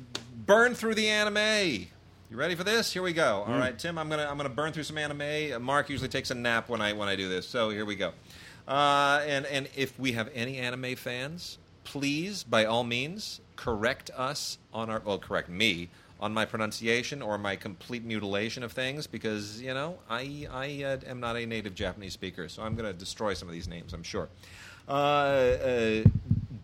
burn 0.45 0.75
through 0.75 0.95
the 0.95 1.07
anime. 1.07 1.87
You 2.29 2.37
ready 2.37 2.55
for 2.55 2.63
this? 2.63 2.91
Here 2.93 3.01
we 3.01 3.13
go. 3.13 3.43
All 3.47 3.57
right, 3.57 3.77
Tim. 3.77 3.97
I'm 3.97 4.09
gonna 4.09 4.25
I'm 4.29 4.37
gonna 4.37 4.49
burn 4.49 4.71
through 4.73 4.83
some 4.83 4.97
anime. 4.97 5.53
Uh, 5.53 5.59
Mark 5.59 5.89
usually 5.89 6.09
takes 6.09 6.31
a 6.31 6.35
nap 6.35 6.67
when 6.69 6.81
I 6.81 6.93
when 6.93 7.07
I 7.09 7.15
do 7.15 7.27
this, 7.29 7.47
so 7.47 7.69
here 7.69 7.85
we 7.85 7.95
go. 7.95 8.11
Uh, 8.67 9.21
and 9.27 9.45
and 9.47 9.67
if 9.75 9.97
we 9.99 10.11
have 10.13 10.29
any 10.33 10.57
anime 10.57 10.95
fans, 10.95 11.57
please 11.83 12.43
by 12.43 12.65
all 12.65 12.83
means 12.83 13.41
correct 13.55 14.09
us 14.15 14.57
on 14.73 14.89
our 14.89 15.01
well 15.05 15.19
correct 15.19 15.49
me 15.49 15.89
on 16.21 16.33
my 16.33 16.45
pronunciation 16.45 17.21
or 17.21 17.37
my 17.37 17.55
complete 17.55 18.03
mutilation 18.03 18.61
of 18.63 18.71
things 18.71 19.07
because 19.07 19.61
you 19.61 19.73
know 19.73 19.97
I 20.09 20.47
I 20.51 20.83
uh, 20.83 20.97
am 21.07 21.19
not 21.19 21.35
a 21.35 21.45
native 21.45 21.73
Japanese 21.73 22.13
speaker, 22.13 22.47
so 22.47 22.61
I'm 22.61 22.75
gonna 22.75 22.93
destroy 22.93 23.33
some 23.33 23.47
of 23.47 23.53
these 23.53 23.67
names. 23.67 23.93
I'm 23.93 24.03
sure. 24.03 24.29
Uh, 24.87 26.03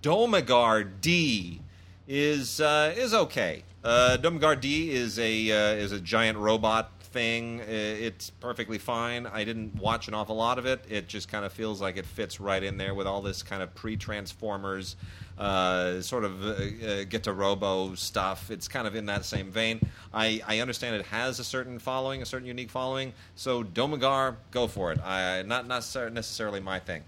uh, 0.02 0.84
D 1.02 1.62
is 2.08 2.62
uh, 2.62 2.94
is 2.96 3.14
okay. 3.14 3.64
Uh, 3.84 4.18
Domagar 4.22 4.60
D 4.60 4.92
is 4.92 5.18
a 5.18 5.52
uh, 5.52 5.76
is 5.76 5.92
a 5.92 6.00
giant 6.00 6.38
robot 6.38 6.92
thing. 7.18 7.62
It's 7.68 8.30
perfectly 8.30 8.78
fine. 8.78 9.26
I 9.26 9.44
didn't 9.44 9.74
watch 9.76 10.08
an 10.08 10.14
awful 10.14 10.36
lot 10.36 10.60
of 10.60 10.68
it. 10.68 10.86
It 10.88 11.08
just 11.08 11.28
kind 11.28 11.46
of 11.46 11.52
feels 11.52 11.82
like 11.82 11.98
it 11.98 12.06
fits 12.06 12.40
right 12.40 12.62
in 12.62 12.78
there 12.78 12.94
with 12.94 13.08
all 13.08 13.24
this 13.24 13.42
kind 13.42 13.64
of 13.64 13.74
pre-Transformers 13.74 14.96
uh, 15.40 16.00
sort 16.02 16.24
of 16.24 16.46
uh, 16.46 16.50
uh, 16.50 17.04
get 17.06 17.24
to 17.24 17.34
Robo 17.34 17.96
stuff. 17.96 18.52
It's 18.52 18.68
kind 18.68 18.86
of 18.86 18.96
in 18.96 19.08
that 19.08 19.26
same 19.26 19.50
vein. 19.50 19.80
I, 20.14 20.42
I 20.48 20.60
understand 20.60 20.96
it 20.96 21.06
has 21.08 21.40
a 21.40 21.44
certain 21.44 21.80
following, 21.80 22.22
a 22.22 22.26
certain 22.26 22.48
unique 22.48 22.70
following. 22.70 23.14
So 23.36 23.64
Domagar, 23.64 24.36
go 24.52 24.68
for 24.68 24.92
it. 24.92 25.00
I, 25.04 25.42
not 25.42 25.68
not 25.68 25.84
necessarily 26.14 26.60
my 26.60 26.80
thing. 26.80 27.04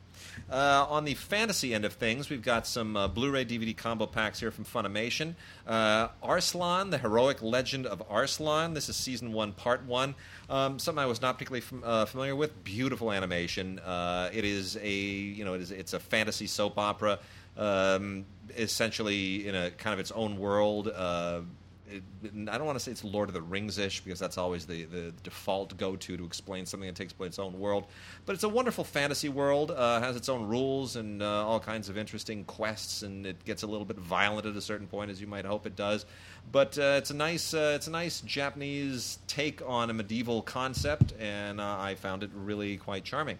Uh, 0.51 0.85
on 0.89 1.05
the 1.05 1.13
fantasy 1.13 1.73
end 1.73 1.85
of 1.85 1.93
things, 1.93 2.29
we've 2.29 2.41
got 2.41 2.65
some 2.65 2.95
uh, 2.95 3.07
Blu-ray 3.07 3.45
DVD 3.45 3.75
combo 3.75 4.05
packs 4.05 4.39
here 4.39 4.51
from 4.51 4.65
Funimation. 4.65 5.35
Uh, 5.67 6.09
Arslan, 6.23 6.89
the 6.89 6.97
heroic 6.97 7.41
legend 7.41 7.85
of 7.85 8.01
Arslan. 8.09 8.73
This 8.73 8.89
is 8.89 8.95
season 8.95 9.33
one, 9.33 9.53
part 9.53 9.85
one. 9.85 10.15
Um, 10.49 10.79
something 10.79 11.01
I 11.01 11.05
was 11.05 11.21
not 11.21 11.35
particularly 11.35 11.61
fam- 11.61 11.83
uh, 11.85 12.05
familiar 12.05 12.35
with. 12.35 12.63
Beautiful 12.63 13.11
animation. 13.11 13.79
Uh, 13.79 14.29
it 14.33 14.45
is 14.45 14.77
a 14.81 14.91
you 14.91 15.45
know 15.45 15.53
it 15.53 15.61
is 15.61 15.71
it's 15.71 15.93
a 15.93 15.99
fantasy 15.99 16.47
soap 16.47 16.77
opera, 16.77 17.19
um, 17.57 18.25
essentially 18.57 19.47
in 19.47 19.55
a 19.55 19.71
kind 19.71 19.93
of 19.93 19.99
its 19.99 20.11
own 20.11 20.39
world. 20.39 20.87
Uh, 20.87 21.41
it, 21.89 22.03
I 22.49 22.57
don't 22.57 22.65
want 22.65 22.77
to 22.77 22.83
say 22.83 22.91
it's 22.91 23.03
Lord 23.03 23.29
of 23.29 23.33
the 23.33 23.41
Rings 23.41 23.77
ish 23.77 24.01
because 24.01 24.19
that's 24.19 24.37
always 24.37 24.65
the, 24.65 24.85
the 24.85 25.13
default 25.23 25.75
go 25.77 25.95
to 25.95 26.17
to 26.17 26.23
explain 26.25 26.65
something 26.65 26.87
that 26.87 26.95
takes 26.95 27.13
place 27.13 27.27
in 27.27 27.31
its 27.31 27.39
own 27.39 27.59
world. 27.59 27.85
But 28.25 28.33
it's 28.33 28.43
a 28.43 28.49
wonderful 28.49 28.83
fantasy 28.83 29.29
world, 29.29 29.71
uh, 29.71 29.99
has 29.99 30.15
its 30.15 30.29
own 30.29 30.47
rules 30.47 30.95
and 30.95 31.21
uh, 31.21 31.47
all 31.47 31.59
kinds 31.59 31.89
of 31.89 31.97
interesting 31.97 32.43
quests, 32.45 33.03
and 33.03 33.25
it 33.25 33.43
gets 33.45 33.63
a 33.63 33.67
little 33.67 33.85
bit 33.85 33.97
violent 33.97 34.45
at 34.45 34.55
a 34.55 34.61
certain 34.61 34.87
point, 34.87 35.11
as 35.11 35.19
you 35.19 35.27
might 35.27 35.45
hope 35.45 35.65
it 35.65 35.75
does. 35.75 36.05
But 36.51 36.77
uh, 36.77 36.95
it's 36.97 37.09
a 37.09 37.15
nice 37.15 37.53
uh, 37.53 37.73
it's 37.75 37.87
a 37.87 37.91
nice 37.91 38.21
Japanese 38.21 39.19
take 39.27 39.61
on 39.65 39.89
a 39.89 39.93
medieval 39.93 40.41
concept, 40.41 41.13
and 41.19 41.59
uh, 41.59 41.77
I 41.79 41.95
found 41.95 42.23
it 42.23 42.31
really 42.33 42.77
quite 42.77 43.03
charming. 43.03 43.37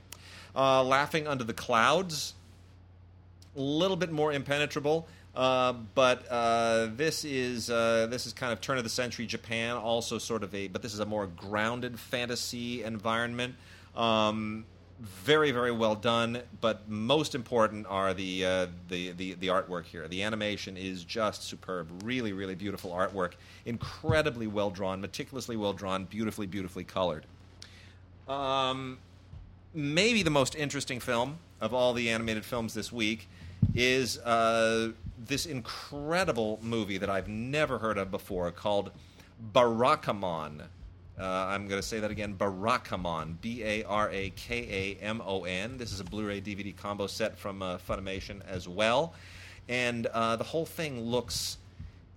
Uh, 0.56 0.84
Laughing 0.84 1.28
under 1.28 1.44
the 1.44 1.54
clouds 1.54 2.34
a 3.56 3.62
little 3.62 3.98
bit 3.98 4.12
more 4.12 4.32
impenetrable. 4.32 5.08
Uh, 5.40 5.72
but 5.96 6.30
uh, 6.30 6.90
this 6.98 7.24
is 7.24 7.70
uh, 7.70 8.08
this 8.10 8.26
is 8.28 8.34
kind 8.34 8.52
of 8.52 8.60
turn 8.60 8.78
of 8.78 8.84
the 8.84 8.90
century 8.90 9.26
Japan, 9.26 9.78
also 9.78 10.18
sort 10.18 10.44
of 10.44 10.54
a, 10.54 10.68
but 10.68 10.82
this 10.82 10.94
is 10.94 11.00
a 11.00 11.06
more 11.06 11.28
grounded 11.28 11.98
fantasy 11.98 12.84
environment. 12.84 13.56
Um, 13.96 14.66
very 15.00 15.52
very 15.52 15.72
well 15.72 15.96
done, 15.96 16.42
but 16.60 16.90
most 16.90 17.36
important 17.36 17.88
are 17.88 18.14
the, 18.14 18.46
uh, 18.46 18.68
the 18.90 19.12
the 19.14 19.34
the 19.36 19.48
artwork 19.48 19.86
here. 19.86 20.10
The 20.10 20.24
animation 20.24 20.76
is 20.76 21.06
just 21.06 21.44
superb, 21.44 21.88
really 22.04 22.34
really 22.34 22.56
beautiful 22.56 22.92
artwork, 22.92 23.36
incredibly 23.66 24.48
well 24.48 24.70
drawn, 24.70 25.00
meticulously 25.00 25.56
well 25.56 25.72
drawn, 25.72 26.04
beautifully 26.04 26.48
beautifully 26.48 26.84
colored. 26.84 27.26
Um, 28.28 28.98
maybe 29.74 30.22
the 30.22 30.32
most 30.32 30.54
interesting 30.54 31.00
film 31.00 31.38
of 31.62 31.74
all 31.74 31.94
the 31.94 32.10
animated 32.10 32.44
films 32.44 32.74
this 32.74 32.92
week 32.92 33.30
is 33.74 34.18
uh, 34.20 34.92
this 35.26 35.46
incredible 35.46 36.60
movie 36.62 36.98
that 36.98 37.10
I've 37.10 37.28
never 37.28 37.78
heard 37.78 37.98
of 37.98 38.10
before 38.12 38.52
called 38.52 38.92
Barakamon. 39.54 40.62
Uh, 41.20 41.24
I'm 41.24 41.68
going 41.68 41.82
to 41.82 41.88
say 41.88 42.00
that 42.00 42.12
again 42.12 42.36
Barakamon. 42.38 43.42
B 43.42 43.64
A 43.64 43.84
R 43.84 44.10
A 44.12 44.30
K 44.32 44.98
A 45.02 45.04
M 45.04 45.22
O 45.26 45.44
N. 45.44 45.78
This 45.78 45.92
is 45.92 46.00
a 46.00 46.06
Blu 46.06 46.26
ray 46.26 46.40
DVD 46.40 46.76
combo 46.76 47.08
set 47.08 47.38
from 47.38 47.62
uh, 47.62 47.78
Funimation 47.78 48.42
as 48.48 48.68
well. 48.68 49.14
And 49.68 50.08
uh, 50.08 50.38
the 50.38 50.44
whole 50.44 50.66
thing 50.66 51.02
looks. 51.02 51.58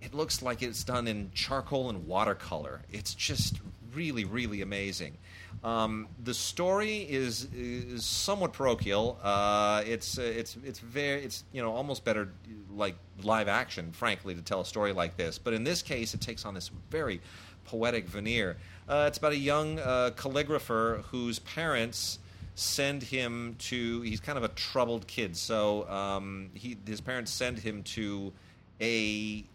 It 0.03 0.13
looks 0.13 0.41
like 0.41 0.61
it's 0.61 0.83
done 0.83 1.07
in 1.07 1.31
charcoal 1.33 1.89
and 1.89 2.05
watercolor. 2.05 2.81
It's 2.91 3.13
just 3.13 3.59
really, 3.95 4.25
really 4.25 4.61
amazing. 4.61 5.17
Um, 5.63 6.09
the 6.21 6.33
story 6.33 6.97
is 7.09 7.47
is 7.55 8.03
somewhat 8.03 8.51
parochial. 8.51 9.17
Uh, 9.23 9.81
it's 9.85 10.17
uh, 10.17 10.23
it's 10.23 10.57
it's 10.63 10.79
very 10.79 11.23
it's 11.23 11.45
you 11.53 11.61
know 11.61 11.71
almost 11.71 12.03
better 12.03 12.29
like 12.75 12.95
live 13.23 13.47
action, 13.47 13.93
frankly, 13.93 14.35
to 14.35 14.41
tell 14.41 14.59
a 14.59 14.65
story 14.65 14.91
like 14.91 15.15
this. 15.15 15.37
But 15.37 15.53
in 15.53 15.63
this 15.63 15.81
case, 15.81 16.13
it 16.13 16.19
takes 16.19 16.45
on 16.45 16.53
this 16.53 16.69
very 16.89 17.21
poetic 17.65 18.07
veneer. 18.07 18.57
Uh, 18.89 19.05
it's 19.07 19.17
about 19.17 19.31
a 19.31 19.37
young 19.37 19.79
uh, 19.79 20.11
calligrapher 20.15 21.03
whose 21.03 21.39
parents 21.39 22.19
send 22.55 23.01
him 23.01 23.55
to. 23.59 24.01
He's 24.01 24.19
kind 24.19 24.37
of 24.37 24.43
a 24.43 24.49
troubled 24.49 25.07
kid, 25.07 25.37
so 25.37 25.87
um, 25.89 26.49
he 26.53 26.75
his 26.85 26.99
parents 26.99 27.31
send 27.31 27.57
him 27.57 27.83
to 27.83 28.33
a 28.81 29.45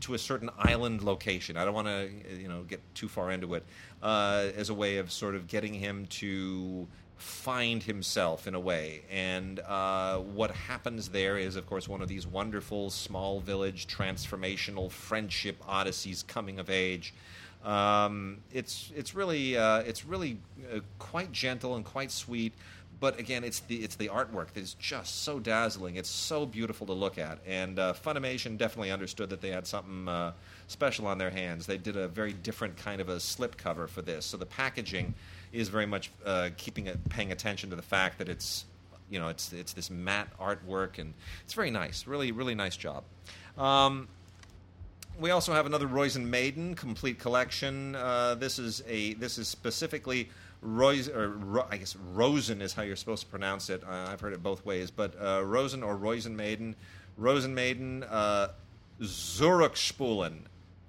to 0.00 0.14
a 0.14 0.18
certain 0.18 0.50
island 0.58 1.02
location. 1.02 1.56
I 1.56 1.64
don't 1.64 1.74
want 1.74 1.88
to 1.88 2.08
you 2.38 2.48
know 2.48 2.62
get 2.62 2.80
too 2.94 3.08
far 3.08 3.30
into 3.30 3.54
it 3.54 3.64
uh, 4.02 4.48
as 4.56 4.70
a 4.70 4.74
way 4.74 4.98
of 4.98 5.10
sort 5.10 5.34
of 5.34 5.46
getting 5.46 5.74
him 5.74 6.06
to 6.06 6.86
find 7.16 7.82
himself 7.82 8.46
in 8.46 8.54
a 8.54 8.60
way. 8.60 9.02
And 9.10 9.60
uh, 9.60 10.18
what 10.18 10.50
happens 10.50 11.08
there 11.08 11.38
is, 11.38 11.56
of 11.56 11.66
course, 11.66 11.88
one 11.88 12.02
of 12.02 12.08
these 12.08 12.26
wonderful 12.26 12.90
small 12.90 13.40
village 13.40 13.86
transformational 13.86 14.90
friendship 14.90 15.56
odysseys 15.66 16.22
coming 16.26 16.58
of 16.58 16.68
age. 16.68 17.14
Um, 17.64 18.38
it's 18.52 18.92
it's 18.94 19.14
really 19.14 19.56
uh, 19.56 19.78
it's 19.78 20.04
really 20.04 20.38
uh, 20.72 20.80
quite 20.98 21.32
gentle 21.32 21.74
and 21.74 21.84
quite 21.84 22.12
sweet, 22.12 22.52
but 22.98 23.18
again, 23.18 23.44
it's 23.44 23.60
the 23.60 23.76
it's 23.76 23.96
the 23.96 24.08
artwork 24.08 24.52
that 24.54 24.60
is 24.60 24.74
just 24.74 25.22
so 25.22 25.38
dazzling. 25.38 25.96
It's 25.96 26.08
so 26.08 26.46
beautiful 26.46 26.86
to 26.86 26.94
look 26.94 27.18
at, 27.18 27.38
and 27.46 27.78
uh, 27.78 27.92
Funimation 27.92 28.56
definitely 28.56 28.90
understood 28.90 29.30
that 29.30 29.42
they 29.42 29.50
had 29.50 29.66
something 29.66 30.08
uh, 30.08 30.32
special 30.66 31.06
on 31.06 31.18
their 31.18 31.30
hands. 31.30 31.66
They 31.66 31.76
did 31.76 31.96
a 31.96 32.08
very 32.08 32.32
different 32.32 32.76
kind 32.76 33.00
of 33.00 33.08
a 33.08 33.20
slip 33.20 33.56
cover 33.58 33.86
for 33.86 34.00
this, 34.00 34.24
so 34.24 34.36
the 34.36 34.46
packaging 34.46 35.14
is 35.52 35.68
very 35.68 35.86
much 35.86 36.10
uh, 36.24 36.50
keeping 36.56 36.86
it, 36.86 37.06
paying 37.10 37.32
attention 37.32 37.70
to 37.70 37.76
the 37.76 37.82
fact 37.82 38.18
that 38.18 38.28
it's 38.28 38.64
you 39.10 39.18
know 39.18 39.28
it's 39.28 39.52
it's 39.52 39.74
this 39.74 39.90
matte 39.90 40.28
artwork, 40.40 40.98
and 40.98 41.12
it's 41.44 41.52
very 41.52 41.70
nice. 41.70 42.06
Really, 42.06 42.32
really 42.32 42.54
nice 42.54 42.78
job. 42.78 43.04
Um, 43.58 44.08
we 45.18 45.30
also 45.30 45.52
have 45.52 45.66
another 45.66 45.86
Roisin 45.86 46.24
Maiden 46.24 46.74
complete 46.74 47.18
collection. 47.18 47.94
Uh, 47.94 48.34
this 48.34 48.58
is 48.58 48.82
a 48.88 49.14
this 49.14 49.36
is 49.38 49.48
specifically 49.48 50.30
Rois 50.60 51.08
or 51.08 51.28
Ro, 51.28 51.66
I 51.70 51.76
guess 51.76 51.96
Rozen 52.14 52.60
is 52.60 52.72
how 52.72 52.82
you're 52.82 52.96
supposed 52.96 53.24
to 53.24 53.28
pronounce 53.28 53.70
it. 53.70 53.82
Uh, 53.84 54.06
I've 54.08 54.20
heard 54.20 54.32
it 54.32 54.42
both 54.42 54.64
ways, 54.64 54.90
but 54.90 55.14
uh, 55.20 55.42
Rozen 55.44 55.82
or 55.82 55.96
Roisin 55.96 56.34
Maiden, 56.34 56.74
Rozen 57.18 57.54
Maiden, 57.54 58.04
uh, 58.04 58.48
Zurückspulen, 59.00 60.40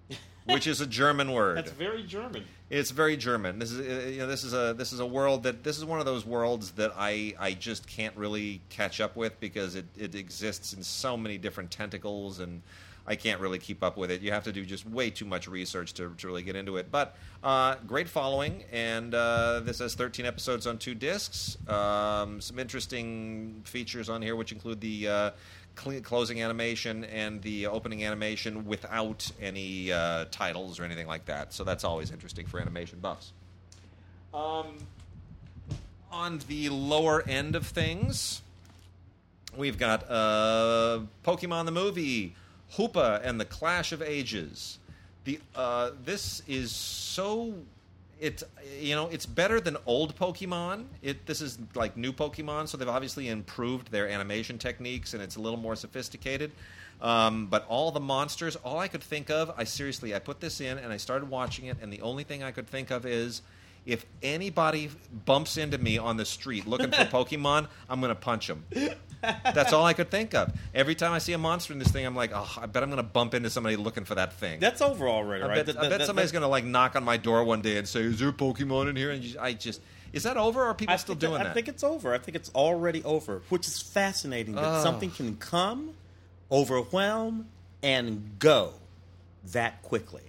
which 0.45 0.67
is 0.67 0.81
a 0.81 0.87
German 0.87 1.31
word. 1.31 1.57
That's 1.57 1.71
very 1.71 2.03
German. 2.03 2.45
It's 2.69 2.91
very 2.91 3.15
German. 3.15 3.59
This 3.59 3.71
is 3.71 3.79
uh, 3.79 4.09
you 4.09 4.19
know 4.19 4.27
this 4.27 4.43
is 4.43 4.53
a 4.53 4.73
this 4.77 4.91
is 4.91 4.99
a 4.99 5.05
world 5.05 5.43
that 5.43 5.63
this 5.63 5.77
is 5.77 5.85
one 5.85 5.99
of 5.99 6.05
those 6.05 6.25
worlds 6.25 6.71
that 6.71 6.91
I 6.97 7.33
I 7.39 7.53
just 7.53 7.87
can't 7.87 8.15
really 8.17 8.61
catch 8.69 8.99
up 8.99 9.15
with 9.15 9.39
because 9.39 9.75
it 9.75 9.85
it 9.97 10.15
exists 10.15 10.73
in 10.73 10.83
so 10.83 11.15
many 11.15 11.37
different 11.37 11.71
tentacles 11.71 12.39
and 12.39 12.61
I 13.07 13.15
can't 13.15 13.39
really 13.39 13.57
keep 13.57 13.83
up 13.83 13.95
with 13.95 14.11
it. 14.11 14.21
You 14.21 14.31
have 14.31 14.43
to 14.43 14.51
do 14.51 14.65
just 14.65 14.85
way 14.85 15.09
too 15.09 15.23
much 15.23 15.47
research 15.47 15.93
to, 15.93 16.13
to 16.17 16.27
really 16.27 16.43
get 16.43 16.57
into 16.57 16.75
it. 16.75 16.91
But 16.91 17.15
uh, 17.41 17.75
great 17.87 18.09
following, 18.09 18.65
and 18.71 19.15
uh, 19.15 19.61
this 19.61 19.79
has 19.79 19.95
13 19.95 20.25
episodes 20.25 20.67
on 20.67 20.77
two 20.77 20.93
discs. 20.93 21.57
Um, 21.69 22.41
some 22.41 22.59
interesting 22.59 23.61
features 23.63 24.09
on 24.09 24.21
here, 24.21 24.35
which 24.35 24.51
include 24.51 24.81
the 24.81 25.07
uh, 25.07 25.31
cl- 25.79 26.01
closing 26.01 26.41
animation 26.41 27.05
and 27.05 27.41
the 27.41 27.67
opening 27.67 28.03
animation 28.03 28.65
without 28.65 29.31
any 29.41 29.91
uh, 29.91 30.25
titles 30.29 30.77
or 30.77 30.83
anything 30.83 31.07
like 31.07 31.25
that. 31.25 31.53
So 31.53 31.63
that's 31.63 31.85
always 31.85 32.11
interesting 32.11 32.45
for 32.45 32.59
animation 32.59 32.99
buffs. 32.99 33.31
Um, 34.33 34.75
on 36.11 36.41
the 36.49 36.67
lower 36.69 37.23
end 37.27 37.55
of 37.55 37.65
things, 37.65 38.41
we've 39.55 39.77
got 39.77 40.09
uh, 40.09 40.99
Pokemon 41.23 41.65
the 41.65 41.71
movie. 41.71 42.35
Hoopa 42.75 43.21
and 43.23 43.39
the 43.39 43.45
Clash 43.45 43.91
of 43.91 44.01
Ages. 44.01 44.79
The 45.23 45.39
uh, 45.55 45.91
this 46.03 46.41
is 46.47 46.71
so 46.71 47.53
it 48.19 48.43
you 48.79 48.95
know 48.95 49.07
it's 49.07 49.25
better 49.25 49.59
than 49.59 49.77
old 49.85 50.15
Pokemon. 50.15 50.85
It 51.01 51.25
this 51.25 51.41
is 51.41 51.57
like 51.75 51.97
new 51.97 52.11
Pokemon, 52.11 52.67
so 52.67 52.77
they've 52.77 52.87
obviously 52.87 53.29
improved 53.29 53.91
their 53.91 54.09
animation 54.09 54.57
techniques 54.57 55.13
and 55.13 55.21
it's 55.21 55.35
a 55.35 55.41
little 55.41 55.59
more 55.59 55.75
sophisticated. 55.75 56.51
Um, 56.99 57.45
but 57.45 57.65
all 57.67 57.91
the 57.91 57.99
monsters, 57.99 58.55
all 58.57 58.79
I 58.79 58.87
could 58.87 59.03
think 59.03 59.29
of, 59.29 59.51
I 59.55 59.65
seriously 59.65 60.15
I 60.15 60.19
put 60.19 60.39
this 60.39 60.59
in 60.61 60.79
and 60.79 60.91
I 60.91 60.97
started 60.97 61.29
watching 61.29 61.65
it, 61.65 61.77
and 61.81 61.93
the 61.93 62.01
only 62.01 62.23
thing 62.23 62.41
I 62.41 62.51
could 62.51 62.67
think 62.67 62.89
of 62.89 63.05
is 63.05 63.41
if 63.87 64.05
anybody 64.21 64.91
bumps 65.25 65.57
into 65.57 65.77
me 65.77 65.97
on 65.97 66.17
the 66.17 66.25
street 66.25 66.67
looking 66.67 66.91
for 66.91 66.97
Pokemon, 67.05 67.67
I'm 67.89 67.99
going 68.01 68.09
to 68.09 68.15
punch 68.15 68.47
them. 68.47 68.65
That's 69.21 69.73
all 69.73 69.85
I 69.85 69.93
could 69.93 70.11
think 70.11 70.35
of. 70.35 70.53
Every 70.75 70.93
time 70.93 71.13
I 71.13 71.17
see 71.19 71.33
a 71.33 71.37
monster 71.37 71.73
in 71.73 71.79
this 71.79 71.87
thing, 71.87 72.05
I'm 72.05 72.15
like, 72.15 72.31
oh, 72.33 72.57
I 72.61 72.65
bet 72.67 72.83
I'm 72.83 72.89
going 72.89 72.97
to 72.97 73.03
bump 73.03 73.33
into 73.33 73.49
somebody 73.49 73.75
looking 73.77 74.03
for 74.05 74.13
that 74.15 74.33
thing. 74.33 74.59
That's 74.59 74.81
over 74.81 75.07
already, 75.07 75.43
I 75.43 75.47
right? 75.47 75.65
bet, 75.65 75.75
That- 75.75 75.85
I 75.85 75.89
bet 75.89 76.05
somebody's 76.05 76.31
going 76.33 76.43
to 76.43 76.47
like 76.49 76.65
knock 76.65 76.95
on 76.95 77.03
my 77.03 77.17
door 77.17 77.43
one 77.43 77.61
day 77.61 77.77
and 77.77 77.87
say, 77.87 78.01
"Is 78.01 78.19
there 78.19 78.29
a 78.29 78.33
Pokemon 78.33 78.89
in 78.89 78.95
here?" 78.95 79.09
And 79.09 79.23
you, 79.23 79.39
I 79.39 79.53
just, 79.53 79.81
is 80.13 80.23
that 80.23 80.37
over? 80.37 80.61
Or 80.61 80.67
are 80.67 80.73
people 80.75 80.93
I 80.93 80.97
still 80.97 81.15
doing 81.15 81.33
that, 81.33 81.45
that? 81.45 81.49
I 81.51 81.53
think 81.53 81.67
it's 81.67 81.83
over. 81.83 82.13
I 82.13 82.17
think 82.19 82.35
it's 82.35 82.49
already 82.53 83.03
over, 83.03 83.41
which 83.49 83.65
is 83.67 83.81
fascinating 83.81 84.53
that 84.55 84.63
Ugh. 84.63 84.83
something 84.83 85.09
can 85.11 85.37
come, 85.37 85.93
overwhelm, 86.51 87.47
and 87.81 88.37
go 88.39 88.73
that 89.51 89.81
quickly. 89.81 90.23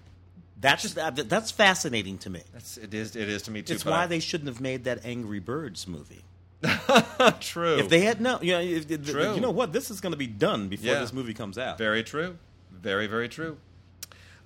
That's 0.61 0.83
just 0.83 0.95
that's 1.29 1.51
fascinating 1.51 2.19
to 2.19 2.31
me. 2.31 2.43
That's, 2.53 2.77
it 2.79 2.93
is. 2.93 3.15
It 3.15 3.29
is 3.29 3.43
to 3.43 3.51
me 3.51 3.63
too. 3.63 3.75
It's 3.75 3.85
why 3.85 4.03
I- 4.05 4.07
they 4.07 4.19
shouldn't 4.21 4.49
have 4.49 4.61
made 4.61 4.85
that 4.85 5.05
Angry 5.05 5.39
Birds 5.39 5.87
movie. 5.87 6.25
true. 7.41 7.77
If 7.79 7.89
they 7.89 8.01
had 8.01 8.21
no, 8.21 8.41
you 8.43 8.53
know, 8.53 8.61
if, 8.61 8.91
if- 8.91 9.07
True. 9.09 9.35
you 9.35 9.41
know 9.41 9.53
what, 9.53 9.73
this 9.73 9.91
is 9.91 10.01
going 10.01 10.13
to 10.13 10.17
be 10.19 10.27
done 10.27 10.69
before 10.69 10.93
Yeah. 10.95 10.99
this 11.01 11.13
movie 11.13 11.35
comes 11.35 11.57
out. 11.59 11.79
Very 11.79 12.03
true. 12.03 12.37
Very, 12.73 13.07
very 13.07 13.29
true. 13.29 13.59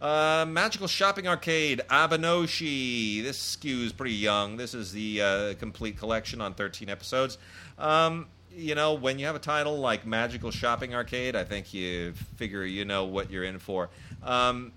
Uh, 0.00 0.44
Magical 0.48 0.88
Shopping 0.88 1.26
Arcade, 1.28 1.80
Abenobashi. 1.88 3.22
This 3.22 3.56
skews 3.56 3.96
pretty 3.96 4.14
young. 4.14 4.56
This 4.56 4.74
is 4.74 4.92
the 4.92 5.22
uh, 5.22 5.54
complete 5.54 5.96
collection 5.96 6.40
on 6.40 6.54
13 6.54 6.88
episodes. 6.88 7.38
Um, 7.78 8.26
you 8.54 8.74
know, 8.74 8.94
when 8.94 9.18
you 9.18 9.26
have 9.26 9.36
a 9.36 9.40
title 9.40 9.78
like 9.78 10.04
Magical 10.04 10.50
Shopping 10.50 10.94
Arcade, 10.94 11.36
I 11.36 11.44
think 11.44 11.72
you 11.72 12.12
figure 12.36 12.64
you 12.64 12.84
know 12.84 13.04
what 13.04 13.30
you're 13.30 13.44
in 13.44 13.58
for. 13.58 13.90
Um, 14.22 14.72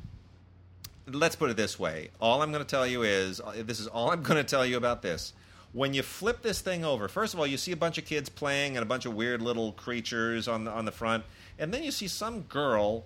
let's 1.07 1.35
put 1.35 1.49
it 1.49 1.57
this 1.57 1.77
way. 1.79 2.09
All 2.19 2.41
I'm 2.41 2.51
going 2.51 2.63
to 2.63 2.69
tell 2.69 2.85
you 2.87 3.03
is 3.03 3.39
uh, 3.41 3.53
this 3.65 3.79
is 3.79 3.87
all 3.87 4.11
I'm 4.11 4.23
going 4.23 4.37
to 4.37 4.43
tell 4.43 4.65
you 4.65 4.77
about 4.77 5.01
this. 5.01 5.33
When 5.73 5.93
you 5.93 6.03
flip 6.03 6.41
this 6.41 6.61
thing 6.61 6.85
over, 6.85 7.07
first 7.09 7.33
of 7.33 7.39
all, 7.39 7.45
you 7.47 7.57
see 7.57 7.73
a 7.73 7.77
bunch 7.77 7.97
of 7.97 8.05
kids 8.05 8.29
playing 8.29 8.77
and 8.77 8.83
a 8.83 8.85
bunch 8.85 9.05
of 9.05 9.13
weird 9.13 9.41
little 9.41 9.73
creatures 9.73 10.47
on 10.47 10.63
the 10.63 10.71
on 10.71 10.85
the 10.85 10.91
front, 10.91 11.25
and 11.59 11.73
then 11.73 11.83
you 11.83 11.91
see 11.91 12.07
some 12.07 12.41
girl. 12.41 13.03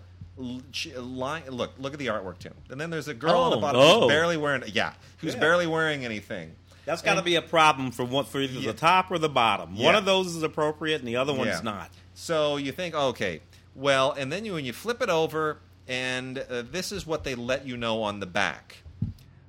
she- 0.71 0.95
Lying, 0.95 1.49
look, 1.49 1.71
look 1.79 1.91
at 1.93 1.99
the 1.99 2.07
artwork, 2.07 2.39
too. 2.39 2.51
And 2.69 2.79
then 2.79 2.89
there's 2.91 3.09
a 3.09 3.13
girl 3.13 3.39
on 3.39 3.51
the 3.51 3.57
Oh, 3.57 3.59
bottom 3.61 3.81
oh. 3.81 3.99
who's 4.01 4.07
barely 4.09 4.37
wearing, 4.37 4.63
yeah, 4.67 4.93
who's 5.17 5.33
Yeah. 5.33 5.39
barely 5.41 5.67
wearing 5.67 6.05
anything. 6.05 6.55
That's 6.85 7.01
got 7.01 7.15
to 7.15 7.21
be 7.21 7.35
a 7.35 7.41
problem 7.41 7.91
for 7.91 8.05
one 8.05 8.23
for 8.25 8.39
either 8.39 8.59
Yeah. 8.59 8.71
the 8.71 8.77
top 8.77 9.11
or 9.11 9.17
the 9.19 9.27
bottom. 9.29 9.75
One 9.77 9.95
of 9.95 10.05
those 10.05 10.33
is 10.35 10.41
appropriate, 10.43 10.99
and 10.99 11.07
the 11.07 11.17
other 11.17 11.33
Yeah. 11.33 11.39
one's 11.39 11.61
not. 11.63 11.89
So 12.13 12.55
you 12.55 12.71
think, 12.71 12.95
okay, 12.95 13.41
well, 13.75 14.11
and 14.13 14.31
then 14.31 14.45
you 14.45 14.53
when 14.53 14.63
you 14.63 14.71
flip 14.73 15.01
it 15.01 15.09
over, 15.09 15.57
and 15.89 16.37
uh, 16.37 16.61
this 16.71 16.91
is 16.93 17.05
what 17.05 17.23
they 17.25 17.35
let 17.35 17.67
you 17.67 17.75
know 17.75 18.03
on 18.03 18.21
the 18.21 18.25
back: 18.25 18.77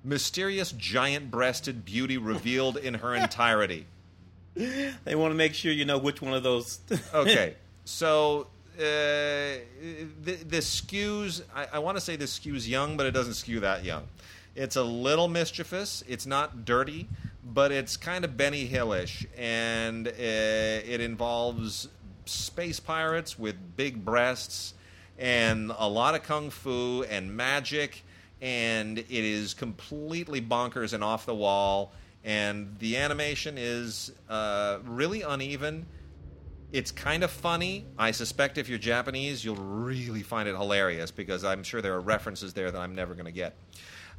mysterious 0.02 0.72
giant-breasted 0.72 1.84
beauty 1.84 2.18
revealed 2.18 2.76
in 2.76 2.94
her 2.94 3.14
entirety. 3.14 3.86
They 4.54 5.14
want 5.14 5.30
to 5.30 5.36
make 5.36 5.54
sure 5.54 5.70
you 5.70 5.84
know 5.84 5.98
which 5.98 6.20
one 6.20 6.34
of 6.34 6.42
those. 6.42 6.80
Okay, 7.14 7.54
so. 7.84 8.48
Uh, 8.78 9.60
th- 10.24 10.40
this 10.46 10.80
skews. 10.80 11.42
I, 11.54 11.66
I 11.74 11.78
want 11.80 11.98
to 11.98 12.00
say 12.00 12.16
this 12.16 12.38
skews 12.38 12.66
young, 12.66 12.96
but 12.96 13.04
it 13.04 13.10
doesn't 13.10 13.34
skew 13.34 13.60
that 13.60 13.84
young. 13.84 14.04
It's 14.54 14.76
a 14.76 14.82
little 14.82 15.28
mischievous. 15.28 16.02
It's 16.08 16.24
not 16.24 16.64
dirty, 16.64 17.06
but 17.44 17.72
it's 17.72 17.98
kind 17.98 18.24
of 18.24 18.38
Benny 18.38 18.64
Hillish, 18.64 19.26
and 19.36 20.08
uh, 20.08 20.12
it 20.16 21.00
involves 21.02 21.88
space 22.24 22.80
pirates 22.80 23.38
with 23.38 23.56
big 23.76 24.02
breasts 24.02 24.72
and 25.20 25.70
a 25.78 25.86
lot 25.86 26.14
of 26.14 26.22
kung 26.22 26.48
fu 26.48 27.04
and 27.04 27.36
magic, 27.36 28.02
and 28.40 28.98
it 28.98 29.10
is 29.10 29.52
completely 29.52 30.40
bonkers 30.40 30.94
and 30.94 31.04
off 31.04 31.26
the 31.26 31.34
wall. 31.34 31.92
And 32.24 32.76
the 32.78 32.96
animation 32.96 33.56
is 33.58 34.12
uh, 34.28 34.78
really 34.84 35.22
uneven. 35.22 35.86
It's 36.72 36.90
kind 36.90 37.22
of 37.22 37.30
funny. 37.30 37.84
I 37.98 38.12
suspect 38.12 38.56
if 38.56 38.68
you're 38.68 38.78
Japanese, 38.78 39.44
you'll 39.44 39.56
really 39.56 40.22
find 40.22 40.48
it 40.48 40.56
hilarious 40.56 41.10
because 41.10 41.44
I'm 41.44 41.62
sure 41.62 41.82
there 41.82 41.94
are 41.94 42.00
references 42.00 42.54
there 42.54 42.70
that 42.70 42.80
I'm 42.80 42.94
never 42.94 43.14
going 43.14 43.26
to 43.26 43.32
get. 43.32 43.56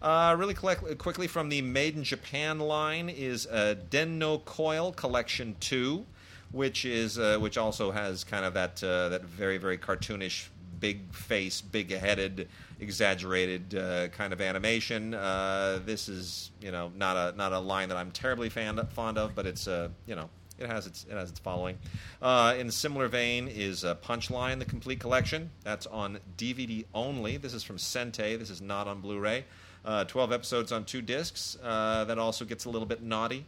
Uh, 0.02 0.36
really 0.38 0.54
collect- 0.54 0.97
quickly 0.97 1.28
from 1.28 1.49
the 1.49 1.62
Made 1.62 1.95
in 1.95 2.04
Japan 2.04 2.60
line 2.60 3.08
is 3.10 3.47
uh, 3.47 3.76
Denno 3.89 4.43
Coil 4.45 4.91
Collection 4.91 5.56
Two, 5.60 6.06
which 6.52 6.86
is 6.86 7.20
uh, 7.20 7.38
which 7.39 7.58
also 7.58 7.91
has 7.91 8.24
kind 8.24 8.43
of 8.43 8.56
that 8.56 8.84
uh, 8.84 9.10
that 9.10 9.24
very 9.24 9.60
very 9.60 9.78
cartoonish 9.78 10.47
big 10.82 11.14
face, 11.14 11.62
big 11.62 11.92
headed, 11.92 12.50
exaggerated 12.82 13.76
uh, 13.76 14.10
kind 14.10 14.34
of 14.34 14.42
animation. 14.42 15.14
Uh, 15.14 15.80
this 15.86 16.10
is 16.10 16.52
you 16.60 16.72
know 16.72 16.92
not 16.98 17.16
a 17.16 17.38
not 17.38 17.54
a 17.54 17.60
line 17.60 17.88
that 17.90 17.98
I'm 17.98 18.12
terribly 18.12 18.50
fan 18.50 18.86
fond 18.88 19.18
of, 19.18 19.34
but 19.36 19.46
it's 19.46 19.68
uh, 19.68 19.88
you 20.06 20.16
know 20.16 20.30
it 20.60 20.68
has 20.68 20.88
its 20.88 21.06
it 21.10 21.14
has 21.14 21.30
its 21.30 21.40
following. 21.40 21.78
Uh, 22.22 22.56
in 22.58 22.68
a 22.68 22.72
similar 22.72 23.08
vein 23.08 23.48
is 23.48 23.86
uh, 23.86 23.96
Punchline, 23.96 24.60
the 24.60 24.66
complete 24.66 25.00
collection. 25.00 25.52
That's 25.64 25.88
on 25.88 26.20
DVD 26.38 26.86
only. 26.94 27.38
This 27.38 27.54
is 27.54 27.64
from 27.64 27.78
Sentai. 27.78 28.38
This 28.38 28.50
is 28.50 28.62
not 28.62 28.88
on 28.88 29.00
Blu-ray. 29.00 29.46
Uh, 29.84 30.04
Twelve 30.06 30.32
episodes 30.32 30.72
on 30.72 30.86
two 30.86 31.02
discs. 31.02 31.58
Uh, 31.64 32.04
that 32.06 32.20
also 32.20 32.46
gets 32.46 32.66
a 32.66 32.70
little 32.70 32.88
bit 32.88 33.02
naughty. 33.02 33.46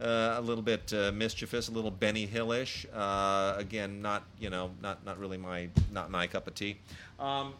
Uh, 0.00 0.34
a 0.36 0.40
little 0.40 0.62
bit 0.62 0.92
uh, 0.92 1.12
mischievous, 1.12 1.68
a 1.68 1.70
little 1.70 1.90
Benny 1.90 2.26
Hillish. 2.26 2.84
Uh, 2.92 3.54
again, 3.56 4.02
not 4.02 4.24
you 4.40 4.50
know, 4.50 4.70
not 4.82 5.04
not 5.06 5.18
really 5.18 5.38
my 5.38 5.68
not 5.92 6.10
my 6.10 6.26
cup 6.26 6.48
of 6.48 6.54
tea. 6.54 6.78
Um, 7.20 7.54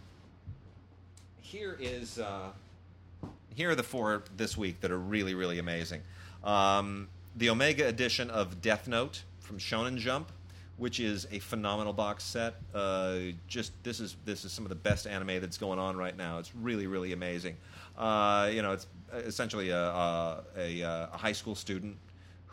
here 1.41 1.76
is 1.78 2.18
here 3.55 3.70
are 3.70 3.74
the 3.76 3.85
four 3.85 4.24
this 4.37 4.57
week 4.57 4.80
that 4.80 4.91
are 4.91 4.99
really 4.99 5.35
really 5.35 5.61
amazing. 5.61 6.03
Um, 6.43 7.09
the 7.37 7.51
Omega 7.51 7.87
edition 7.87 8.30
of 8.30 8.61
Death 8.61 8.89
Note 8.89 9.22
from 9.39 9.59
Shonen 9.59 9.97
Jump, 9.97 10.32
which 10.76 10.99
is 10.99 11.28
a 11.30 11.39
phenomenal 11.39 11.93
box 11.93 12.24
set. 12.24 12.57
Uh, 12.74 13.18
just 13.47 13.72
this 13.85 14.01
is 14.01 14.16
this 14.24 14.45
is 14.45 14.51
some 14.51 14.64
of 14.64 14.70
the 14.70 14.74
best 14.74 15.07
anime 15.07 15.41
that's 15.41 15.59
going 15.59 15.78
on 15.78 15.97
right 15.97 16.16
now. 16.16 16.39
It's 16.39 16.55
really 16.55 16.89
really 16.89 17.12
amazing. 17.12 17.57
Uh, 17.97 18.51
you 18.53 18.61
know, 18.61 18.72
it's 18.72 18.89
essentially 19.12 19.70
a, 19.70 19.89
a, 20.57 20.80
a 20.80 21.16
high 21.16 21.32
school 21.32 21.55
student 21.55 21.97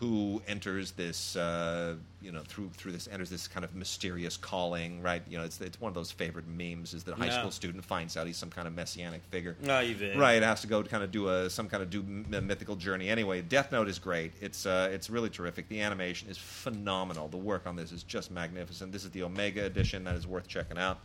who 0.02 0.42
enters 0.48 0.94
this, 0.94 1.36
uh, 1.36 1.94
you 2.24 2.32
know, 2.32 2.42
through 2.42 2.72
through 2.76 2.92
this 2.92 3.08
enters 3.12 3.30
this 3.30 3.48
kind 3.48 3.64
of 3.64 3.76
mysterious 3.76 4.36
calling, 4.36 5.00
right? 5.04 5.22
You 5.30 5.38
know, 5.38 5.44
it's 5.44 5.62
it's 5.62 5.80
one 5.80 5.90
of 5.90 5.94
those 5.94 6.12
favorite 6.12 6.48
memes 6.48 6.96
is 6.96 7.04
that 7.04 7.12
a 7.12 7.16
high 7.16 7.30
school 7.30 7.52
student 7.52 7.86
finds 7.86 8.18
out 8.18 8.26
he's 8.26 8.36
some 8.36 8.50
kind 8.50 8.68
of 8.68 8.74
messianic 8.74 9.22
figure. 9.26 9.56
No, 9.62 9.80
you 9.80 9.94
did. 9.94 10.18
Right, 10.18 10.42
has 10.42 10.62
to 10.62 10.68
go 10.68 10.82
to 10.82 10.90
kind 10.90 11.04
of 11.04 11.12
do 11.12 11.30
a 11.30 11.52
some 11.52 11.70
kind 11.70 11.84
of 11.84 11.92
do 11.92 12.02
mythical 12.02 12.76
journey. 12.76 13.10
Anyway, 13.10 13.44
Death 13.44 13.72
Note 13.72 13.88
is 13.88 14.00
great. 14.00 14.32
It's 14.42 14.66
uh, 14.66 14.90
it's 14.92 15.12
really 15.12 15.30
terrific. 15.30 15.70
The 15.70 15.82
animation 15.82 16.30
is 16.32 16.38
phenomenal. 16.40 17.28
The 17.28 17.38
work 17.38 17.68
on 17.68 17.76
this 17.76 17.92
is 17.92 18.02
just 18.02 18.32
magnificent. 18.32 18.92
This 18.92 19.04
is 19.04 19.12
the 19.12 19.22
Omega 19.22 19.66
edition 19.66 20.04
that 20.06 20.16
is 20.16 20.26
worth 20.26 20.48
checking 20.48 20.80
out. 20.80 20.98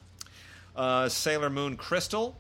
Uh, 0.74 1.10
Sailor 1.10 1.50
Moon 1.50 1.76
Crystal, 1.76 2.34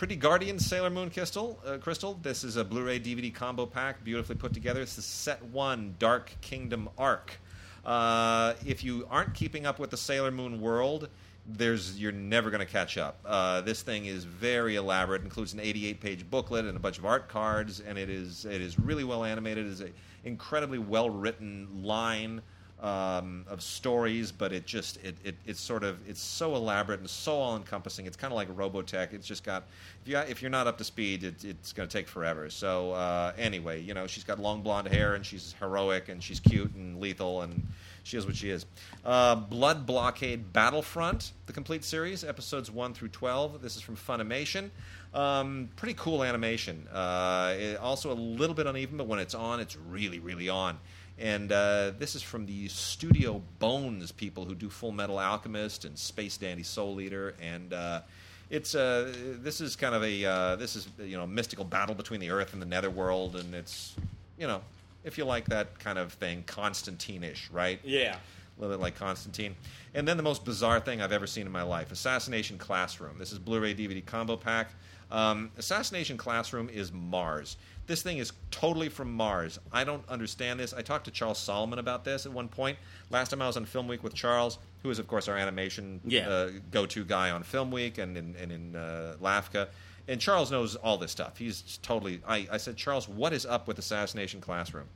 Pretty 0.00 0.16
Guardian 0.16 0.58
Sailor 0.58 0.88
Moon 0.88 1.10
Crystal. 1.10 1.60
Uh, 1.62 1.76
Crystal. 1.76 2.18
This 2.22 2.42
is 2.42 2.56
a 2.56 2.64
Blu-ray 2.64 3.00
DVD 3.00 3.34
combo 3.34 3.66
pack, 3.66 4.02
beautifully 4.02 4.34
put 4.34 4.54
together. 4.54 4.80
This 4.80 4.96
is 4.96 5.04
Set 5.04 5.44
One 5.44 5.94
Dark 5.98 6.32
Kingdom 6.40 6.88
arc. 6.96 7.38
Uh, 7.84 8.54
if 8.64 8.82
you 8.82 9.06
aren't 9.10 9.34
keeping 9.34 9.66
up 9.66 9.78
with 9.78 9.90
the 9.90 9.98
Sailor 9.98 10.30
Moon 10.30 10.62
world, 10.62 11.10
there's 11.46 12.00
you're 12.00 12.12
never 12.12 12.48
going 12.48 12.66
to 12.66 12.72
catch 12.72 12.96
up. 12.96 13.20
Uh, 13.26 13.60
this 13.60 13.82
thing 13.82 14.06
is 14.06 14.24
very 14.24 14.76
elaborate. 14.76 15.20
Includes 15.20 15.52
an 15.52 15.60
88 15.60 16.00
page 16.00 16.30
booklet 16.30 16.64
and 16.64 16.78
a 16.78 16.80
bunch 16.80 16.96
of 16.96 17.04
art 17.04 17.28
cards, 17.28 17.80
and 17.80 17.98
it 17.98 18.08
is 18.08 18.46
it 18.46 18.62
is 18.62 18.78
really 18.78 19.04
well 19.04 19.22
animated. 19.22 19.66
It 19.66 19.70
is 19.70 19.80
an 19.82 19.92
incredibly 20.24 20.78
well 20.78 21.10
written 21.10 21.82
line 21.82 22.40
um, 22.82 23.44
of 23.48 23.62
stories, 23.62 24.32
but 24.32 24.52
it 24.52 24.66
just 24.66 24.96
it, 25.04 25.16
it 25.24 25.36
it's 25.46 25.60
sort 25.60 25.84
of 25.84 25.98
it's 26.08 26.20
so 26.20 26.54
elaborate 26.56 27.00
and 27.00 27.10
so 27.10 27.32
all 27.34 27.56
encompassing. 27.56 28.06
It's 28.06 28.16
kind 28.16 28.32
of 28.32 28.36
like 28.36 28.48
Robotech. 28.56 29.12
It's 29.12 29.26
just 29.26 29.44
got 29.44 29.64
if 30.02 30.08
you 30.08 30.16
if 30.18 30.42
you're 30.42 30.50
not 30.50 30.66
up 30.66 30.78
to 30.78 30.84
speed, 30.84 31.24
it, 31.24 31.44
it's 31.44 31.72
going 31.72 31.88
to 31.88 31.92
take 31.92 32.08
forever. 32.08 32.48
So 32.50 32.92
uh, 32.92 33.32
anyway, 33.38 33.82
you 33.82 33.94
know 33.94 34.06
she's 34.06 34.24
got 34.24 34.38
long 34.38 34.62
blonde 34.62 34.88
hair 34.88 35.14
and 35.14 35.24
she's 35.24 35.54
heroic 35.60 36.08
and 36.08 36.22
she's 36.22 36.40
cute 36.40 36.74
and 36.74 37.00
lethal 37.00 37.42
and 37.42 37.66
she 38.02 38.16
is 38.16 38.24
what 38.26 38.34
she 38.36 38.48
is. 38.50 38.64
Uh, 39.04 39.34
Blood 39.34 39.84
Blockade 39.86 40.52
Battlefront, 40.52 41.32
the 41.46 41.52
complete 41.52 41.84
series, 41.84 42.24
episodes 42.24 42.70
one 42.70 42.94
through 42.94 43.08
twelve. 43.08 43.60
This 43.60 43.76
is 43.76 43.82
from 43.82 43.96
Funimation. 43.96 44.70
Um, 45.12 45.68
pretty 45.76 45.94
cool 45.94 46.22
animation. 46.22 46.86
Uh, 46.92 47.54
it- 47.58 47.76
also 47.78 48.12
a 48.12 48.14
little 48.14 48.54
bit 48.54 48.66
uneven, 48.66 48.96
but 48.96 49.06
when 49.06 49.18
it's 49.18 49.34
on, 49.34 49.60
it's 49.60 49.76
really 49.76 50.18
really 50.18 50.48
on. 50.48 50.78
And 51.20 51.52
uh, 51.52 51.92
this 51.98 52.14
is 52.14 52.22
from 52.22 52.46
the 52.46 52.66
Studio 52.68 53.42
Bones 53.58 54.10
people 54.10 54.46
who 54.46 54.54
do 54.54 54.70
Full 54.70 54.90
Metal 54.90 55.18
Alchemist 55.18 55.84
and 55.84 55.98
Space 55.98 56.38
Dandy 56.38 56.62
Soul 56.62 56.98
Eater. 56.98 57.34
And 57.42 57.74
uh, 57.74 58.00
it's 58.48 58.74
uh, 58.74 59.12
this 59.42 59.60
is 59.60 59.76
kind 59.76 59.94
of 59.94 60.02
a 60.02 60.24
uh, 60.24 60.56
this 60.56 60.76
is 60.76 60.88
you 60.98 61.18
know 61.18 61.26
mystical 61.26 61.64
battle 61.64 61.94
between 61.94 62.20
the 62.20 62.30
Earth 62.30 62.54
and 62.54 62.62
the 62.62 62.66
Netherworld, 62.66 63.36
and 63.36 63.54
it's 63.54 63.94
you 64.38 64.46
know 64.46 64.62
if 65.04 65.18
you 65.18 65.24
like 65.26 65.44
that 65.46 65.78
kind 65.78 65.98
of 65.98 66.12
thing, 66.14 66.42
Constantine-ish, 66.46 67.50
right? 67.50 67.80
Yeah. 67.84 68.16
a 68.16 68.60
little 68.60 68.76
bit 68.76 68.82
like 68.82 68.96
Constantine. 68.96 69.56
And 69.94 70.06
then 70.06 70.16
the 70.16 70.22
most 70.22 70.44
bizarre 70.44 70.80
thing 70.80 71.00
I've 71.00 71.12
ever 71.12 71.26
seen 71.26 71.46
in 71.46 71.52
my 71.52 71.62
life 71.62 71.92
Assassination 71.92 72.56
Classroom. 72.58 73.18
This 73.18 73.30
is 73.32 73.38
Blu 73.38 73.60
ray 73.60 73.74
DVD 73.74 74.04
combo 74.04 74.36
pack. 74.36 74.70
Um, 75.10 75.50
Assassination 75.58 76.16
Classroom 76.16 76.68
is 76.68 76.92
Mars. 76.92 77.56
This 77.90 78.02
thing 78.02 78.18
is 78.18 78.32
totally 78.52 78.88
from 78.88 79.12
Mars. 79.12 79.58
I 79.72 79.82
don't 79.82 80.08
understand 80.08 80.60
this. 80.60 80.72
I 80.72 80.80
talked 80.80 81.06
to 81.06 81.10
Charles 81.10 81.40
Solomon 81.40 81.80
about 81.80 82.04
this 82.04 82.24
at 82.24 82.30
one 82.30 82.46
point. 82.46 82.78
Last 83.10 83.30
time 83.30 83.42
I 83.42 83.48
was 83.48 83.56
on 83.56 83.64
Film 83.64 83.88
Week 83.88 84.04
with 84.04 84.14
Charles, 84.14 84.58
who 84.84 84.90
is, 84.90 85.00
of 85.00 85.08
course, 85.08 85.26
our 85.26 85.36
animation 85.36 86.00
Yeah. 86.04 86.28
uh, 86.28 86.50
go 86.70 86.86
to 86.86 87.04
guy 87.04 87.32
on 87.32 87.42
Film 87.42 87.72
Week 87.72 87.98
and 87.98 88.16
in, 88.16 88.36
and 88.40 88.52
in 88.52 88.76
uh, 88.76 89.16
LAFCA. 89.20 89.66
And 90.06 90.20
Charles 90.20 90.52
knows 90.52 90.76
all 90.76 90.98
this 90.98 91.10
stuff. 91.10 91.36
He's 91.36 91.80
totally. 91.82 92.20
I, 92.24 92.46
I 92.52 92.58
said, 92.58 92.76
Charles, 92.76 93.08
what 93.08 93.32
is 93.32 93.44
up 93.44 93.66
with 93.66 93.76
Assassination 93.80 94.40
Classroom? 94.40 94.86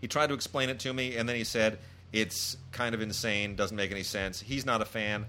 He 0.00 0.06
tried 0.06 0.28
to 0.28 0.34
explain 0.34 0.68
it 0.68 0.78
to 0.78 0.92
me, 0.92 1.16
and 1.16 1.28
then 1.28 1.34
he 1.34 1.42
said 1.42 1.80
it's 2.12 2.56
kind 2.70 2.94
of 2.94 3.00
insane, 3.00 3.56
doesn't 3.56 3.76
make 3.76 3.90
any 3.90 4.04
sense. 4.04 4.40
He's 4.40 4.64
not 4.64 4.82
a 4.82 4.84
fan. 4.84 5.26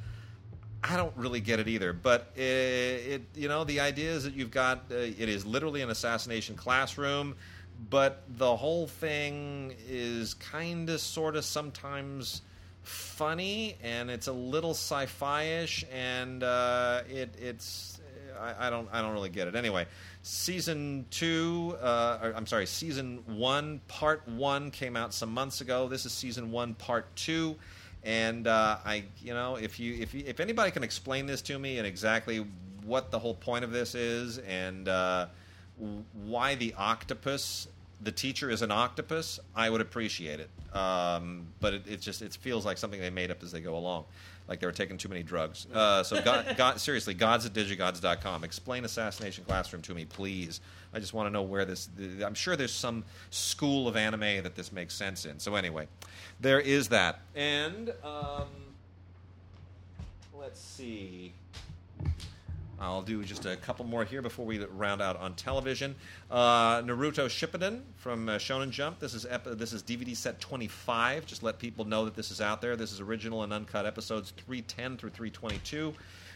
I 0.84 0.98
don't 0.98 1.16
really 1.16 1.40
get 1.40 1.60
it 1.60 1.70
either, 1.70 1.94
but 1.94 2.32
it, 2.36 2.42
it 2.42 3.22
you 3.36 3.48
know 3.48 3.64
the 3.64 3.80
idea 3.80 4.12
is 4.12 4.26
that 4.26 4.34
you've 4.34 4.52
got 4.52 4.86
uh, 4.92 4.96
it 4.96 5.30
is 5.30 5.46
literally 5.46 5.82
an 5.82 5.90
assassination 5.90 6.56
classroom, 6.56 7.36
but 7.90 8.24
the 8.38 8.56
whole 8.56 8.88
thing 8.88 9.74
is 9.88 10.34
kind 10.34 10.90
of 10.90 11.00
sort 11.00 11.38
of 11.38 11.46
sometimes 11.46 12.42
funny 12.82 13.78
and 13.82 14.12
it's 14.12 14.28
a 14.28 14.34
little 14.34 14.72
sci-fi-ish 14.72 15.86
and 15.90 16.44
uh, 16.44 17.02
it 17.10 17.34
it's 17.40 18.02
I, 18.38 18.68
I 18.68 18.70
don't 18.70 18.90
I 18.92 19.02
don't 19.02 19.14
really 19.14 19.30
get 19.30 19.48
it 19.48 19.56
anyway. 19.56 19.88
Season 20.22 21.06
two, 21.10 21.78
uh, 21.82 22.20
or, 22.22 22.34
I'm 22.36 22.46
sorry, 22.46 22.66
season 22.66 23.24
one, 23.26 23.80
part 23.88 24.28
one 24.28 24.70
came 24.72 24.98
out 24.98 25.14
some 25.14 25.34
months 25.34 25.62
ago. 25.62 25.88
This 25.88 26.06
is 26.06 26.12
season 26.12 26.52
one, 26.52 26.74
part 26.74 27.14
two. 27.16 27.56
And 28.04 28.48
uh, 28.48 28.78
I, 28.86 29.04
you 29.22 29.34
know, 29.34 29.56
if 29.56 29.80
you 29.80 29.96
if 29.96 30.14
you, 30.14 30.24
if 30.26 30.40
anybody 30.40 30.72
can 30.72 30.84
explain 30.84 31.26
this 31.26 31.42
to 31.44 31.58
me 31.58 31.78
and 31.78 31.88
exactly 31.88 32.46
what 32.86 33.12
the 33.12 33.20
whole 33.20 33.34
point 33.34 33.64
of 33.64 33.72
this 33.72 33.96
is 33.96 34.40
and 34.40 34.88
uh, 34.90 35.28
why 36.26 36.56
the 36.56 36.74
octopus, 36.78 37.68
the 38.02 38.12
teacher 38.12 38.50
is 38.50 38.62
an 38.62 38.72
octopus, 38.72 39.40
I 39.56 39.70
would 39.70 39.82
appreciate 39.82 40.40
it. 40.42 40.50
Um, 40.76 41.48
but 41.60 41.74
it, 41.74 41.84
it 41.88 42.02
just 42.02 42.22
it 42.22 42.34
feels 42.34 42.66
like 42.66 42.78
something 42.78 43.00
they 43.00 43.10
made 43.10 43.32
up 43.32 43.42
as 43.42 43.52
they 43.52 43.62
go 43.62 43.78
along, 43.78 44.06
like 44.48 44.60
they 44.60 44.66
were 44.66 44.74
taking 44.74 44.98
too 44.98 45.08
many 45.10 45.24
drugs. 45.24 45.66
Uh, 45.74 46.04
so 46.04 46.22
God, 46.22 46.56
God, 46.58 46.80
seriously, 46.80 47.14
gods 47.14 47.46
at 47.46 47.54
digigods.com. 47.54 48.44
Explain 48.44 48.84
Assassination 48.84 49.46
Classroom 49.46 49.82
to 49.84 49.94
me, 49.94 50.06
please. 50.06 50.60
I 50.94 51.00
just 51.00 51.14
want 51.14 51.28
to 51.28 51.32
know 51.32 51.42
where 51.42 51.66
this. 51.66 51.90
I'm 52.24 52.34
sure 52.34 52.56
there's 52.56 52.74
some 52.74 53.04
school 53.30 53.88
of 53.88 53.96
anime 53.96 54.44
that 54.44 54.56
this 54.56 54.72
makes 54.72 54.94
sense 54.94 55.26
in. 55.26 55.40
So 55.40 55.56
anyway, 55.56 55.88
there 56.40 56.60
is 56.60 56.90
that. 56.90 57.22
And 57.36 57.92
um, 58.04 58.48
let's 60.34 60.62
see. 60.62 61.34
I'll 62.80 63.02
do 63.02 63.24
just 63.24 63.46
a 63.46 63.56
couple 63.56 63.86
more 63.86 64.04
here 64.04 64.22
before 64.22 64.46
we 64.46 64.60
round 64.60 65.02
out 65.02 65.16
on 65.18 65.36
television. 65.36 65.96
Uh, 66.30 66.82
Naruto 66.82 67.28
Shippuden 67.28 67.82
from 67.96 68.28
uh, 68.28 68.34
Shonen 68.34 68.72
Jump. 68.72 69.00
This 69.00 69.14
is 69.14 69.26
ep- 69.26 69.46
this 69.46 69.72
is 69.72 69.82
DVD 69.82 70.16
set 70.16 70.42
25. 70.42 71.26
Just 71.26 71.44
let 71.44 71.60
people 71.60 71.86
know 71.86 72.04
that 72.04 72.16
this 72.16 72.30
is 72.30 72.42
out 72.42 72.62
there. 72.62 72.76
This 72.76 72.92
is 72.92 73.00
original 73.00 73.44
and 73.44 73.54
uncut 73.54 73.86
episodes 73.86 74.32
310 74.32 74.98
through 74.98 75.12
322. 75.12 75.94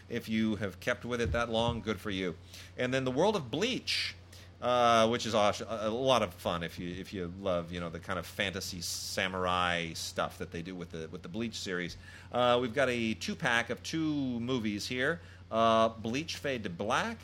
If 0.08 0.28
you 0.28 0.56
have 0.56 0.80
kept 0.80 1.04
with 1.04 1.20
it 1.20 1.32
that 1.32 1.50
long, 1.50 1.82
good 1.82 2.00
for 2.00 2.10
you. 2.10 2.34
And 2.78 2.94
then 2.94 3.04
the 3.04 3.10
World 3.10 3.36
of 3.36 3.50
Bleach. 3.50 4.14
Uh, 4.60 5.06
which 5.06 5.24
is 5.24 5.36
aw- 5.36 5.52
a 5.68 5.88
lot 5.88 6.20
of 6.20 6.34
fun 6.34 6.64
if 6.64 6.80
you 6.80 6.92
if 6.98 7.12
you 7.12 7.32
love 7.40 7.70
you 7.70 7.78
know 7.78 7.88
the 7.88 8.00
kind 8.00 8.18
of 8.18 8.26
fantasy 8.26 8.80
samurai 8.80 9.92
stuff 9.92 10.36
that 10.38 10.50
they 10.50 10.62
do 10.62 10.74
with 10.74 10.90
the 10.90 11.08
with 11.12 11.22
the 11.22 11.28
Bleach 11.28 11.54
series. 11.54 11.96
Uh, 12.32 12.58
we've 12.60 12.74
got 12.74 12.88
a 12.88 13.14
two 13.14 13.36
pack 13.36 13.70
of 13.70 13.80
two 13.84 14.40
movies 14.40 14.84
here: 14.84 15.20
uh, 15.52 15.90
Bleach 15.90 16.36
Fade 16.36 16.64
to 16.64 16.70
Black 16.70 17.18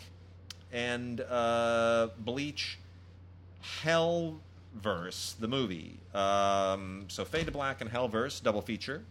and 0.72 1.20
uh, 1.22 2.08
Bleach 2.20 2.78
Hellverse, 3.82 5.36
the 5.40 5.48
movie. 5.48 5.98
Um, 6.14 7.06
so 7.08 7.24
Fade 7.24 7.46
to 7.46 7.52
Black 7.52 7.80
and 7.80 7.90
Hellverse 7.90 8.42
double 8.44 8.62
feature, 8.62 9.02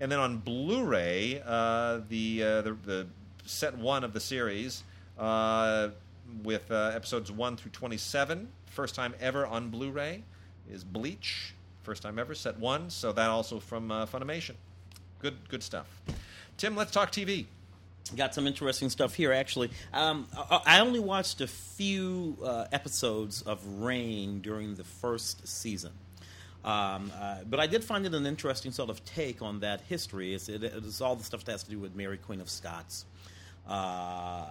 and 0.00 0.10
then 0.10 0.18
on 0.18 0.38
Blu-ray, 0.38 1.42
uh, 1.44 2.00
the, 2.08 2.42
uh, 2.42 2.62
the 2.62 2.76
the 2.86 3.06
set 3.44 3.76
one 3.76 4.02
of 4.02 4.14
the 4.14 4.20
series 4.20 4.82
uh, 5.18 5.88
with 6.42 6.70
uh, 6.70 6.92
episodes 6.94 7.30
one 7.30 7.56
through 7.56 7.72
twenty-seven. 7.72 8.48
First 8.66 8.94
time 8.94 9.14
ever 9.20 9.46
on 9.46 9.70
Blu-ray 9.70 10.22
is 10.70 10.84
Bleach. 10.84 11.54
First 11.82 12.02
time 12.02 12.18
ever, 12.18 12.34
set 12.34 12.58
one. 12.58 12.90
So 12.90 13.12
that 13.12 13.30
also 13.30 13.60
from 13.60 13.90
uh, 13.90 14.06
Funimation. 14.06 14.54
Good 15.20 15.36
good 15.48 15.62
stuff. 15.62 15.86
Tim, 16.56 16.76
let's 16.76 16.90
talk 16.90 17.12
TV. 17.12 17.46
Got 18.14 18.34
some 18.34 18.46
interesting 18.46 18.88
stuff 18.88 19.14
here, 19.14 19.32
actually. 19.32 19.70
Um, 19.92 20.28
I 20.36 20.60
I 20.66 20.80
only 20.80 21.00
watched 21.00 21.40
a 21.40 21.46
few 21.46 22.36
uh, 22.44 22.66
episodes 22.70 23.42
of 23.42 23.64
Reign 23.80 24.40
during 24.40 24.76
the 24.76 24.84
first 24.84 25.46
season. 25.48 25.92
Um, 26.64 27.12
uh, 27.20 27.38
but 27.48 27.60
I 27.60 27.68
did 27.68 27.84
find 27.84 28.06
it 28.06 28.14
an 28.14 28.26
interesting 28.26 28.72
sort 28.72 28.90
of 28.90 29.04
take 29.04 29.40
on 29.40 29.60
that 29.60 29.82
history. 29.82 30.34
It's, 30.34 30.48
it, 30.48 30.64
it's 30.64 31.00
all 31.00 31.14
the 31.14 31.22
stuff 31.22 31.44
that 31.44 31.52
has 31.52 31.62
to 31.62 31.70
do 31.70 31.78
with 31.78 31.94
Mary 31.94 32.18
Queen 32.18 32.40
of 32.40 32.50
Scots. 32.50 33.04
Uh, 33.68 34.46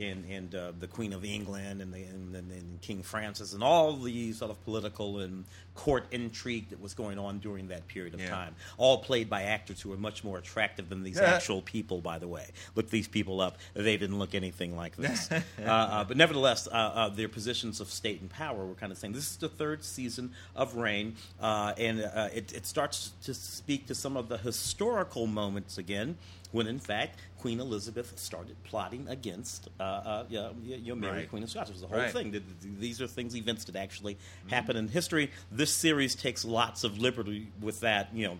and 0.00 0.24
and 0.30 0.54
uh, 0.54 0.72
the 0.78 0.86
Queen 0.86 1.12
of 1.12 1.24
England 1.24 1.80
and, 1.82 1.92
the, 1.92 2.02
and, 2.04 2.34
and, 2.34 2.50
and 2.50 2.80
King 2.80 3.02
Francis 3.02 3.52
and 3.52 3.62
all 3.62 3.94
the 3.96 4.32
sort 4.32 4.50
of 4.50 4.62
political 4.64 5.18
and 5.20 5.44
court 5.74 6.04
intrigue 6.12 6.68
that 6.70 6.80
was 6.80 6.94
going 6.94 7.18
on 7.18 7.38
during 7.40 7.68
that 7.68 7.86
period 7.88 8.14
of 8.14 8.20
Yeah. 8.20 8.28
time. 8.30 8.54
All 8.76 8.98
played 8.98 9.28
by 9.28 9.42
actors 9.42 9.80
who 9.80 9.90
were 9.90 9.96
much 9.96 10.22
more 10.22 10.38
attractive 10.38 10.88
than 10.88 11.02
these 11.02 11.18
actual 11.18 11.62
people. 11.62 12.00
By 12.00 12.18
the 12.18 12.28
way, 12.28 12.46
look 12.74 12.90
these 12.90 13.08
people 13.08 13.40
up; 13.40 13.56
they 13.74 13.96
didn't 13.96 14.18
look 14.18 14.34
anything 14.34 14.76
like 14.76 14.96
this. 14.96 15.30
uh, 15.32 15.42
uh, 15.66 16.04
but 16.04 16.16
nevertheless, 16.16 16.66
uh, 16.68 16.70
uh, 16.70 17.08
their 17.08 17.28
positions 17.28 17.80
of 17.80 17.88
state 17.90 18.20
and 18.20 18.30
power 18.30 18.64
were 18.64 18.74
kind 18.74 18.92
of 18.92 18.98
saying 18.98 19.12
this 19.14 19.30
is 19.30 19.36
the 19.36 19.48
third 19.48 19.82
season 19.84 20.32
of 20.54 20.76
Reign, 20.76 21.16
uh, 21.40 21.72
and 21.78 22.00
uh, 22.02 22.28
it, 22.32 22.52
it 22.52 22.66
starts 22.66 23.12
to 23.24 23.34
speak 23.34 23.86
to 23.86 23.94
some 23.94 24.16
of 24.16 24.28
the 24.28 24.38
historical 24.38 25.26
moments 25.26 25.78
again 25.78 26.16
when 26.54 26.66
in 26.68 26.78
fact 26.78 27.18
Queen 27.38 27.58
Elizabeth 27.60 28.16
started 28.18 28.56
plotting 28.64 29.06
against 29.08 29.68
uh, 29.78 29.82
uh, 29.82 30.24
yeah, 30.30 30.50
you 30.62 30.78
know, 30.88 30.94
Mary, 30.94 31.18
Right. 31.18 31.28
Queen 31.28 31.42
of 31.42 31.50
Scots. 31.50 31.68
It 31.68 31.74
was 31.74 31.82
the 31.82 31.88
whole 31.88 31.98
Right. 31.98 32.12
thing. 32.12 32.30
Th- 32.32 32.42
th- 32.62 32.74
These 32.78 33.02
are 33.02 33.06
things, 33.06 33.36
events 33.36 33.64
that 33.64 33.76
actually 33.76 34.16
happen 34.48 34.76
in 34.76 34.88
history. 34.88 35.30
This 35.52 35.70
series 35.74 36.14
takes 36.14 36.44
lots 36.44 36.84
of 36.84 36.98
liberty 36.98 37.48
with 37.60 37.80
that, 37.80 38.14
you 38.14 38.26
know, 38.28 38.38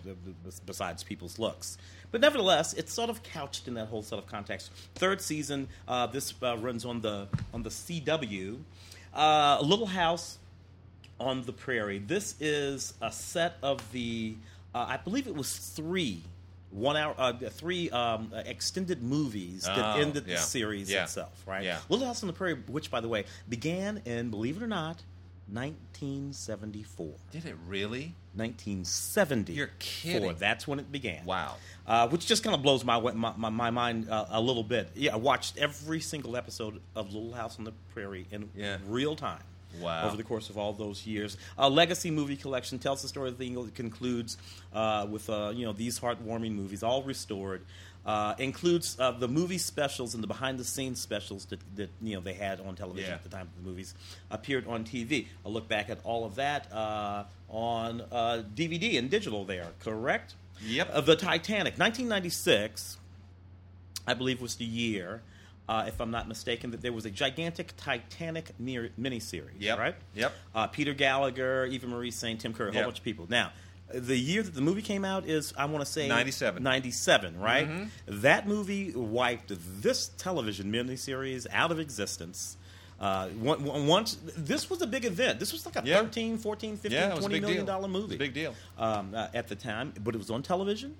besides 0.64 1.02
people's 1.02 1.38
looks. 1.38 1.76
But 2.12 2.20
nevertheless, 2.20 2.72
it's 2.74 2.92
sort 2.92 3.10
of 3.10 3.22
couched 3.24 3.66
in 3.68 3.74
that 3.74 3.88
whole 3.88 4.02
sort 4.02 4.22
of 4.22 4.30
context. 4.30 4.70
Third 4.94 5.20
season, 5.20 5.68
uh, 5.88 6.06
this 6.06 6.32
uh, 6.42 6.56
runs 6.58 6.84
on 6.84 7.00
the 7.02 7.26
on 7.52 7.62
the 7.64 7.70
CW. 7.70 8.60
Uh, 9.12 9.58
Little 9.62 9.86
House 9.86 10.38
on 11.20 11.42
the 11.42 11.52
Prairie. 11.52 11.98
This 11.98 12.36
is 12.40 12.94
a 13.02 13.10
set 13.12 13.56
of 13.62 13.80
the, 13.92 14.36
uh, 14.74 14.86
I 14.88 14.96
believe 14.96 15.26
it 15.26 15.34
was 15.34 15.56
three, 15.56 16.22
one 16.74 16.96
hour, 16.96 17.14
uh, 17.16 17.32
three 17.50 17.88
um, 17.90 18.32
uh, 18.34 18.42
extended 18.44 19.02
movies 19.02 19.62
that 19.62 19.78
Oh, 19.96 20.00
ended 20.00 20.24
yeah. 20.26 20.34
the 20.34 20.40
series 20.42 20.90
Yeah. 20.90 21.04
itself, 21.04 21.42
right? 21.46 21.62
Yeah. 21.64 21.78
Little 21.88 22.06
House 22.06 22.22
on 22.22 22.26
the 22.26 22.32
Prairie, 22.32 22.54
which, 22.66 22.90
by 22.90 23.00
the 23.00 23.08
way, 23.08 23.24
began 23.48 24.02
in, 24.04 24.30
believe 24.30 24.56
it 24.56 24.62
or 24.62 24.66
not, 24.66 25.02
1974. 25.48 27.12
Did 27.30 27.44
it 27.46 27.56
really? 27.66 28.14
1970. 28.34 29.52
You're 29.52 29.70
kidding. 29.78 30.34
That's 30.36 30.66
when 30.66 30.78
it 30.80 30.90
began. 30.90 31.24
Wow. 31.24 31.56
Uh, 31.86 32.08
which 32.08 32.26
just 32.26 32.42
kind 32.42 32.54
of 32.56 32.62
blows 32.62 32.84
my 32.84 32.98
my, 33.12 33.32
my, 33.36 33.50
my 33.50 33.70
mind 33.70 34.08
uh, 34.10 34.26
a 34.30 34.40
little 34.40 34.64
bit. 34.64 34.90
Yeah, 34.94 35.12
I 35.14 35.16
watched 35.16 35.56
every 35.58 36.00
single 36.00 36.36
episode 36.36 36.80
of 36.96 37.12
Little 37.14 37.32
House 37.34 37.58
on 37.58 37.64
the 37.64 37.72
Prairie 37.92 38.26
in 38.30 38.50
Yeah. 38.56 38.78
real 38.88 39.14
time. 39.16 39.42
Wow. 39.80 40.06
Over 40.06 40.16
the 40.16 40.22
course 40.22 40.50
of 40.50 40.58
all 40.58 40.72
those 40.72 41.06
years, 41.06 41.36
a 41.58 41.68
legacy 41.68 42.10
movie 42.10 42.36
collection 42.36 42.78
tells 42.78 43.02
the 43.02 43.08
story 43.08 43.28
of 43.28 43.38
the 43.38 43.46
It 43.52 43.74
concludes 43.74 44.36
uh, 44.72 45.06
with 45.10 45.28
uh, 45.30 45.52
you 45.54 45.64
know 45.66 45.72
these 45.72 45.98
heartwarming 46.00 46.52
movies, 46.54 46.82
all 46.82 47.02
restored. 47.02 47.62
Uh, 48.06 48.34
includes 48.38 48.98
uh, 49.00 49.12
the 49.12 49.26
movie 49.26 49.56
specials 49.56 50.12
and 50.12 50.22
the 50.22 50.26
behind 50.26 50.58
the 50.58 50.64
scenes 50.64 51.00
specials 51.00 51.46
that, 51.46 51.58
that 51.74 51.88
you 52.02 52.14
know 52.14 52.20
they 52.20 52.34
had 52.34 52.60
on 52.60 52.76
television 52.76 53.08
Yeah. 53.08 53.14
at 53.14 53.22
the 53.22 53.30
time 53.30 53.48
the 53.56 53.66
movies 53.66 53.94
appeared 54.30 54.66
on 54.66 54.84
TV. 54.84 55.26
A 55.46 55.48
look 55.48 55.68
back 55.68 55.88
at 55.88 56.00
all 56.04 56.26
of 56.26 56.34
that 56.34 56.70
uh, 56.70 57.24
on 57.48 58.02
uh, 58.12 58.42
DVD 58.54 58.98
and 58.98 59.08
digital. 59.08 59.46
There, 59.46 59.68
correct? 59.80 60.34
Yep. 60.66 60.90
Uh, 60.92 61.00
the 61.00 61.16
Titanic, 61.16 61.78
1996, 61.78 62.98
I 64.06 64.12
believe 64.14 64.40
was 64.42 64.56
the 64.56 64.64
year, 64.66 65.22
uh, 65.68 65.84
if 65.86 66.00
I'm 66.00 66.10
not 66.10 66.28
mistaken, 66.28 66.70
that 66.72 66.82
there 66.82 66.92
was 66.92 67.06
a 67.06 67.10
gigantic 67.10 67.72
Titanic 67.76 68.50
near, 68.58 68.90
miniseries. 69.00 69.54
Yep. 69.60 69.78
Right. 69.78 69.94
Yep. 70.14 70.32
Uh, 70.54 70.66
Peter 70.68 70.92
Gallagher, 70.94 71.66
Eva 71.66 71.86
Marie 71.86 72.10
Saint, 72.10 72.40
Tim 72.40 72.52
Curry, 72.52 72.68
a 72.70 72.72
whole 72.72 72.80
Yep. 72.80 72.86
bunch 72.86 72.98
of 72.98 73.04
people. 73.04 73.26
Now. 73.28 73.52
The 73.92 74.16
year 74.16 74.42
that 74.42 74.54
the 74.54 74.62
movie 74.62 74.80
came 74.80 75.04
out 75.04 75.26
is, 75.28 75.52
I 75.58 75.66
want 75.66 75.84
to 75.84 75.90
say, 75.90 76.08
97. 76.08 76.62
97, 76.62 77.38
right? 77.38 77.68
Mm-hmm. 77.68 78.22
That 78.22 78.48
movie 78.48 78.92
wiped 78.92 79.52
this 79.82 80.08
television 80.16 80.72
miniseries 80.72 81.46
out 81.52 81.70
of 81.70 81.78
existence. 81.78 82.56
Uh, 82.98 83.28
once 83.38 84.16
this 84.36 84.70
was 84.70 84.80
a 84.80 84.86
big 84.86 85.04
event. 85.04 85.38
This 85.38 85.52
was 85.52 85.66
like 85.66 85.76
a 85.76 85.82
Yeah. 85.86 86.00
13, 86.00 86.38
14, 86.38 86.76
15, 86.78 86.92
Yeah, 86.92 87.06
it 87.08 87.10
was 87.10 87.18
a 87.18 87.20
20 87.22 87.34
big 87.34 87.42
million 87.42 87.58
deal. 87.58 87.74
dollar 87.74 87.88
It 87.88 87.92
was 87.92 88.02
movie 88.02 88.14
a 88.14 88.18
big 88.18 88.32
deal. 88.34 88.54
um, 88.78 89.14
uh, 89.14 89.28
at 89.34 89.48
the 89.48 89.54
time, 89.54 89.92
but 90.02 90.14
it 90.14 90.18
was 90.18 90.30
on 90.30 90.42
television. 90.42 90.96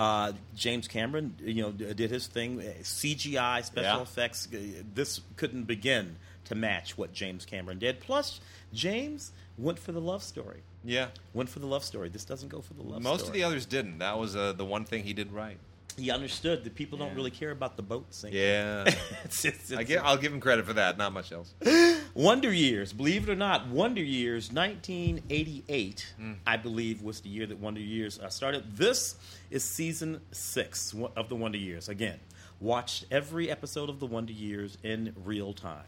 Uh, 0.00 0.32
James 0.56 0.88
Cameron, 0.88 1.34
you 1.44 1.60
know, 1.62 1.72
did 1.72 2.10
his 2.10 2.26
thing. 2.26 2.58
uh, 2.60 2.72
CGI 2.82 3.60
special 3.62 3.96
Yeah. 3.98 4.02
effects. 4.02 4.48
uh, 4.50 4.56
This 4.94 5.20
couldn't 5.36 5.64
begin 5.64 6.16
to 6.46 6.54
match 6.54 6.96
what 6.96 7.12
James 7.12 7.44
Cameron 7.44 7.78
did. 7.78 8.00
Plus, 8.00 8.40
James 8.72 9.32
went 9.58 9.78
for 9.78 9.92
the 9.92 10.00
love 10.00 10.22
story. 10.22 10.62
Yeah. 10.84 11.08
Went 11.34 11.50
for 11.50 11.58
the 11.58 11.66
love 11.66 11.84
story. 11.84 12.08
This 12.08 12.24
doesn't 12.24 12.48
go 12.48 12.62
for 12.62 12.72
the 12.72 12.80
love 12.82 13.02
story. 13.02 13.12
Most 13.12 13.20
story. 13.20 13.28
of 13.28 13.34
the 13.34 13.44
others 13.44 13.66
didn't. 13.66 13.98
That 13.98 14.18
was 14.18 14.34
uh, 14.34 14.54
the 14.54 14.64
one 14.64 14.86
thing 14.86 15.04
he 15.04 15.12
did 15.12 15.32
right. 15.32 15.58
he 15.98 16.10
understood 16.10 16.64
that 16.64 16.74
people 16.74 16.96
don't 16.96 17.14
really 17.14 17.30
care 17.30 17.50
about 17.50 17.76
the 17.76 17.82
boat 17.82 18.06
sinking. 18.14 18.40
Yeah. 18.40 18.84
it's, 19.24 19.44
it's, 19.44 19.70
I 19.70 19.82
it's- 19.82 20.00
I'll 20.02 20.16
give 20.16 20.32
him 20.32 20.40
credit 20.40 20.64
for 20.64 20.72
that. 20.74 20.96
Not 20.96 21.12
much 21.12 21.30
else. 21.30 21.52
Wonder 22.14 22.52
Years, 22.52 22.92
believe 22.92 23.28
it 23.28 23.32
or 23.32 23.36
not, 23.36 23.68
Wonder 23.68 24.02
Years, 24.02 24.50
1988, 24.52 26.12
Hmm. 26.16 26.32
I 26.46 26.56
believe, 26.56 27.02
was 27.02 27.20
the 27.20 27.28
year 27.28 27.46
that 27.46 27.58
Wonder 27.58 27.80
Years 27.80 28.18
uh, 28.18 28.28
started. 28.28 28.76
This 28.76 29.14
is 29.50 29.64
season 29.64 30.20
six 30.32 30.94
of 31.16 31.28
the 31.28 31.36
Wonder 31.36 31.58
Years. 31.58 31.88
Again, 31.88 32.18
watched 32.60 33.04
every 33.10 33.50
episode 33.50 33.88
of 33.88 34.00
the 34.00 34.06
Wonder 34.06 34.32
Years 34.32 34.76
in 34.82 35.14
real 35.24 35.52
time. 35.52 35.84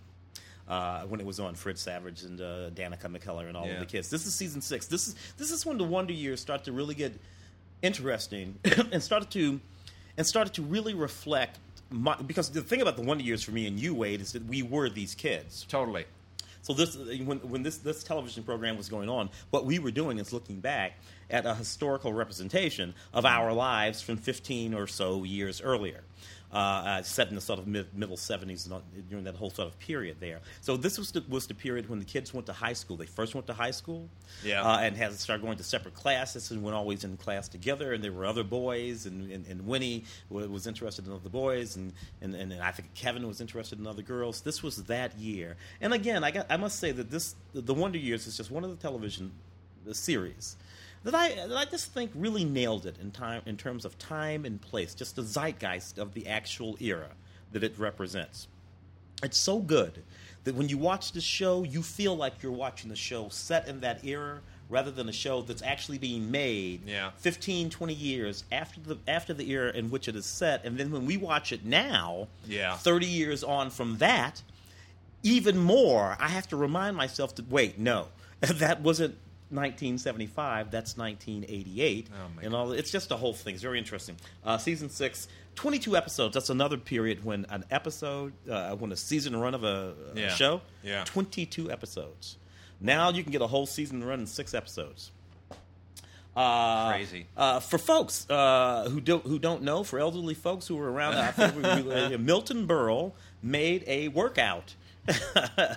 Uh, 0.68 1.03
when 1.03 1.18
it 1.18 1.27
was 1.27 1.41
on 1.41 1.57
Fred 1.57 1.77
Savage 1.77 2.23
and 2.23 2.41
uh, 2.41 2.70
Danica 2.70 3.07
McKellar 3.09 3.49
and 3.49 3.57
all 3.57 3.66
Yeah. 3.66 3.73
of 3.75 3.81
the 3.81 3.87
kids. 3.87 4.09
This 4.09 4.25
is 4.27 4.35
season 4.35 4.61
six. 4.62 4.87
This 4.87 5.09
is 5.09 5.16
this 5.37 5.51
is 5.51 5.66
when 5.66 5.77
the 5.77 5.85
Wonder 5.85 6.12
Years 6.12 6.41
start 6.41 6.62
to 6.64 6.73
really 6.73 6.95
get 6.95 7.12
interesting 7.83 8.55
and 8.93 9.03
started 9.03 9.29
to 9.33 9.61
and 10.16 10.25
started 10.25 10.55
to 10.55 10.62
really 10.62 10.95
reflect 10.95 11.59
my, 11.93 12.16
because 12.16 12.51
the 12.51 12.62
thing 12.62 12.80
about 12.80 12.97
the 12.97 13.03
Wonder 13.03 13.24
Years 13.24 13.43
for 13.43 13.53
me 13.53 13.66
and 13.66 13.78
you, 13.78 13.95
Wade, 13.95 14.20
is 14.20 14.32
that 14.32 14.45
we 14.47 14.62
were 14.62 14.88
these 14.88 15.14
kids. 15.14 15.66
Totally. 15.68 16.07
So 16.62 16.72
this, 16.72 16.97
when, 16.97 17.38
when 17.38 17.62
this, 17.64 17.78
this 17.78 18.05
television 18.05 18.45
program 18.45 18.76
was 18.76 18.88
going 18.88 19.09
on, 19.09 19.30
what 19.51 19.66
we 19.66 19.80
were 19.80 19.90
doing 19.90 20.18
is 20.18 20.32
looking 20.32 20.61
back 20.61 20.93
at 21.28 21.45
a 21.45 21.55
historical 21.55 22.12
representation 22.12 22.95
of 23.12 23.24
our 23.24 23.53
lives 23.53 24.01
from 24.01 24.16
15 24.16 24.74
or 24.74 24.86
so 24.86 25.24
years 25.24 25.61
earlier, 25.61 26.03
uh, 26.53 26.57
uh, 26.57 27.03
set 27.03 27.28
in 27.28 27.34
the 27.34 27.40
sort 27.40 27.59
of 27.59 27.66
mid, 27.66 27.86
middle 27.96 28.16
70s 28.16 28.70
during 29.09 29.24
that 29.24 29.34
whole 29.34 29.50
sort 29.50 29.68
of 29.68 29.78
period 29.78 30.18
there. 30.20 30.40
So 30.61 30.76
this 30.76 30.98
was 30.98 31.11
the, 31.12 31.24
was 31.28 31.46
the 31.46 31.55
period 31.55 31.88
when 31.88 31.98
the 31.98 32.05
kids 32.05 32.34
went 32.34 32.46
to 32.46 32.53
high 32.53 32.74
school. 32.74 32.96
They 32.96 33.07
first 33.07 33.34
went 33.34 33.46
to 33.46 33.55
high 33.55 33.70
school, 33.70 34.09
Yeah. 34.44 34.62
uh, 34.62 34.78
and 34.80 34.96
had 34.96 35.12
to 35.12 35.16
start 35.18 35.40
going 35.40 35.57
to 35.57 35.64
separate 35.64 35.94
classes 35.94 36.50
and 36.50 36.62
went 36.62 36.76
always 36.76 37.05
in 37.05 37.16
class 37.16 37.48
together. 37.48 37.92
And 37.94 38.05
there 38.05 38.12
were 38.12 38.26
other 38.26 38.44
boys, 38.44 39.07
and, 39.07 39.30
and, 39.32 39.46
and 39.46 39.66
Winnie 39.66 40.05
was 40.28 40.66
interested 40.66 41.07
in 41.07 41.12
other 41.12 41.30
boys, 41.30 41.76
and, 41.76 41.92
and, 42.20 42.34
and 42.34 42.53
I 42.61 42.70
think 42.72 42.92
Kevin 42.94 43.26
was 43.26 43.40
interested 43.40 43.78
in 43.78 43.86
other 43.86 44.03
girls. 44.03 44.42
This 44.42 44.62
was 44.62 44.84
that 44.84 45.18
year. 45.18 45.57
And 45.80 45.94
again, 45.94 46.22
I, 46.22 46.30
got, 46.32 46.46
I 46.50 46.59
must 46.59 46.78
say 46.78 46.92
that 46.92 47.11
this 47.11 47.34
the 47.55 47.74
Wonder 47.74 47.98
Years 47.98 48.26
is 48.26 48.36
just 48.36 48.50
one 48.50 48.64
of 48.64 48.70
the 48.70 48.76
television 48.76 49.32
the 49.84 49.94
series 49.94 50.57
that 51.05 51.14
I 51.14 51.34
that 51.34 51.57
I 51.57 51.64
just 51.64 51.92
think 51.92 52.11
really 52.14 52.44
nailed 52.44 52.86
it 52.86 52.96
in 53.00 53.11
time 53.11 53.42
in 53.46 53.57
terms 53.57 53.84
of 53.84 53.98
time 53.98 54.44
and 54.44 54.61
place, 54.61 54.94
just 54.94 55.16
the 55.16 55.22
zeitgeist 55.22 55.98
of 55.98 56.14
the 56.14 56.26
actual 56.28 56.76
era 56.80 57.11
that 57.53 57.62
it 57.64 57.78
represents. 57.78 58.48
It's 59.22 59.38
so 59.38 59.59
good 59.61 60.03
that 60.44 60.55
when 60.55 60.68
you 60.68 60.78
watch 60.78 61.12
the 61.12 61.20
show, 61.20 61.62
you 61.64 61.82
feel 61.82 62.16
like 62.16 62.43
you're 62.43 62.51
watching 62.52 62.89
the 62.90 62.97
show 62.97 63.28
set 63.28 63.68
in 63.68 63.81
that 63.81 64.05
era 64.05 64.40
rather 64.68 64.90
than 64.90 65.09
a 65.09 65.12
show 65.12 65.43
that's 65.43 65.62
actually 65.62 65.98
being 65.98 66.31
made 66.31 66.81
Yeah. 66.86 67.10
15, 67.18 67.68
20 67.70 67.93
years 67.94 68.44
after 68.51 68.81
the 68.81 68.97
after 69.06 69.35
the 69.35 69.51
era 69.51 69.70
in 69.72 69.90
which 69.90 70.09
it 70.09 70.16
is 70.16 70.24
set. 70.27 70.64
And 70.64 70.78
then 70.78 70.90
when 70.90 71.05
we 71.06 71.16
watch 71.16 71.52
it 71.52 71.64
now, 71.64 72.28
Yeah. 72.48 72.77
30 72.77 73.06
years 73.06 73.44
on 73.44 73.70
from 73.70 73.98
that, 73.98 74.43
even 75.22 75.59
more, 75.59 76.16
I 76.18 76.28
have 76.28 76.48
to 76.48 76.56
remind 76.56 76.97
myself 76.97 77.35
to 77.36 77.44
wait, 77.48 77.78
no, 77.78 78.09
that 78.40 78.81
wasn't 78.81 79.16
1975. 79.53 80.70
That's 80.70 80.97
1988, 80.97 82.09
Oh, 82.12 82.41
and 82.43 82.55
all. 82.55 82.73
It's 82.73 82.91
just 82.91 83.11
a 83.11 83.16
whole 83.16 83.35
thing. 83.35 83.55
It's 83.55 83.62
very 83.62 83.79
interesting. 83.79 84.16
Uh, 84.45 84.59
season 84.59 84.89
six, 84.91 85.29
22 85.57 85.97
episodes. 85.97 86.35
That's 86.35 86.51
another 86.51 86.79
period 86.79 87.24
when 87.24 87.47
an 87.51 87.65
episode, 87.70 88.33
uh, 88.51 88.74
when 88.77 88.91
a 88.93 88.97
season 88.97 89.37
run 89.37 89.55
of 89.55 89.65
a, 89.65 89.95
a 90.15 90.19
Yeah. 90.20 90.29
show, 90.31 90.61
Yeah. 90.83 91.05
22 91.05 91.70
episodes. 91.70 92.37
Now 92.81 93.11
you 93.11 93.23
can 93.23 93.31
get 93.33 93.43
a 93.43 93.47
whole 93.47 93.66
season 93.66 94.03
run 94.03 94.20
in 94.20 94.27
six 94.27 94.55
episodes. 94.55 95.11
Uh, 96.35 96.93
Crazy. 96.93 97.27
Uh, 97.37 97.61
for 97.61 97.77
folks 97.77 98.29
uh, 98.31 98.89
who 98.91 99.01
don't 99.03 99.24
who 99.27 99.39
don't 99.39 99.62
know, 99.62 99.85
for 99.85 99.99
elderly 99.99 100.33
folks 100.35 100.66
who 100.66 100.77
were 100.77 100.91
around, 100.91 101.15
I 101.16 101.31
think 101.31 101.55
we, 101.57 101.83
we, 101.83 101.93
uh, 102.15 102.19
Milton 102.19 102.66
Berle 102.66 103.12
made 103.43 103.85
a 103.87 104.09
workout. 104.09 104.74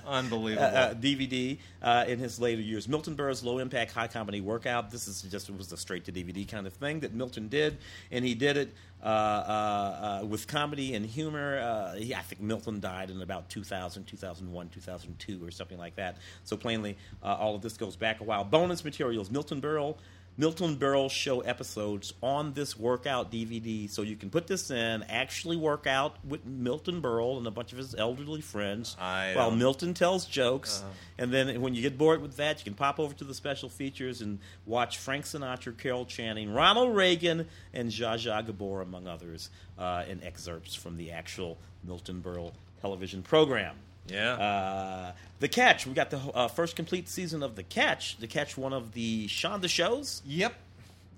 Unbelievable. 0.06 0.46
Uh, 0.66 0.68
uh, 0.68 0.94
DVD 0.94 1.58
uh, 1.82 2.06
in 2.08 2.18
his 2.20 2.40
later 2.40 2.62
years. 2.62 2.88
Milton 2.88 3.16
Berle's 3.16 3.44
low 3.44 3.58
impact, 3.58 3.92
high 3.92 4.08
comedy 4.08 4.42
workout. 4.42 4.90
This 4.90 5.08
is 5.08 5.22
just 5.24 5.50
it 5.50 5.58
was 5.58 5.72
a 5.72 5.78
straight 5.78 6.06
to 6.06 6.12
DVD 6.12 6.48
kind 6.48 6.66
of 6.66 6.74
thing 6.74 7.02
that 7.02 7.14
Milton 7.14 7.50
did, 7.50 7.78
and 8.12 8.24
he 8.24 8.36
did 8.36 8.58
it 8.58 8.74
uh, 9.04 9.08
uh, 9.08 10.20
uh, 10.22 10.26
with 10.26 10.48
comedy 10.48 10.96
and 10.96 11.06
humor. 11.06 11.60
Uh, 11.60 11.96
he, 11.96 12.16
I 12.16 12.22
think 12.22 12.42
Milton 12.42 12.80
died 12.80 13.10
in 13.10 13.22
about 13.22 13.50
2000, 13.50 14.06
2001, 14.06 14.70
2002, 14.70 15.46
or 15.46 15.52
something 15.52 15.78
like 15.78 15.96
that. 15.96 16.18
So 16.44 16.56
plainly, 16.58 16.98
uh, 17.22 17.36
all 17.36 17.56
of 17.56 17.62
this 17.62 17.78
goes 17.78 17.96
back 17.96 18.22
a 18.22 18.24
while. 18.24 18.44
Bonus 18.44 18.84
materials: 18.84 19.30
Milton 19.30 19.62
Berle 19.62 19.98
Milton 20.38 20.76
Berle 20.76 21.10
show 21.10 21.40
episodes 21.40 22.14
on 22.22 22.52
this 22.54 22.78
workout 22.78 23.32
DVD, 23.32 23.90
so 23.90 24.02
you 24.02 24.18
can 24.18 24.30
put 24.30 24.48
this 24.48 24.70
in, 24.70 25.04
actually 25.04 25.56
work 25.56 25.88
out 25.88 26.18
with 26.26 26.46
Milton 26.46 27.02
Berle 27.02 27.38
and 27.38 27.48
a 27.48 27.52
bunch 27.52 27.72
of 27.72 27.78
his 27.78 27.96
elderly 27.96 28.42
friends 28.42 28.98
I 29.00 29.34
while 29.34 29.50
don't- 29.52 29.60
Milton 29.60 29.94
tells 29.94 30.26
jokes. 30.26 30.82
Uh-huh. 30.82 30.92
And 31.20 31.34
then 31.34 31.62
when 31.62 31.74
you 31.74 31.82
get 31.82 31.98
bored 31.98 32.22
with 32.22 32.36
that, 32.36 32.58
you 32.60 32.66
can 32.66 32.74
pop 32.74 33.00
over 33.00 33.14
to 33.14 33.24
the 33.24 33.34
special 33.34 33.70
features 33.70 34.20
and 34.20 34.40
watch 34.66 34.98
Frank 34.98 35.24
Sinatra, 35.24 35.78
Carol 35.78 36.06
Channing, 36.06 36.52
Ronald 36.54 36.94
Reagan, 36.94 37.48
and 37.74 37.90
Zsa 37.90 38.16
Zsa 38.16 38.46
Gabor, 38.46 38.82
among 38.82 39.08
others, 39.08 39.50
uh, 39.80 40.04
in 40.10 40.22
excerpts 40.22 40.76
from 40.76 40.98
the 40.98 41.12
actual 41.12 41.58
Milton 41.86 42.22
Berle 42.22 42.52
television 42.82 43.24
program. 43.24 43.76
Yeah. 44.08 44.34
Uh, 44.34 45.12
the 45.40 45.48
Catch. 45.48 45.86
We 45.88 45.94
got 45.94 46.10
the 46.10 46.18
uh, 46.34 46.48
first 46.48 46.76
complete 46.76 47.10
season 47.10 47.44
of 47.44 47.56
The 47.56 47.64
Catch. 47.64 48.18
The 48.18 48.28
Catch, 48.28 48.58
one 48.58 48.74
of 48.74 48.94
the 48.94 49.28
Shonda 49.28 49.68
shows. 49.70 50.22
Yep. 50.26 50.54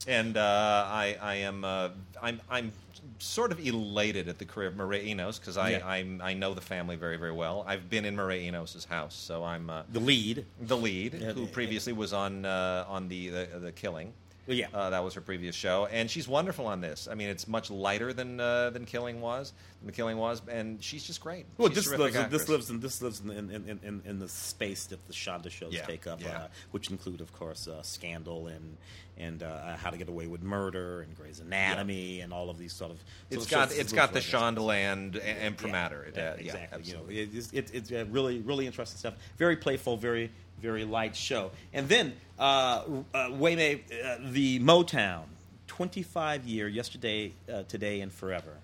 And 0.08 0.38
uh, 0.38 0.86
I, 0.88 1.18
I 1.22 1.36
am, 1.36 1.64
uh, 1.66 1.90
I'm, 2.22 2.40
I'm 2.50 2.72
sort 3.20 3.52
of 3.52 3.60
elated 3.66 4.28
at 4.30 4.38
the 4.38 4.46
career 4.46 4.68
of 4.70 4.76
Mireille 4.76 5.06
Enos 5.08 5.40
because 5.40 5.58
I, 5.58 5.72
Yeah. 5.72 5.88
I'm, 5.88 6.22
I 6.24 6.34
know 6.34 6.54
the 6.54 6.62
family 6.62 6.96
very, 6.96 7.18
very 7.18 7.32
well. 7.32 7.66
I've 7.68 7.90
been 7.90 8.06
in 8.06 8.16
Mireille 8.16 8.44
Enos' 8.48 8.86
house, 8.86 9.16
so 9.16 9.44
I'm 9.44 9.70
uh, 9.70 9.84
The 9.92 10.00
lead. 10.00 10.46
the 10.62 10.78
lead, 10.78 11.16
Yeah, 11.16 11.32
who 11.34 11.46
previously 11.48 11.94
was 11.94 12.14
on 12.14 12.46
uh, 12.46 12.86
on 12.88 13.08
the, 13.08 13.30
the 13.30 13.48
the 13.60 13.72
Killing. 13.72 14.14
Well, 14.48 14.56
yeah. 14.58 14.68
uh, 14.74 14.90
that 14.92 15.04
was 15.04 15.14
her 15.16 15.22
previous 15.22 15.56
show, 15.56 15.88
and 15.92 16.10
she's 16.10 16.28
wonderful 16.28 16.68
on 16.68 16.80
this. 16.82 17.08
I 17.12 17.16
mean, 17.16 17.28
it's 17.30 17.48
much 17.48 17.70
lighter 17.70 18.14
than 18.14 18.40
uh, 18.40 18.70
than 18.70 18.86
Killing 18.86 19.20
was, 19.22 19.52
than 19.82 19.88
the 19.88 19.92
Killing 19.94 20.18
was, 20.18 20.42
and 20.50 20.82
she's 20.82 21.04
just 21.04 21.20
great. 21.22 21.46
Well, 21.58 21.68
She's 21.70 21.86
this 21.90 22.00
lives, 22.00 22.30
this 22.30 22.48
lives 22.50 22.70
in 22.70 22.80
this 22.80 23.02
lives 23.02 23.20
in, 23.22 23.30
in, 23.32 23.52
in, 23.52 23.80
in, 23.84 24.02
in 24.06 24.20
the 24.20 24.30
space 24.30 24.86
that 24.86 25.06
the 25.08 25.14
Shonda 25.14 25.50
shows 25.52 25.74
Yeah, 25.74 25.82
take 25.86 26.08
up, 26.08 26.22
yeah. 26.22 26.30
uh, 26.38 26.48
which 26.72 26.90
include, 26.90 27.20
of 27.22 27.34
course, 27.34 27.68
uh, 27.68 27.82
Scandal 27.82 28.48
and 28.48 28.78
and 29.20 29.42
uh, 29.44 29.76
How 29.78 29.90
to 29.90 29.98
Get 29.98 30.08
Away 30.10 30.28
with 30.28 30.44
Murder 30.44 31.02
and 31.02 31.18
Grey's 31.18 31.40
Anatomy 31.40 32.22
and 32.22 32.32
all 32.32 32.50
of 32.50 32.58
these 32.58 32.72
sort 32.72 32.92
of. 32.92 32.98
sort 32.98 33.08
It's 33.32 33.46
of 33.46 33.52
got 33.52 33.72
it's 33.76 33.92
got 33.92 34.14
the 34.14 34.22
shows 34.22 34.42
like 34.42 34.56
this. 34.56 34.64
Shondaland 34.64 35.22
and 35.26 35.38
imprimatur. 35.48 36.04
It, 36.04 36.14
Yeah, 36.16 36.30
uh, 36.30 36.34
exactly. 36.36 36.84
you 36.84 36.94
know, 36.94 37.04
it- 37.10 37.30
it's, 37.36 37.52
it, 37.52 37.72
it's 37.74 37.92
uh, 37.92 38.06
really, 38.12 38.40
really 38.40 38.66
interesting 38.68 38.98
stuff. 39.00 39.16
Very 39.38 39.56
playful, 39.58 39.98
very, 39.98 40.32
very 40.62 40.86
light 40.86 41.16
show. 41.16 41.52
And 41.74 41.90
then 41.90 42.14
uh, 42.40 42.42
uh, 42.42 43.28
Waymay, 43.30 43.82
uh, 44.04 44.18
the 44.32 44.60
Motown, 44.60 45.24
25 45.68 46.46
year, 46.46 46.68
yesterday, 46.68 47.34
uh, 47.52 47.64
today, 47.64 48.02
and 48.02 48.12
forever 48.12 48.58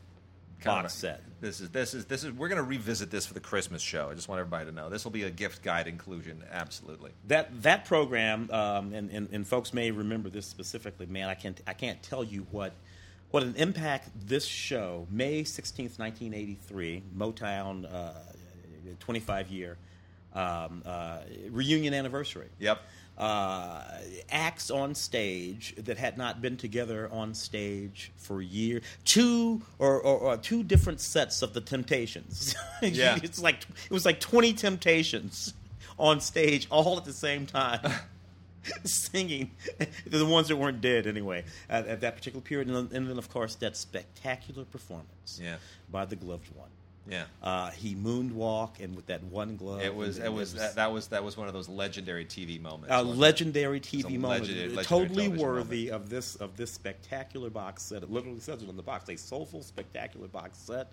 Kind 0.64 0.78
of 0.78 0.84
box 0.84 0.94
set. 0.94 1.22
This 1.42 1.60
is 1.60 1.70
this 1.72 1.94
is 1.94 2.06
this 2.06 2.24
is. 2.24 2.32
We're 2.32 2.48
going 2.48 2.62
to 2.62 2.68
revisit 2.68 3.12
this 3.12 3.26
for 3.26 3.34
the 3.34 3.42
Christmas 3.42 3.82
show. 3.82 4.10
I 4.10 4.14
just 4.14 4.30
want 4.30 4.40
everybody 4.40 4.66
to 4.66 4.72
know 4.72 4.90
this 4.90 5.04
will 5.04 5.12
be 5.12 5.24
a 5.24 5.30
gift 5.30 5.62
guide 5.62 5.88
inclusion. 5.88 6.42
Absolutely. 6.50 7.12
That 7.28 7.64
that 7.64 7.84
program, 7.86 8.50
um, 8.50 8.94
and, 8.94 9.10
and, 9.12 9.30
and 9.32 9.46
folks 9.46 9.74
may 9.74 9.92
remember 9.92 10.30
this 10.30 10.46
specifically. 10.46 11.06
Man, 11.06 11.28
I 11.28 11.34
can't 11.34 11.60
I 11.68 11.74
can't 11.74 12.02
tell 12.02 12.24
you 12.24 12.48
what 12.52 12.74
what 13.32 13.44
an 13.44 13.56
impact 13.58 14.10
this 14.26 14.46
show, 14.46 15.06
May 15.12 15.44
sixteenth, 15.44 16.00
nineteen 16.00 16.34
eighty 16.34 16.56
three, 16.56 17.04
Motown, 17.18 17.86
uh, 17.94 18.14
twenty 19.02 19.20
five 19.20 19.50
year 19.50 19.78
um, 20.36 20.82
uh, 20.86 21.20
reunion 21.50 21.94
anniversary. 21.94 22.50
Yep. 22.60 22.82
Uh, 23.16 23.84
acts 24.32 24.72
on 24.72 24.96
stage 24.96 25.76
that 25.78 25.98
had 26.00 26.18
not 26.18 26.42
been 26.42 26.58
together 26.58 27.08
on 27.12 27.34
stage 27.36 28.12
for 28.18 28.42
years. 28.42 28.82
Two 29.06 29.62
or, 29.78 30.02
or, 30.02 30.18
or 30.18 30.38
two 30.38 30.64
different 30.64 31.00
sets 31.00 31.42
of 31.44 31.54
the 31.54 31.62
Temptations. 31.62 32.56
Yeah. 32.82 33.20
it's 33.22 33.40
like 33.42 33.58
it 33.86 33.92
was 33.92 34.04
like 34.06 34.20
twenty 34.20 34.52
Temptations 34.54 35.54
on 36.00 36.22
stage 36.22 36.68
all 36.72 36.98
at 36.98 37.06
the 37.06 37.14
same 37.14 37.46
time. 37.46 37.80
Singing 38.86 39.52
the 40.08 40.26
ones 40.26 40.48
that 40.48 40.56
weren't 40.56 40.80
dead 40.82 41.06
anyway 41.06 41.44
at, 41.70 41.86
at 41.86 42.02
that 42.02 42.16
particular 42.16 42.42
period, 42.42 42.70
and 42.70 42.76
then, 42.90 42.98
and 42.98 43.10
then 43.10 43.18
of 43.18 43.30
course 43.30 43.56
that 43.56 43.76
spectacular 43.78 44.64
performance 44.66 45.40
Yeah. 45.42 45.58
by 45.92 46.06
the 46.06 46.16
gloved 46.16 46.48
one. 46.56 46.70
Yeah. 47.10 47.26
Uh, 47.42 47.70
he 47.72 47.96
moonwalk 47.96 48.80
and 48.80 48.96
with 48.96 49.08
that 49.08 49.22
one 49.24 49.58
glove. 49.58 49.82
It 49.82 49.94
was. 49.94 50.18
and 50.18 50.26
It 50.28 50.34
was. 50.34 50.54
That, 50.54 50.76
that 50.76 50.92
was. 50.92 51.08
That 51.08 51.24
was 51.24 51.36
one 51.36 51.48
of 51.48 51.54
those 51.54 51.68
legendary 51.68 52.26
TV 52.26 52.62
moments. 52.62 52.88
a 52.94 53.00
it? 53.00 53.04
legendary 53.04 53.78
It's 53.78 53.90
TV 53.90 54.16
a 54.16 54.20
moment, 54.20 54.42
legendary- 54.48 54.86
totally 54.86 55.28
worthy 55.28 55.90
of 55.92 56.10
this 56.10 56.36
of 56.36 56.56
this 56.56 56.72
spectacular 56.72 57.50
box 57.50 57.84
set. 57.84 58.04
It 58.04 58.10
literally 58.12 58.40
says 58.40 58.62
it 58.64 58.70
on 58.70 58.78
the 58.78 58.84
box, 58.84 59.10
a 59.10 59.18
soulful, 59.18 59.64
spectacular 59.64 60.28
box 60.28 60.58
set. 60.58 60.92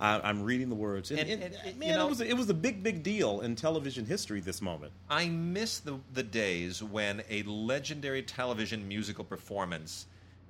I, 0.00 0.18
I'm 0.28 0.42
reading 0.42 0.70
the 0.70 0.74
words, 0.74 1.12
and, 1.12 1.20
And- 1.20 1.30
and- 1.30 1.42
and- 1.44 1.54
and, 1.64 1.78
man, 1.78 1.88
you 1.90 1.94
know- 1.94 2.06
it 2.06 2.10
was 2.10 2.20
a, 2.20 2.28
it 2.28 2.36
was 2.36 2.50
a 2.50 2.54
big, 2.54 2.82
big 2.82 3.04
deal 3.04 3.42
in 3.42 3.54
television 3.54 4.04
history. 4.06 4.40
This 4.40 4.60
moment, 4.60 4.90
I 5.08 5.28
miss 5.28 5.78
the 5.78 6.00
the 6.12 6.24
days 6.24 6.82
when 6.82 7.22
a 7.30 7.44
legendary 7.44 8.22
television 8.22 8.88
musical 8.88 9.22
performance 9.22 10.06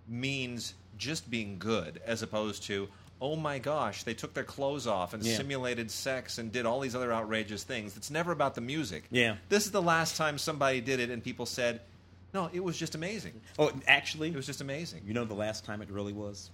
means 0.09 0.75
just 0.97 1.31
being 1.31 1.59
good, 1.59 2.01
as 2.07 2.23
opposed 2.23 2.63
to 2.65 2.89
oh 3.25 3.37
my 3.37 3.59
gosh, 3.59 4.03
they 4.03 4.13
took 4.13 4.35
their 4.35 4.45
clothes 4.45 4.87
off 4.87 5.15
and 5.15 5.23
Yeah. 5.25 5.39
simulated 5.39 5.91
sex 5.91 6.37
and 6.37 6.53
did 6.53 6.67
all 6.67 6.79
these 6.81 6.95
other 6.95 7.11
outrageous 7.11 7.63
things. 7.65 7.97
It's 7.97 8.11
never 8.11 8.33
about 8.33 8.55
the 8.55 8.61
music. 8.61 9.05
Yeah. 9.11 9.37
This 9.49 9.65
is 9.65 9.73
the 9.73 9.81
last 9.81 10.17
time 10.17 10.37
somebody 10.37 10.83
did 10.83 11.01
it, 11.01 11.09
and 11.09 11.25
people 11.25 11.47
said, 11.47 11.81
no, 12.35 12.51
it 12.53 12.63
was 12.63 12.77
just 12.77 12.95
amazing. 12.95 13.41
oh, 13.59 13.73
actually, 13.89 14.29
It 14.29 14.37
was 14.37 14.45
just 14.47 14.61
amazing. 14.61 15.03
you 15.07 15.15
know, 15.15 15.25
the 15.25 15.35
last 15.35 15.65
time 15.65 15.81
it 15.81 15.91
really 15.91 16.13
was. 16.13 16.51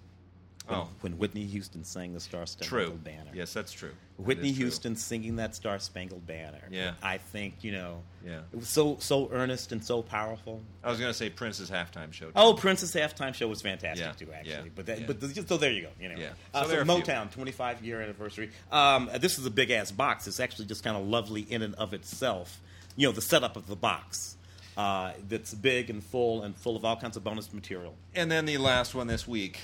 When, 0.70 0.78
Oh. 0.78 0.88
when 1.00 1.18
Whitney 1.18 1.44
Houston 1.46 1.82
sang 1.84 2.12
the 2.14 2.20
Star 2.20 2.46
Spangled 2.46 3.02
Banner. 3.02 3.30
Yes, 3.34 3.52
that's 3.52 3.72
true. 3.72 3.90
That 4.18 4.22
Whitney 4.26 4.50
is 4.50 4.56
true. 4.56 4.64
Houston 4.66 4.96
singing 4.96 5.36
that 5.36 5.54
Star 5.56 5.78
Spangled 5.78 6.26
Banner. 6.26 6.62
Yeah. 6.70 6.92
I 7.02 7.18
think 7.18 7.62
you 7.62 7.72
know. 7.72 8.02
Yeah. 8.24 8.40
It 8.52 8.56
was 8.58 8.68
so 8.68 8.96
so 9.00 9.28
earnest 9.32 9.72
and 9.72 9.84
so 9.84 10.02
powerful. 10.02 10.60
I 10.84 10.90
was 10.90 10.98
going 11.00 11.10
to 11.10 11.14
say 11.16 11.28
Prince's 11.30 11.70
halftime 11.70 12.12
show. 12.12 12.26
too. 12.26 12.32
Oh, 12.36 12.54
Prince's 12.54 12.94
halftime 12.94 13.34
show 13.34 13.48
was 13.48 13.62
fantastic 13.62 14.06
Yeah, 14.06 14.12
too, 14.12 14.32
actually. 14.32 14.52
yeah, 14.52 14.62
but 14.74 14.86
that, 14.86 15.00
yeah. 15.00 15.06
but 15.06 15.20
the, 15.20 15.44
so 15.46 15.56
there 15.56 15.72
you 15.72 15.82
go. 15.82 15.88
You 16.00 16.10
know, 16.10 16.16
Yeah. 16.18 16.30
Uh, 16.54 16.60
So 16.60 16.64
so 16.64 16.68
there 16.70 16.78
are 16.78 16.82
a 16.82 16.84
few. 16.86 16.94
Motown 17.12 17.30
25 17.32 17.84
year 17.84 18.00
anniversary. 18.00 18.50
Um, 18.70 19.10
this 19.20 19.38
is 19.38 19.46
a 19.46 19.50
big 19.50 19.70
ass 19.70 19.90
box. 19.90 20.26
It's 20.28 20.38
actually 20.40 20.66
just 20.66 20.84
kind 20.84 20.96
of 20.96 21.06
lovely 21.06 21.42
in 21.42 21.62
and 21.62 21.74
of 21.76 21.92
itself. 21.94 22.60
You 22.96 23.08
know, 23.08 23.12
the 23.12 23.22
setup 23.22 23.56
of 23.56 23.66
the 23.66 23.76
box. 23.76 24.36
Uh, 24.76 25.12
that's 25.28 25.52
big 25.52 25.90
and 25.90 26.02
full 26.02 26.42
and 26.42 26.56
full 26.56 26.76
of 26.76 26.84
all 26.84 26.96
kinds 26.96 27.16
of 27.16 27.24
bonus 27.24 27.52
material. 27.52 27.94
And 28.14 28.30
then 28.30 28.46
the 28.46 28.56
last 28.58 28.94
one 28.94 29.08
this 29.08 29.26
week. 29.26 29.58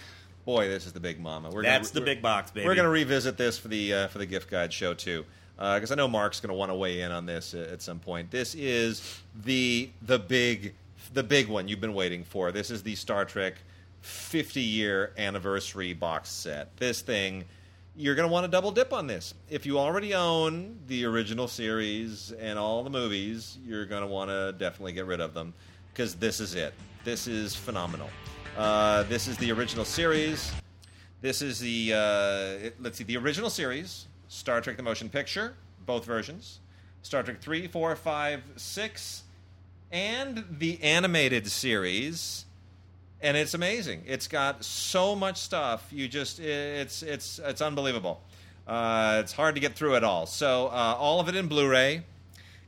Boy, 0.46 0.68
this 0.68 0.86
is 0.86 0.92
the 0.94 1.00
big 1.00 1.20
mama. 1.20 1.48
We're 1.48 1.62
gonna- 1.62 1.76
That's 1.78 1.90
the 1.90 2.00
we're- 2.00 2.14
big 2.14 2.22
box, 2.22 2.50
baby. 2.52 2.66
We're 2.66 2.76
going 2.76 2.84
to 2.86 2.90
revisit 2.90 3.36
this 3.36 3.58
for 3.58 3.68
the 3.68 3.92
uh, 3.92 4.08
for 4.08 4.16
the 4.18 4.26
gift 4.26 4.48
guide 4.48 4.72
show 4.72 4.94
too, 4.94 5.26
because 5.56 5.90
I 5.90 5.96
know 5.96 6.06
Mark's 6.08 6.40
going 6.40 6.50
to 6.50 6.54
want 6.54 6.70
to 6.70 6.74
weigh 6.76 7.00
in 7.02 7.10
on 7.12 7.26
this 7.26 7.52
uh, 7.52 7.68
at 7.72 7.82
some 7.82 7.98
point. 7.98 8.30
This 8.30 8.54
is 8.54 9.20
the 9.44 9.90
the 10.02 10.18
big 10.20 10.74
the 11.12 11.22
big 11.24 11.48
one 11.48 11.66
you've 11.68 11.80
been 11.80 11.94
waiting 11.94 12.22
for. 12.24 12.52
This 12.52 12.70
is 12.70 12.82
the 12.84 12.94
Star 12.94 13.24
Trek 13.24 13.54
50 14.02 14.60
year 14.60 15.12
anniversary 15.18 15.92
box 15.92 16.30
set. 16.30 16.74
This 16.78 17.02
thing. 17.02 17.44
You're 17.98 18.14
going 18.14 18.28
to 18.28 18.32
want 18.32 18.44
to 18.44 18.50
double 18.50 18.72
dip 18.72 18.92
on 18.92 19.06
this. 19.06 19.32
If 19.48 19.64
you 19.64 19.78
already 19.78 20.12
own 20.14 20.78
the 20.86 21.06
original 21.06 21.48
series 21.48 22.30
and 22.30 22.58
all 22.58 22.84
the 22.84 22.90
movies, 22.90 23.56
you're 23.66 23.86
going 23.86 24.02
to 24.02 24.06
want 24.06 24.28
to 24.28 24.52
definitely 24.52 24.92
get 24.92 25.06
rid 25.06 25.18
of 25.18 25.32
them 25.32 25.54
because 25.94 26.14
this 26.14 26.38
is 26.38 26.54
it. 26.54 26.74
This 27.04 27.26
is 27.26 27.56
phenomenal. 27.56 28.10
Uh, 28.56 29.02
this 29.02 29.28
is 29.28 29.36
the 29.36 29.52
original 29.52 29.84
series. 29.84 30.50
This 31.20 31.42
is 31.42 31.58
the 31.58 31.92
uh, 31.92 32.70
let's 32.80 32.96
see 32.96 33.04
the 33.04 33.18
original 33.18 33.50
series, 33.50 34.06
Star 34.28 34.62
Trek: 34.62 34.78
The 34.78 34.82
Motion 34.82 35.10
Picture, 35.10 35.54
both 35.84 36.06
versions, 36.06 36.60
Star 37.02 37.22
Trek 37.22 37.38
three, 37.42 37.66
four, 37.66 37.94
five, 37.96 38.42
six, 38.56 39.24
and 39.92 40.42
the 40.58 40.82
animated 40.82 41.46
series. 41.48 42.46
And 43.20 43.36
it's 43.36 43.52
amazing. 43.52 44.04
It's 44.06 44.26
got 44.26 44.64
so 44.64 45.14
much 45.14 45.36
stuff. 45.36 45.86
You 45.90 46.08
just 46.08 46.40
it's 46.40 47.02
it's 47.02 47.38
it's 47.38 47.60
unbelievable. 47.60 48.22
Uh, 48.66 49.20
it's 49.22 49.34
hard 49.34 49.54
to 49.56 49.60
get 49.60 49.74
through 49.74 49.96
it 49.96 50.04
all. 50.04 50.24
So 50.24 50.68
uh, 50.68 50.96
all 50.98 51.20
of 51.20 51.28
it 51.28 51.36
in 51.36 51.46
Blu-ray. 51.46 52.04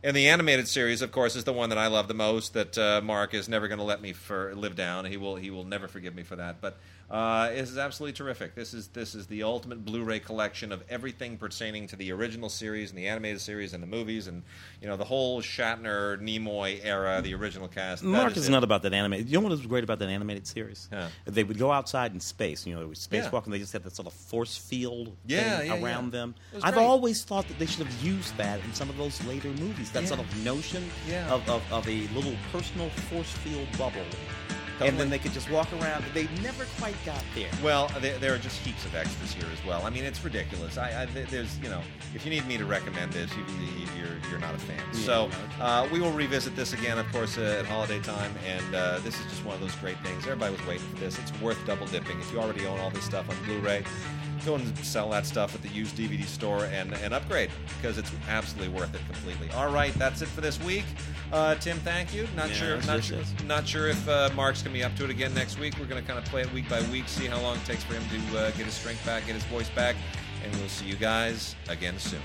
And 0.02 0.16
the 0.16 0.28
animated 0.28 0.68
series, 0.68 1.02
of 1.02 1.10
course, 1.10 1.34
is 1.34 1.42
the 1.42 1.52
one 1.52 1.70
that 1.70 1.78
I 1.78 1.88
love 1.88 2.06
the 2.06 2.14
most. 2.14 2.54
That 2.54 2.78
uh, 2.78 3.00
Mark 3.02 3.34
is 3.34 3.48
never 3.48 3.66
going 3.66 3.78
to 3.78 3.84
let 3.84 4.00
me 4.00 4.12
for, 4.12 4.54
live 4.54 4.76
down. 4.76 5.04
He 5.06 5.16
will. 5.16 5.34
He 5.36 5.50
will 5.50 5.64
never 5.64 5.88
forgive 5.88 6.14
me 6.14 6.22
for 6.22 6.36
that. 6.36 6.60
But 6.60 6.76
uh, 7.10 7.48
this 7.50 7.70
is 7.70 7.78
absolutely 7.78 8.12
terrific. 8.12 8.54
This 8.54 8.74
is 8.74 8.88
this 8.88 9.14
is 9.14 9.26
the 9.26 9.42
ultimate 9.42 9.84
Blu-ray 9.84 10.20
collection 10.20 10.72
of 10.72 10.82
everything 10.90 11.38
pertaining 11.38 11.86
to 11.88 11.96
the 11.96 12.12
original 12.12 12.48
series 12.50 12.90
and 12.90 12.98
the 12.98 13.08
animated 13.08 13.40
series 13.40 13.72
and 13.72 13.82
the 13.82 13.86
movies 13.86 14.26
and 14.26 14.42
you 14.82 14.88
know 14.88 14.96
the 14.96 15.04
whole 15.04 15.40
Shatner 15.40 16.20
Nimoy 16.20 16.80
era, 16.84 17.20
the 17.22 17.34
original 17.34 17.66
cast. 17.68 18.02
That 18.02 18.08
Mark 18.08 18.36
is 18.36 18.48
it. 18.48 18.50
not 18.50 18.62
about 18.62 18.82
that 18.82 18.92
animated. 18.92 19.28
You 19.28 19.38
know 19.38 19.42
what 19.44 19.50
was 19.52 19.64
great 19.66 19.84
about 19.84 19.98
that 20.00 20.08
animated 20.08 20.46
series? 20.46 20.88
Yeah. 20.92 21.08
They 21.24 21.44
would 21.44 21.58
go 21.58 21.72
outside 21.72 22.12
in 22.12 22.20
space. 22.20 22.66
You 22.66 22.74
know, 22.74 22.80
they 22.80 22.86
would 22.86 22.96
spacewalk, 22.98 23.32
Yeah. 23.32 23.40
and 23.44 23.52
they 23.54 23.58
just 23.58 23.72
had 23.72 23.84
that 23.84 23.96
sort 23.96 24.06
of 24.06 24.12
force 24.12 24.56
field 24.56 25.16
Yeah, 25.26 25.58
thing 25.60 25.66
yeah, 25.68 25.82
around 25.82 26.04
yeah. 26.06 26.10
them. 26.20 26.34
It 26.52 26.56
was 26.56 26.64
I've 26.64 26.74
great. 26.74 26.84
always 26.84 27.24
thought 27.24 27.48
that 27.48 27.58
they 27.58 27.66
should 27.66 27.86
have 27.86 28.02
used 28.02 28.36
that 28.36 28.60
in 28.64 28.74
some 28.74 28.90
of 28.90 28.96
those 28.98 29.22
later 29.24 29.48
movies. 29.48 29.90
That 29.92 30.02
Yeah. 30.02 30.08
sort 30.08 30.20
of 30.20 30.44
notion 30.44 30.88
Yeah. 31.08 31.32
of, 31.32 31.48
of, 31.48 31.62
of 31.72 31.88
a 31.88 32.06
little 32.08 32.34
personal 32.52 32.90
force 33.10 33.30
field 33.32 33.66
bubble 33.78 34.04
And 34.80 34.98
then 34.98 35.10
they 35.10 35.18
could 35.18 35.32
just 35.32 35.50
walk 35.50 35.68
around. 35.80 36.04
They 36.14 36.28
never 36.42 36.64
quite 36.78 36.96
got 37.04 37.22
there. 37.34 37.50
Well, 37.62 37.90
there, 38.00 38.18
there 38.18 38.34
are 38.34 38.38
just 38.38 38.64
heaps 38.64 38.84
of 38.84 38.94
extras 38.94 39.32
here 39.32 39.46
as 39.52 39.64
well. 39.66 39.84
I 39.84 39.90
mean, 39.90 40.04
it's 40.04 40.22
ridiculous. 40.22 40.78
I, 40.78 41.02
I 41.02 41.06
there's 41.06 41.58
you 41.58 41.68
know, 41.68 41.80
if 42.14 42.24
you 42.24 42.30
need 42.30 42.46
me 42.46 42.58
to 42.58 42.64
recommend 42.64 43.12
this, 43.12 43.30
you, 43.36 43.44
you're 43.96 44.16
you're 44.30 44.38
not 44.38 44.54
a 44.54 44.58
fan. 44.58 44.80
Yeah, 44.92 45.00
so 45.00 45.30
uh, 45.60 45.88
we 45.92 46.00
will 46.00 46.12
revisit 46.12 46.54
this 46.54 46.72
again, 46.72 46.98
of 46.98 47.10
course, 47.12 47.38
uh, 47.38 47.56
at 47.58 47.66
holiday 47.66 48.00
time. 48.00 48.32
And 48.46 48.74
uh, 48.74 48.98
this 49.00 49.18
is 49.18 49.24
just 49.26 49.44
one 49.44 49.54
of 49.54 49.60
those 49.60 49.74
great 49.76 49.98
things. 50.00 50.24
Everybody 50.24 50.52
was 50.52 50.66
waiting 50.66 50.86
for 50.88 50.96
this. 50.96 51.18
It's 51.18 51.32
worth 51.40 51.58
double 51.66 51.86
dipping. 51.86 52.20
If 52.20 52.32
you 52.32 52.40
already 52.40 52.66
own 52.66 52.78
all 52.80 52.90
this 52.90 53.04
stuff 53.04 53.28
on 53.28 53.36
Blu-ray, 53.44 53.84
go 54.44 54.54
and 54.54 54.78
sell 54.78 55.10
that 55.10 55.26
stuff 55.26 55.54
at 55.54 55.62
the 55.62 55.68
used 55.68 55.96
DVD 55.96 56.24
store 56.24 56.64
and, 56.66 56.94
and 56.94 57.14
upgrade 57.14 57.50
because 57.76 57.98
it's 57.98 58.10
absolutely 58.28 58.68
worth 58.68 58.94
it 58.94 59.00
completely. 59.06 59.50
All 59.50 59.70
right, 59.70 59.92
that's 59.94 60.22
it 60.22 60.28
for 60.28 60.40
this 60.40 60.60
week. 60.62 60.84
Uh, 61.32 61.54
Tim, 61.56 61.78
thank 61.78 62.14
you. 62.14 62.26
Not 62.36 62.48
Yeah, 62.48 62.54
sure, 62.54 62.82
not 62.82 63.04
sure, 63.04 63.18
not 63.46 63.66
sure 63.66 63.88
if 63.88 64.08
uh, 64.08 64.30
Mark's 64.34 64.62
gonna 64.62 64.74
be 64.74 64.84
up 64.84 64.94
to 64.96 65.04
it 65.04 65.10
again 65.10 65.34
next 65.34 65.58
week. 65.58 65.74
We're 65.78 65.86
gonna 65.86 66.02
kind 66.02 66.18
of 66.18 66.24
play 66.26 66.42
it 66.42 66.52
week 66.52 66.68
by 66.68 66.80
week, 66.90 67.08
see 67.08 67.26
how 67.26 67.40
long 67.40 67.56
it 67.56 67.64
takes 67.64 67.84
for 67.84 67.94
him 67.94 68.02
to 68.08 68.38
uh, 68.38 68.50
get 68.52 68.66
his 68.66 68.74
strength 68.74 69.04
back, 69.04 69.26
get 69.26 69.34
his 69.34 69.44
voice 69.44 69.68
back, 69.70 69.96
and 70.44 70.54
we'll 70.56 70.68
see 70.68 70.86
you 70.86 70.96
guys 70.96 71.54
again 71.68 71.98
soon. 71.98 72.20